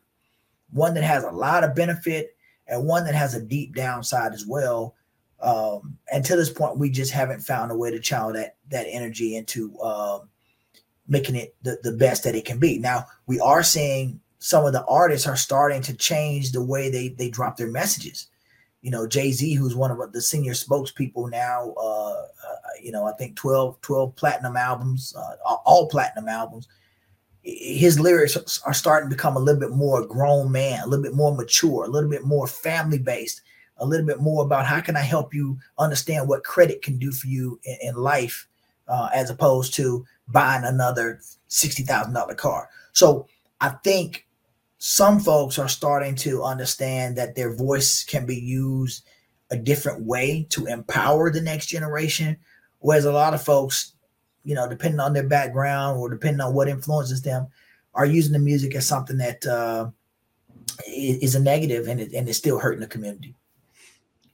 one 0.71 0.93
that 0.95 1.03
has 1.03 1.23
a 1.23 1.31
lot 1.31 1.63
of 1.63 1.75
benefit 1.75 2.35
and 2.67 2.85
one 2.85 3.05
that 3.05 3.15
has 3.15 3.33
a 3.33 3.41
deep 3.41 3.75
downside 3.75 4.33
as 4.33 4.45
well. 4.45 4.95
Um, 5.39 5.97
and 6.11 6.25
to 6.25 6.35
this 6.35 6.49
point, 6.49 6.79
we 6.79 6.89
just 6.89 7.11
haven't 7.11 7.41
found 7.41 7.71
a 7.71 7.77
way 7.77 7.91
to 7.91 7.99
channel 7.99 8.33
that 8.33 8.55
that 8.69 8.87
energy 8.89 9.35
into 9.35 9.79
um, 9.81 10.29
making 11.07 11.35
it 11.35 11.55
the, 11.61 11.79
the 11.83 11.91
best 11.91 12.23
that 12.23 12.35
it 12.35 12.45
can 12.45 12.59
be. 12.59 12.79
Now 12.79 13.05
we 13.27 13.39
are 13.39 13.63
seeing 13.63 14.19
some 14.39 14.65
of 14.65 14.73
the 14.73 14.85
artists 14.85 15.27
are 15.27 15.35
starting 15.35 15.81
to 15.83 15.95
change 15.95 16.51
the 16.51 16.63
way 16.63 16.89
they 16.89 17.09
they 17.09 17.29
drop 17.29 17.57
their 17.57 17.69
messages. 17.69 18.27
You 18.81 18.91
know, 18.91 19.07
Jay 19.07 19.31
Z, 19.31 19.53
who's 19.53 19.75
one 19.75 19.91
of 19.91 20.11
the 20.11 20.21
senior 20.21 20.53
spokespeople 20.53 21.29
now, 21.29 21.73
uh, 21.81 22.11
uh, 22.11 22.36
you 22.81 22.91
know, 22.91 23.05
I 23.05 23.13
think 23.13 23.35
12, 23.35 23.81
12 23.81 24.15
platinum 24.15 24.57
albums, 24.57 25.15
uh, 25.17 25.55
all 25.65 25.87
platinum 25.87 26.27
albums. 26.27 26.67
His 27.43 27.99
lyrics 27.99 28.61
are 28.65 28.73
starting 28.73 29.09
to 29.09 29.15
become 29.15 29.37
a 29.37 29.39
little 29.39 29.59
bit 29.59 29.71
more 29.71 30.05
grown 30.05 30.51
man, 30.51 30.81
a 30.81 30.87
little 30.87 31.03
bit 31.03 31.15
more 31.15 31.33
mature, 31.33 31.85
a 31.85 31.89
little 31.89 32.09
bit 32.09 32.25
more 32.25 32.45
family 32.45 32.97
based, 32.97 33.41
a 33.77 33.85
little 33.85 34.05
bit 34.05 34.19
more 34.19 34.43
about 34.43 34.65
how 34.65 34.81
can 34.81 34.97
I 34.97 35.01
help 35.01 35.33
you 35.33 35.57
understand 35.77 36.27
what 36.27 36.43
credit 36.43 36.81
can 36.81 36.97
do 36.97 37.11
for 37.11 37.27
you 37.27 37.59
in, 37.63 37.77
in 37.81 37.95
life, 37.95 38.47
uh, 38.87 39.09
as 39.13 39.29
opposed 39.29 39.73
to 39.75 40.05
buying 40.27 40.65
another 40.65 41.21
sixty 41.47 41.83
thousand 41.83 42.13
dollar 42.13 42.35
car. 42.35 42.69
So 42.91 43.27
I 43.61 43.69
think 43.69 44.27
some 44.79 45.19
folks 45.19 45.57
are 45.57 45.69
starting 45.69 46.15
to 46.15 46.43
understand 46.43 47.17
that 47.17 47.35
their 47.35 47.53
voice 47.53 48.03
can 48.03 48.25
be 48.25 48.35
used 48.35 49.03
a 49.49 49.57
different 49.57 50.03
way 50.03 50.45
to 50.49 50.65
empower 50.65 51.31
the 51.31 51.41
next 51.41 51.67
generation, 51.67 52.37
whereas 52.79 53.05
a 53.05 53.11
lot 53.11 53.33
of 53.33 53.41
folks, 53.41 53.93
you 54.43 54.55
know, 54.55 54.67
depending 54.67 54.99
on 54.99 55.13
their 55.13 55.27
background 55.27 55.99
or 55.99 56.09
depending 56.09 56.41
on 56.41 56.53
what 56.53 56.67
influences 56.67 57.21
them, 57.21 57.47
are 57.93 58.05
using 58.05 58.33
the 58.33 58.39
music 58.39 58.75
as 58.75 58.87
something 58.87 59.17
that 59.17 59.45
uh, 59.45 59.89
is 60.87 61.35
a 61.35 61.39
negative 61.39 61.87
and, 61.87 61.99
it, 61.99 62.13
and 62.13 62.29
it's 62.29 62.37
still 62.37 62.59
hurting 62.59 62.81
the 62.81 62.87
community. 62.87 63.35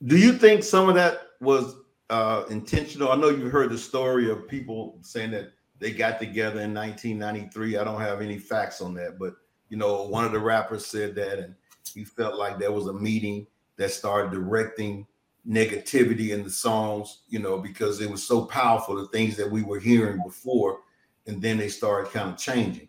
Do 0.06 0.18
you 0.18 0.34
think 0.34 0.64
some 0.64 0.90
of 0.90 0.95
that 0.95 1.22
was 1.40 1.76
uh, 2.10 2.44
intentional? 2.49 3.11
I 3.11 3.15
know 3.15 3.30
you 3.30 3.49
heard 3.49 3.72
the 3.72 3.78
story 3.78 4.30
of 4.30 4.48
people 4.48 4.98
saying 5.02 5.32
that 5.32 5.53
they 5.80 5.91
got 5.91 6.20
together 6.20 6.61
in 6.61 6.74
1993. 6.74 7.78
I 7.78 7.84
don't 7.84 8.02
have 8.02 8.22
any 8.22 8.38
facts 8.38 8.82
on 8.82 8.94
that, 8.95 9.18
but 9.18 9.36
you 9.70 9.78
know, 9.78 10.03
one 10.03 10.26
of 10.26 10.32
the 10.32 10.40
rappers 10.40 10.86
said 10.86 11.15
that, 11.15 11.40
and 11.40 11.56
he 11.91 12.03
felt 12.03 12.36
like 12.36 12.60
there 12.60 12.72
was 12.72 12.88
a 12.88 12.94
meeting 12.94 13.48
that 13.78 13.91
started 13.91 14.32
directing 14.32 15.07
negativity 15.48 16.30
in 16.30 16.44
the 16.44 16.49
songs, 16.49 17.24
you 17.28 17.40
know, 17.40 17.57
because 17.57 17.99
it 18.02 18.10
was 18.10 18.26
so 18.26 18.45
powerful, 18.45 18.95
the 18.95 19.07
things 19.07 19.36
that 19.36 19.49
we 19.49 19.61
were 19.61 19.80
hearing 19.80 20.22
before, 20.24 20.80
and 21.28 21.41
then 21.41 21.57
they 21.57 21.70
started 21.70 22.11
kind 22.11 22.30
of 22.30 22.38
changing. 22.38 22.88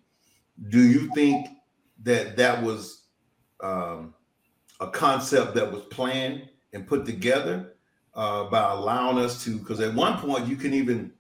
Do 0.69 0.83
you 0.83 1.11
think 1.15 1.49
that 2.03 2.37
that 2.37 2.63
was 2.63 3.07
um, 3.61 4.15
a 4.81 4.89
concept 4.89 5.55
that 5.55 5.71
was 5.71 5.85
planned 5.87 6.49
and 6.73 6.87
put 6.87 7.05
together 7.05 7.75
uh, 8.15 8.45
by 8.45 8.71
allowing 8.71 9.19
us 9.19 9.43
to? 9.45 9.59
Because 9.59 9.81
at 9.81 9.95
one 9.95 10.19
point 10.19 10.47
you 10.47 10.57
can 10.57 10.75
even 10.75 11.13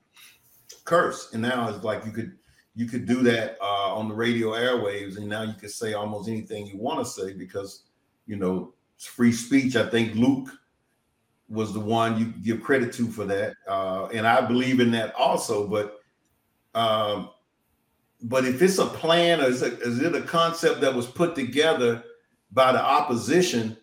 curse, 0.85 1.32
and 1.32 1.43
now 1.43 1.69
it's 1.69 1.82
like 1.85 2.05
you 2.05 2.12
could 2.12 2.36
you 2.77 2.86
could 2.86 3.06
do 3.06 3.23
that 3.23 3.56
uh, 3.61 3.94
on 3.94 4.09
the 4.09 4.15
radio 4.15 4.51
airwaves, 4.51 5.16
and 5.16 5.28
now 5.28 5.43
you 5.43 5.55
can 5.55 5.69
say 5.69 5.94
almost 5.94 6.28
anything 6.28 6.66
you 6.66 6.78
want 6.78 7.05
to 7.05 7.11
say 7.11 7.32
because 7.32 7.85
you 8.27 8.36
know 8.36 8.73
it's 8.94 9.06
free 9.06 9.32
speech. 9.32 9.74
I 9.74 9.89
think 9.89 10.15
Luke 10.15 10.48
was 11.49 11.73
the 11.73 11.81
one 11.81 12.19
you 12.19 12.27
give 12.43 12.62
credit 12.62 12.93
to 12.95 13.07
for 13.09 13.25
that, 13.25 13.55
uh, 13.69 14.07
and 14.07 14.27
I 14.27 14.41
believe 14.41 14.81
in 14.81 14.91
that 14.93 15.15
also. 15.15 15.66
But 15.66 16.01
um, 16.75 17.31
but 18.23 18.45
if 18.47 18.62
it's 18.62 18.79
a 18.79 18.87
plan 18.87 19.41
or 19.41 19.45
is 19.45 19.62
it, 19.62 19.75
is 19.81 20.01
it 20.01 20.15
a 20.15 20.23
concept 20.23 20.81
that 20.81 20.95
was 20.95 21.07
put 21.07 21.35
together 21.35 22.03
by 22.53 22.73
the 22.73 22.83
opposition 22.83 23.77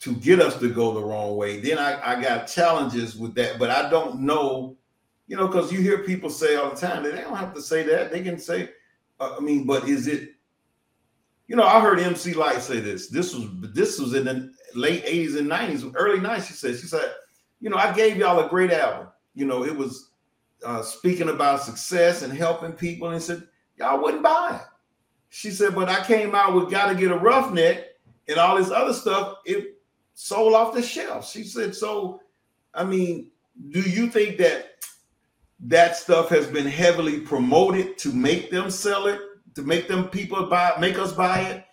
to 0.00 0.14
get 0.16 0.40
us 0.40 0.58
to 0.58 0.68
go 0.68 0.92
the 0.92 1.02
wrong 1.02 1.36
way, 1.36 1.60
then 1.60 1.78
I, 1.78 2.12
I 2.12 2.20
got 2.20 2.46
challenges 2.46 3.16
with 3.16 3.34
that. 3.36 3.58
But 3.58 3.70
I 3.70 3.88
don't 3.88 4.20
know, 4.20 4.76
you 5.26 5.36
know, 5.36 5.46
because 5.46 5.72
you 5.72 5.80
hear 5.80 5.98
people 5.98 6.28
say 6.28 6.56
all 6.56 6.70
the 6.70 6.76
time 6.76 7.02
that 7.04 7.14
they 7.14 7.22
don't 7.22 7.36
have 7.36 7.54
to 7.54 7.62
say 7.62 7.82
that. 7.84 8.12
They 8.12 8.22
can 8.22 8.38
say, 8.38 8.70
uh, 9.20 9.36
I 9.38 9.40
mean, 9.40 9.66
but 9.66 9.88
is 9.88 10.06
it? 10.06 10.30
You 11.46 11.56
know, 11.56 11.64
I 11.64 11.80
heard 11.80 12.00
MC 12.00 12.34
Lyte 12.34 12.62
say 12.62 12.80
this. 12.80 13.08
This 13.08 13.34
was 13.34 13.46
this 13.72 13.98
was 13.98 14.14
in 14.14 14.24
the 14.24 14.52
late 14.74 15.04
80s 15.04 15.38
and 15.38 15.50
90s, 15.50 15.92
early 15.96 16.18
90s. 16.18 16.46
She 16.46 16.52
said, 16.54 16.76
she 16.76 16.86
said, 16.86 17.12
you 17.60 17.70
know, 17.70 17.76
I 17.76 17.92
gave 17.92 18.16
y'all 18.16 18.44
a 18.44 18.48
great 18.48 18.70
album. 18.70 19.08
You 19.34 19.46
know, 19.46 19.64
it 19.64 19.76
was 19.76 20.10
uh, 20.64 20.82
speaking 20.82 21.28
about 21.28 21.62
success 21.62 22.22
and 22.22 22.32
helping 22.32 22.72
people, 22.72 23.08
and 23.08 23.22
said, 23.22 23.46
y'all 23.76 24.02
wouldn't 24.02 24.22
buy 24.22 24.58
it. 24.60 24.66
She 25.30 25.50
said, 25.50 25.74
but 25.74 25.88
I 25.88 26.04
came 26.04 26.34
out 26.34 26.54
with 26.54 26.70
Gotta 26.70 26.94
Get 26.94 27.10
a 27.10 27.16
Ruffneck 27.16 27.84
and 28.28 28.38
all 28.38 28.56
this 28.56 28.70
other 28.70 28.92
stuff. 28.92 29.38
It 29.44 29.80
sold 30.14 30.54
off 30.54 30.74
the 30.74 30.82
shelf. 30.82 31.30
She 31.30 31.44
said, 31.44 31.74
so, 31.74 32.20
I 32.74 32.84
mean, 32.84 33.30
do 33.70 33.80
you 33.80 34.08
think 34.08 34.38
that 34.38 34.72
that 35.60 35.96
stuff 35.96 36.28
has 36.28 36.46
been 36.46 36.66
heavily 36.66 37.20
promoted 37.20 37.96
to 37.98 38.12
make 38.12 38.50
them 38.50 38.70
sell 38.70 39.06
it, 39.06 39.20
to 39.54 39.62
make 39.62 39.88
them 39.88 40.08
people 40.08 40.46
buy, 40.46 40.72
make 40.78 40.98
us 40.98 41.12
buy 41.12 41.40
it? 41.40 41.64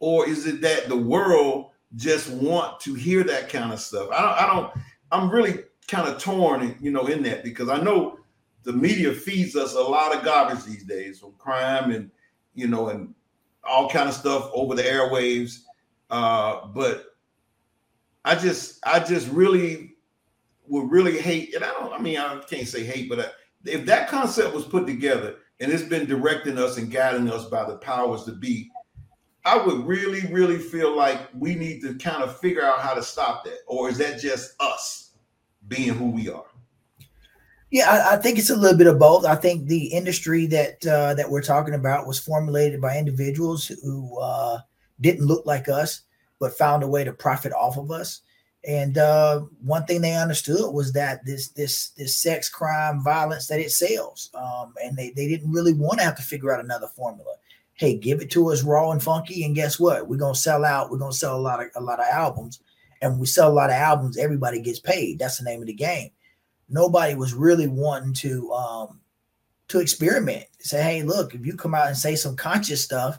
Or 0.00 0.28
is 0.28 0.46
it 0.46 0.60
that 0.62 0.88
the 0.88 0.96
world 0.96 1.70
just 1.96 2.30
want 2.30 2.80
to 2.80 2.94
hear 2.94 3.22
that 3.24 3.48
kind 3.48 3.72
of 3.72 3.80
stuff? 3.80 4.08
I 4.12 4.20
don't, 4.20 4.42
I 4.42 4.46
don't, 4.46 4.72
I'm 5.12 5.30
really 5.30 5.64
kind 5.86 6.08
of 6.08 6.20
torn, 6.20 6.76
you 6.80 6.90
know, 6.90 7.06
in 7.06 7.22
that 7.24 7.44
because 7.44 7.68
I 7.68 7.80
know 7.80 8.18
the 8.64 8.72
media 8.72 9.12
feeds 9.12 9.54
us 9.54 9.74
a 9.74 9.80
lot 9.80 10.14
of 10.14 10.24
garbage 10.24 10.64
these 10.64 10.84
days 10.84 11.20
from 11.20 11.32
crime 11.32 11.92
and 11.92 12.10
you 12.54 12.66
know 12.66 12.88
and 12.88 13.14
all 13.62 13.88
kind 13.88 14.08
of 14.08 14.14
stuff 14.14 14.50
over 14.52 14.74
the 14.74 14.82
airwaves 14.82 15.60
uh 16.10 16.66
but 16.68 17.16
i 18.24 18.34
just 18.34 18.80
i 18.86 18.98
just 18.98 19.28
really 19.28 19.94
would 20.66 20.90
really 20.90 21.18
hate 21.18 21.54
and 21.54 21.64
i 21.64 21.70
don't 21.72 21.92
i 21.92 21.98
mean 21.98 22.18
i 22.18 22.38
can't 22.48 22.68
say 22.68 22.82
hate 22.82 23.08
but 23.08 23.20
I, 23.20 23.26
if 23.64 23.86
that 23.86 24.08
concept 24.08 24.54
was 24.54 24.64
put 24.64 24.86
together 24.86 25.36
and 25.60 25.70
it's 25.70 25.82
been 25.82 26.06
directing 26.06 26.58
us 26.58 26.78
and 26.78 26.90
guiding 26.90 27.30
us 27.30 27.46
by 27.46 27.64
the 27.64 27.76
powers 27.76 28.24
to 28.24 28.32
be 28.32 28.70
i 29.44 29.56
would 29.56 29.84
really 29.86 30.20
really 30.32 30.58
feel 30.58 30.96
like 30.96 31.28
we 31.34 31.54
need 31.54 31.80
to 31.80 31.94
kind 31.94 32.22
of 32.22 32.38
figure 32.38 32.64
out 32.64 32.80
how 32.80 32.94
to 32.94 33.02
stop 33.02 33.44
that 33.44 33.58
or 33.66 33.88
is 33.88 33.98
that 33.98 34.20
just 34.20 34.54
us 34.60 35.12
being 35.68 35.94
who 35.94 36.10
we 36.10 36.28
are 36.28 36.44
yeah, 37.74 37.90
I, 37.90 38.14
I, 38.14 38.16
think 38.18 38.38
it's 38.38 38.50
a 38.50 38.56
little 38.56 38.78
bit 38.78 38.86
of 38.86 39.00
both. 39.00 39.24
I 39.24 39.34
think 39.34 39.66
the 39.66 39.86
industry 39.86 40.46
that 40.46 40.86
uh, 40.86 41.14
that 41.14 41.28
we're 41.28 41.42
talking 41.42 41.74
about 41.74 42.06
was 42.06 42.20
formulated 42.20 42.80
by 42.80 42.96
individuals 42.96 43.66
who 43.66 44.16
uh, 44.20 44.60
didn't 45.00 45.26
look 45.26 45.44
like 45.44 45.68
us, 45.68 46.02
but 46.38 46.56
found 46.56 46.84
a 46.84 46.86
way 46.86 47.02
to 47.02 47.12
profit 47.12 47.52
off 47.52 47.76
of 47.76 47.90
us. 47.90 48.20
And 48.66 48.96
uh, 48.96 49.40
one 49.60 49.84
thing 49.86 50.02
they 50.02 50.14
understood 50.14 50.72
was 50.72 50.92
that 50.92 51.26
this 51.26 51.48
this 51.48 51.88
this 51.96 52.16
sex 52.16 52.48
crime 52.48 53.02
violence 53.02 53.48
that 53.48 53.58
it 53.58 53.72
sells, 53.72 54.30
um, 54.34 54.72
and 54.80 54.96
they 54.96 55.10
they 55.10 55.26
didn't 55.26 55.50
really 55.50 55.74
want 55.74 55.98
to 55.98 56.04
have 56.04 56.16
to 56.16 56.22
figure 56.22 56.54
out 56.54 56.64
another 56.64 56.86
formula. 56.86 57.34
Hey, 57.74 57.96
give 57.96 58.20
it 58.20 58.30
to 58.32 58.50
us 58.50 58.62
raw 58.62 58.90
and 58.90 59.02
funky, 59.02 59.44
and 59.44 59.54
guess 59.54 59.80
what? 59.80 60.08
We're 60.08 60.16
gonna 60.16 60.34
sell 60.34 60.64
out. 60.64 60.90
We're 60.90 60.98
gonna 60.98 61.12
sell 61.12 61.36
a 61.36 61.40
lot 61.40 61.60
of 61.60 61.68
a 61.74 61.80
lot 61.80 62.00
of 62.00 62.06
albums, 62.06 62.60
and 63.02 63.18
we 63.18 63.26
sell 63.26 63.50
a 63.50 63.52
lot 63.52 63.70
of 63.70 63.76
albums, 63.76 64.16
everybody 64.16 64.60
gets 64.60 64.80
paid. 64.80 65.18
That's 65.18 65.38
the 65.38 65.44
name 65.44 65.60
of 65.60 65.66
the 65.66 65.74
game 65.74 66.10
nobody 66.68 67.14
was 67.14 67.34
really 67.34 67.66
wanting 67.66 68.12
to 68.12 68.52
um 68.52 69.00
to 69.68 69.80
experiment. 69.80 70.44
Say, 70.60 70.82
hey, 70.82 71.02
look, 71.02 71.34
if 71.34 71.44
you 71.46 71.56
come 71.56 71.74
out 71.74 71.88
and 71.88 71.96
say 71.96 72.16
some 72.16 72.36
conscious 72.36 72.84
stuff, 72.84 73.18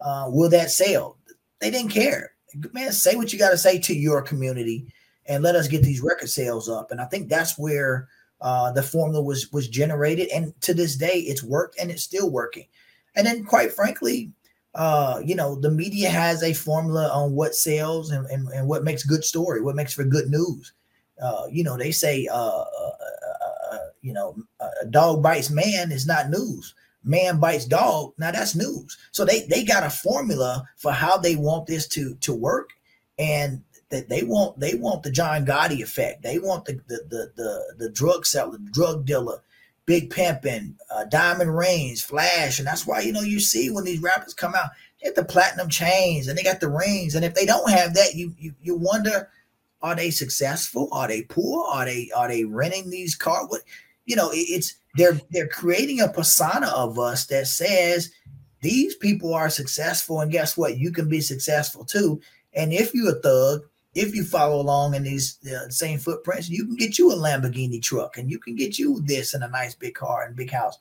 uh, 0.00 0.26
will 0.28 0.50
that 0.50 0.70
sell? 0.70 1.16
They 1.60 1.70
didn't 1.70 1.92
care. 1.92 2.32
Man, 2.72 2.90
say 2.92 3.14
what 3.14 3.32
you 3.32 3.38
got 3.38 3.50
to 3.50 3.58
say 3.58 3.78
to 3.80 3.94
your 3.94 4.20
community 4.20 4.92
and 5.26 5.44
let 5.44 5.54
us 5.54 5.68
get 5.68 5.82
these 5.82 6.00
record 6.00 6.28
sales 6.28 6.68
up. 6.68 6.90
And 6.90 7.00
I 7.00 7.04
think 7.04 7.28
that's 7.28 7.56
where 7.56 8.08
uh, 8.40 8.72
the 8.72 8.82
formula 8.82 9.22
was 9.22 9.52
was 9.52 9.68
generated. 9.68 10.28
And 10.28 10.58
to 10.62 10.74
this 10.74 10.96
day, 10.96 11.20
it's 11.20 11.42
worked 11.42 11.78
and 11.78 11.90
it's 11.90 12.02
still 12.02 12.30
working. 12.30 12.66
And 13.16 13.26
then, 13.26 13.44
quite 13.44 13.72
frankly, 13.72 14.30
uh, 14.76 15.20
you 15.24 15.34
know, 15.34 15.56
the 15.56 15.70
media 15.70 16.10
has 16.10 16.42
a 16.42 16.52
formula 16.52 17.08
on 17.08 17.32
what 17.32 17.54
sells 17.54 18.10
and, 18.10 18.26
and, 18.26 18.46
and 18.48 18.68
what 18.68 18.84
makes 18.84 19.02
good 19.02 19.24
story, 19.24 19.62
what 19.62 19.74
makes 19.74 19.94
for 19.94 20.04
good 20.04 20.28
news. 20.28 20.72
Uh, 21.20 21.46
you 21.50 21.64
know, 21.64 21.78
they 21.78 21.90
say, 21.90 22.28
uh, 22.30 22.34
uh, 22.34 22.64
uh, 22.68 23.74
uh 23.74 23.78
you 24.02 24.12
know, 24.12 24.36
a 24.60 24.86
dog 24.86 25.22
bites 25.22 25.50
man 25.50 25.90
is 25.90 26.06
not 26.06 26.28
news. 26.28 26.74
Man 27.02 27.40
bites 27.40 27.64
dog. 27.64 28.12
Now 28.18 28.30
that's 28.32 28.54
news. 28.54 28.98
So 29.12 29.24
they 29.24 29.46
they 29.46 29.64
got 29.64 29.82
a 29.82 29.90
formula 29.90 30.68
for 30.76 30.92
how 30.92 31.16
they 31.16 31.36
want 31.36 31.66
this 31.66 31.88
to 31.88 32.14
to 32.16 32.34
work, 32.34 32.70
and 33.18 33.62
that 33.88 34.08
they 34.08 34.24
want 34.24 34.60
they 34.60 34.74
want 34.74 35.02
the 35.02 35.10
John 35.10 35.46
Gotti 35.46 35.80
effect. 35.82 36.22
They 36.22 36.38
want 36.38 36.66
the 36.66 36.74
the 36.88 37.00
the 37.08 37.32
the, 37.36 37.74
the 37.78 37.90
drug 37.90 38.26
seller, 38.26 38.58
the 38.58 38.70
drug 38.70 39.06
dealer, 39.06 39.40
big 39.86 40.10
pimping, 40.10 40.76
uh, 40.90 41.04
diamond 41.04 41.56
rings, 41.56 42.02
flash, 42.02 42.58
and 42.58 42.66
that's 42.66 42.86
why 42.86 43.00
you 43.00 43.12
know 43.12 43.22
you 43.22 43.40
see 43.40 43.70
when 43.70 43.84
these 43.84 44.02
rappers 44.02 44.34
come 44.34 44.54
out, 44.54 44.70
they 45.00 45.08
have 45.08 45.14
the 45.14 45.24
platinum 45.24 45.68
chains 45.68 46.28
and 46.28 46.36
they 46.36 46.42
got 46.42 46.60
the 46.60 46.68
rings, 46.68 47.14
and 47.14 47.24
if 47.24 47.34
they 47.34 47.46
don't 47.46 47.70
have 47.70 47.94
that, 47.94 48.14
you 48.14 48.34
you 48.38 48.54
you 48.60 48.76
wonder 48.76 49.30
are 49.82 49.94
they 49.94 50.10
successful? 50.10 50.88
Are 50.90 51.06
they 51.06 51.22
poor? 51.22 51.66
Are 51.68 51.84
they 51.84 52.10
are 52.14 52.28
they 52.28 52.44
renting 52.44 52.90
these 52.90 53.14
cars? 53.14 53.46
What 53.48 53.62
you 54.04 54.16
know, 54.16 54.30
it's 54.32 54.74
they're 54.96 55.20
they're 55.30 55.48
creating 55.48 56.00
a 56.00 56.08
persona 56.08 56.68
of 56.68 56.98
us 56.98 57.26
that 57.26 57.46
says 57.46 58.10
these 58.62 58.96
people 58.96 59.34
are 59.34 59.50
successful, 59.50 60.20
and 60.20 60.32
guess 60.32 60.56
what? 60.56 60.78
You 60.78 60.90
can 60.90 61.08
be 61.08 61.20
successful 61.20 61.84
too. 61.84 62.20
And 62.54 62.72
if 62.72 62.94
you're 62.94 63.10
a 63.10 63.20
thug, 63.20 63.62
if 63.96 64.14
you 64.14 64.24
follow 64.24 64.60
along 64.60 64.94
in 64.94 65.02
these 65.02 65.38
uh, 65.46 65.68
same 65.68 65.98
footprints, 65.98 66.48
you 66.48 66.64
can 66.64 66.76
get 66.76 66.98
you 66.98 67.10
a 67.10 67.16
Lamborghini 67.16 67.82
truck, 67.82 68.18
and 68.18 68.30
you 68.30 68.38
can 68.38 68.54
get 68.54 68.78
you 68.78 69.00
this 69.04 69.34
and 69.34 69.42
a 69.42 69.48
nice 69.48 69.74
big 69.74 69.94
car 69.94 70.24
and 70.24 70.36
big 70.36 70.50
house. 70.50 70.78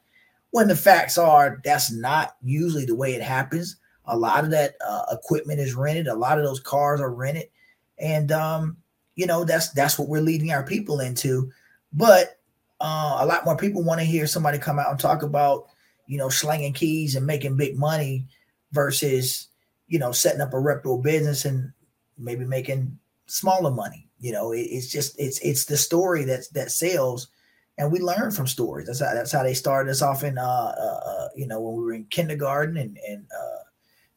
When 0.52 0.68
the 0.68 0.76
facts 0.76 1.18
are, 1.18 1.60
that's 1.64 1.92
not 1.92 2.36
usually 2.44 2.86
the 2.86 2.96
way 2.96 3.16
it 3.16 3.22
happens. 3.22 3.78
A 4.06 4.16
lot 4.16 4.44
of 4.44 4.52
that 4.52 4.76
uh, 4.86 5.06
equipment 5.12 5.60
is 5.60 5.74
rented. 5.74 6.08
A 6.08 6.14
lot 6.14 6.38
of 6.38 6.44
those 6.44 6.60
cars 6.60 7.02
are 7.02 7.12
rented, 7.12 7.50
and 7.98 8.32
um, 8.32 8.78
you 9.16 9.26
know 9.26 9.44
that's 9.44 9.70
that's 9.72 9.98
what 9.98 10.08
we're 10.08 10.22
leading 10.22 10.52
our 10.52 10.64
people 10.64 11.00
into 11.00 11.52
but 11.96 12.40
uh, 12.82 13.18
a 13.20 13.26
lot 13.26 13.46
more 13.46 13.56
people 13.56 13.84
want 13.84 14.00
to 14.00 14.06
hear 14.06 14.28
somebody 14.28 14.58
come 14.58 14.78
out 14.78 14.92
and 14.92 15.00
talk 15.00 15.24
about 15.24 15.68
you 16.08 16.18
know 16.18 16.30
slinging 16.30 16.74
keys 16.74 17.16
and 17.16 17.26
making 17.26 17.58
big 17.58 17.78
money 17.78 18.26
versus 18.72 19.48
you 19.88 19.98
know 19.98 20.12
setting 20.12 20.42
up 20.42 20.54
a 20.54 20.60
reputable 20.60 21.02
business 21.02 21.46
and 21.46 21.72
maybe 22.18 22.46
making 22.46 22.98
smaller 23.28 23.72
money 23.72 24.08
you 24.20 24.32
know 24.32 24.52
it, 24.52 24.62
it's 24.62 24.92
just 24.92 25.20
it's 25.20 25.40
it's 25.40 25.66
the 25.66 25.78
story 25.78 26.24
that's 26.26 26.50
that 26.50 26.72
sells 26.72 27.30
and 27.78 27.92
we 27.92 28.00
learn 28.00 28.32
from 28.32 28.48
stories 28.48 28.88
that's 28.88 29.00
how 29.00 29.14
that's 29.14 29.32
how 29.32 29.44
they 29.44 29.54
started 29.54 29.90
us 29.90 30.02
off 30.02 30.24
in 30.24 30.38
uh, 30.38 30.42
uh, 30.42 31.00
uh 31.06 31.28
you 31.36 31.48
know 31.48 31.60
when 31.60 31.76
we 31.76 31.84
were 31.84 31.94
in 31.94 32.06
kindergarten 32.06 32.78
and, 32.78 32.98
and 33.08 33.26
uh 33.32 33.64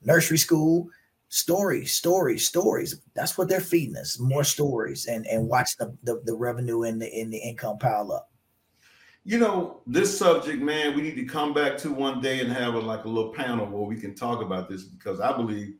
nursery 0.02 0.38
school 0.38 0.88
stories, 1.28 1.92
stories, 1.92 2.46
stories. 2.46 3.00
That's 3.14 3.38
what 3.38 3.48
they're 3.48 3.60
feeding 3.60 3.96
us. 3.96 4.18
More 4.18 4.44
stories 4.44 5.06
and 5.06 5.26
and 5.26 5.48
watch 5.48 5.76
the, 5.76 5.96
the, 6.02 6.20
the 6.24 6.34
revenue 6.34 6.82
and 6.82 7.00
the 7.00 7.08
in 7.18 7.30
the 7.30 7.38
income 7.38 7.78
pile 7.78 8.12
up. 8.12 8.30
You 9.24 9.38
know, 9.38 9.82
this 9.86 10.16
subject, 10.16 10.62
man, 10.62 10.96
we 10.96 11.02
need 11.02 11.16
to 11.16 11.24
come 11.24 11.52
back 11.52 11.76
to 11.78 11.92
one 11.92 12.20
day 12.22 12.40
and 12.40 12.50
have 12.50 12.74
a, 12.74 12.78
like 12.78 13.04
a 13.04 13.08
little 13.08 13.32
panel 13.32 13.66
where 13.66 13.82
we 13.82 13.96
can 13.96 14.14
talk 14.14 14.40
about 14.40 14.70
this 14.70 14.84
because 14.84 15.20
I 15.20 15.36
believe, 15.36 15.74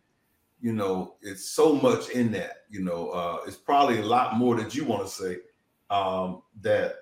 you 0.61 0.73
know, 0.73 1.17
it's 1.23 1.51
so 1.51 1.75
much 1.75 2.11
in 2.11 2.33
that. 2.33 2.65
You 2.69 2.83
know, 2.85 3.11
uh, 3.11 3.39
it's 3.47 3.57
probably 3.57 3.99
a 4.01 4.05
lot 4.05 4.37
more 4.37 4.57
that 4.57 4.75
you 4.75 4.85
want 4.85 5.07
to 5.07 5.13
say 5.13 5.37
um, 5.91 6.43
that, 6.63 6.97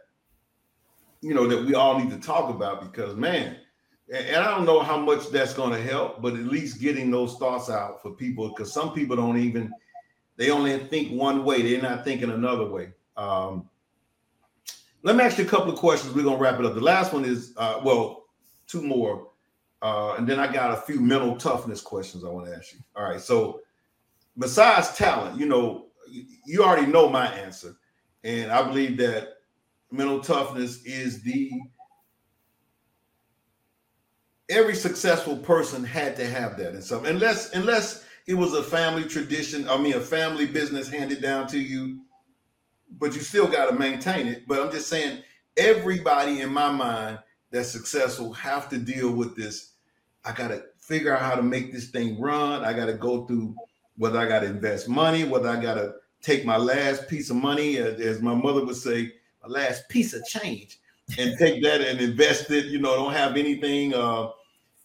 you 1.21 1.35
know, 1.35 1.47
that 1.47 1.65
we 1.65 1.75
all 1.75 1.99
need 1.99 2.11
to 2.11 2.19
talk 2.19 2.51
about 2.55 2.81
because, 2.81 3.17
man, 3.17 3.57
and 4.13 4.37
I 4.37 4.51
don't 4.51 4.67
know 4.67 4.81
how 4.81 4.99
much 4.99 5.31
that's 5.31 5.55
going 5.55 5.73
to 5.73 5.83
help, 5.83 6.23
but 6.23 6.35
at 6.35 6.45
least 6.45 6.81
getting 6.81 7.11
those 7.11 7.35
thoughts 7.37 7.69
out 7.69 8.03
for 8.03 8.13
people 8.13 8.49
because 8.51 8.73
some 8.73 8.93
people 8.93 9.17
don't 9.17 9.39
even 9.39 9.73
They 10.37 10.51
only 10.51 10.79
think 10.79 11.13
one 11.13 11.45
way. 11.45 11.63
They're 11.63 11.83
not 11.83 12.05
thinking 12.05 12.31
another 12.31 12.67
way. 12.69 12.93
Um, 13.17 13.69
let 15.03 15.17
me 15.17 15.25
ask 15.25 15.39
you 15.39 15.45
a 15.45 15.49
couple 15.49 15.73
of 15.73 15.79
questions. 15.79 16.15
We're 16.15 16.25
gonna 16.25 16.37
wrap 16.37 16.61
it 16.61 16.67
up. 16.67 16.75
The 16.75 16.81
last 16.81 17.13
one 17.13 17.25
is 17.25 17.55
uh, 17.57 17.81
well, 17.83 18.27
two 18.67 18.83
more, 18.83 19.29
uh, 19.83 20.15
and 20.15 20.27
then 20.27 20.39
I 20.39 20.53
got 20.53 20.73
a 20.73 20.81
few 20.83 21.01
mental 21.01 21.37
toughness 21.37 21.81
questions 21.81 22.25
I 22.25 22.29
want 22.29 22.47
to 22.47 22.57
ask 22.57 22.73
you. 22.73 22.81
All 22.95 23.05
right. 23.05 23.21
So 23.21 23.61
besides 24.39 24.97
talent, 24.97 25.39
you 25.39 25.47
know, 25.47 25.87
you 26.47 26.63
already 26.65 26.87
know 26.91 27.09
my 27.09 27.27
answer, 27.27 27.77
and 28.25 28.51
I 28.51 28.63
believe 28.63 28.97
that 28.99 29.35
mental 29.91 30.21
toughness 30.21 30.83
is 30.85 31.23
the 31.23 31.51
every 34.49 34.75
successful 34.75 35.37
person 35.37 35.83
had 35.83 36.17
to 36.17 36.27
have 36.27 36.57
that 36.57 36.73
and 36.73 36.83
some 36.83 37.05
unless 37.05 37.53
unless 37.53 38.05
it 38.27 38.35
was 38.35 38.55
a 38.55 38.63
family 38.63 39.03
tradition 39.03 39.69
i 39.69 39.77
mean 39.77 39.95
a 39.95 40.01
family 40.01 40.47
business 40.47 40.89
handed 40.89 41.21
down 41.21 41.49
to 41.49 41.59
you 41.59 42.01
but 42.99 43.15
you 43.15 43.21
still 43.21 43.49
got 43.49 43.69
to 43.69 43.77
maintain 43.77 44.27
it 44.29 44.47
but 44.47 44.61
i'm 44.61 44.71
just 44.71 44.89
saying 44.89 45.21
everybody 45.57 46.43
in 46.43 46.53
my 46.53 46.71
mind 46.71 47.19
that's 47.57 47.71
successful 47.71 48.33
have 48.33 48.69
to 48.69 48.79
deal 48.79 49.11
with 49.11 49.37
this 49.37 49.73
i 50.25 50.33
got 50.33 50.49
to 50.49 50.63
figure 50.79 51.15
out 51.15 51.23
how 51.23 51.35
to 51.35 51.43
make 51.43 51.73
this 51.73 51.91
thing 51.91 52.21
run 52.21 52.65
i 52.65 52.73
got 52.73 52.87
to 52.87 52.95
go 52.95 53.27
through 53.27 53.55
whether 53.97 54.19
i 54.19 54.27
got 54.27 54.41
to 54.41 54.47
invest 54.47 54.89
money 54.89 55.25
whether 55.25 55.49
i 55.49 55.61
got 55.61 55.75
to 55.75 55.95
take 56.27 56.45
my 56.45 56.57
last 56.57 57.09
piece 57.09 57.31
of 57.31 57.37
money 57.37 57.77
as, 57.77 58.21
my 58.21 58.35
mother 58.35 58.65
would 58.65 58.77
say 58.77 59.13
my 59.43 59.49
last 59.49 59.89
piece 59.89 60.13
of 60.13 60.25
change 60.25 60.81
and 61.19 61.39
take 61.39 61.63
that 61.63 61.81
and 61.81 62.01
invest 62.01 62.51
it. 62.51 62.67
You 62.67 62.81
know, 62.81 62.97
don't 62.97 63.13
have 63.13 63.37
anything. 63.37 63.95
Uh, 63.95 64.31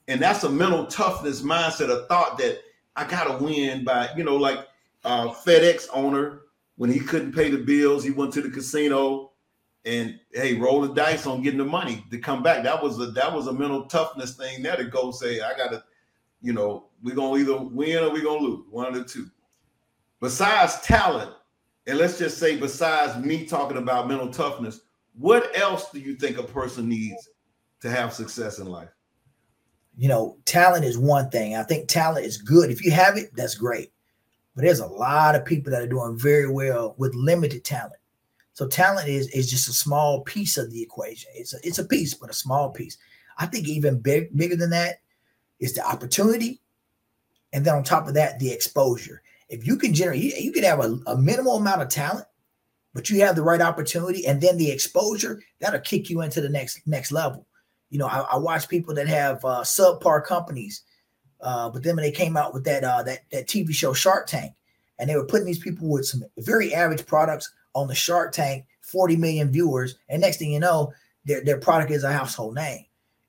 and 0.07 0.21
that's 0.21 0.43
a 0.43 0.49
mental 0.49 0.85
toughness 0.85 1.41
mindset, 1.41 1.89
a 1.89 2.05
thought 2.07 2.37
that 2.37 2.59
I 2.95 3.05
gotta 3.05 3.43
win 3.43 3.83
by, 3.83 4.09
you 4.15 4.23
know, 4.23 4.35
like 4.35 4.59
uh, 5.03 5.29
FedEx 5.29 5.87
owner 5.93 6.41
when 6.75 6.91
he 6.91 6.99
couldn't 6.99 7.33
pay 7.33 7.49
the 7.49 7.57
bills, 7.57 8.03
he 8.03 8.11
went 8.11 8.33
to 8.33 8.41
the 8.41 8.49
casino 8.49 9.30
and 9.85 10.19
hey, 10.33 10.55
roll 10.55 10.81
the 10.81 10.93
dice 10.93 11.25
on 11.25 11.41
getting 11.41 11.57
the 11.57 11.65
money 11.65 12.05
to 12.11 12.19
come 12.19 12.43
back. 12.43 12.63
That 12.63 12.81
was 12.81 12.99
a 12.99 13.07
that 13.07 13.33
was 13.33 13.47
a 13.47 13.53
mental 13.53 13.85
toughness 13.85 14.35
thing 14.35 14.61
there 14.61 14.77
to 14.77 14.85
go 14.85 15.11
say, 15.11 15.41
I 15.41 15.55
gotta, 15.57 15.83
you 16.41 16.53
know, 16.53 16.87
we're 17.03 17.15
gonna 17.15 17.39
either 17.39 17.57
win 17.57 18.03
or 18.03 18.11
we're 18.11 18.23
gonna 18.23 18.41
lose, 18.41 18.65
one 18.69 18.87
of 18.87 18.93
the 18.93 19.03
two. 19.03 19.29
Besides 20.19 20.79
talent, 20.81 21.31
and 21.87 21.97
let's 21.97 22.19
just 22.19 22.37
say 22.37 22.57
besides 22.57 23.23
me 23.23 23.45
talking 23.45 23.77
about 23.77 24.07
mental 24.07 24.29
toughness, 24.29 24.81
what 25.17 25.51
else 25.57 25.89
do 25.91 25.99
you 25.99 26.15
think 26.15 26.37
a 26.37 26.43
person 26.43 26.87
needs 26.87 27.29
to 27.81 27.89
have 27.89 28.13
success 28.13 28.59
in 28.59 28.67
life? 28.67 28.89
You 29.97 30.07
know, 30.07 30.37
talent 30.45 30.85
is 30.85 30.97
one 30.97 31.29
thing. 31.31 31.55
I 31.55 31.63
think 31.63 31.87
talent 31.87 32.25
is 32.25 32.37
good. 32.37 32.69
If 32.69 32.85
you 32.85 32.91
have 32.91 33.17
it, 33.17 33.35
that's 33.35 33.55
great. 33.55 33.91
But 34.55 34.63
there's 34.63 34.79
a 34.79 34.87
lot 34.87 35.35
of 35.35 35.45
people 35.45 35.71
that 35.71 35.81
are 35.81 35.87
doing 35.87 36.17
very 36.17 36.49
well 36.49 36.95
with 36.97 37.15
limited 37.15 37.63
talent. 37.63 38.00
So 38.61 38.67
talent 38.67 39.07
is 39.07 39.27
is 39.29 39.49
just 39.49 39.67
a 39.69 39.73
small 39.73 40.21
piece 40.21 40.55
of 40.55 40.69
the 40.69 40.83
equation. 40.83 41.31
It's 41.33 41.55
a, 41.55 41.57
it's 41.63 41.79
a 41.79 41.83
piece, 41.83 42.13
but 42.13 42.29
a 42.29 42.33
small 42.33 42.69
piece. 42.69 42.95
I 43.39 43.47
think 43.47 43.67
even 43.67 43.99
big, 43.99 44.37
bigger 44.37 44.55
than 44.55 44.69
that 44.69 45.01
is 45.59 45.73
the 45.73 45.83
opportunity, 45.83 46.61
and 47.53 47.65
then 47.65 47.73
on 47.73 47.83
top 47.83 48.07
of 48.07 48.13
that, 48.13 48.37
the 48.37 48.51
exposure. 48.51 49.23
If 49.49 49.65
you 49.65 49.77
can 49.77 49.95
generate, 49.95 50.21
you, 50.21 50.31
you 50.37 50.51
can 50.51 50.61
have 50.61 50.79
a, 50.79 50.99
a 51.07 51.17
minimal 51.17 51.55
amount 51.55 51.81
of 51.81 51.89
talent, 51.89 52.27
but 52.93 53.09
you 53.09 53.21
have 53.21 53.35
the 53.35 53.41
right 53.41 53.61
opportunity 53.61 54.27
and 54.27 54.39
then 54.39 54.57
the 54.57 54.69
exposure 54.69 55.41
that'll 55.57 55.79
kick 55.79 56.11
you 56.11 56.21
into 56.21 56.39
the 56.39 56.49
next 56.49 56.85
next 56.85 57.11
level 57.11 57.47
you 57.89 57.97
know 57.97 58.05
i, 58.05 58.19
I 58.19 58.37
watch 58.37 58.69
people 58.69 58.93
that 58.93 59.07
have 59.07 59.43
uh, 59.43 59.61
subpar 59.61 60.23
companies 60.23 60.83
uh, 61.41 61.67
but 61.71 61.81
then 61.81 61.95
when 61.95 62.03
they 62.03 62.11
came 62.11 62.37
out 62.37 62.53
with 62.53 62.63
that 62.65 62.83
uh, 62.83 63.01
that 63.03 63.21
that 63.31 63.47
tv 63.47 63.73
show 63.73 63.93
shark 63.93 64.27
tank 64.27 64.53
and 64.99 65.09
they 65.09 65.15
were 65.15 65.25
putting 65.25 65.47
these 65.47 65.57
people 65.57 65.89
with 65.89 66.05
some 66.05 66.23
very 66.37 66.75
average 66.75 67.05
products 67.07 67.51
on 67.73 67.87
the 67.87 67.95
shark 67.95 68.31
tank 68.31 68.65
40 68.81 69.15
million 69.15 69.51
viewers 69.51 69.95
and 70.09 70.21
next 70.21 70.37
thing 70.37 70.51
you 70.51 70.59
know 70.59 70.91
their, 71.25 71.43
their 71.43 71.59
product 71.59 71.91
is 71.91 72.03
a 72.03 72.11
household 72.11 72.55
name 72.55 72.85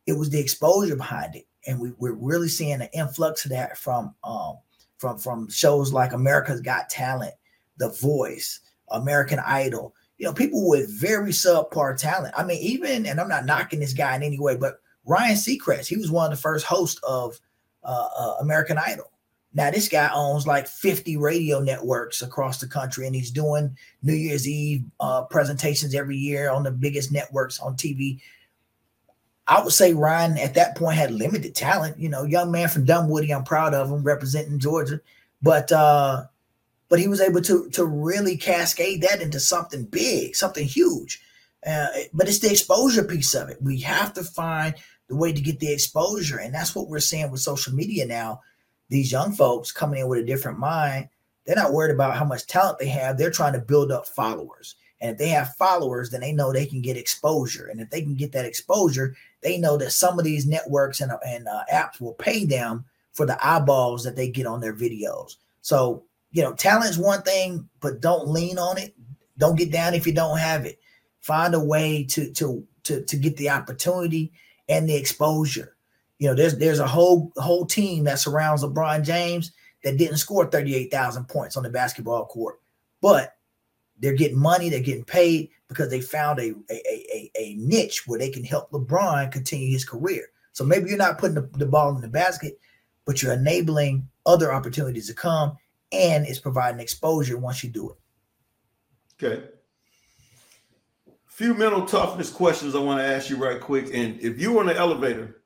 it 0.07 0.13
was 0.15 0.31
the 0.31 0.41
exposure 0.41 0.97
behind 0.97 1.37
it 1.37 1.47
and 1.67 1.79
we, 1.79 1.93
we're 1.99 2.13
really 2.13 2.49
seeing 2.49 2.81
an 2.81 2.89
influx 2.93 3.45
of 3.45 3.51
that 3.51 3.79
from 3.79 4.15
um, 4.25 4.59
from 4.99 5.19
from 5.19 5.49
shows 5.49 5.93
like 5.93 6.13
america's 6.13 6.61
got 6.61 6.89
talent 6.91 7.35
the 7.79 7.91
voice 7.91 8.61
American 8.93 9.41
Idol, 9.41 9.95
you 10.19 10.27
know, 10.27 10.33
people 10.33 10.69
with 10.69 10.91
very 11.01 11.33
subpar 11.33 11.97
talent. 11.97 12.35
I 12.37 12.45
mean, 12.45 12.61
even, 12.63 13.07
and 13.07 13.21
I'm 13.21 13.29
not 13.29 13.47
knocking 13.47 13.81
this 13.81 13.93
guy 13.93 14.15
in 14.15 14.23
any 14.23 14.39
way, 14.39 14.57
but 14.57 14.81
Ryan 15.05 15.37
Seacrest, 15.37 15.87
he 15.87 15.97
was 15.97 16.11
one 16.11 16.31
of 16.31 16.37
the 16.37 16.43
first 16.43 16.65
hosts 16.65 17.01
of 17.03 17.41
uh, 17.83 18.09
uh, 18.17 18.37
American 18.41 18.79
Idol. 18.79 19.11
Now, 19.55 19.71
this 19.71 19.89
guy 19.89 20.11
owns 20.15 20.47
like 20.47 20.67
50 20.67 21.17
radio 21.19 21.61
networks 21.61 22.23
across 22.23 22.59
the 22.59 22.67
country, 22.67 23.07
and 23.07 23.15
he's 23.15 23.31
doing 23.31 23.77
New 24.03 24.15
Year's 24.15 24.49
Eve 24.49 24.85
uh, 24.99 25.23
presentations 25.25 25.95
every 25.95 26.17
year 26.17 26.51
on 26.51 26.63
the 26.63 26.71
biggest 26.71 27.13
networks 27.13 27.61
on 27.61 27.77
TV. 27.77 28.21
I 29.47 29.63
would 29.63 29.73
say 29.73 29.93
Ryan 29.93 30.39
at 30.39 30.55
that 30.55 30.77
point 30.77 30.97
had 30.97 31.11
limited 31.11 31.55
talent. 31.55 31.99
You 31.99 32.09
know, 32.09 32.25
young 32.25 32.51
man 32.51 32.69
from 32.69 32.87
Dunwoody, 32.87 33.33
I'm 33.33 33.45
proud 33.45 33.75
of 33.75 33.91
him 33.91 34.03
representing 34.03 34.59
Georgia. 34.59 35.01
But 35.43 35.71
uh, 35.71 36.25
but 36.89 37.01
he 37.01 37.09
was 37.09 37.21
able 37.21 37.43
to 37.43 37.69
to 37.71 37.85
really 37.85 38.37
cascade 38.37 39.03
that 39.03 39.21
into 39.21 39.41
something 39.41 39.85
big, 39.85 40.37
something 40.37 40.67
huge. 40.67 41.21
Uh, 41.67 41.89
but 42.13 42.29
it's 42.29 42.39
the 42.39 42.51
exposure 42.51 43.05
piece 43.05 43.35
of 43.35 43.49
it. 43.49 43.59
We 43.61 43.81
have 43.81 44.15
to 44.15 44.25
find 44.25 44.75
the 45.09 45.17
way 45.17 45.33
to 45.33 45.41
get 45.41 45.61
the 45.61 45.73
exposure, 45.73 46.39
and 46.39 46.55
that's 46.55 46.75
what 46.75 46.89
we're 46.89 47.01
seeing 47.01 47.31
with 47.31 47.41
social 47.41 47.75
media 47.75 48.07
now. 48.07 48.41
These 48.93 49.11
young 49.11 49.33
folks 49.33 49.73
coming 49.73 50.01
in 50.01 50.09
with 50.09 50.21
a 50.21 50.25
different 50.25 50.59
mind, 50.59 51.09
they're 51.45 51.57
not 51.57 51.73
worried 51.73 51.95
about 51.95 52.17
how 52.17 52.25
much 52.25 52.47
talent 52.47 52.79
they 52.79 52.89
have. 52.89 53.19
They're 53.19 53.31
trying 53.31 53.55
to 53.55 53.59
build 53.59 53.91
up 53.91 54.07
followers. 54.07 54.77
And 55.01 55.11
if 55.11 55.19
they 55.19 55.29
have 55.29 55.57
followers, 55.57 56.11
then 56.11 56.21
they 56.21 56.33
know 56.33 56.53
they 56.53 56.67
can 56.67 56.81
get 56.81 56.97
exposure. 56.97 57.67
And 57.67 57.81
if 57.81 57.91
they 57.91 58.03
can 58.03 58.15
get 58.15 58.31
that 58.33 58.45
exposure, 58.45 59.17
they 59.43 59.59
know 59.59 59.77
that 59.79 59.91
some 59.91 60.19
of 60.19 60.25
these 60.25 60.47
networks 60.47 61.01
and, 61.01 61.11
and 61.27 61.49
uh, 61.49 61.65
apps 61.73 62.01
will 62.01 62.15
pay 62.15 62.45
them 62.45 62.85
for 63.13 63.27
the 63.27 63.45
eyeballs 63.45 64.05
that 64.05 64.15
they 64.15 64.29
get 64.29 64.47
on 64.47 64.61
their 64.61 64.75
videos. 64.75 65.37
So 65.63 66.05
you 66.33 66.43
know, 66.43 66.55
talent 66.55 66.91
is 66.91 66.99
one 66.99 67.23
thing, 67.23 67.69
but 67.81 68.01
don't 68.01 68.29
lean 68.29 68.59
on 68.59 68.79
it. 68.79 68.95
Don't 69.39 69.57
get 69.57 69.71
down 69.71 69.95
if 69.95 70.07
you 70.07 70.13
don't 70.13 70.39
have 70.39 70.65
it. 70.67 70.79
Find 71.21 71.55
a 71.55 71.61
way 71.61 72.05
to 72.05 72.33
to 72.33 72.67
to 72.85 73.03
to 73.03 73.17
get 73.17 73.37
the 73.37 73.51
opportunity 73.51 74.33
and 74.69 74.89
the 74.89 74.97
exposure. 74.97 75.77
You 76.23 76.29
know, 76.29 76.37
there's 76.37 76.57
there's 76.57 76.79
a 76.79 76.87
whole 76.87 77.33
whole 77.37 77.67
team 77.67 78.05
that 78.05 78.21
surrounds 78.21 78.63
LeBron 78.63 79.03
James 79.03 79.51
that 79.83 79.97
didn't 79.97 80.19
score 80.19 80.47
38,000 80.47 81.25
points 81.25 81.57
on 81.57 81.65
the 81.65 81.69
basketball 81.69 82.27
court, 82.27 82.61
but 83.01 83.35
they're 83.99 84.15
getting 84.15 84.39
money, 84.39 84.69
they're 84.69 84.79
getting 84.79 85.03
paid 85.03 85.51
because 85.67 85.91
they 85.91 86.01
found 86.01 86.39
a 86.39 86.55
a, 86.71 86.75
a, 87.13 87.31
a 87.37 87.55
niche 87.55 88.07
where 88.07 88.21
they 88.21 88.31
can 88.31 88.45
help 88.45 88.71
LeBron 88.71 89.33
continue 89.33 89.69
his 89.69 89.85
career. 89.85 90.29
So 90.53 90.63
maybe 90.63 90.89
you're 90.89 90.97
not 90.97 91.19
putting 91.19 91.35
the, 91.35 91.51
the 91.55 91.67
ball 91.67 91.93
in 91.93 92.01
the 92.01 92.07
basket, 92.07 92.57
but 93.05 93.21
you're 93.21 93.33
enabling 93.33 94.09
other 94.25 94.55
opportunities 94.55 95.09
to 95.09 95.15
come 95.15 95.57
and 95.91 96.25
it's 96.25 96.39
providing 96.39 96.81
exposure 96.81 97.37
once 97.37 97.65
you 97.65 97.71
do 97.71 97.91
it. 97.91 97.97
Okay. 99.21 99.43
Few 101.27 101.53
mental 101.53 101.85
toughness 101.85 102.31
questions 102.31 102.77
I 102.77 102.79
want 102.79 103.01
to 103.01 103.05
ask 103.05 103.29
you 103.29 103.39
right 103.39 103.61
quick. 103.61 103.87
And 103.93 104.21
if 104.21 104.41
you 104.41 104.53
were 104.53 104.61
in 104.61 104.69
the 104.69 104.77
elevator 104.77 105.42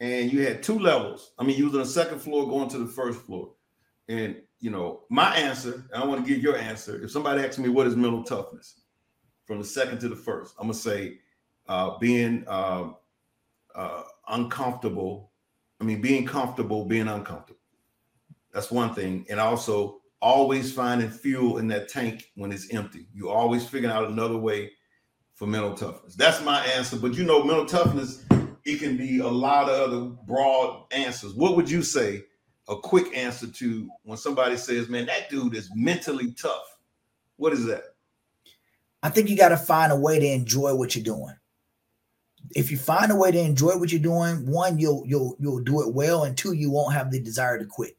and 0.00 0.32
you 0.32 0.46
had 0.46 0.62
two 0.62 0.78
levels, 0.78 1.32
I 1.38 1.44
mean, 1.44 1.56
you 1.56 1.66
was 1.66 1.74
on 1.74 1.80
the 1.80 1.86
second 1.86 2.20
floor 2.20 2.46
going 2.46 2.68
to 2.70 2.78
the 2.78 2.86
first 2.86 3.20
floor, 3.22 3.52
and 4.08 4.36
you 4.60 4.70
know, 4.70 5.02
my 5.10 5.34
answer, 5.36 5.84
I 5.94 6.04
want 6.04 6.24
to 6.24 6.32
give 6.32 6.42
your 6.42 6.56
answer. 6.56 7.02
If 7.02 7.10
somebody 7.10 7.42
asks 7.42 7.58
me 7.58 7.68
what 7.68 7.86
is 7.86 7.96
mental 7.96 8.24
toughness 8.24 8.80
from 9.44 9.58
the 9.58 9.64
second 9.64 10.00
to 10.00 10.08
the 10.08 10.16
first, 10.16 10.54
I'm 10.58 10.64
gonna 10.64 10.74
say 10.74 11.18
uh, 11.68 11.98
being 11.98 12.44
uh, 12.46 12.90
uh, 13.74 14.02
uncomfortable. 14.28 15.30
I 15.80 15.84
mean, 15.84 16.00
being 16.00 16.24
comfortable, 16.24 16.86
being 16.86 17.08
uncomfortable. 17.08 17.60
That's 18.52 18.70
one 18.70 18.94
thing. 18.94 19.26
And 19.28 19.38
also 19.38 20.00
always 20.22 20.72
finding 20.72 21.10
fuel 21.10 21.58
in 21.58 21.68
that 21.68 21.88
tank 21.88 22.30
when 22.36 22.50
it's 22.50 22.72
empty. 22.72 23.06
You 23.12 23.28
always 23.28 23.68
figuring 23.68 23.94
out 23.94 24.08
another 24.08 24.38
way 24.38 24.72
for 25.34 25.46
mental 25.46 25.74
toughness. 25.74 26.14
That's 26.14 26.42
my 26.42 26.64
answer. 26.64 26.96
But 26.96 27.14
you 27.14 27.24
know, 27.24 27.44
mental 27.44 27.66
toughness, 27.66 28.24
it 28.66 28.80
can 28.80 28.96
be 28.96 29.20
a 29.20 29.28
lot 29.28 29.70
of 29.70 29.80
other 29.80 30.00
broad 30.26 30.86
answers. 30.90 31.34
What 31.34 31.56
would 31.56 31.70
you 31.70 31.82
say? 31.82 32.24
A 32.68 32.76
quick 32.76 33.16
answer 33.16 33.46
to 33.46 33.88
when 34.02 34.18
somebody 34.18 34.56
says, 34.56 34.88
Man, 34.88 35.06
that 35.06 35.30
dude 35.30 35.54
is 35.54 35.70
mentally 35.76 36.32
tough. 36.32 36.76
What 37.36 37.52
is 37.52 37.64
that? 37.66 37.84
I 39.04 39.08
think 39.08 39.30
you 39.30 39.36
got 39.36 39.50
to 39.50 39.56
find 39.56 39.92
a 39.92 39.96
way 39.96 40.18
to 40.18 40.26
enjoy 40.26 40.74
what 40.74 40.96
you're 40.96 41.04
doing. 41.04 41.36
If 42.56 42.72
you 42.72 42.76
find 42.76 43.12
a 43.12 43.16
way 43.16 43.30
to 43.30 43.38
enjoy 43.38 43.76
what 43.76 43.92
you're 43.92 44.00
doing, 44.00 44.50
one, 44.50 44.80
you'll 44.80 45.04
you'll 45.06 45.36
you'll 45.38 45.62
do 45.62 45.82
it 45.82 45.94
well, 45.94 46.24
and 46.24 46.36
two, 46.36 46.52
you 46.52 46.72
won't 46.72 46.94
have 46.94 47.12
the 47.12 47.20
desire 47.20 47.56
to 47.56 47.66
quit. 47.66 47.96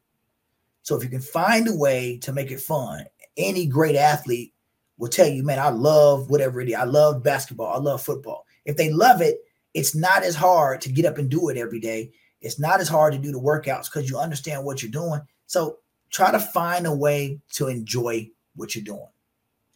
So 0.82 0.98
if 0.98 1.04
you 1.04 1.10
can 1.10 1.22
find 1.22 1.68
a 1.70 1.76
way 1.76 2.18
to 2.24 2.34
make 2.34 2.52
it 2.52 2.60
fun, 2.60 3.06
any 3.38 3.68
great 3.68 3.96
athlete 3.96 4.54
will 4.98 5.08
tell 5.08 5.28
you, 5.28 5.44
man, 5.44 5.60
I 5.60 5.70
love 5.70 6.30
whatever 6.30 6.60
it 6.60 6.68
is. 6.68 6.76
I 6.76 6.84
love 6.84 7.24
basketball. 7.24 7.74
I 7.74 7.78
love 7.78 8.02
football. 8.02 8.46
If 8.66 8.76
they 8.76 8.92
love 8.92 9.22
it, 9.22 9.38
it's 9.74 9.96
not 9.96 10.24
as 10.24 10.36
hard 10.36 10.82
to 10.82 10.92
get 10.92 11.06
up 11.06 11.18
and 11.18 11.30
do 11.30 11.50
it 11.50 11.58
every 11.58 11.80
day. 11.80 12.12
It's 12.42 12.60
not 12.60 12.80
as 12.80 12.88
hard 12.88 13.14
to 13.14 13.20
do 13.20 13.32
the 13.32 13.40
workouts 13.40 13.86
because 13.86 14.10
you 14.10 14.18
understand 14.18 14.64
what 14.64 14.82
you're 14.82 14.92
doing. 14.92 15.22
So 15.48 15.80
try 16.10 16.32
to 16.32 16.40
find 16.40 16.86
a 16.86 16.94
way 16.94 17.40
to 17.54 17.68
enjoy 17.68 18.30
what 18.56 18.76
you're 18.76 18.84
doing. 18.84 19.08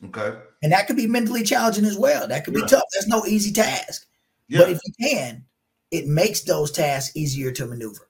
Okay. 0.05 0.37
And 0.63 0.71
that 0.71 0.87
could 0.87 0.95
be 0.95 1.07
mentally 1.07 1.43
challenging 1.43 1.85
as 1.85 1.97
well. 1.97 2.27
That 2.27 2.43
could 2.43 2.53
be 2.53 2.61
tough. 2.61 2.83
That's 2.93 3.07
no 3.07 3.25
easy 3.25 3.51
task. 3.51 4.07
Yeah. 4.47 4.59
But 4.59 4.69
if 4.71 4.79
you 4.85 5.09
can, 5.09 5.45
it 5.91 6.07
makes 6.07 6.41
those 6.41 6.71
tasks 6.71 7.15
easier 7.15 7.51
to 7.51 7.65
maneuver. 7.67 8.09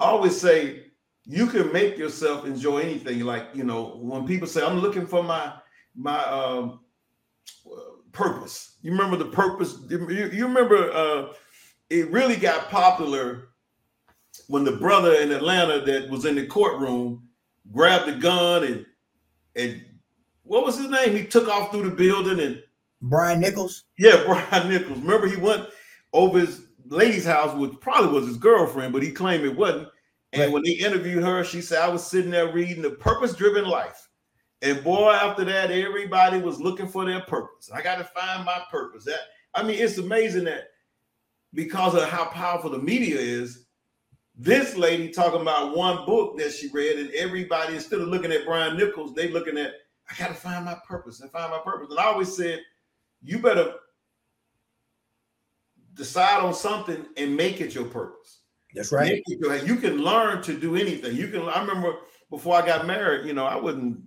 I 0.00 0.06
always 0.06 0.40
say 0.40 0.86
you 1.24 1.46
can 1.46 1.72
make 1.72 1.98
yourself 1.98 2.46
enjoy 2.46 2.78
anything. 2.78 3.20
Like 3.20 3.48
you 3.54 3.64
know, 3.64 3.98
when 4.00 4.26
people 4.26 4.48
say 4.48 4.64
I'm 4.64 4.80
looking 4.80 5.06
for 5.06 5.22
my 5.22 5.52
my 5.94 6.24
um, 6.24 6.80
purpose. 8.18 8.76
You 8.82 8.90
remember 8.90 9.16
the 9.16 9.26
purpose? 9.26 9.78
You, 9.88 10.08
you 10.08 10.46
remember 10.46 10.92
uh, 10.92 11.32
it 11.88 12.10
really 12.10 12.36
got 12.36 12.68
popular 12.68 13.48
when 14.48 14.64
the 14.64 14.72
brother 14.72 15.14
in 15.14 15.30
Atlanta 15.30 15.80
that 15.80 16.10
was 16.10 16.24
in 16.24 16.34
the 16.34 16.46
courtroom 16.46 17.28
grabbed 17.72 18.06
the 18.06 18.12
gun 18.12 18.64
and 18.64 18.86
and 19.56 19.84
what 20.42 20.64
was 20.64 20.78
his 20.78 20.88
name? 20.88 21.14
He 21.14 21.24
took 21.24 21.48
off 21.48 21.70
through 21.70 21.90
the 21.90 21.94
building 21.94 22.40
and 22.40 22.62
Brian 23.02 23.40
Nichols. 23.40 23.84
yeah, 23.98 24.22
Brian 24.26 24.68
Nichols. 24.68 24.98
Remember, 24.98 25.28
he 25.28 25.36
went 25.36 25.66
over 26.12 26.40
his 26.40 26.62
lady's 26.86 27.26
house, 27.26 27.54
which 27.54 27.78
probably 27.80 28.12
was 28.12 28.26
his 28.26 28.38
girlfriend, 28.38 28.92
but 28.92 29.02
he 29.02 29.10
claimed 29.10 29.44
it 29.44 29.56
wasn't. 29.56 29.88
And 30.32 30.52
when 30.52 30.62
they 30.62 30.72
interviewed 30.72 31.22
her, 31.22 31.44
she 31.44 31.60
said, 31.60 31.82
I 31.82 31.88
was 31.88 32.06
sitting 32.06 32.30
there 32.30 32.52
reading 32.52 32.82
The 32.82 32.90
Purpose 32.90 33.34
Driven 33.34 33.64
Life. 33.64 34.07
And 34.62 34.82
boy, 34.82 35.12
after 35.12 35.44
that, 35.44 35.70
everybody 35.70 36.40
was 36.40 36.60
looking 36.60 36.88
for 36.88 37.04
their 37.04 37.20
purpose. 37.20 37.70
I 37.72 37.80
got 37.80 37.98
to 37.98 38.04
find 38.04 38.44
my 38.44 38.60
purpose. 38.70 39.04
That 39.04 39.20
I 39.54 39.62
mean, 39.62 39.78
it's 39.78 39.98
amazing 39.98 40.44
that 40.44 40.70
because 41.54 41.94
of 41.94 42.08
how 42.08 42.26
powerful 42.26 42.70
the 42.70 42.78
media 42.78 43.18
is, 43.18 43.66
this 44.36 44.76
lady 44.76 45.10
talking 45.10 45.40
about 45.40 45.76
one 45.76 46.04
book 46.06 46.38
that 46.38 46.52
she 46.52 46.68
read, 46.72 46.98
and 46.98 47.10
everybody 47.12 47.74
instead 47.74 48.00
of 48.00 48.08
looking 48.08 48.32
at 48.32 48.44
Brian 48.44 48.76
Nichols, 48.76 49.14
they 49.14 49.28
looking 49.28 49.58
at 49.58 49.72
I 50.10 50.14
got 50.18 50.28
to 50.28 50.34
find 50.34 50.64
my 50.64 50.76
purpose 50.86 51.20
and 51.20 51.30
find 51.30 51.50
my 51.50 51.58
purpose. 51.58 51.90
And 51.90 51.98
I 51.98 52.04
always 52.04 52.34
said, 52.34 52.60
you 53.22 53.38
better 53.38 53.74
decide 55.94 56.40
on 56.42 56.54
something 56.54 57.04
and 57.16 57.36
make 57.36 57.60
it 57.60 57.74
your 57.74 57.84
purpose. 57.84 58.40
That's 58.74 58.92
right. 58.92 59.12
Make 59.12 59.22
it 59.26 59.40
your- 59.40 59.56
You 59.56 59.76
can 59.76 59.98
learn 59.98 60.42
to 60.42 60.58
do 60.58 60.76
anything. 60.76 61.16
You 61.16 61.28
can. 61.28 61.42
I 61.42 61.60
remember 61.60 61.96
before 62.30 62.54
I 62.54 62.64
got 62.64 62.86
married, 62.86 63.26
you 63.26 63.32
know, 63.32 63.44
I 63.44 63.56
wasn't 63.56 64.00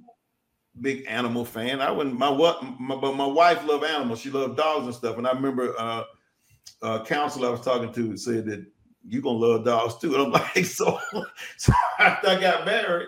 big 0.80 1.06
animal 1.08 1.44
fan. 1.44 1.82
I 1.82 1.92
wouldn't. 1.92 2.18
My 2.18 2.30
what? 2.30 2.64
My, 2.80 2.96
but 2.96 3.16
my 3.16 3.26
wife 3.26 3.66
loved 3.66 3.84
animals. 3.84 4.22
She 4.22 4.30
loved 4.30 4.58
dogs 4.58 4.86
and 4.86 4.96
stuff. 4.96 5.18
And 5.18 5.28
I 5.28 5.32
remember 5.32 5.76
uh, 5.78 6.04
a 6.82 7.04
counselor 7.04 7.50
I 7.50 7.52
was 7.52 7.62
talking 7.62 7.92
to 7.94 8.18
said 8.18 8.46
that 8.46 8.66
you're 9.08 9.22
gonna 9.22 9.38
love 9.38 9.66
dogs 9.66 9.98
too. 9.98 10.14
And 10.16 10.24
I'm 10.24 10.32
like, 10.56 10.66
so. 10.66 11.00
So 11.58 11.74
after 12.00 12.30
I 12.30 12.40
got 12.40 12.66
married, 12.66 13.08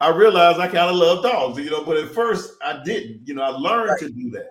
I 0.00 0.10
realized 0.10 0.60
I 0.60 0.66
kind 0.66 0.90
of 0.90 0.96
love 0.96 1.22
dogs. 1.22 1.58
You 1.58 1.70
know, 1.70 1.84
but 1.84 1.96
at 1.96 2.10
first 2.10 2.54
I 2.62 2.82
didn't. 2.84 3.26
You 3.26 3.34
know, 3.34 3.42
I 3.42 3.48
learned 3.48 3.98
to 4.00 4.10
do 4.10 4.30
that. 4.30 4.50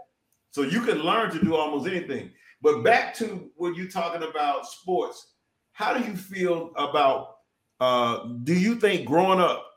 So 0.51 0.63
you 0.63 0.81
can 0.81 0.99
learn 0.99 1.31
to 1.31 1.43
do 1.43 1.55
almost 1.55 1.87
anything. 1.87 2.31
But 2.61 2.83
back 2.83 3.13
to 3.15 3.49
what 3.55 3.75
you're 3.75 3.87
talking 3.87 4.27
about 4.27 4.65
sports. 4.67 5.33
How 5.71 5.93
do 5.93 6.03
you 6.03 6.15
feel 6.15 6.71
about? 6.75 7.35
Uh, 7.79 8.33
do 8.43 8.53
you 8.53 8.75
think 8.75 9.07
growing 9.07 9.39
up 9.39 9.68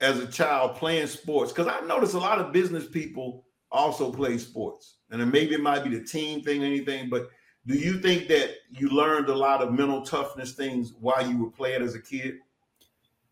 as 0.00 0.18
a 0.18 0.26
child 0.26 0.76
playing 0.76 1.06
sports? 1.06 1.52
Because 1.52 1.66
I 1.66 1.84
notice 1.86 2.14
a 2.14 2.18
lot 2.18 2.38
of 2.40 2.52
business 2.52 2.86
people 2.86 3.44
also 3.70 4.10
play 4.12 4.38
sports, 4.38 4.96
and 5.10 5.30
maybe 5.30 5.54
it 5.54 5.60
might 5.60 5.84
be 5.84 5.90
the 5.90 6.04
team 6.04 6.42
thing, 6.42 6.62
or 6.62 6.66
anything. 6.66 7.08
But 7.08 7.28
do 7.66 7.74
you 7.74 8.00
think 8.00 8.28
that 8.28 8.50
you 8.70 8.88
learned 8.88 9.28
a 9.28 9.34
lot 9.34 9.62
of 9.62 9.72
mental 9.72 10.02
toughness 10.02 10.52
things 10.52 10.94
while 11.00 11.28
you 11.28 11.36
were 11.42 11.50
playing 11.50 11.82
as 11.82 11.94
a 11.94 12.00
kid? 12.00 12.38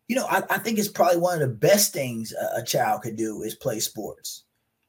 You 0.07 0.15
know, 0.15 0.27
I, 0.27 0.43
I 0.49 0.57
think 0.59 0.77
it's 0.79 0.87
probably 0.87 1.17
one 1.17 1.41
of 1.41 1.47
the 1.47 1.55
best 1.55 1.91
things 1.91 2.33
a, 2.33 2.61
a 2.61 2.63
child 2.63 3.01
could 3.01 3.15
do 3.15 3.41
is 3.41 3.55
play 3.55 3.79
sports 3.79 4.43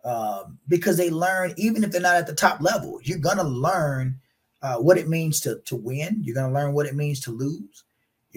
um, 0.04 0.58
because 0.68 0.96
they 0.96 1.10
learn, 1.10 1.54
even 1.56 1.82
if 1.82 1.90
they're 1.90 2.00
not 2.00 2.16
at 2.16 2.26
the 2.26 2.34
top 2.34 2.60
level, 2.60 3.00
you're 3.02 3.18
going 3.18 3.38
to 3.38 3.42
learn 3.42 4.20
uh, 4.62 4.76
what 4.76 4.98
it 4.98 5.08
means 5.08 5.40
to, 5.40 5.60
to 5.64 5.76
win. 5.76 6.20
You're 6.22 6.34
going 6.34 6.52
to 6.52 6.54
learn 6.54 6.72
what 6.72 6.86
it 6.86 6.94
means 6.94 7.20
to 7.20 7.30
lose. 7.30 7.84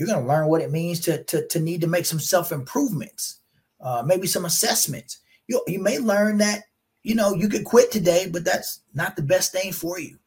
You're 0.02 0.08
going 0.08 0.24
to 0.24 0.28
learn 0.28 0.48
what 0.48 0.64
it 0.64 0.72
means 0.72 1.00
to, 1.02 1.24
to, 1.26 1.46
to 1.46 1.60
need 1.60 1.82
to 1.82 1.88
make 1.88 2.08
some 2.08 2.20
self 2.20 2.52
improvements, 2.52 3.42
uh, 3.80 4.02
maybe 4.04 4.26
some 4.26 4.46
assessments. 4.46 5.20
You, 5.46 5.62
you 5.68 5.78
may 5.78 6.00
learn 6.00 6.40
that, 6.40 6.64
you 7.04 7.14
know, 7.14 7.36
you 7.36 7.48
could 7.48 7.66
quit 7.66 7.92
today, 7.92 8.28
but 8.28 8.44
that's 8.44 8.82
not 8.96 9.16
the 9.16 9.22
best 9.22 9.52
thing 9.52 9.72
for 9.72 10.00
you. 10.00 10.18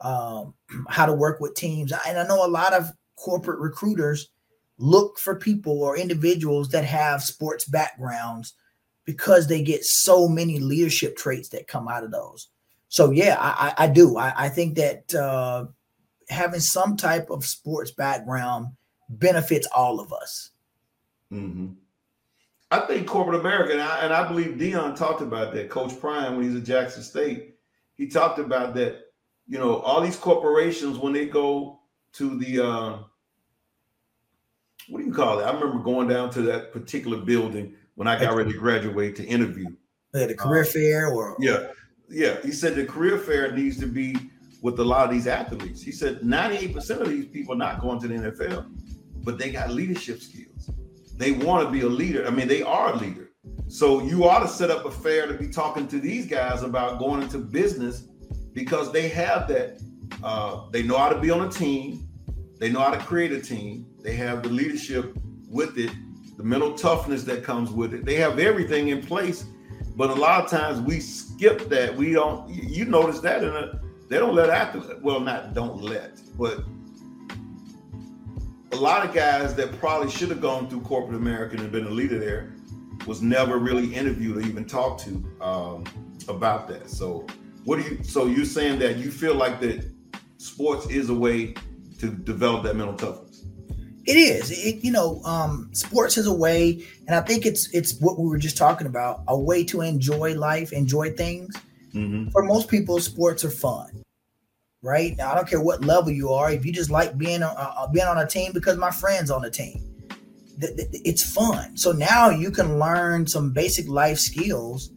Um, 0.00 0.54
how 0.88 1.06
to 1.06 1.12
work 1.12 1.38
with 1.38 1.54
teams. 1.54 1.92
And 2.08 2.18
I 2.18 2.26
know 2.26 2.44
a 2.44 2.48
lot 2.50 2.74
of 2.74 2.90
corporate 3.14 3.60
recruiters 3.60 4.30
look 4.78 5.16
for 5.16 5.36
people 5.36 5.80
or 5.80 5.96
individuals 5.96 6.70
that 6.70 6.84
have 6.84 7.22
sports 7.22 7.64
backgrounds 7.64 8.54
because 9.04 9.46
they 9.46 9.62
get 9.62 9.84
so 9.84 10.26
many 10.26 10.58
leadership 10.58 11.16
traits 11.16 11.50
that 11.50 11.68
come 11.68 11.86
out 11.86 12.02
of 12.02 12.10
those. 12.10 12.48
So 12.88 13.12
yeah, 13.12 13.36
I, 13.38 13.74
I, 13.78 13.86
do. 13.86 14.18
I, 14.18 14.32
I 14.36 14.48
think 14.48 14.74
that 14.74 15.14
uh, 15.14 15.66
having 16.28 16.58
some 16.58 16.96
type 16.96 17.30
of 17.30 17.44
sports 17.44 17.92
background 17.92 18.72
benefits 19.10 19.66
all 19.74 20.00
of 20.00 20.12
us. 20.12 20.50
Mm-hmm. 21.32 21.72
I 22.70 22.80
think 22.80 23.06
corporate 23.06 23.40
America, 23.40 23.72
and 23.72 23.82
I, 23.82 24.04
and 24.04 24.12
I 24.14 24.26
believe 24.28 24.52
Deion 24.52 24.96
talked 24.96 25.22
about 25.22 25.52
that. 25.54 25.70
Coach 25.70 25.98
Prime, 26.00 26.36
when 26.36 26.44
he's 26.44 26.56
at 26.56 26.64
Jackson 26.64 27.02
State, 27.02 27.56
he 27.94 28.06
talked 28.06 28.38
about 28.38 28.74
that. 28.74 29.06
You 29.48 29.58
know, 29.58 29.78
all 29.80 30.00
these 30.00 30.16
corporations 30.16 30.98
when 30.98 31.12
they 31.12 31.26
go 31.26 31.80
to 32.12 32.38
the 32.38 32.64
uh, 32.64 32.98
what 34.88 35.00
do 35.00 35.04
you 35.04 35.12
call 35.12 35.40
it? 35.40 35.44
I 35.44 35.52
remember 35.52 35.82
going 35.82 36.06
down 36.08 36.30
to 36.30 36.42
that 36.42 36.72
particular 36.72 37.18
building 37.18 37.74
when 37.96 38.06
I 38.06 38.18
got 38.18 38.34
ready 38.34 38.52
to 38.52 38.58
graduate 38.58 39.16
to 39.16 39.24
interview. 39.24 39.66
Yeah, 40.14 40.26
the 40.26 40.34
career 40.34 40.64
fair 40.64 41.08
or 41.08 41.36
Yeah, 41.40 41.68
yeah. 42.08 42.40
He 42.42 42.52
said 42.52 42.76
the 42.76 42.84
career 42.84 43.18
fair 43.18 43.52
needs 43.52 43.78
to 43.80 43.86
be 43.86 44.16
with 44.62 44.78
a 44.78 44.84
lot 44.84 45.04
of 45.04 45.10
these 45.10 45.26
athletes. 45.26 45.82
He 45.82 45.92
said 45.92 46.20
98% 46.20 47.00
of 47.00 47.08
these 47.08 47.26
people 47.26 47.54
are 47.54 47.58
not 47.58 47.80
going 47.80 48.00
to 48.00 48.08
the 48.08 48.14
NFL, 48.14 48.70
but 49.22 49.38
they 49.38 49.50
got 49.50 49.70
leadership 49.70 50.20
skills. 50.20 50.70
They 51.16 51.32
want 51.32 51.66
to 51.66 51.70
be 51.70 51.82
a 51.82 51.88
leader. 51.88 52.26
I 52.26 52.30
mean, 52.30 52.48
they 52.48 52.62
are 52.62 52.92
a 52.92 52.96
leader. 52.96 53.30
So 53.68 54.02
you 54.02 54.28
ought 54.28 54.40
to 54.40 54.48
set 54.48 54.70
up 54.70 54.84
a 54.84 54.90
fair 54.90 55.26
to 55.26 55.34
be 55.34 55.48
talking 55.48 55.86
to 55.88 56.00
these 56.00 56.26
guys 56.26 56.62
about 56.62 56.98
going 56.98 57.22
into 57.22 57.38
business 57.38 58.08
because 58.52 58.92
they 58.92 59.08
have 59.08 59.46
that. 59.48 59.80
Uh, 60.22 60.68
they 60.70 60.82
know 60.82 60.98
how 60.98 61.08
to 61.08 61.20
be 61.20 61.30
on 61.30 61.46
a 61.46 61.50
team. 61.50 62.08
They 62.58 62.70
know 62.70 62.80
how 62.80 62.90
to 62.90 62.98
create 62.98 63.32
a 63.32 63.40
team. 63.40 63.86
They 64.02 64.14
have 64.16 64.42
the 64.42 64.48
leadership 64.48 65.16
with 65.48 65.78
it, 65.78 65.90
the 66.36 66.42
mental 66.42 66.74
toughness 66.74 67.24
that 67.24 67.44
comes 67.44 67.70
with 67.70 67.94
it. 67.94 68.04
They 68.04 68.16
have 68.16 68.38
everything 68.38 68.88
in 68.88 69.02
place. 69.02 69.44
But 69.96 70.10
a 70.10 70.14
lot 70.14 70.42
of 70.42 70.50
times 70.50 70.80
we 70.80 71.00
skip 71.00 71.68
that. 71.68 71.94
We 71.94 72.12
don't. 72.12 72.48
You 72.48 72.86
notice 72.86 73.20
that 73.20 73.44
in 73.44 73.54
a, 73.54 73.80
they 74.08 74.18
don't 74.18 74.34
let 74.34 74.50
athletes. 74.50 74.88
Well, 75.02 75.20
not 75.20 75.54
don't 75.54 75.82
let, 75.82 76.20
but 76.38 76.64
a 78.72 78.76
lot 78.76 79.06
of 79.06 79.14
guys 79.14 79.54
that 79.56 79.76
probably 79.78 80.10
should 80.10 80.30
have 80.30 80.40
gone 80.40 80.68
through 80.68 80.82
corporate 80.82 81.16
America 81.16 81.56
and 81.56 81.70
been 81.72 81.86
a 81.86 81.90
leader 81.90 82.18
there 82.18 82.52
was 83.06 83.22
never 83.22 83.58
really 83.58 83.94
interviewed 83.94 84.36
or 84.36 84.40
even 84.40 84.64
talked 84.64 85.04
to 85.04 85.24
um, 85.40 85.84
about 86.28 86.68
that. 86.68 86.90
So, 86.90 87.26
what 87.64 87.76
do 87.76 87.82
you? 87.82 88.02
So 88.02 88.26
you're 88.26 88.44
saying 88.44 88.78
that 88.80 88.96
you 88.96 89.10
feel 89.10 89.34
like 89.34 89.60
that 89.60 89.90
sports 90.38 90.88
is 90.88 91.10
a 91.10 91.14
way 91.14 91.54
to 91.98 92.08
develop 92.08 92.62
that 92.64 92.76
mental 92.76 92.96
toughness? 92.96 93.44
It 94.06 94.16
is. 94.16 94.50
It, 94.50 94.82
you 94.82 94.90
know, 94.90 95.20
um, 95.24 95.68
sports 95.72 96.16
is 96.16 96.26
a 96.26 96.32
way, 96.32 96.84
and 97.06 97.14
I 97.14 97.20
think 97.20 97.44
it's 97.44 97.72
it's 97.74 98.00
what 98.00 98.18
we 98.18 98.28
were 98.28 98.38
just 98.38 98.56
talking 98.56 98.86
about, 98.86 99.22
a 99.28 99.38
way 99.38 99.62
to 99.64 99.82
enjoy 99.82 100.34
life, 100.34 100.72
enjoy 100.72 101.12
things. 101.12 101.54
Mm-hmm. 101.94 102.30
For 102.30 102.42
most 102.42 102.68
people, 102.68 102.98
sports 103.00 103.44
are 103.44 103.50
fun, 103.50 104.02
right? 104.82 105.16
Now, 105.16 105.32
I 105.32 105.34
don't 105.34 105.48
care 105.48 105.60
what 105.60 105.84
level 105.84 106.10
you 106.10 106.30
are. 106.30 106.50
If 106.50 106.64
you 106.64 106.72
just 106.72 106.90
like 106.90 107.18
being 107.18 107.42
on, 107.42 107.54
uh, 107.56 107.86
being 107.92 108.06
on 108.06 108.18
a 108.18 108.26
team 108.26 108.52
because 108.52 108.78
my 108.78 108.90
friends 108.90 109.30
on 109.30 109.42
the 109.42 109.50
team, 109.50 109.84
th- 110.60 110.76
th- 110.76 110.88
it's 111.04 111.34
fun. 111.34 111.76
So 111.76 111.92
now 111.92 112.30
you 112.30 112.50
can 112.50 112.78
learn 112.78 113.26
some 113.26 113.52
basic 113.52 113.88
life 113.88 114.18
skills 114.18 114.90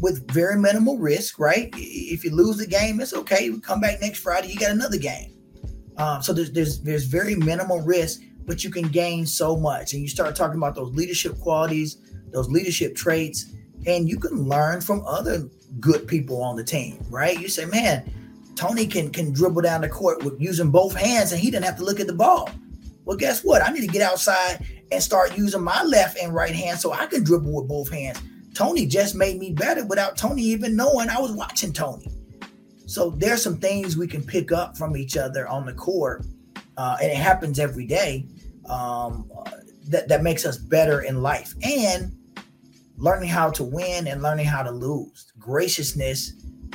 with 0.00 0.30
very 0.30 0.56
minimal 0.58 0.98
risk, 0.98 1.38
right? 1.38 1.70
If 1.76 2.24
you 2.24 2.34
lose 2.34 2.56
the 2.56 2.66
game, 2.66 3.00
it's 3.00 3.14
okay. 3.14 3.44
You 3.44 3.60
come 3.60 3.80
back 3.80 4.00
next 4.00 4.20
Friday, 4.20 4.48
you 4.48 4.58
got 4.58 4.70
another 4.70 4.98
game. 4.98 5.34
Um, 5.96 6.22
so 6.22 6.32
there's 6.32 6.52
there's 6.52 6.80
there's 6.80 7.04
very 7.04 7.34
minimal 7.34 7.80
risk, 7.80 8.20
but 8.46 8.62
you 8.62 8.70
can 8.70 8.88
gain 8.88 9.26
so 9.26 9.56
much. 9.56 9.92
And 9.92 10.00
you 10.00 10.08
start 10.08 10.36
talking 10.36 10.56
about 10.56 10.76
those 10.76 10.94
leadership 10.94 11.38
qualities, 11.40 11.98
those 12.30 12.48
leadership 12.48 12.94
traits, 12.94 13.46
and 13.86 14.08
you 14.08 14.18
can 14.18 14.48
learn 14.48 14.80
from 14.80 15.04
other 15.04 15.48
good 15.80 16.06
people 16.06 16.40
on 16.42 16.56
the 16.56 16.64
team, 16.64 17.04
right? 17.10 17.38
You 17.38 17.48
say, 17.48 17.64
man, 17.64 18.27
Tony 18.58 18.88
can 18.88 19.08
can 19.10 19.32
dribble 19.32 19.62
down 19.62 19.82
the 19.82 19.88
court 19.88 20.24
with 20.24 20.40
using 20.40 20.72
both 20.72 20.92
hands, 20.92 21.30
and 21.30 21.40
he 21.40 21.48
didn't 21.48 21.64
have 21.64 21.76
to 21.76 21.84
look 21.84 22.00
at 22.00 22.08
the 22.08 22.12
ball. 22.12 22.50
Well, 23.04 23.16
guess 23.16 23.44
what? 23.44 23.62
I 23.62 23.72
need 23.72 23.82
to 23.82 23.86
get 23.86 24.02
outside 24.02 24.66
and 24.90 25.00
start 25.00 25.38
using 25.38 25.62
my 25.62 25.80
left 25.84 26.18
and 26.18 26.34
right 26.34 26.54
hand 26.54 26.80
so 26.80 26.92
I 26.92 27.06
can 27.06 27.22
dribble 27.22 27.52
with 27.52 27.68
both 27.68 27.88
hands. 27.88 28.20
Tony 28.54 28.84
just 28.84 29.14
made 29.14 29.38
me 29.38 29.52
better 29.52 29.86
without 29.86 30.16
Tony 30.16 30.42
even 30.42 30.74
knowing 30.74 31.08
I 31.08 31.20
was 31.20 31.30
watching 31.30 31.72
Tony. 31.72 32.10
So 32.86 33.10
there's 33.10 33.42
some 33.42 33.58
things 33.58 33.96
we 33.96 34.08
can 34.08 34.24
pick 34.24 34.50
up 34.50 34.76
from 34.76 34.96
each 34.96 35.16
other 35.16 35.46
on 35.46 35.64
the 35.64 35.72
court, 35.72 36.26
uh, 36.76 36.96
and 37.00 37.12
it 37.12 37.16
happens 37.16 37.60
every 37.60 37.86
day. 37.86 38.26
Um, 38.68 39.30
uh, 39.38 39.52
that 39.86 40.08
that 40.08 40.24
makes 40.24 40.44
us 40.44 40.58
better 40.58 41.02
in 41.02 41.22
life 41.22 41.54
and 41.62 42.12
learning 42.96 43.28
how 43.28 43.50
to 43.50 43.62
win 43.62 44.08
and 44.08 44.20
learning 44.20 44.46
how 44.46 44.64
to 44.64 44.72
lose. 44.72 45.32
Graciousness, 45.38 46.32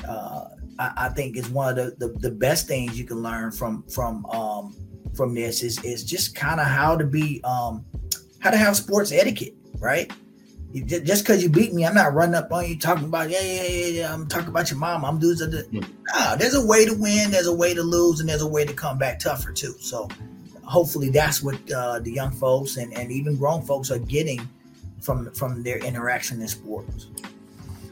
uh, 0.08 0.46
I, 0.80 0.94
I 0.98 1.10
think, 1.10 1.38
is 1.38 1.50
one 1.50 1.78
of 1.78 1.98
the, 2.00 2.08
the, 2.08 2.20
the 2.20 2.32
best 2.32 2.68
things 2.68 2.98
you 2.98 3.06
can 3.06 3.22
learn 3.22 3.52
from 3.52 3.84
from 3.84 4.26
um, 4.28 4.76
from 5.16 5.34
this. 5.34 5.64
Is 5.64 5.84
is 5.84 6.04
just 6.04 6.36
kind 6.36 6.60
of 6.60 6.68
how 6.68 6.98
to 6.98 7.06
be 7.06 7.42
um, 7.44 7.86
how 8.40 8.52
to 8.52 8.58
have 8.58 8.76
sports 8.76 9.12
etiquette, 9.12 9.56
right? 9.80 10.12
You, 10.72 10.84
just 10.86 11.24
because 11.24 11.44
you 11.44 11.50
beat 11.50 11.72
me, 11.74 11.86
I'm 11.86 11.94
not 11.94 12.16
running 12.16 12.34
up 12.34 12.52
on 12.52 12.68
you 12.68 12.78
talking 12.80 13.06
about 13.06 13.30
yeah 13.30 13.42
yeah 13.42 13.64
yeah. 13.64 13.86
yeah 13.86 14.14
I'm 14.14 14.28
talking 14.28 14.50
about 14.50 14.72
your 14.72 14.80
mom. 14.80 15.06
I'm 15.06 15.20
doing 15.20 15.38
the 15.38 15.88
nah, 16.16 16.36
There's 16.36 16.56
a 16.56 16.66
way 16.66 16.86
to 16.86 16.94
win. 16.94 17.30
There's 17.30 17.48
a 17.48 17.54
way 17.54 17.74
to 17.74 17.84
lose, 17.84 18.20
and 18.20 18.28
there's 18.28 18.42
a 18.42 18.48
way 18.48 18.66
to 18.66 18.74
come 18.74 18.98
back 18.98 19.20
tougher 19.20 19.52
too. 19.52 19.76
So 19.80 20.10
hopefully 20.64 21.10
that's 21.10 21.44
what 21.44 21.60
uh, 21.72 22.00
the 22.00 22.12
young 22.12 22.32
folks 22.32 22.78
and, 22.78 22.92
and 22.98 23.12
even 23.12 23.38
grown 23.38 23.62
folks 23.62 23.92
are 23.92 24.00
getting 24.00 24.50
from 25.02 25.32
from 25.34 25.62
their 25.62 25.78
interaction 25.78 26.42
in 26.42 26.48
sports. 26.48 27.08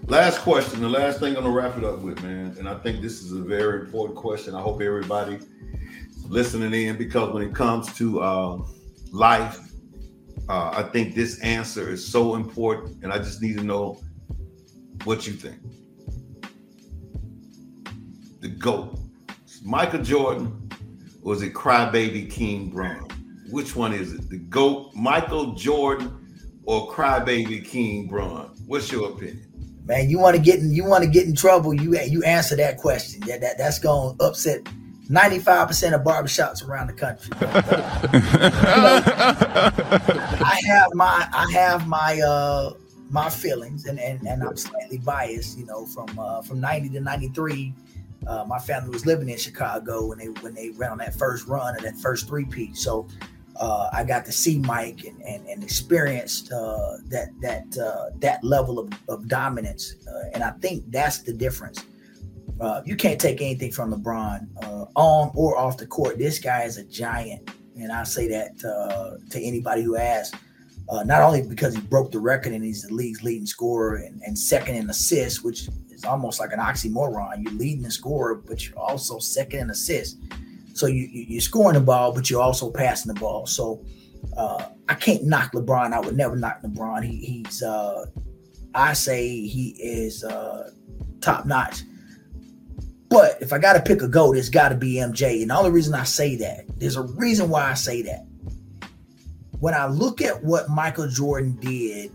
Last 0.08 0.40
question, 0.40 0.82
the 0.82 0.90
last 0.90 1.20
thing 1.20 1.38
I'm 1.38 1.44
gonna 1.44 1.56
wrap 1.56 1.78
it 1.78 1.84
up 1.84 2.00
with, 2.00 2.22
man. 2.24 2.56
And 2.58 2.68
I 2.68 2.76
think 2.80 3.02
this 3.02 3.22
is 3.22 3.32
a 3.32 3.42
very 3.42 3.82
important 3.82 4.18
question. 4.18 4.56
I 4.56 4.62
hope 4.62 4.82
everybody 4.82 5.40
listening 6.28 6.74
in 6.74 6.98
because 6.98 7.34
when 7.34 7.44
it 7.44 7.54
comes 7.54 7.94
to 7.98 8.22
uh, 8.22 8.62
life, 9.12 9.60
uh, 10.50 10.72
I 10.74 10.84
think 10.84 11.16
this 11.16 11.40
answer 11.42 11.90
is 11.90 12.06
so 12.06 12.36
important, 12.36 13.04
and 13.04 13.14
I 13.14 13.20
just 13.20 13.42
need 13.42 13.58
to 13.58 13.64
know 13.64 14.02
what 15.04 15.28
you 15.28 15.34
think. 15.34 15.60
The 18.42 18.50
GOAT, 18.50 19.00
Michael 19.64 20.02
Jordan, 20.02 20.70
or 21.22 21.36
is 21.36 21.42
it 21.42 21.54
Crybaby 21.54 22.30
King 22.30 22.70
Bron? 22.70 23.08
Which 23.50 23.76
one 23.76 23.94
is 23.94 24.14
it? 24.14 24.30
The 24.30 24.40
GOAT, 24.40 24.94
Michael 24.96 25.54
Jordan, 25.54 26.18
or 26.64 26.92
Crybaby 26.92 27.64
King 27.66 28.08
Bron? 28.08 28.56
What's 28.66 28.92
your 28.92 29.12
opinion? 29.12 29.51
Man, 29.86 30.10
you 30.10 30.20
want 30.20 30.36
to 30.36 30.42
get 30.42 30.60
in 30.60 30.72
you 30.72 30.86
want 30.86 31.04
to 31.04 31.10
get 31.10 31.26
in 31.26 31.36
trouble, 31.36 31.74
you 31.74 31.98
you 32.00 32.24
answer 32.24 32.56
that 32.56 32.78
question. 32.78 33.22
Yeah, 33.26 33.38
that, 33.40 33.58
that's 33.58 33.80
gonna 33.80 34.16
upset 34.20 34.64
95% 35.10 35.94
of 35.94 36.02
barbershops 36.02 36.66
around 36.66 36.88
the 36.88 36.94
country. 36.94 37.32
I 40.44 40.62
have 40.66 40.94
my 40.94 41.28
I 41.34 41.52
have 41.52 41.88
my 41.88 42.22
uh 42.22 42.74
my 43.10 43.30
feelings 43.30 43.86
and, 43.86 44.00
and 44.00 44.26
and 44.26 44.44
I'm 44.44 44.56
slightly 44.56 45.00
biased, 45.00 45.58
you 45.58 45.66
know, 45.66 45.86
from 45.86 46.18
uh 46.18 46.42
from 46.42 46.62
90 46.62 46.90
to 46.90 47.02
93. 47.02 47.74
Uh, 48.28 48.46
my 48.48 48.60
family 48.60 48.92
was 48.92 49.06
living 49.06 49.28
in 49.30 49.38
Chicago 49.38 50.06
when 50.06 50.20
they 50.20 50.28
when 50.28 50.54
they 50.54 50.70
ran 50.72 50.92
on 50.92 51.00
that 51.00 51.16
first 51.16 51.48
run 51.48 51.76
of 51.76 51.82
that 51.82 51.98
first 51.98 52.28
three 52.28 52.46
peat. 52.46 52.78
So 52.78 53.08
uh, 53.58 53.90
I 53.92 54.04
got 54.04 54.26
to 54.26 54.32
see 54.32 54.60
Mike 54.60 55.04
and 55.04 55.22
and, 55.24 55.46
and 55.48 55.64
experienced 55.64 56.52
uh, 56.52 56.98
that 57.08 57.30
that 57.42 57.78
uh, 57.78 58.10
that 58.20 58.44
level 58.44 58.80
of, 58.80 58.92
of 59.08 59.28
dominance, 59.28 59.96
uh, 60.08 60.30
and 60.34 60.44
I 60.44 60.52
think 60.52 60.84
that's 60.90 61.20
the 61.20 61.34
difference. 61.34 61.84
Uh, 62.60 62.82
you 62.86 62.96
can't 62.96 63.20
take 63.20 63.42
anything 63.42 63.72
from 63.72 63.92
LeBron 63.92 64.48
uh, 64.64 64.86
on 64.96 65.32
or 65.36 65.58
off 65.58 65.78
the 65.78 65.88
court. 65.88 66.18
This 66.18 66.38
guy 66.40 66.64
is 66.64 66.78
a 66.78 66.84
giant, 66.84 67.50
and 67.76 67.92
I 67.92 68.04
say 68.04 68.28
that 68.28 68.60
to 68.60 69.42
anybody 69.42 69.84
who 69.84 69.98
asks. 69.98 70.38
Not 71.06 71.22
only 71.22 71.42
because 71.42 71.74
he 71.74 71.80
broke 71.80 72.12
the 72.12 72.20
record 72.20 72.52
and 72.52 72.62
he's 72.66 72.82
the 72.82 72.94
league's 72.94 73.24
leading 73.24 73.46
scorer 73.46 73.96
and, 73.96 74.22
and 74.24 74.38
second 74.38 74.76
in 74.76 74.90
assists, 74.90 75.42
which 75.42 75.70
is 75.90 76.04
almost 76.04 76.42
like 76.42 76.52
an 76.52 76.60
oxymoron. 76.60 77.44
You're 77.44 77.54
leading 77.54 77.84
the 77.84 77.92
scorer, 77.92 78.36
but 78.36 78.68
you're 78.68 78.78
also 78.78 79.18
second 79.20 79.60
in 79.60 79.70
assists. 79.70 80.18
So 80.74 80.88
you, 80.88 81.04
you 81.12 81.26
you're 81.30 81.42
scoring 81.42 81.76
the 81.76 81.82
ball, 81.82 82.14
but 82.14 82.30
you're 82.30 82.42
also 82.42 82.72
passing 82.72 83.14
the 83.14 83.20
ball. 83.20 83.46
So 83.46 83.84
uh, 84.38 84.66
I 84.90 84.94
can't 84.96 85.24
knock 85.24 85.54
LeBron. 85.54 85.94
I 85.94 86.00
would 86.00 86.16
never 86.16 86.36
knock 86.36 86.62
LeBron. 86.62 87.04
He, 87.04 87.18
he's 87.18 87.64
uh, 87.64 88.06
I 88.74 88.94
say 88.94 89.28
he 89.28 89.76
is 89.80 90.24
uh, 90.24 90.72
top 91.20 91.46
notch. 91.46 91.84
But 93.10 93.42
if 93.42 93.52
I 93.52 93.58
got 93.58 93.74
to 93.74 93.82
pick 93.82 94.02
a 94.02 94.08
goat, 94.08 94.38
it's 94.38 94.48
got 94.48 94.70
to 94.70 94.76
be 94.76 94.96
MJ. 94.96 95.42
And 95.42 95.52
the 95.52 95.56
only 95.58 95.72
reason 95.72 95.94
I 95.94 96.06
say 96.06 96.38
that, 96.38 96.64
there's 96.80 96.96
a 96.96 97.04
reason 97.04 97.50
why 97.50 97.70
I 97.70 97.74
say 97.74 98.02
that. 98.04 98.26
When 99.60 99.74
I 99.74 99.86
look 99.88 100.22
at 100.22 100.42
what 100.44 100.70
Michael 100.70 101.10
Jordan 101.10 101.58
did 101.60 102.12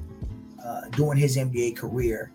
uh, 0.64 0.88
during 0.92 1.18
his 1.18 1.36
NBA 1.36 1.76
career, 1.76 2.32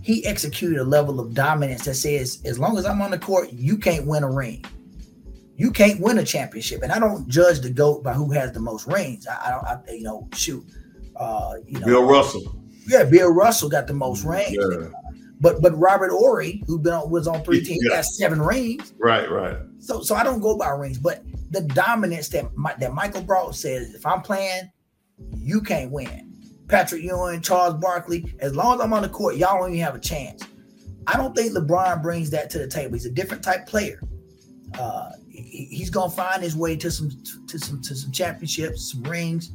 he 0.00 0.24
executed 0.26 0.78
a 0.78 0.84
level 0.84 1.18
of 1.18 1.34
dominance 1.34 1.86
that 1.86 1.94
says, 1.94 2.40
as 2.44 2.56
long 2.58 2.78
as 2.78 2.86
I'm 2.86 3.02
on 3.02 3.10
the 3.10 3.18
court, 3.18 3.52
you 3.52 3.76
can't 3.76 4.06
win 4.06 4.22
a 4.22 4.30
ring. 4.30 4.64
You 5.56 5.70
can't 5.70 6.00
win 6.00 6.18
a 6.18 6.24
championship. 6.24 6.82
And 6.82 6.90
I 6.90 6.98
don't 6.98 7.28
judge 7.28 7.60
the 7.60 7.70
GOAT 7.70 8.02
by 8.02 8.12
who 8.12 8.30
has 8.32 8.52
the 8.52 8.60
most 8.60 8.86
rings. 8.86 9.26
I, 9.26 9.46
I 9.46 9.50
don't, 9.50 9.64
I, 9.64 9.92
you 9.92 10.02
know, 10.02 10.28
shoot. 10.34 10.64
Uh, 11.16 11.54
you 11.66 11.78
know, 11.78 11.86
Bill 11.86 12.04
Russell. 12.04 12.60
Yeah, 12.86 13.04
Bill 13.04 13.32
Russell 13.32 13.68
got 13.68 13.86
the 13.86 13.94
most 13.94 14.24
rings. 14.24 14.50
Yeah. 14.58 14.88
But 15.40 15.60
but 15.62 15.78
Robert 15.78 16.10
Horry, 16.10 16.62
who 16.66 16.78
been 16.78 16.92
on, 16.92 17.10
was 17.10 17.26
on 17.28 17.42
three 17.44 17.62
teams, 17.62 17.84
Yeah. 17.84 17.96
got 17.96 18.04
seven 18.04 18.40
rings. 18.40 18.92
Right, 18.98 19.30
right. 19.30 19.56
So 19.78 20.02
so 20.02 20.14
I 20.14 20.24
don't 20.24 20.40
go 20.40 20.56
by 20.56 20.70
rings, 20.70 20.98
but 20.98 21.22
the 21.50 21.60
dominance 21.60 22.28
that 22.30 22.56
Mi- 22.56 22.72
that 22.78 22.94
Michael 22.94 23.22
brought 23.22 23.54
says 23.54 23.94
if 23.94 24.04
I'm 24.06 24.22
playing, 24.22 24.70
you 25.36 25.60
can't 25.60 25.90
win. 25.90 26.32
Patrick 26.68 27.02
Ewing, 27.02 27.42
Charles 27.42 27.74
Barkley, 27.74 28.34
as 28.40 28.56
long 28.56 28.76
as 28.76 28.80
I'm 28.80 28.92
on 28.92 29.02
the 29.02 29.08
court, 29.08 29.36
y'all 29.36 29.58
don't 29.58 29.70
even 29.70 29.84
have 29.84 29.94
a 29.94 30.00
chance. 30.00 30.42
I 31.06 31.16
don't 31.16 31.36
think 31.36 31.52
LeBron 31.52 32.02
brings 32.02 32.30
that 32.30 32.48
to 32.50 32.58
the 32.58 32.66
table. 32.66 32.94
He's 32.94 33.04
a 33.04 33.10
different 33.10 33.42
type 33.44 33.66
player. 33.66 34.00
Uh, 34.78 35.10
he's 35.34 35.90
gonna 35.90 36.10
find 36.10 36.42
his 36.42 36.56
way 36.56 36.76
to 36.76 36.90
some 36.90 37.10
to 37.46 37.58
some 37.58 37.80
to 37.82 37.94
some 37.94 38.12
championships, 38.12 38.92
some 38.92 39.02
rings, 39.02 39.52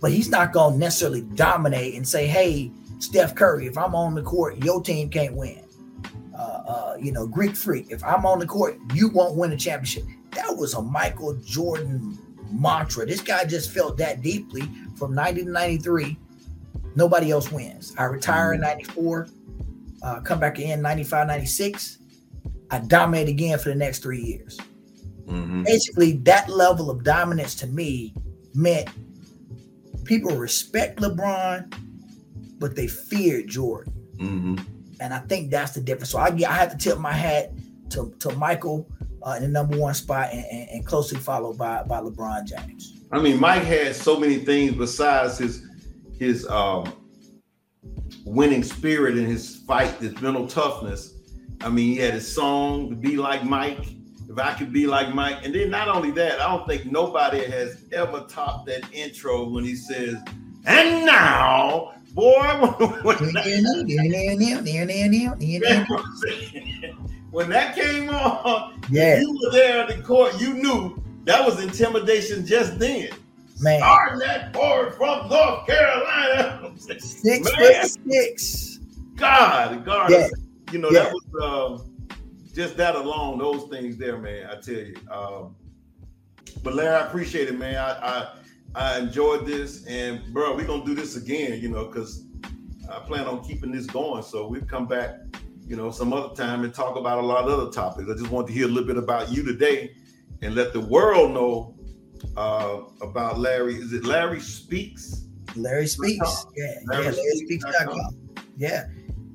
but 0.00 0.10
he's 0.10 0.28
not 0.28 0.52
gonna 0.52 0.76
necessarily 0.76 1.22
dominate 1.22 1.94
and 1.94 2.06
say, 2.06 2.26
"Hey, 2.26 2.70
Steph 2.98 3.34
Curry, 3.34 3.66
if 3.66 3.76
I'm 3.76 3.94
on 3.94 4.14
the 4.14 4.22
court, 4.22 4.62
your 4.64 4.82
team 4.82 5.10
can't 5.10 5.34
win." 5.34 5.60
Uh, 6.34 6.42
uh, 6.42 6.96
you 6.98 7.12
know, 7.12 7.26
Greek 7.26 7.54
Freak, 7.54 7.90
if 7.90 8.02
I'm 8.02 8.24
on 8.24 8.38
the 8.38 8.46
court, 8.46 8.78
you 8.94 9.08
won't 9.08 9.36
win 9.36 9.52
a 9.52 9.56
championship. 9.56 10.04
That 10.32 10.56
was 10.56 10.74
a 10.74 10.80
Michael 10.80 11.34
Jordan 11.44 12.18
mantra. 12.50 13.04
This 13.04 13.20
guy 13.20 13.44
just 13.44 13.70
felt 13.70 13.98
that 13.98 14.22
deeply 14.22 14.62
from 14.96 15.14
90 15.14 15.44
to 15.44 15.50
93. 15.50 16.16
Nobody 16.96 17.30
else 17.30 17.52
wins. 17.52 17.94
I 17.98 18.04
retire 18.04 18.54
in 18.54 18.60
94, 18.60 19.28
uh, 20.02 20.20
come 20.20 20.40
back 20.40 20.58
in 20.58 20.80
95, 20.80 21.26
96. 21.26 21.98
I 22.70 22.78
dominate 22.78 23.28
again 23.28 23.58
for 23.58 23.68
the 23.68 23.74
next 23.74 24.02
three 24.02 24.22
years. 24.22 24.58
Mm-hmm. 25.30 25.62
Basically, 25.62 26.12
that 26.18 26.48
level 26.48 26.90
of 26.90 27.04
dominance 27.04 27.54
to 27.56 27.66
me 27.66 28.14
meant 28.54 28.88
people 30.04 30.36
respect 30.36 31.00
LeBron, 31.00 31.72
but 32.58 32.74
they 32.76 32.86
feared 32.86 33.48
Jordan. 33.48 33.92
Mm-hmm. 34.16 34.56
And 35.00 35.14
I 35.14 35.20
think 35.20 35.50
that's 35.50 35.72
the 35.72 35.80
difference. 35.80 36.10
So 36.10 36.18
I, 36.18 36.26
I 36.26 36.52
have 36.52 36.72
to 36.72 36.76
tip 36.76 36.98
my 36.98 37.12
hat 37.12 37.52
to, 37.90 38.14
to 38.18 38.34
Michael 38.36 38.88
uh, 39.22 39.34
in 39.36 39.42
the 39.42 39.48
number 39.48 39.78
one 39.78 39.94
spot 39.94 40.30
and, 40.32 40.44
and, 40.44 40.68
and 40.70 40.86
closely 40.86 41.18
followed 41.18 41.56
by, 41.56 41.82
by 41.84 42.00
LeBron 42.00 42.44
James. 42.44 43.00
I 43.12 43.20
mean, 43.20 43.40
Mike 43.40 43.64
had 43.64 43.96
so 43.96 44.18
many 44.18 44.38
things 44.38 44.74
besides 44.74 45.38
his 45.38 45.66
his 46.18 46.46
um, 46.48 46.92
winning 48.24 48.62
spirit 48.62 49.16
and 49.16 49.26
his 49.26 49.56
fight, 49.66 49.90
his 49.94 50.20
mental 50.20 50.46
toughness. 50.46 51.14
I 51.62 51.70
mean, 51.70 51.94
he 51.94 51.96
had 51.96 52.14
his 52.14 52.32
song 52.32 52.90
to 52.90 52.94
be 52.94 53.16
like 53.16 53.42
Mike. 53.42 53.86
If 54.30 54.38
I 54.38 54.54
could 54.54 54.72
be 54.72 54.86
like 54.86 55.12
Mike, 55.12 55.38
and 55.44 55.52
then 55.52 55.70
not 55.70 55.88
only 55.88 56.12
that, 56.12 56.40
I 56.40 56.46
don't 56.56 56.64
think 56.68 56.86
nobody 56.86 57.44
has 57.50 57.84
ever 57.92 58.20
topped 58.28 58.66
that 58.66 58.82
intro 58.92 59.48
when 59.48 59.64
he 59.64 59.74
says, 59.74 60.18
"And 60.66 61.04
now, 61.04 61.94
boy." 62.14 62.38
when 63.02 63.16
when 67.32 67.50
that 67.50 67.74
came 67.74 68.08
on, 68.08 68.80
Yeah. 68.88 69.18
you 69.20 69.38
were 69.42 69.50
there 69.50 69.90
in 69.90 69.98
the 69.98 70.04
court. 70.06 70.40
You 70.40 70.54
knew 70.54 71.02
that 71.24 71.44
was 71.44 71.60
intimidation 71.60 72.46
just 72.46 72.78
then. 72.78 73.08
Man. 73.60 73.80
Starting 73.80 74.20
that 74.20 74.52
boy 74.52 74.90
from 74.96 75.28
North 75.28 75.66
Carolina. 75.66 76.70
Six 76.78 77.24
Man. 77.24 77.42
foot 77.44 77.98
six. 78.08 78.78
God, 79.16 79.84
God, 79.84 80.10
Yeah. 80.10 80.28
you 80.70 80.78
know 80.78 80.90
Yeah. 80.90 81.02
that 81.04 81.12
was 81.12 81.24
um, 81.82 81.89
just 82.50 82.76
that 82.76 82.94
alone. 82.94 83.38
Those 83.38 83.68
things 83.68 83.96
there, 83.96 84.18
man. 84.18 84.48
I 84.50 84.60
tell 84.60 84.74
you. 84.74 84.96
Um, 85.10 85.56
but 86.62 86.74
Larry, 86.74 86.96
I 86.96 87.06
appreciate 87.06 87.48
it, 87.48 87.58
man. 87.58 87.76
I 87.76 87.90
I, 87.90 88.34
I 88.74 88.98
enjoyed 88.98 89.46
this, 89.46 89.86
and 89.86 90.20
bro, 90.32 90.56
we're 90.56 90.66
gonna 90.66 90.84
do 90.84 90.94
this 90.94 91.16
again. 91.16 91.60
You 91.60 91.68
know, 91.68 91.86
because 91.86 92.24
I 92.90 92.98
plan 93.00 93.26
on 93.26 93.44
keeping 93.44 93.72
this 93.72 93.86
going. 93.86 94.22
So 94.22 94.46
we'll 94.48 94.62
come 94.62 94.86
back, 94.86 95.16
you 95.66 95.76
know, 95.76 95.90
some 95.90 96.12
other 96.12 96.34
time 96.34 96.64
and 96.64 96.74
talk 96.74 96.96
about 96.96 97.18
a 97.18 97.26
lot 97.26 97.44
of 97.44 97.58
other 97.58 97.70
topics. 97.70 98.08
I 98.10 98.14
just 98.14 98.30
want 98.30 98.46
to 98.48 98.52
hear 98.52 98.66
a 98.66 98.68
little 98.68 98.86
bit 98.86 98.96
about 98.96 99.30
you 99.30 99.44
today, 99.44 99.94
and 100.42 100.54
let 100.54 100.72
the 100.72 100.80
world 100.80 101.32
know 101.32 101.74
uh, 102.36 102.80
about 103.00 103.38
Larry. 103.38 103.74
Is 103.76 103.92
it 103.92 104.04
Larry 104.04 104.40
Speaks? 104.40 105.26
Larry 105.56 105.86
Speaks. 105.86 106.46
Yeah, 106.56 106.66
Larry 106.86 107.06
yeah. 107.06 107.12
LarrySpeaks.com. 107.12 108.18
Yeah. 108.56 108.86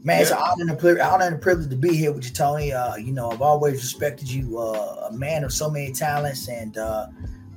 Man, 0.05 0.21
it's 0.21 0.29
an 0.29 0.37
honor 0.37 0.71
and, 0.71 0.99
a 0.99 1.03
honor 1.03 1.25
and 1.25 1.35
a 1.35 1.39
privilege 1.39 1.67
to 1.71 1.75
be 1.75 1.95
here 1.95 2.11
with 2.11 2.25
you, 2.25 2.29
Tony. 2.31 2.71
Uh, 2.71 2.95
you 2.95 3.11
know, 3.11 3.31
I've 3.31 3.41
always 3.41 3.81
respected 3.81 4.29
you, 4.29 4.59
uh, 4.59 5.07
a 5.09 5.13
man 5.13 5.43
of 5.43 5.51
so 5.51 5.67
many 5.67 5.91
talents, 5.93 6.47
and 6.47 6.77
uh, 6.77 7.07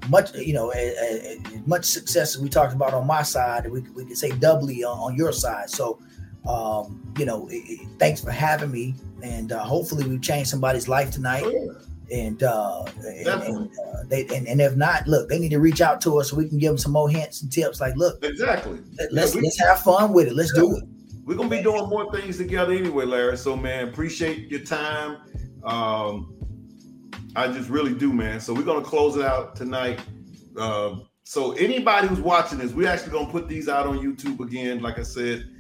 much, 0.08 0.34
you 0.34 0.54
know, 0.54 0.70
as 0.70 1.38
much 1.66 1.84
success 1.84 2.34
as 2.36 2.40
we 2.40 2.48
talked 2.48 2.72
about 2.72 2.94
on 2.94 3.06
my 3.06 3.22
side, 3.22 3.70
we 3.70 3.82
we 3.94 4.06
could 4.06 4.16
say 4.16 4.30
doubly 4.30 4.82
on, 4.82 4.96
on 4.98 5.14
your 5.14 5.30
side. 5.30 5.68
So, 5.68 6.00
um, 6.48 7.12
you 7.18 7.26
know, 7.26 7.48
it, 7.48 7.56
it, 7.68 7.88
thanks 7.98 8.22
for 8.24 8.30
having 8.30 8.70
me, 8.70 8.94
and 9.22 9.52
uh, 9.52 9.62
hopefully 9.62 10.08
we've 10.08 10.22
changed 10.22 10.48
somebody's 10.48 10.88
life 10.88 11.10
tonight. 11.10 11.44
And 12.10 12.42
uh, 12.42 12.84
and, 13.04 13.28
and, 13.28 13.70
uh, 13.78 14.04
they 14.06 14.26
and, 14.34 14.48
and 14.48 14.62
if 14.62 14.74
not, 14.74 15.06
look, 15.06 15.28
they 15.28 15.38
need 15.38 15.50
to 15.50 15.60
reach 15.60 15.82
out 15.82 16.00
to 16.00 16.18
us 16.18 16.30
so 16.30 16.36
we 16.36 16.48
can 16.48 16.56
give 16.56 16.70
them 16.70 16.78
some 16.78 16.92
more 16.92 17.10
hints 17.10 17.42
and 17.42 17.52
tips. 17.52 17.78
Like, 17.78 17.94
look, 17.96 18.24
exactly. 18.24 18.80
Let, 19.12 19.24
us 19.24 19.34
Yeah, 19.34 19.40
we- 19.42 19.44
let's 19.44 19.58
have 19.60 19.82
fun 19.82 20.14
with 20.14 20.28
it. 20.28 20.34
Let's 20.34 20.54
do 20.54 20.74
it. 20.78 20.84
We're 21.28 21.34
gonna 21.34 21.50
be 21.50 21.62
doing 21.62 21.90
more 21.90 22.10
things 22.10 22.38
together 22.38 22.72
anyway, 22.72 23.04
Larry. 23.04 23.36
So 23.36 23.54
man, 23.54 23.86
appreciate 23.86 24.50
your 24.50 24.60
time. 24.60 25.18
Um, 25.62 26.34
I 27.36 27.48
just 27.48 27.68
really 27.68 27.92
do, 27.92 28.14
man. 28.14 28.40
So 28.40 28.54
we're 28.54 28.62
gonna 28.62 28.80
close 28.80 29.14
it 29.14 29.26
out 29.26 29.54
tonight. 29.54 30.00
Um, 30.56 31.06
so 31.24 31.52
anybody 31.52 32.08
who's 32.08 32.22
watching 32.22 32.56
this, 32.56 32.72
we're 32.72 32.88
actually 32.88 33.12
gonna 33.12 33.30
put 33.30 33.46
these 33.46 33.68
out 33.68 33.86
on 33.86 33.98
YouTube 33.98 34.40
again. 34.40 34.80
Like 34.80 34.98
I 34.98 35.02
said, 35.02 35.50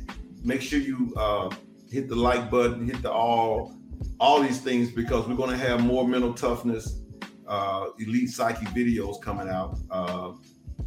make 0.42 0.62
sure 0.62 0.78
you 0.78 1.12
uh, 1.18 1.54
hit 1.90 2.08
the 2.08 2.16
like 2.16 2.50
button, 2.50 2.86
hit 2.86 3.02
the 3.02 3.12
all, 3.12 3.76
all 4.18 4.40
these 4.40 4.62
things 4.62 4.90
because 4.90 5.28
we're 5.28 5.36
gonna 5.36 5.58
have 5.58 5.84
more 5.84 6.08
mental 6.08 6.32
toughness, 6.32 7.02
uh, 7.46 7.88
elite 7.98 8.30
psyche 8.30 8.64
videos 8.68 9.20
coming 9.20 9.50
out. 9.50 9.76
Uh, 9.90 10.32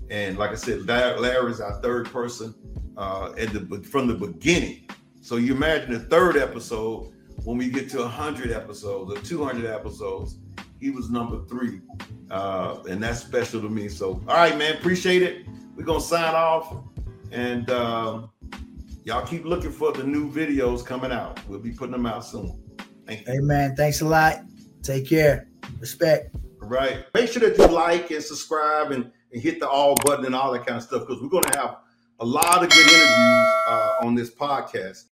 and 0.10 0.40
like 0.40 0.50
I 0.50 0.56
said, 0.56 0.88
Larry 0.88 1.52
is 1.52 1.62
our 1.62 1.80
third 1.84 2.08
person 2.08 2.56
uh, 2.98 3.34
at 3.38 3.54
the 3.54 3.84
from 3.90 4.08
the 4.08 4.14
beginning. 4.14 4.88
So 5.22 5.38
you 5.38 5.56
imagine 5.56 5.94
the 5.94 6.00
third 6.00 6.38
episode 6.38 7.14
when 7.44 7.58
we 7.58 7.70
get 7.70 7.90
to 7.92 8.08
hundred 8.08 8.52
episodes 8.52 9.12
or 9.12 9.22
two 9.22 9.44
hundred 9.44 9.70
episodes, 9.70 10.38
he 10.80 10.90
was 10.90 11.10
number 11.10 11.44
three, 11.46 11.82
uh, 12.30 12.80
and 12.90 13.02
that's 13.04 13.20
special 13.20 13.62
to 13.62 13.70
me. 13.70 13.88
So 13.88 14.22
all 14.28 14.36
right, 14.36 14.58
man, 14.58 14.78
appreciate 14.78 15.22
it. 15.22 15.46
We're 15.76 15.86
gonna 15.86 16.02
sign 16.02 16.36
off, 16.36 16.84
and 17.32 17.70
um, 17.70 18.30
y'all 19.04 19.26
keep 19.26 19.46
looking 19.46 19.72
for 19.72 19.92
the 19.92 20.04
new 20.04 20.32
videos 20.32 20.86
coming 20.86 21.12
out. 21.12 21.40
We'll 21.48 21.60
be 21.60 21.72
putting 21.72 21.94
them 21.94 22.06
out 22.06 22.26
soon. 22.26 22.62
Thank 23.06 23.28
you. 23.28 23.34
Hey 23.34 23.40
man, 23.40 23.76
thanks 23.76 24.02
a 24.02 24.06
lot. 24.06 24.42
Take 24.84 25.08
care. 25.08 25.48
Respect. 25.80 26.36
Right. 26.60 27.06
Make 27.14 27.32
sure 27.32 27.48
that 27.48 27.58
you 27.58 27.68
like 27.68 28.12
and 28.12 28.24
subscribe 28.24 28.92
and, 28.92 29.12
and 29.34 29.42
hit 29.42 29.60
the 29.60 29.68
all 29.68 29.96
button 30.06 30.26
and 30.26 30.36
all 30.36 30.52
that 30.54 30.66
kind 30.66 30.78
of 30.78 30.84
stuff 30.84 31.08
because 31.08 31.22
we're 31.22 31.42
to 31.42 31.60
have 31.60 31.78
a 32.22 32.26
lot 32.26 32.64
of 32.64 32.70
good 32.70 32.88
interviews 32.88 33.48
uh, 33.68 33.94
on 34.04 34.14
this 34.14 34.30
podcast. 34.30 35.06